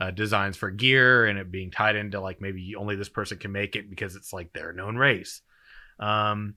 uh, 0.00 0.10
designs 0.10 0.56
for 0.56 0.70
gear 0.70 1.26
and 1.26 1.38
it 1.38 1.50
being 1.50 1.70
tied 1.70 1.96
into 1.96 2.20
like 2.20 2.40
maybe 2.40 2.74
only 2.76 2.96
this 2.96 3.08
person 3.08 3.38
can 3.38 3.52
make 3.52 3.76
it 3.76 3.88
because 3.88 4.16
it's 4.16 4.32
like 4.32 4.52
their 4.52 4.72
known 4.72 4.96
race. 4.96 5.42
Um, 5.98 6.54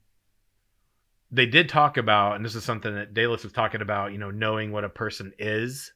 they 1.31 1.45
did 1.45 1.69
talk 1.69 1.97
about, 1.97 2.35
and 2.35 2.43
this 2.43 2.55
is 2.55 2.63
something 2.63 2.93
that 2.95 3.13
Dallas 3.13 3.43
was 3.43 3.53
talking 3.53 3.81
about, 3.81 4.11
you 4.11 4.17
know, 4.17 4.31
knowing 4.31 4.71
what 4.71 4.83
a 4.83 4.89
person 4.89 5.31
is 5.37 5.93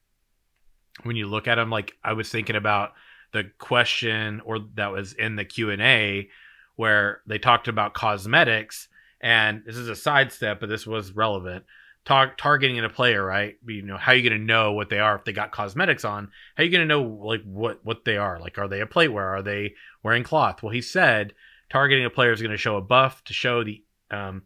when 1.04 1.16
you 1.16 1.28
look 1.28 1.48
at 1.48 1.56
them. 1.56 1.70
Like 1.70 1.94
I 2.04 2.14
was 2.14 2.30
thinking 2.30 2.56
about 2.56 2.94
the 3.34 3.46
question 3.58 4.42
or 4.46 4.60
that 4.76 4.92
was 4.92 5.14
in 5.14 5.36
the 5.36 5.44
q&a 5.44 6.30
where 6.76 7.22
they 7.28 7.38
talked 7.38 7.68
about 7.68 7.94
cosmetics 7.94 8.88
and 9.20 9.64
this 9.66 9.76
is 9.76 9.90
a 9.90 9.96
sidestep 9.96 10.60
but 10.60 10.70
this 10.70 10.88
was 10.88 11.12
relevant 11.12 11.66
Tar- 12.06 12.36
targeting 12.36 12.80
a 12.80 12.90
player 12.90 13.24
right? 13.24 13.58
You 13.66 13.82
know 13.82 13.98
how 13.98 14.12
are 14.12 14.16
you 14.16 14.28
going 14.28 14.40
to 14.40 14.46
know 14.46 14.74
what 14.74 14.90
they 14.90 15.00
are 15.00 15.16
if 15.16 15.24
they 15.24 15.32
got 15.32 15.52
cosmetics 15.52 16.04
on? 16.04 16.30
How 16.56 16.62
are 16.62 16.66
you 16.66 16.72
going 16.72 16.88
to 16.88 16.94
know 16.94 17.02
like 17.02 17.44
what 17.44 17.80
what 17.84 18.06
they 18.06 18.18
are? 18.18 18.40
Like 18.40 18.58
are 18.58 18.68
they 18.68 18.82
a 18.82 18.86
plateware 18.86 19.38
are 19.38 19.42
they 19.42 19.76
wearing 20.04 20.24
cloth? 20.24 20.62
Well 20.62 20.74
he 20.74 20.82
said 20.82 21.34
targeting 21.70 22.06
a 22.06 22.10
player 22.10 22.32
is 22.32 22.42
going 22.42 22.52
to 22.52 22.58
show 22.58 22.78
a 22.78 22.82
buff 22.82 23.24
to 23.26 23.34
show 23.34 23.64
the 23.64 23.84
um 24.12 24.44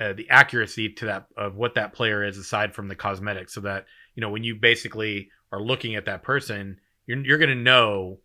uh, 0.00 0.12
the 0.12 0.28
accuracy 0.30 0.88
to 0.88 1.06
that 1.06 1.26
of 1.36 1.54
what 1.54 1.74
that 1.74 1.92
player 1.92 2.24
is 2.24 2.36
aside 2.36 2.74
from 2.74 2.88
the 2.88 2.96
cosmetics 2.96 3.54
so 3.54 3.60
that 3.60 3.86
you 4.14 4.20
know 4.20 4.30
when 4.30 4.44
you 4.44 4.54
basically 4.54 5.30
are 5.52 5.62
looking 5.62 5.94
at 5.94 6.06
that 6.06 6.22
person 6.22 6.80
you're 7.06 7.18
you're 7.24 7.38
gonna 7.38 7.54
know 7.54 8.18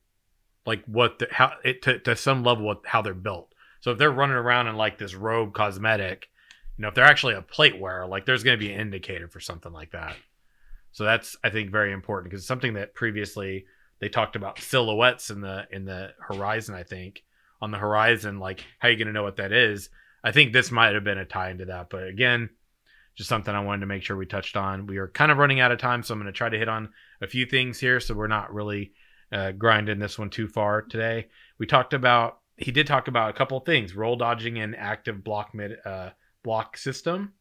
like 0.67 0.83
what 0.85 1.17
the 1.19 1.27
how 1.31 1.53
it 1.63 1.81
to, 1.81 1.97
to 1.99 2.15
some 2.15 2.43
level 2.43 2.65
what 2.65 2.81
how 2.85 3.01
they're 3.01 3.13
built. 3.13 3.53
So 3.79 3.91
if 3.91 3.97
they're 3.97 4.11
running 4.11 4.35
around 4.35 4.67
in 4.67 4.75
like 4.75 4.97
this 4.97 5.15
robe 5.15 5.53
cosmetic, 5.53 6.29
you 6.77 6.83
know, 6.83 6.89
if 6.89 6.95
they're 6.95 7.05
actually 7.05 7.33
a 7.33 7.41
plate 7.41 7.79
wearer, 7.79 8.05
like 8.07 8.25
there's 8.25 8.43
gonna 8.43 8.57
be 8.57 8.71
an 8.71 8.79
indicator 8.79 9.27
for 9.27 9.39
something 9.39 9.73
like 9.73 9.91
that. 9.91 10.15
So 10.91 11.03
that's 11.03 11.35
I 11.43 11.49
think 11.49 11.71
very 11.71 11.91
important 11.91 12.31
because 12.31 12.45
something 12.45 12.73
that 12.75 12.95
previously 12.95 13.65
they 13.99 14.09
talked 14.09 14.35
about 14.35 14.59
silhouettes 14.59 15.29
in 15.29 15.41
the 15.41 15.67
in 15.71 15.85
the 15.85 16.13
horizon. 16.19 16.75
I 16.75 16.83
think 16.83 17.23
on 17.61 17.71
the 17.71 17.77
horizon, 17.77 18.39
like 18.39 18.63
how 18.79 18.89
you 18.89 18.97
gonna 18.97 19.11
know 19.11 19.23
what 19.23 19.37
that 19.37 19.51
is. 19.51 19.89
I 20.23 20.31
think 20.31 20.53
this 20.53 20.71
might 20.71 20.93
have 20.93 21.03
been 21.03 21.17
a 21.17 21.25
tie 21.25 21.51
into 21.51 21.65
that, 21.65 21.89
but 21.89 22.07
again, 22.07 22.49
just 23.15 23.29
something 23.29 23.53
I 23.53 23.63
wanted 23.63 23.81
to 23.81 23.87
make 23.87 24.03
sure 24.03 24.15
we 24.15 24.25
touched 24.25 24.55
on. 24.55 24.85
We 24.85 24.97
are 24.97 25.07
kind 25.07 25.31
of 25.31 25.37
running 25.39 25.59
out 25.59 25.71
of 25.71 25.79
time, 25.79 26.03
so 26.03 26.13
I'm 26.13 26.19
going 26.19 26.31
to 26.31 26.37
try 26.37 26.49
to 26.49 26.57
hit 26.57 26.69
on 26.69 26.89
a 27.21 27.27
few 27.27 27.45
things 27.45 27.79
here 27.79 27.99
so 27.99 28.13
we're 28.13 28.27
not 28.27 28.53
really 28.53 28.93
uh, 29.31 29.51
grinding 29.51 29.99
this 29.99 30.19
one 30.19 30.29
too 30.29 30.47
far 30.47 30.83
today. 30.83 31.27
We 31.57 31.65
talked 31.65 31.93
about 31.93 32.39
he 32.57 32.71
did 32.71 32.87
talk 32.87 33.07
about 33.07 33.29
a 33.29 33.33
couple 33.33 33.59
things: 33.59 33.95
roll 33.95 34.15
dodging 34.15 34.59
and 34.59 34.75
active 34.75 35.23
block 35.23 35.53
mid 35.53 35.77
uh, 35.83 36.11
block 36.47 36.77
system. 36.77 37.33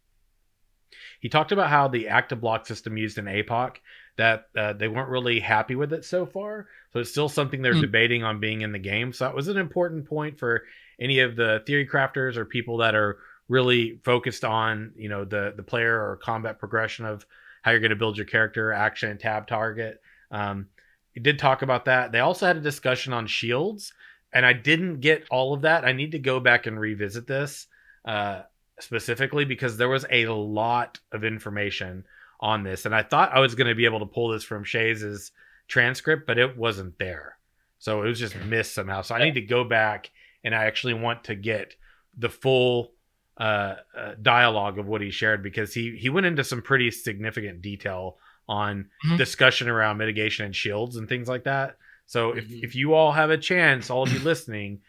He 1.20 1.28
talked 1.28 1.52
about 1.52 1.70
how 1.70 1.88
the 1.88 2.08
active 2.08 2.40
block 2.40 2.66
system 2.66 2.96
used 2.96 3.18
in 3.18 3.26
APOC 3.26 3.76
that 4.16 4.46
uh, 4.56 4.72
they 4.72 4.88
weren't 4.88 5.10
really 5.10 5.38
happy 5.40 5.74
with 5.76 5.92
it 5.92 6.04
so 6.04 6.26
far. 6.26 6.66
So 6.92 7.00
it's 7.00 7.10
still 7.10 7.28
something 7.28 7.62
they're 7.62 7.74
Hmm. 7.74 7.80
debating 7.82 8.24
on 8.24 8.40
being 8.40 8.62
in 8.62 8.72
the 8.72 8.78
game. 8.78 9.12
So 9.12 9.24
that 9.24 9.34
was 9.34 9.48
an 9.48 9.58
important 9.58 10.06
point 10.08 10.38
for 10.38 10.64
any 10.98 11.20
of 11.20 11.36
the 11.36 11.62
theory 11.66 11.86
crafters 11.86 12.36
or 12.36 12.44
people 12.44 12.78
that 12.78 12.94
are 12.94 13.18
really 13.48 14.00
focused 14.04 14.44
on 14.44 14.92
you 14.96 15.08
know 15.08 15.24
the 15.24 15.52
the 15.56 15.62
player 15.62 15.94
or 15.94 16.16
combat 16.16 16.58
progression 16.58 17.04
of 17.06 17.24
how 17.62 17.70
you're 17.70 17.80
going 17.80 17.90
to 17.90 17.96
build 18.04 18.16
your 18.16 18.26
character, 18.26 18.72
action, 18.72 19.10
and 19.10 19.20
tab 19.20 19.46
target. 19.46 20.00
Um, 20.30 20.66
he 21.12 21.20
did 21.20 21.38
talk 21.38 21.62
about 21.62 21.84
that. 21.84 22.10
They 22.12 22.20
also 22.20 22.46
had 22.46 22.56
a 22.56 22.60
discussion 22.70 23.12
on 23.12 23.26
shields, 23.26 23.92
and 24.32 24.44
I 24.44 24.52
didn't 24.52 25.00
get 25.00 25.26
all 25.30 25.52
of 25.54 25.62
that. 25.62 25.84
I 25.84 25.92
need 25.92 26.12
to 26.12 26.18
go 26.18 26.40
back 26.40 26.66
and 26.66 26.78
revisit 26.80 27.26
this 27.26 27.66
uh, 28.04 28.42
specifically 28.80 29.44
because 29.44 29.76
there 29.76 29.88
was 29.88 30.04
a 30.10 30.26
lot 30.26 30.98
of 31.12 31.24
information 31.24 32.04
on 32.40 32.62
this, 32.62 32.84
and 32.84 32.94
I 32.94 33.02
thought 33.02 33.32
I 33.34 33.40
was 33.40 33.54
going 33.54 33.68
to 33.68 33.74
be 33.74 33.86
able 33.86 34.00
to 34.00 34.06
pull 34.06 34.28
this 34.28 34.44
from 34.44 34.64
Shays' 34.64 35.30
transcript, 35.68 36.26
but 36.26 36.38
it 36.38 36.56
wasn't 36.56 36.98
there. 36.98 37.38
So 37.78 38.02
it 38.02 38.08
was 38.08 38.18
just 38.18 38.36
missed 38.36 38.74
somehow. 38.74 39.02
So 39.02 39.14
I 39.14 39.24
need 39.24 39.34
to 39.34 39.40
go 39.42 39.64
back 39.64 40.10
and 40.44 40.54
I 40.54 40.64
actually 40.64 40.94
want 40.94 41.24
to 41.24 41.34
get 41.34 41.74
the 42.16 42.28
full 42.28 42.92
uh, 43.38 43.74
uh, 43.94 44.14
dialogue 44.22 44.78
of 44.78 44.86
what 44.86 45.02
he 45.02 45.10
shared 45.10 45.42
because 45.42 45.74
he 45.74 45.94
he 45.94 46.08
went 46.08 46.24
into 46.24 46.42
some 46.42 46.62
pretty 46.62 46.90
significant 46.90 47.60
detail 47.60 48.16
on 48.48 48.88
Mhm. 49.04 49.18
discussion 49.18 49.68
around 49.68 49.98
mitigation 49.98 50.46
and 50.46 50.56
shields 50.56 50.96
and 50.96 51.06
things 51.06 51.28
like 51.28 51.44
that. 51.44 51.76
So 52.06 52.32
if 52.32 52.48
Mhm. 52.48 52.62
if 52.64 52.74
you 52.74 52.94
all 52.94 53.12
have 53.12 53.28
a 53.30 53.36
chance, 53.36 53.90
all 53.90 54.04
of 54.04 54.12
you 54.12 54.20
listening, 54.20 54.80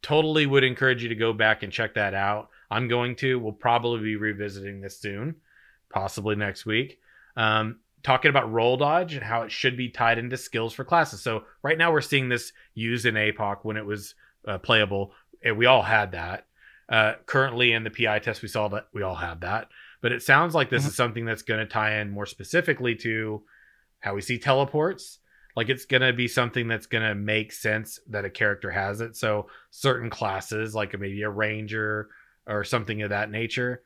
totally 0.00 0.46
would 0.46 0.62
encourage 0.62 1.02
you 1.02 1.08
to 1.08 1.16
go 1.16 1.32
back 1.32 1.64
and 1.64 1.72
check 1.72 1.94
that 1.94 2.14
out. 2.14 2.50
I'm 2.70 2.88
going 2.88 3.16
to. 3.16 3.38
We'll 3.38 3.52
probably 3.52 4.00
be 4.00 4.16
revisiting 4.16 4.80
this 4.80 5.00
soon, 5.00 5.36
possibly 5.92 6.36
next 6.36 6.66
week. 6.66 6.98
Um, 7.36 7.80
talking 8.02 8.28
about 8.28 8.52
roll 8.52 8.76
dodge 8.76 9.14
and 9.14 9.22
how 9.22 9.42
it 9.42 9.52
should 9.52 9.76
be 9.76 9.88
tied 9.88 10.18
into 10.18 10.36
skills 10.36 10.72
for 10.72 10.84
classes. 10.84 11.20
So 11.20 11.44
right 11.62 11.78
now 11.78 11.92
we're 11.92 12.00
seeing 12.00 12.28
this 12.28 12.52
used 12.74 13.06
in 13.06 13.14
APOC 13.14 13.58
when 13.62 13.76
it 13.76 13.84
was 13.84 14.14
uh, 14.46 14.58
playable. 14.58 15.12
And 15.42 15.56
we 15.56 15.66
all 15.66 15.82
had 15.82 16.12
that. 16.12 16.46
Uh, 16.88 17.14
currently 17.26 17.72
in 17.72 17.84
the 17.84 17.90
PI 17.90 18.20
test, 18.20 18.40
we 18.40 18.48
saw 18.48 18.68
that 18.68 18.88
we 18.94 19.02
all 19.02 19.14
have 19.14 19.40
that. 19.40 19.68
But 20.00 20.12
it 20.12 20.22
sounds 20.22 20.54
like 20.54 20.70
this 20.70 20.86
is 20.86 20.94
something 20.94 21.24
that's 21.24 21.42
going 21.42 21.60
to 21.60 21.66
tie 21.66 22.00
in 22.00 22.10
more 22.10 22.26
specifically 22.26 22.94
to 22.96 23.42
how 24.00 24.14
we 24.14 24.20
see 24.20 24.38
teleports. 24.38 25.18
Like 25.56 25.68
it's 25.68 25.86
going 25.86 26.02
to 26.02 26.12
be 26.12 26.28
something 26.28 26.68
that's 26.68 26.86
going 26.86 27.02
to 27.02 27.14
make 27.14 27.52
sense 27.52 27.98
that 28.08 28.24
a 28.24 28.30
character 28.30 28.70
has 28.70 29.00
it. 29.00 29.16
So 29.16 29.48
certain 29.70 30.08
classes, 30.08 30.74
like 30.74 30.98
maybe 30.98 31.22
a 31.22 31.30
ranger 31.30 32.08
or 32.48 32.64
something 32.64 33.02
of 33.02 33.10
that 33.10 33.30
nature. 33.30 33.82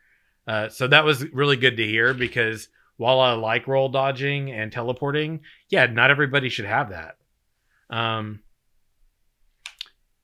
Uh, 0.46 0.68
so 0.68 0.86
that 0.88 1.04
was 1.04 1.24
really 1.32 1.56
good 1.56 1.76
to 1.76 1.86
hear 1.86 2.14
because 2.14 2.68
while 2.96 3.20
I 3.20 3.32
like 3.32 3.66
roll 3.68 3.88
dodging 3.88 4.50
and 4.52 4.72
teleporting, 4.72 5.40
yeah, 5.68 5.86
not 5.86 6.10
everybody 6.10 6.48
should 6.48 6.64
have 6.64 6.90
that. 6.90 7.16
Um, 7.90 8.40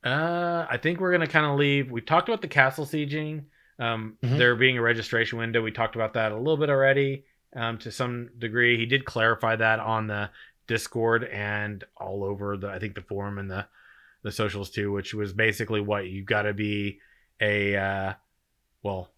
uh, 0.05 0.67
I 0.71 0.79
think 0.81 1.01
we're 1.01 1.13
gonna 1.13 1.27
kind 1.27 1.47
of 1.47 1.59
leave. 1.59 1.91
We 1.91 2.01
talked 2.01 2.29
about 2.29 2.41
the 2.43 2.49
castle 2.49 2.87
sieging. 2.87 3.45
Um, 3.81 4.17
Mhm. 4.23 4.39
there 4.39 4.57
being 4.57 4.77
a 4.77 4.83
registration 4.83 5.39
window. 5.39 5.63
We 5.63 5.71
talked 5.71 5.95
about 5.95 6.15
that 6.15 6.33
a 6.33 6.37
little 6.37 6.57
bit 6.57 6.71
already. 6.71 7.25
um, 7.55 7.79
to 7.79 7.91
some 7.91 8.29
degree. 8.39 8.77
He 8.77 8.85
did 8.85 9.07
clarify 9.07 9.57
that 9.57 9.81
on 9.81 10.07
the 10.07 10.29
Discord 10.67 11.25
and 11.25 11.83
all 11.97 12.23
over 12.23 12.59
the 12.59 12.69
I 12.69 12.79
think 12.79 12.95
the 12.95 13.01
forum 13.01 13.39
and 13.39 13.51
the 13.51 13.67
the 14.23 14.31
socials 14.31 14.69
too, 14.71 14.93
which 14.93 15.15
was 15.15 15.33
basically 15.33 15.81
what 15.81 16.09
you 16.09 16.23
got 16.25 16.43
to 16.43 16.53
be 16.53 17.01
a 17.41 17.75
uh, 17.75 18.13
well. 18.89 19.11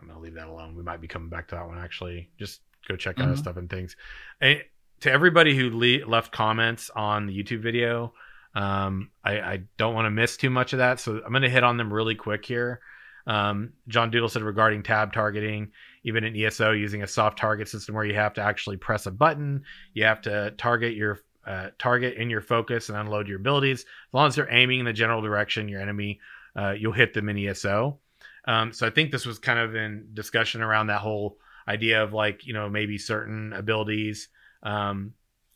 I'm 0.00 0.08
gonna 0.08 0.20
leave 0.20 0.34
that 0.34 0.48
alone. 0.48 0.74
We 0.74 0.82
might 0.82 1.00
be 1.00 1.08
coming 1.08 1.28
back 1.28 1.48
to 1.48 1.54
that 1.56 1.66
one 1.66 1.78
actually. 1.78 2.30
Just 2.38 2.60
go 2.88 2.96
check 2.96 3.20
out 3.20 3.28
Mhm. 3.28 3.38
stuff 3.38 3.56
and 3.56 3.68
things. 3.70 3.96
And 4.40 4.62
to 5.00 5.10
everybody 5.12 5.56
who 5.56 5.70
le- 5.70 6.06
left 6.06 6.32
comments 6.32 6.90
on 6.90 7.26
the 7.26 7.36
YouTube 7.42 7.60
video, 7.60 8.14
um, 8.54 9.10
I, 9.24 9.40
I 9.40 9.62
don't 9.76 9.94
want 9.94 10.06
to 10.06 10.10
miss 10.10 10.36
too 10.36 10.50
much 10.50 10.72
of 10.72 10.78
that, 10.78 11.00
so 11.00 11.22
I'm 11.24 11.32
to 11.40 11.48
hit 11.48 11.64
on 11.64 11.76
them 11.76 11.92
really 11.92 12.14
quick 12.14 12.44
here. 12.44 12.80
Um, 13.26 13.72
John 13.88 14.10
Doodle 14.10 14.28
said 14.28 14.42
regarding 14.42 14.82
tab 14.82 15.12
targeting, 15.12 15.70
even 16.02 16.24
in 16.24 16.34
ESO 16.36 16.72
using 16.72 17.02
a 17.02 17.06
soft 17.06 17.38
target 17.38 17.68
system 17.68 17.94
where 17.94 18.04
you 18.04 18.14
have 18.14 18.34
to 18.34 18.40
actually 18.42 18.76
press 18.76 19.06
a 19.06 19.12
button, 19.12 19.64
you 19.94 20.04
have 20.04 20.20
to 20.22 20.52
target 20.52 20.94
your 20.94 21.20
uh, 21.46 21.70
target 21.78 22.14
in 22.14 22.30
your 22.30 22.40
focus 22.40 22.88
and 22.88 22.96
unload 22.98 23.26
your 23.26 23.38
abilities. 23.38 23.80
As 23.82 24.14
long 24.14 24.28
as 24.28 24.36
they're 24.36 24.52
aiming 24.52 24.78
in 24.80 24.84
the 24.84 24.92
general 24.92 25.20
direction, 25.20 25.68
your 25.68 25.80
enemy, 25.80 26.20
uh, 26.54 26.70
you'll 26.78 26.92
hit 26.92 27.14
them 27.14 27.28
in 27.28 27.36
ESO. 27.36 27.98
Um, 28.46 28.72
so 28.72 28.86
I 28.86 28.90
think 28.90 29.12
this 29.12 29.26
was 29.26 29.38
kind 29.38 29.58
of 29.58 29.74
in 29.74 30.08
discussion 30.14 30.62
around 30.62 30.88
that 30.88 31.00
whole 31.00 31.38
idea 31.66 32.02
of 32.02 32.12
like 32.12 32.46
you 32.46 32.52
know 32.52 32.68
maybe 32.68 32.98
certain 32.98 33.52
abilities. 33.52 34.28
Um, 34.62 35.14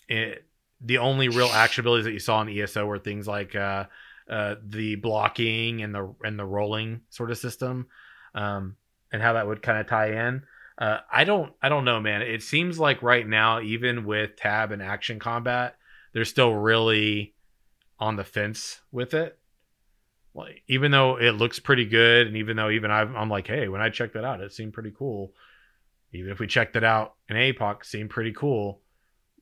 it, 0.08 0.44
the 0.80 0.98
only 0.98 1.28
real 1.28 1.48
action 1.48 1.82
abilities 1.82 2.04
that 2.04 2.12
you 2.12 2.18
saw 2.18 2.42
in 2.42 2.48
ESO 2.48 2.86
were 2.86 2.98
things 2.98 3.26
like 3.26 3.54
uh, 3.56 3.86
uh, 4.30 4.56
the 4.64 4.96
blocking 4.96 5.82
and 5.82 5.94
the 5.94 6.14
and 6.22 6.38
the 6.38 6.44
rolling 6.44 7.00
sort 7.10 7.30
of 7.30 7.38
system, 7.38 7.86
um, 8.34 8.76
and 9.12 9.22
how 9.22 9.34
that 9.34 9.46
would 9.46 9.62
kind 9.62 9.78
of 9.78 9.86
tie 9.86 10.28
in. 10.28 10.42
Uh, 10.78 10.98
I 11.10 11.24
don't 11.24 11.52
I 11.62 11.68
don't 11.68 11.84
know, 11.84 12.00
man. 12.00 12.22
It 12.22 12.42
seems 12.42 12.78
like 12.78 13.02
right 13.02 13.26
now, 13.26 13.60
even 13.60 14.04
with 14.04 14.36
tab 14.36 14.72
and 14.72 14.82
action 14.82 15.18
combat, 15.18 15.76
they're 16.12 16.24
still 16.24 16.52
really 16.52 17.34
on 17.98 18.16
the 18.16 18.24
fence 18.24 18.80
with 18.92 19.14
it. 19.14 19.38
Like 20.36 20.62
even 20.68 20.90
though 20.90 21.16
it 21.18 21.32
looks 21.32 21.58
pretty 21.58 21.86
good, 21.86 22.26
and 22.26 22.36
even 22.36 22.56
though 22.56 22.68
even 22.70 22.90
I'm, 22.90 23.16
I'm 23.16 23.30
like, 23.30 23.46
hey, 23.46 23.68
when 23.68 23.80
I 23.80 23.88
checked 23.88 24.14
that 24.14 24.24
out, 24.24 24.40
it 24.40 24.52
seemed 24.52 24.74
pretty 24.74 24.92
cool. 24.96 25.32
Even 26.12 26.30
if 26.30 26.38
we 26.38 26.46
checked 26.46 26.76
it 26.76 26.84
out 26.84 27.14
in 27.28 27.36
APOC, 27.36 27.84
seemed 27.84 28.10
pretty 28.10 28.32
cool. 28.32 28.80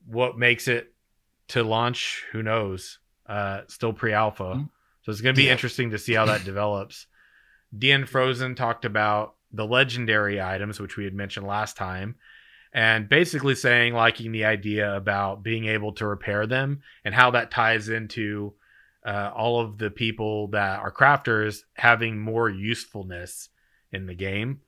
What 0.07 0.37
makes 0.37 0.67
it 0.67 0.93
to 1.49 1.63
launch? 1.63 2.23
Who 2.31 2.41
knows? 2.41 2.99
Uh, 3.25 3.61
still 3.67 3.91
pre-alpha, 3.93 4.43
Mhm. 4.55 4.69
so 5.03 5.11
it's 5.11 5.21
going 5.21 5.35
to 5.35 5.39
be 5.39 5.45
Yeah. 5.45 5.51
interesting 5.53 5.91
to 5.91 5.97
see 5.97 6.13
how 6.13 6.25
that 6.27 6.43
develops. 6.45 7.07
DN 7.77 8.07
Frozen 8.07 8.55
talked 8.55 8.85
about 8.85 9.35
the 9.51 9.65
legendary 9.65 10.41
items, 10.41 10.79
which 10.79 10.95
we 10.97 11.03
had 11.03 11.13
mentioned 11.13 11.45
last 11.47 11.75
time, 11.75 12.15
and 12.73 13.09
basically 13.09 13.55
saying 13.55 13.93
liking 13.93 14.31
the 14.31 14.45
idea 14.45 14.95
about 14.95 15.43
being 15.43 15.65
able 15.65 15.91
to 15.93 16.05
repair 16.07 16.45
them 16.47 16.81
and 17.03 17.13
how 17.15 17.31
that 17.31 17.51
ties 17.51 17.89
into 17.89 18.53
uh, 19.05 19.31
all 19.35 19.59
of 19.59 19.77
the 19.77 19.91
people 19.91 20.47
that 20.47 20.79
are 20.79 20.91
crafters 20.91 21.59
having 21.73 22.19
more 22.19 22.49
usefulness 22.49 23.49
in 23.91 24.07
the 24.07 24.15
game. 24.15 24.61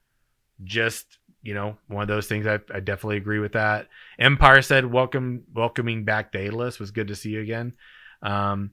Just 0.63 1.17
you 1.43 1.53
know, 1.53 1.77
one 1.87 2.01
of 2.01 2.07
those 2.07 2.27
things. 2.27 2.45
I, 2.45 2.59
I 2.73 2.79
definitely 2.79 3.17
agree 3.17 3.39
with 3.39 3.53
that. 3.53 3.87
Empire 4.19 4.61
said, 4.61 4.85
"Welcome, 4.91 5.43
welcoming 5.53 6.03
back 6.03 6.31
Daedalus 6.31 6.79
was 6.79 6.91
good 6.91 7.07
to 7.07 7.15
see 7.15 7.29
you 7.29 7.41
again." 7.41 7.73
Um, 8.21 8.71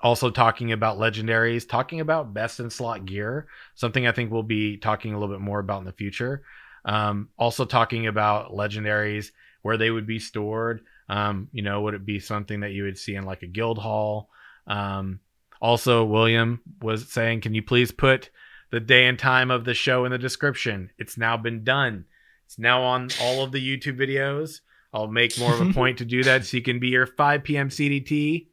also 0.00 0.30
talking 0.30 0.72
about 0.72 0.98
legendaries, 0.98 1.68
talking 1.68 2.00
about 2.00 2.34
best 2.34 2.60
in 2.60 2.70
slot 2.70 3.04
gear, 3.04 3.48
something 3.74 4.06
I 4.06 4.12
think 4.12 4.30
we'll 4.30 4.42
be 4.42 4.76
talking 4.76 5.12
a 5.12 5.18
little 5.18 5.34
bit 5.34 5.42
more 5.42 5.58
about 5.58 5.80
in 5.80 5.84
the 5.84 5.92
future. 5.92 6.42
Um, 6.84 7.28
also 7.38 7.64
talking 7.64 8.06
about 8.06 8.52
legendaries, 8.52 9.32
where 9.62 9.76
they 9.76 9.90
would 9.90 10.06
be 10.06 10.18
stored. 10.18 10.82
Um, 11.08 11.48
you 11.52 11.62
know, 11.62 11.82
would 11.82 11.94
it 11.94 12.06
be 12.06 12.20
something 12.20 12.60
that 12.60 12.72
you 12.72 12.84
would 12.84 12.98
see 12.98 13.16
in 13.16 13.24
like 13.24 13.42
a 13.42 13.48
guild 13.48 13.78
hall? 13.78 14.30
Um, 14.66 15.20
also, 15.60 16.04
William 16.04 16.60
was 16.82 17.10
saying, 17.10 17.40
can 17.40 17.54
you 17.54 17.62
please 17.62 17.90
put 17.92 18.30
the 18.70 18.80
day 18.80 19.06
and 19.06 19.18
time 19.18 19.50
of 19.50 19.64
the 19.64 19.74
show 19.74 20.04
in 20.04 20.12
the 20.12 20.18
description? 20.18 20.90
It's 20.98 21.16
now 21.16 21.36
been 21.36 21.64
done. 21.64 22.04
It's 22.46 22.58
now 22.58 22.82
on 22.82 23.08
all 23.20 23.42
of 23.42 23.52
the 23.52 23.58
YouTube 23.60 23.98
videos. 23.98 24.60
I'll 24.92 25.08
make 25.08 25.38
more 25.38 25.52
of 25.52 25.60
a 25.60 25.72
point 25.74 25.98
to 25.98 26.04
do 26.04 26.22
that 26.24 26.44
so 26.44 26.56
you 26.56 26.62
can 26.62 26.78
be 26.78 26.88
your 26.88 27.06
5 27.06 27.42
p.m. 27.42 27.68
CDT 27.68 28.46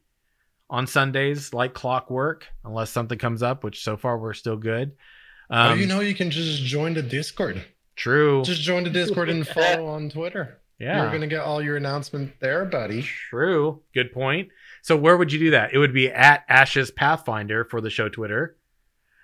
on 0.70 0.86
Sundays 0.86 1.52
like 1.52 1.74
clockwork, 1.74 2.46
unless 2.64 2.90
something 2.90 3.18
comes 3.18 3.42
up, 3.42 3.64
which 3.64 3.82
so 3.84 3.96
far 3.96 4.18
we're 4.18 4.34
still 4.34 4.56
good. 4.56 4.92
Um, 5.50 5.72
oh, 5.72 5.74
you 5.74 5.86
know, 5.86 6.00
you 6.00 6.14
can 6.14 6.30
just 6.30 6.62
join 6.62 6.94
the 6.94 7.02
Discord. 7.02 7.62
true. 7.96 8.42
Just 8.44 8.62
join 8.62 8.82
the 8.84 8.90
Discord 8.90 9.28
and 9.28 9.46
follow 9.46 9.86
on 9.94 10.08
Twitter. 10.10 10.58
yeah. 10.78 11.02
You're 11.02 11.12
gonna 11.12 11.26
get 11.26 11.42
all 11.42 11.62
your 11.62 11.76
announcements 11.76 12.32
there, 12.40 12.64
buddy. 12.64 13.02
True. 13.02 13.82
Good 13.94 14.12
point. 14.12 14.48
So 14.84 14.98
where 14.98 15.16
would 15.16 15.32
you 15.32 15.38
do 15.38 15.50
that? 15.52 15.72
It 15.72 15.78
would 15.78 15.94
be 15.94 16.10
at 16.10 16.44
Ashes 16.46 16.90
Pathfinder 16.90 17.64
for 17.64 17.80
the 17.80 17.88
show 17.88 18.10
Twitter. 18.10 18.54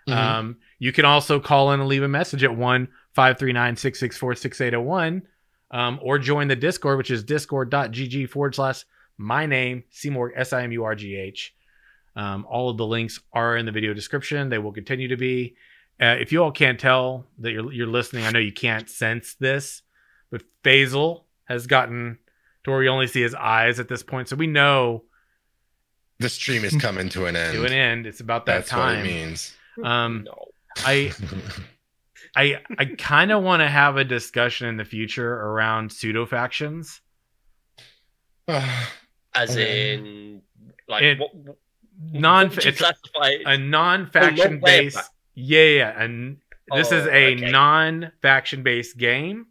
Mhm. 0.09 0.17
Um, 0.17 0.57
you 0.79 0.91
can 0.91 1.05
also 1.05 1.39
call 1.39 1.71
in 1.73 1.81
and 1.81 1.89
leave 1.89 2.03
a 2.03 2.09
message 2.09 2.43
at 2.43 2.57
one 2.57 2.89
five 3.13 3.39
three 3.39 3.53
nine 3.53 3.77
six 3.77 4.01
six 4.01 4.17
four 4.17 4.35
six 4.35 4.59
eight 4.63 4.71
zero 4.71 4.81
one, 4.81 5.21
um, 5.71 5.99
or 6.01 6.19
join 6.19 6.49
the 6.49 6.57
Discord, 6.57 6.97
which 6.97 7.11
is 7.11 7.23
discord.gg 7.23 8.31
forward 8.31 8.55
slash 8.55 8.87
my 9.19 9.45
name 9.45 9.85
Seymour 9.91 10.33
S 10.35 10.55
I 10.55 10.63
M 10.63 10.73
U 10.73 10.85
R 10.85 10.95
G 10.95 11.15
H. 11.15 11.55
Um, 12.17 12.47
all 12.49 12.71
of 12.71 12.79
the 12.79 12.87
links 12.87 13.21
are 13.35 13.55
in 13.55 13.67
the 13.67 13.73
video 13.73 13.93
description. 13.93 14.49
They 14.49 14.59
will 14.59 14.73
continue 14.73 15.09
to 15.09 15.17
be. 15.19 15.57
Uh, 16.01 16.17
if 16.19 16.33
you 16.33 16.43
all 16.43 16.53
can't 16.53 16.81
tell 16.81 17.27
that 17.39 17.51
you're 17.53 17.71
you're 17.71 17.87
listening, 17.87 18.25
I 18.25 18.31
know 18.31 18.39
you 18.39 18.51
can't 18.51 18.89
sense 18.89 19.35
this, 19.35 19.83
but 20.31 20.43
Faisal 20.65 21.25
has 21.45 21.67
gotten 21.67 22.19
to 22.65 22.71
where 22.71 22.83
you 22.83 22.89
only 22.89 23.09
see 23.09 23.21
his 23.21 23.35
eyes 23.35 23.79
at 23.79 23.89
this 23.89 24.03
point, 24.03 24.31
so 24.31 24.37
we 24.37 24.47
know 24.47 25.05
the 26.21 26.29
stream 26.29 26.65
is 26.65 26.77
coming 26.77 27.09
to 27.11 27.27
an 27.27 27.35
end. 27.35 27.53
to 27.57 27.65
an 27.65 27.73
end. 27.73 28.07
It's 28.07 28.21
about 28.21 28.47
that 28.47 28.67
That's 28.67 28.73
what 28.73 28.95
it 28.95 29.03
means. 29.03 29.55
Um, 29.83 30.25
No. 30.25 30.47
I 30.79 31.13
I 32.37 32.61
I 32.79 32.85
kind 32.97 33.33
of 33.33 33.43
want 33.43 33.61
to 33.61 33.69
have 33.69 33.97
a 33.97 34.05
discussion 34.05 34.69
in 34.69 34.77
the 34.77 34.85
future 34.85 35.33
around 35.35 35.91
pseudo 35.93 36.27
factions. 36.27 37.01
As 38.49 39.51
Okay. 39.51 39.95
in, 39.95 40.43
like, 40.89 41.03
It- 41.03 41.19
what, 41.19 41.35
what 41.35 41.57
Non, 42.13 42.49
would 42.49 42.65
you 42.65 42.71
it's 42.71 42.79
classify? 42.79 43.35
a 43.45 43.59
non-faction 43.59 44.61
Oh, 44.63 44.65
based. 44.67 44.97
fac- 44.97 45.07
Yeah, 45.35 45.65
yeah, 45.65 46.03
and 46.03 46.39
this 46.75 46.91
is 46.93 47.07
Oh, 47.07 47.11
a 47.11 47.35
okay. 47.35 47.51
non-faction 47.51 48.63
based 48.63 48.97
game, 48.97 49.47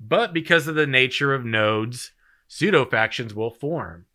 but 0.00 0.32
because 0.34 0.66
of 0.66 0.74
the 0.74 0.86
nature 0.88 1.32
of 1.34 1.44
nodes, 1.44 2.10
pseudo 2.48 2.84
factions 2.84 3.32
will 3.32 3.50
form. 3.52 4.06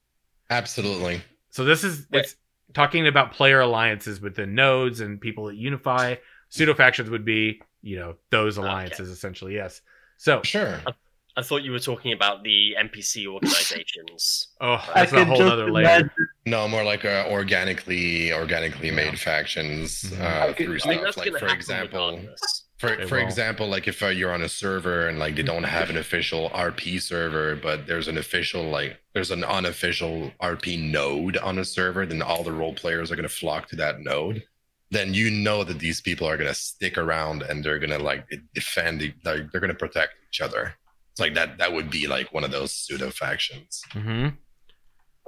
Absolutely. 0.50 1.22
So 1.50 1.64
this 1.66 1.84
is 1.84 2.08
Wait. 2.12 2.22
it's 2.22 2.36
talking 2.74 3.08
about 3.08 3.32
player 3.34 3.60
alliances 3.62 4.22
within 4.22 4.56
nodes 4.56 5.00
and 5.00 5.20
people 5.20 5.46
that 5.46 5.56
unify. 5.56 6.16
Pseudo 6.50 6.74
factions 6.74 7.10
would 7.10 7.26
be, 7.26 7.62
you 7.82 7.98
know, 7.98 8.16
those 8.32 8.58
Okay. 8.58 8.68
alliances 8.68 9.10
essentially. 9.10 9.56
Yes. 9.56 9.82
So, 10.18 10.42
Sure. 10.44 10.82
I 11.38 11.42
thought 11.42 11.64
you 11.64 11.72
were 11.72 11.80
talking 11.80 12.12
about 12.12 12.44
the 12.44 12.76
NPC 12.78 13.26
organizations. 13.28 14.50
oh, 14.62 14.84
that's 14.94 15.14
a 15.14 15.24
whole 15.24 15.38
just 15.38 15.52
other 15.54 15.72
layer. 15.72 15.86
imagine 15.86 16.10
No, 16.46 16.68
more 16.68 16.84
like 16.84 17.06
uh, 17.06 17.26
organically, 17.30 18.34
organically 18.34 18.92
made 18.92 19.18
factions 19.20 20.04
Mhm. 20.04 20.20
uh, 20.20 20.48
Okay, 20.50 20.66
through 20.66 20.80
I 20.84 20.88
mean, 20.88 20.98
stuff. 21.00 21.02
that's 21.16 21.18
Like 21.18 21.38
for 21.40 21.48
example, 21.48 22.12
regardless. 22.18 22.66
For 22.80 22.96
They 22.96 23.06
for 23.06 23.18
example, 23.20 23.68
like 23.68 23.88
if 23.90 24.02
uh, 24.02 24.08
you're 24.08 24.34
on 24.34 24.42
a 24.42 24.50
server 24.50 25.08
and 25.08 25.20
like 25.20 25.36
they 25.36 25.44
don't 25.44 25.64
have 25.64 25.90
an 25.90 25.98
official 25.98 26.50
RP 26.52 27.02
server, 27.02 27.56
but 27.56 27.86
there's 27.86 28.08
an 28.08 28.18
official 28.18 28.64
like 28.64 28.98
there's 29.14 29.32
an 29.32 29.44
unofficial 29.44 30.32
RP 30.42 30.80
node 30.80 31.36
on 31.38 31.60
a 31.60 31.66
server, 31.66 32.06
then 32.06 32.22
all 32.22 32.42
the 32.42 32.54
role 32.54 32.74
players 32.74 33.12
are 33.12 33.18
gonna 33.18 33.28
flock 33.28 33.68
to 33.70 33.76
that 33.76 34.00
node. 34.00 34.44
Then 34.92 35.14
you 35.14 35.30
know 35.30 35.66
that 35.66 35.80
these 35.80 36.00
people 36.00 36.26
are 36.26 36.38
gonna 36.38 36.54
stick 36.54 36.98
around 36.98 37.42
and 37.44 37.64
they're 37.64 37.80
gonna 37.80 38.00
like 38.00 38.26
defend, 38.56 39.02
the, 39.02 39.14
like 39.26 39.52
they're 39.52 39.62
gonna 39.62 39.74
protect 39.74 40.14
each 40.30 40.40
other. 40.40 40.74
It's 41.12 41.20
like 41.20 41.34
that. 41.34 41.58
That 41.58 41.74
would 41.74 41.92
be 41.92 42.08
like 42.08 42.34
one 42.34 42.46
of 42.46 42.52
those 42.52 42.72
pseudo 42.74 43.10
factions. 43.10 43.84
hmm 43.92 44.30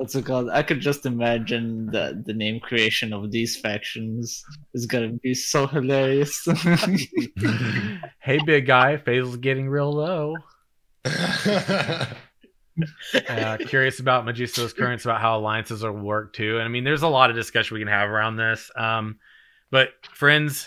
what's 0.02 0.16
it 0.16 0.26
called? 0.26 0.50
I 0.50 0.64
could 0.64 0.80
just 0.80 1.06
imagine 1.06 1.86
the 1.86 2.24
the 2.26 2.34
name 2.34 2.60
creation 2.60 3.14
of 3.14 3.30
these 3.30 3.56
factions 3.56 4.44
is 4.74 4.88
gonna 4.88 5.10
be 5.10 5.36
so 5.36 5.68
hilarious. 5.68 6.44
hey, 8.20 8.40
big 8.44 8.66
guy, 8.66 8.98
Faisal's 8.98 9.38
getting 9.38 9.70
real 9.70 9.94
low. 9.94 10.36
Uh, 13.28 13.58
curious 13.58 14.00
about 14.00 14.26
Magisto's 14.26 14.74
currents 14.74 15.04
about 15.04 15.20
how 15.20 15.38
alliances 15.38 15.84
will 15.84 15.92
work 15.92 16.34
too. 16.34 16.56
And 16.56 16.64
I 16.64 16.68
mean, 16.70 16.86
there's 16.86 17.04
a 17.04 17.08
lot 17.08 17.30
of 17.30 17.36
discussion 17.36 17.76
we 17.76 17.82
can 17.82 17.90
have 17.90 18.10
around 18.10 18.38
this. 18.38 18.72
Um, 18.76 19.20
but 19.70 19.90
friends 20.14 20.66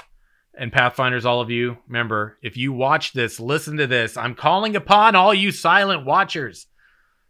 and 0.57 0.71
Pathfinders, 0.71 1.25
all 1.25 1.41
of 1.41 1.51
you, 1.51 1.79
remember, 1.89 2.39
if 2.43 2.59
you 2.59 2.73
watch 2.75 3.15
this, 3.15 3.41
listen 3.41 3.79
to 3.79 3.87
this. 3.87 4.19
I'm 4.19 4.35
calling 4.35 4.77
upon 4.77 5.17
all 5.17 5.33
you 5.35 5.51
silent 5.51 6.05
watchers. 6.05 6.67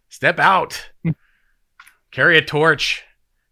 Step 0.08 0.38
out, 0.40 0.90
carry 2.14 2.38
a 2.38 2.42
torch, 2.42 3.02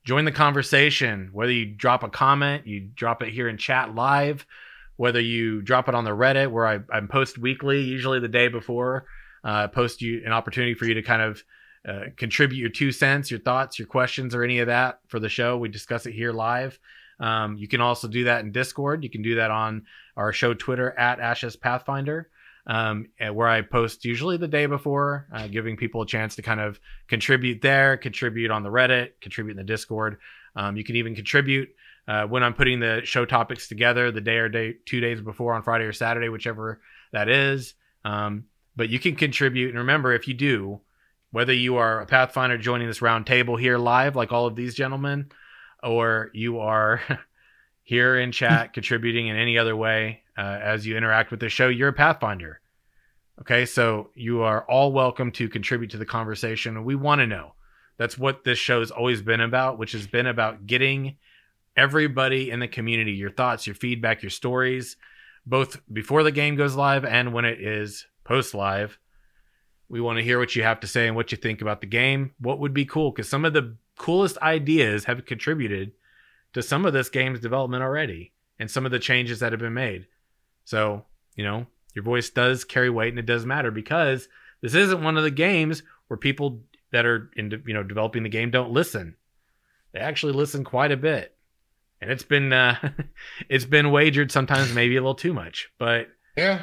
join 0.04 0.24
the 0.24 0.30
conversation. 0.30 1.30
Whether 1.32 1.50
you 1.50 1.66
drop 1.66 2.04
a 2.04 2.08
comment, 2.08 2.64
you 2.64 2.88
drop 2.94 3.20
it 3.20 3.32
here 3.32 3.48
in 3.48 3.58
chat 3.58 3.92
live, 3.92 4.46
whether 4.94 5.20
you 5.20 5.62
drop 5.62 5.88
it 5.88 5.96
on 5.96 6.04
the 6.04 6.12
Reddit 6.12 6.48
where 6.48 6.68
I, 6.68 6.78
I 6.90 7.00
post 7.00 7.38
weekly, 7.38 7.80
usually 7.80 8.20
the 8.20 8.28
day 8.28 8.46
before, 8.46 9.06
uh, 9.42 9.66
post 9.66 10.00
you 10.00 10.22
an 10.24 10.30
opportunity 10.30 10.74
for 10.74 10.84
you 10.84 10.94
to 10.94 11.02
kind 11.02 11.22
of 11.22 11.42
uh, 11.88 12.02
contribute 12.16 12.60
your 12.60 12.70
two 12.70 12.92
cents, 12.92 13.32
your 13.32 13.40
thoughts, 13.40 13.80
your 13.80 13.88
questions, 13.88 14.32
or 14.32 14.44
any 14.44 14.60
of 14.60 14.68
that 14.68 15.00
for 15.08 15.18
the 15.18 15.28
show. 15.28 15.58
We 15.58 15.68
discuss 15.68 16.06
it 16.06 16.12
here 16.12 16.32
live. 16.32 16.78
Um, 17.18 17.56
you 17.56 17.66
can 17.66 17.80
also 17.80 18.06
do 18.06 18.24
that 18.24 18.44
in 18.44 18.52
Discord. 18.52 19.02
You 19.02 19.10
can 19.10 19.22
do 19.22 19.34
that 19.34 19.50
on 19.50 19.86
our 20.16 20.32
show 20.32 20.54
Twitter 20.54 20.96
at 20.96 21.18
Ashes 21.18 21.56
Pathfinder, 21.56 22.30
um, 22.66 23.08
where 23.32 23.48
I 23.48 23.62
post 23.62 24.04
usually 24.04 24.36
the 24.36 24.48
day 24.48 24.66
before, 24.66 25.26
uh, 25.32 25.48
giving 25.48 25.76
people 25.76 26.02
a 26.02 26.06
chance 26.06 26.36
to 26.36 26.42
kind 26.42 26.60
of 26.60 26.78
contribute 27.08 27.60
there, 27.60 27.96
contribute 27.96 28.50
on 28.50 28.62
the 28.62 28.70
Reddit, 28.70 29.20
contribute 29.20 29.52
in 29.52 29.56
the 29.58 29.64
Discord. 29.64 30.18
Um, 30.54 30.76
you 30.76 30.84
can 30.84 30.96
even 30.96 31.14
contribute 31.14 31.70
uh, 32.06 32.24
when 32.26 32.42
I'm 32.42 32.54
putting 32.54 32.80
the 32.80 33.02
show 33.04 33.24
topics 33.24 33.68
together 33.68 34.10
the 34.10 34.20
day 34.20 34.36
or 34.36 34.48
day, 34.48 34.76
two 34.86 35.00
days 35.00 35.20
before 35.20 35.54
on 35.54 35.62
Friday 35.62 35.84
or 35.84 35.92
Saturday, 35.92 36.28
whichever 36.28 36.80
that 37.12 37.28
is. 37.28 37.74
Um, 38.04 38.44
but 38.76 38.88
you 38.88 38.98
can 38.98 39.16
contribute. 39.16 39.70
And 39.70 39.78
remember, 39.78 40.12
if 40.12 40.28
you 40.28 40.34
do, 40.34 40.80
whether 41.30 41.52
you 41.52 41.76
are 41.76 42.00
a 42.00 42.06
Pathfinder 42.06 42.58
joining 42.58 42.86
this 42.86 43.02
round 43.02 43.26
table 43.26 43.56
here 43.56 43.78
live, 43.78 44.16
like 44.16 44.32
all 44.32 44.46
of 44.46 44.56
these 44.56 44.74
gentlemen, 44.74 45.30
or 45.82 46.30
you 46.32 46.60
are 46.60 47.00
here 47.82 48.18
in 48.18 48.30
chat 48.30 48.72
contributing 48.74 49.26
in 49.26 49.36
any 49.36 49.58
other 49.58 49.74
way 49.74 50.21
uh, 50.36 50.58
as 50.62 50.86
you 50.86 50.96
interact 50.96 51.30
with 51.30 51.40
the 51.40 51.48
show, 51.48 51.68
you're 51.68 51.88
a 51.88 51.92
Pathfinder. 51.92 52.60
Okay, 53.40 53.66
so 53.66 54.10
you 54.14 54.42
are 54.42 54.64
all 54.68 54.92
welcome 54.92 55.32
to 55.32 55.48
contribute 55.48 55.90
to 55.90 55.96
the 55.96 56.06
conversation. 56.06 56.84
We 56.84 56.94
want 56.94 57.20
to 57.20 57.26
know. 57.26 57.54
That's 57.96 58.18
what 58.18 58.44
this 58.44 58.58
show 58.58 58.80
has 58.80 58.90
always 58.90 59.22
been 59.22 59.40
about, 59.40 59.78
which 59.78 59.92
has 59.92 60.06
been 60.06 60.26
about 60.26 60.66
getting 60.66 61.16
everybody 61.76 62.50
in 62.50 62.60
the 62.60 62.68
community 62.68 63.12
your 63.12 63.30
thoughts, 63.30 63.66
your 63.66 63.74
feedback, 63.74 64.22
your 64.22 64.30
stories, 64.30 64.96
both 65.46 65.80
before 65.92 66.22
the 66.22 66.30
game 66.30 66.56
goes 66.56 66.74
live 66.74 67.04
and 67.04 67.32
when 67.32 67.44
it 67.44 67.60
is 67.60 68.06
post 68.24 68.54
live. 68.54 68.98
We 69.88 70.00
want 70.00 70.18
to 70.18 70.24
hear 70.24 70.38
what 70.38 70.56
you 70.56 70.62
have 70.62 70.80
to 70.80 70.86
say 70.86 71.06
and 71.06 71.16
what 71.16 71.32
you 71.32 71.38
think 71.38 71.60
about 71.60 71.80
the 71.80 71.86
game. 71.86 72.32
What 72.38 72.58
would 72.60 72.72
be 72.72 72.84
cool? 72.84 73.10
Because 73.10 73.28
some 73.28 73.44
of 73.44 73.52
the 73.52 73.76
coolest 73.98 74.38
ideas 74.38 75.04
have 75.04 75.26
contributed 75.26 75.92
to 76.54 76.62
some 76.62 76.84
of 76.84 76.92
this 76.92 77.08
game's 77.08 77.40
development 77.40 77.82
already 77.82 78.32
and 78.58 78.70
some 78.70 78.86
of 78.86 78.92
the 78.92 78.98
changes 78.98 79.40
that 79.40 79.52
have 79.52 79.60
been 79.60 79.74
made. 79.74 80.06
So, 80.64 81.04
you 81.36 81.44
know, 81.44 81.66
your 81.94 82.04
voice 82.04 82.30
does 82.30 82.64
carry 82.64 82.90
weight 82.90 83.10
and 83.10 83.18
it 83.18 83.26
does 83.26 83.44
matter 83.46 83.70
because 83.70 84.28
this 84.60 84.74
isn't 84.74 85.02
one 85.02 85.16
of 85.16 85.24
the 85.24 85.30
games 85.30 85.82
where 86.08 86.16
people 86.16 86.62
that 86.92 87.04
are 87.06 87.30
in 87.36 87.62
you 87.66 87.74
know 87.74 87.82
developing 87.82 88.22
the 88.22 88.28
game 88.28 88.50
don't 88.50 88.70
listen. 88.70 89.16
They 89.92 90.00
actually 90.00 90.32
listen 90.32 90.64
quite 90.64 90.92
a 90.92 90.96
bit. 90.96 91.34
And 92.00 92.10
it's 92.10 92.22
been 92.22 92.52
uh 92.52 92.76
it's 93.48 93.64
been 93.64 93.90
wagered 93.90 94.30
sometimes 94.32 94.72
maybe 94.74 94.96
a 94.96 95.00
little 95.00 95.14
too 95.14 95.32
much, 95.32 95.70
but 95.78 96.08
Yeah. 96.36 96.60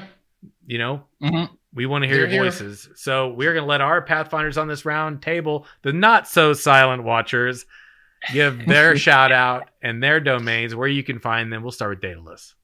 you 0.65 0.77
know, 0.77 1.03
Mhm. 1.21 1.49
we 1.73 1.85
want 1.85 2.03
to 2.03 2.07
hear 2.07 2.19
your 2.19 2.27
here. 2.27 2.43
voices. 2.43 2.89
So 2.95 3.29
we're 3.29 3.53
going 3.53 3.63
to 3.65 3.69
let 3.69 3.81
our 3.81 4.01
Pathfinders 4.01 4.57
on 4.57 4.67
this 4.67 4.85
round 4.85 5.21
table, 5.21 5.67
the 5.83 5.93
not 5.93 6.27
so 6.27 6.53
silent 6.53 7.03
watchers, 7.03 7.65
give 8.33 8.65
their 8.65 8.97
shout 8.97 9.31
out 9.31 9.69
and 9.81 10.01
their 10.01 10.19
domains 10.19 10.73
where 10.75 10.87
you 10.87 11.03
can 11.03 11.19
find 11.19 11.51
them. 11.53 11.61
We'll 11.63 11.71
start 11.71 11.91
with 11.91 12.01
Daedalus. 12.01 12.55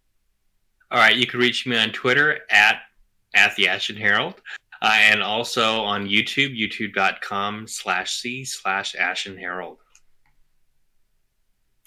All 0.91 0.99
right, 0.99 1.16
you 1.16 1.26
can 1.28 1.40
reach 1.40 1.66
me 1.66 1.78
on 1.78 1.91
Twitter 1.91 2.40
at 2.49 2.82
at 3.34 3.56
the 3.56 3.68
Ashen 3.68 3.98
Herald, 3.98 4.36
uh, 4.82 4.98
and 4.99 5.22
also 5.22 5.82
on 5.82 6.07
YouTube, 6.07 6.57
youtube.com 6.57 7.68
slash 7.68 8.14
c 8.14 8.45
slash 8.45 8.95
Ashen 8.95 9.38
Herald. 9.38 9.80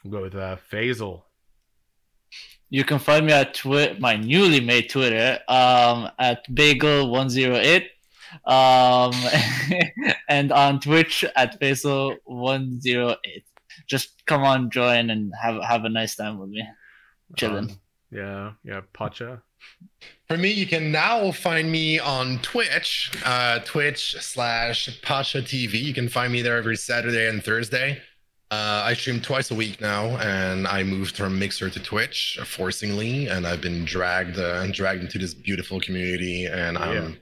We'll 0.04 0.12
go 0.12 0.22
with 0.22 0.34
uh, 0.34 0.56
Faisal. 0.70 1.22
You 2.70 2.84
can 2.84 2.98
find 2.98 3.26
me 3.26 3.32
at 3.32 3.54
twi- 3.54 3.96
my 3.98 4.16
newly 4.16 4.60
made 4.60 4.90
Twitter 4.90 5.38
um, 5.48 6.10
at 6.18 6.46
bagel108 6.50 7.86
um, 8.44 9.12
and 10.28 10.52
on 10.52 10.80
Twitch 10.80 11.24
at 11.36 11.58
Faisal108. 11.60 13.16
Just 13.86 14.24
come 14.26 14.42
on, 14.42 14.70
join, 14.70 15.10
and 15.10 15.32
have 15.40 15.62
have 15.62 15.84
a 15.84 15.88
nice 15.88 16.16
time 16.16 16.38
with 16.38 16.50
me. 16.50 16.66
Chilling. 17.36 17.70
Um, 17.70 17.80
yeah, 18.10 18.52
yeah, 18.64 18.80
Pacha. 18.92 19.42
For 20.28 20.36
me, 20.36 20.50
you 20.50 20.66
can 20.66 20.92
now 20.92 21.32
find 21.32 21.70
me 21.70 21.98
on 21.98 22.38
Twitch, 22.40 23.10
uh, 23.24 23.60
Twitch 23.60 24.16
slash 24.20 25.00
Pasha 25.02 25.42
TV. 25.42 25.82
You 25.82 25.94
can 25.94 26.08
find 26.08 26.32
me 26.32 26.42
there 26.42 26.56
every 26.56 26.76
Saturday 26.76 27.28
and 27.28 27.42
Thursday. 27.42 28.00
Uh, 28.50 28.82
I 28.84 28.94
stream 28.94 29.20
twice 29.20 29.50
a 29.50 29.54
week 29.54 29.80
now, 29.80 30.16
and 30.18 30.66
I 30.66 30.82
moved 30.82 31.16
from 31.16 31.38
Mixer 31.38 31.68
to 31.68 31.80
Twitch, 31.80 32.38
forcingly, 32.42 33.30
and 33.30 33.46
I've 33.46 33.60
been 33.60 33.84
dragged 33.84 34.38
uh, 34.38 34.66
dragged 34.68 35.02
into 35.02 35.18
this 35.18 35.34
beautiful 35.34 35.80
community, 35.80 36.46
and 36.46 36.78
I'm 36.78 37.18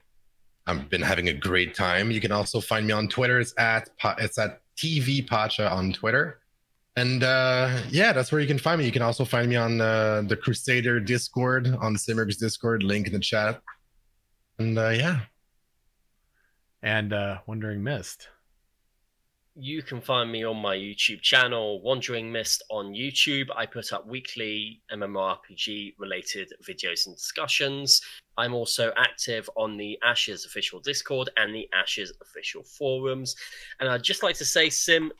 I've 0.68 0.88
been 0.88 1.02
having 1.02 1.28
a 1.28 1.32
great 1.32 1.74
time. 1.74 2.10
You 2.10 2.20
can 2.20 2.32
also 2.32 2.60
find 2.60 2.86
me 2.86 2.92
on 2.92 3.08
Twitter. 3.08 3.40
It's 3.40 3.54
at 3.58 3.88
it's 4.18 4.38
at 4.38 4.60
TV 4.76 5.26
Pacha 5.26 5.68
on 5.70 5.92
Twitter. 5.92 6.38
And 6.96 7.22
uh, 7.22 7.78
yeah, 7.90 8.12
that's 8.14 8.32
where 8.32 8.40
you 8.40 8.46
can 8.46 8.58
find 8.58 8.78
me. 8.78 8.86
You 8.86 8.92
can 8.92 9.02
also 9.02 9.26
find 9.26 9.50
me 9.50 9.56
on 9.56 9.80
uh, 9.82 10.22
the 10.26 10.36
Crusader 10.36 10.98
Discord, 10.98 11.66
on 11.80 11.92
the 11.92 11.98
Simmerg's 11.98 12.38
Discord, 12.38 12.82
link 12.82 13.06
in 13.06 13.12
the 13.12 13.20
chat. 13.20 13.60
And 14.58 14.78
uh, 14.78 14.88
yeah, 14.88 15.20
And 16.82 17.12
uh, 17.12 17.38
Wandering 17.46 17.82
Mist. 17.82 18.28
You 19.58 19.82
can 19.82 20.00
find 20.02 20.30
me 20.30 20.44
on 20.44 20.56
my 20.56 20.76
YouTube 20.76 21.20
channel, 21.22 21.82
Wandering 21.82 22.30
Mist 22.30 22.62
on 22.70 22.92
YouTube. 22.92 23.48
I 23.54 23.64
put 23.66 23.92
up 23.92 24.06
weekly 24.06 24.82
MMORPG 24.92 25.94
related 25.98 26.52
videos 26.62 27.06
and 27.06 27.16
discussions. 27.16 28.02
I'm 28.36 28.52
also 28.52 28.92
active 28.98 29.48
on 29.56 29.78
the 29.78 29.98
Ashes 30.04 30.44
official 30.44 30.80
Discord 30.80 31.30
and 31.38 31.54
the 31.54 31.68
Ashes 31.74 32.12
official 32.22 32.64
forums. 32.64 33.34
And 33.80 33.88
I'd 33.88 34.02
just 34.02 34.22
like 34.22 34.36
to 34.36 34.44
say, 34.44 34.68
Sim, 34.68 35.10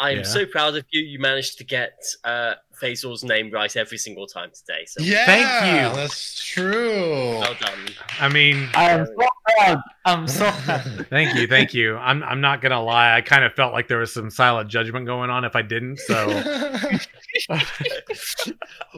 I 0.00 0.10
am 0.12 0.16
Yeah. 0.18 0.22
so 0.24 0.46
proud 0.46 0.76
of 0.76 0.84
you. 0.90 1.02
You 1.02 1.18
managed 1.18 1.58
to 1.58 1.64
get 1.64 1.92
uh, 2.24 2.54
Faisal's 2.80 3.22
name 3.22 3.50
right 3.50 3.74
every 3.76 3.98
single 3.98 4.26
time 4.26 4.50
today. 4.54 4.84
So 4.86 5.02
yeah, 5.02 5.26
Thank 5.26 5.44
you. 5.92 5.96
That's 6.00 6.42
true. 6.42 7.38
well 7.38 7.54
done. 7.60 7.78
I 8.18 8.28
mean, 8.28 8.68
I 8.74 8.90
am 8.90 9.06
so 9.06 9.28
proud. 9.58 9.78
I'm 10.06 10.26
so 10.26 10.50
proud. 10.64 11.06
thank 11.10 11.36
you, 11.36 11.46
thank 11.46 11.74
you. 11.74 11.96
I'm 11.96 12.22
I'm 12.22 12.40
not 12.40 12.62
gonna 12.62 12.82
lie. 12.82 13.14
I 13.14 13.20
kind 13.20 13.44
of 13.44 13.52
felt 13.52 13.72
like 13.74 13.88
there 13.88 13.98
was 13.98 14.12
some 14.12 14.30
silent 14.30 14.70
judgment 14.70 15.04
going 15.06 15.28
on 15.28 15.44
if 15.44 15.54
I 15.54 15.60
didn't. 15.62 15.98
So 15.98 16.26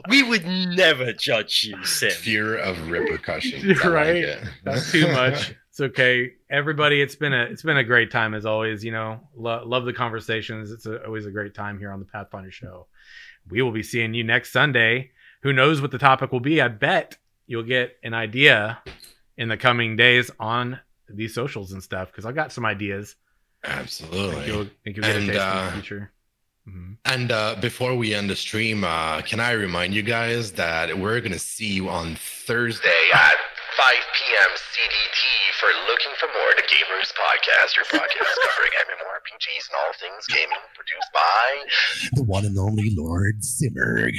we 0.09 0.23
would 0.23 0.45
never 0.45 1.13
judge 1.13 1.65
you, 1.69 1.83
Sim. 1.85 2.11
Fear 2.11 2.57
of 2.57 2.89
repercussions. 2.89 3.63
You're 3.63 3.75
like 3.75 3.83
right. 3.93 4.37
That's 4.63 4.91
too 4.91 5.07
much. 5.11 5.53
It's 5.73 5.81
okay, 5.81 6.33
everybody. 6.51 7.01
It's 7.01 7.15
been 7.15 7.33
a 7.33 7.45
it's 7.45 7.63
been 7.63 7.77
a 7.77 7.83
great 7.83 8.11
time 8.11 8.35
as 8.35 8.45
always. 8.45 8.85
You 8.85 8.91
know, 8.91 9.21
lo- 9.35 9.63
love 9.65 9.85
the 9.85 9.93
conversations. 9.93 10.69
It's 10.71 10.85
a, 10.85 11.03
always 11.03 11.25
a 11.25 11.31
great 11.31 11.55
time 11.55 11.79
here 11.79 11.91
on 11.91 11.97
the 11.99 12.05
Pathfinder 12.05 12.51
Show. 12.51 12.85
We 13.49 13.63
will 13.63 13.71
be 13.71 13.81
seeing 13.81 14.13
you 14.13 14.23
next 14.23 14.51
Sunday. 14.53 15.09
Who 15.41 15.51
knows 15.51 15.81
what 15.81 15.89
the 15.89 15.97
topic 15.97 16.31
will 16.31 16.41
be? 16.41 16.61
I 16.61 16.67
bet 16.67 17.17
you'll 17.47 17.63
get 17.63 17.97
an 18.03 18.13
idea 18.13 18.83
in 19.35 19.49
the 19.49 19.57
coming 19.57 19.95
days 19.95 20.29
on 20.39 20.79
these 21.09 21.33
socials 21.33 21.71
and 21.71 21.81
stuff 21.81 22.11
because 22.11 22.27
I 22.27 22.33
got 22.33 22.51
some 22.51 22.65
ideas. 22.67 23.15
I 23.63 23.69
think 23.69 23.79
Absolutely. 23.79 24.45
you'll, 24.45 24.67
think 24.83 24.97
you'll 24.97 25.05
get 25.07 25.15
And, 25.15 25.23
a 25.23 25.33
taste 25.33 25.41
in 25.41 25.57
uh, 25.57 25.65
the 25.65 25.71
future. 25.71 26.11
Mhm. 26.69 26.97
And 27.05 27.31
uh, 27.31 27.55
before 27.59 27.95
we 27.95 28.13
end 28.13 28.29
the 28.29 28.35
stream, 28.35 28.83
uh, 28.83 29.21
can 29.23 29.39
I 29.39 29.53
remind 29.53 29.95
you 29.95 30.03
guys 30.03 30.51
that 30.51 30.95
we're 30.99 31.19
going 31.19 31.31
to 31.31 31.39
see 31.39 31.73
you 31.73 31.89
on 31.89 32.15
Thursday 32.15 32.91
at 33.11 33.33
5 33.77 33.93
p.m. 34.13 34.49
CDT 34.53 35.21
for 35.59 35.67
Looking 35.89 36.13
for 36.19 36.27
More, 36.27 36.53
the 36.55 36.61
Gamers 36.61 37.11
Podcast, 37.17 37.75
your 37.75 37.85
podcast 37.85 38.29
covering 38.45 38.71
MMORPGs 38.85 39.69
and 39.69 39.77
all 39.77 39.93
things 39.99 40.27
gaming, 40.27 40.57
produced 40.75 41.09
by 41.11 42.13
the 42.13 42.23
one 42.23 42.45
and 42.45 42.57
only 42.59 42.93
Lord 42.95 43.41
Simmerg. 43.41 44.13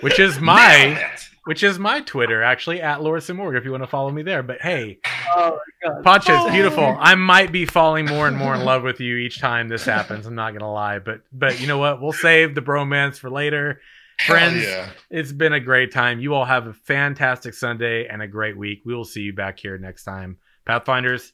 Which 0.00 0.18
is 0.18 0.40
my 0.40 1.12
which 1.44 1.62
is 1.62 1.78
my 1.78 2.00
Twitter 2.00 2.42
actually 2.42 2.80
at 2.80 3.02
Lord 3.02 3.20
Simorg 3.20 3.58
if 3.58 3.64
you 3.64 3.70
want 3.72 3.82
to 3.82 3.88
follow 3.88 4.10
me 4.10 4.22
there. 4.22 4.42
But 4.42 4.62
hey, 4.62 5.00
Oh 5.36 5.58
my 5.84 5.90
god. 5.90 6.04
Pacha, 6.04 6.34
it's 6.34 6.44
oh. 6.46 6.50
beautiful. 6.50 6.96
I 6.98 7.14
might 7.16 7.52
be 7.52 7.66
falling 7.66 8.06
more 8.06 8.28
and 8.28 8.36
more 8.36 8.54
in 8.54 8.64
love 8.64 8.82
with 8.82 9.00
you 9.00 9.16
each 9.16 9.40
time 9.40 9.68
this 9.68 9.84
happens. 9.84 10.26
I'm 10.26 10.34
not 10.34 10.52
gonna 10.52 10.72
lie, 10.72 11.00
but 11.00 11.20
but 11.32 11.60
you 11.60 11.66
know 11.66 11.78
what? 11.78 12.00
We'll 12.00 12.12
save 12.12 12.54
the 12.54 12.62
bromance 12.62 13.18
for 13.18 13.30
later. 13.30 13.80
Hell 14.20 14.36
Friends, 14.36 14.62
yeah. 14.62 14.90
it's 15.08 15.32
been 15.32 15.54
a 15.54 15.60
great 15.60 15.92
time. 15.92 16.20
You 16.20 16.34
all 16.34 16.44
have 16.44 16.66
a 16.66 16.74
fantastic 16.74 17.54
Sunday 17.54 18.06
and 18.06 18.20
a 18.20 18.28
great 18.28 18.56
week. 18.56 18.82
We 18.84 18.94
will 18.94 19.06
see 19.06 19.22
you 19.22 19.32
back 19.32 19.58
here 19.58 19.78
next 19.78 20.04
time. 20.04 20.36
Pathfinders, 20.66 21.32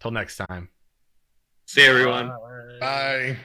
till 0.00 0.12
next 0.12 0.38
time. 0.38 0.70
See 1.66 1.82
everyone. 1.82 2.28
Bye. 2.28 2.78
Bye. 2.80 3.36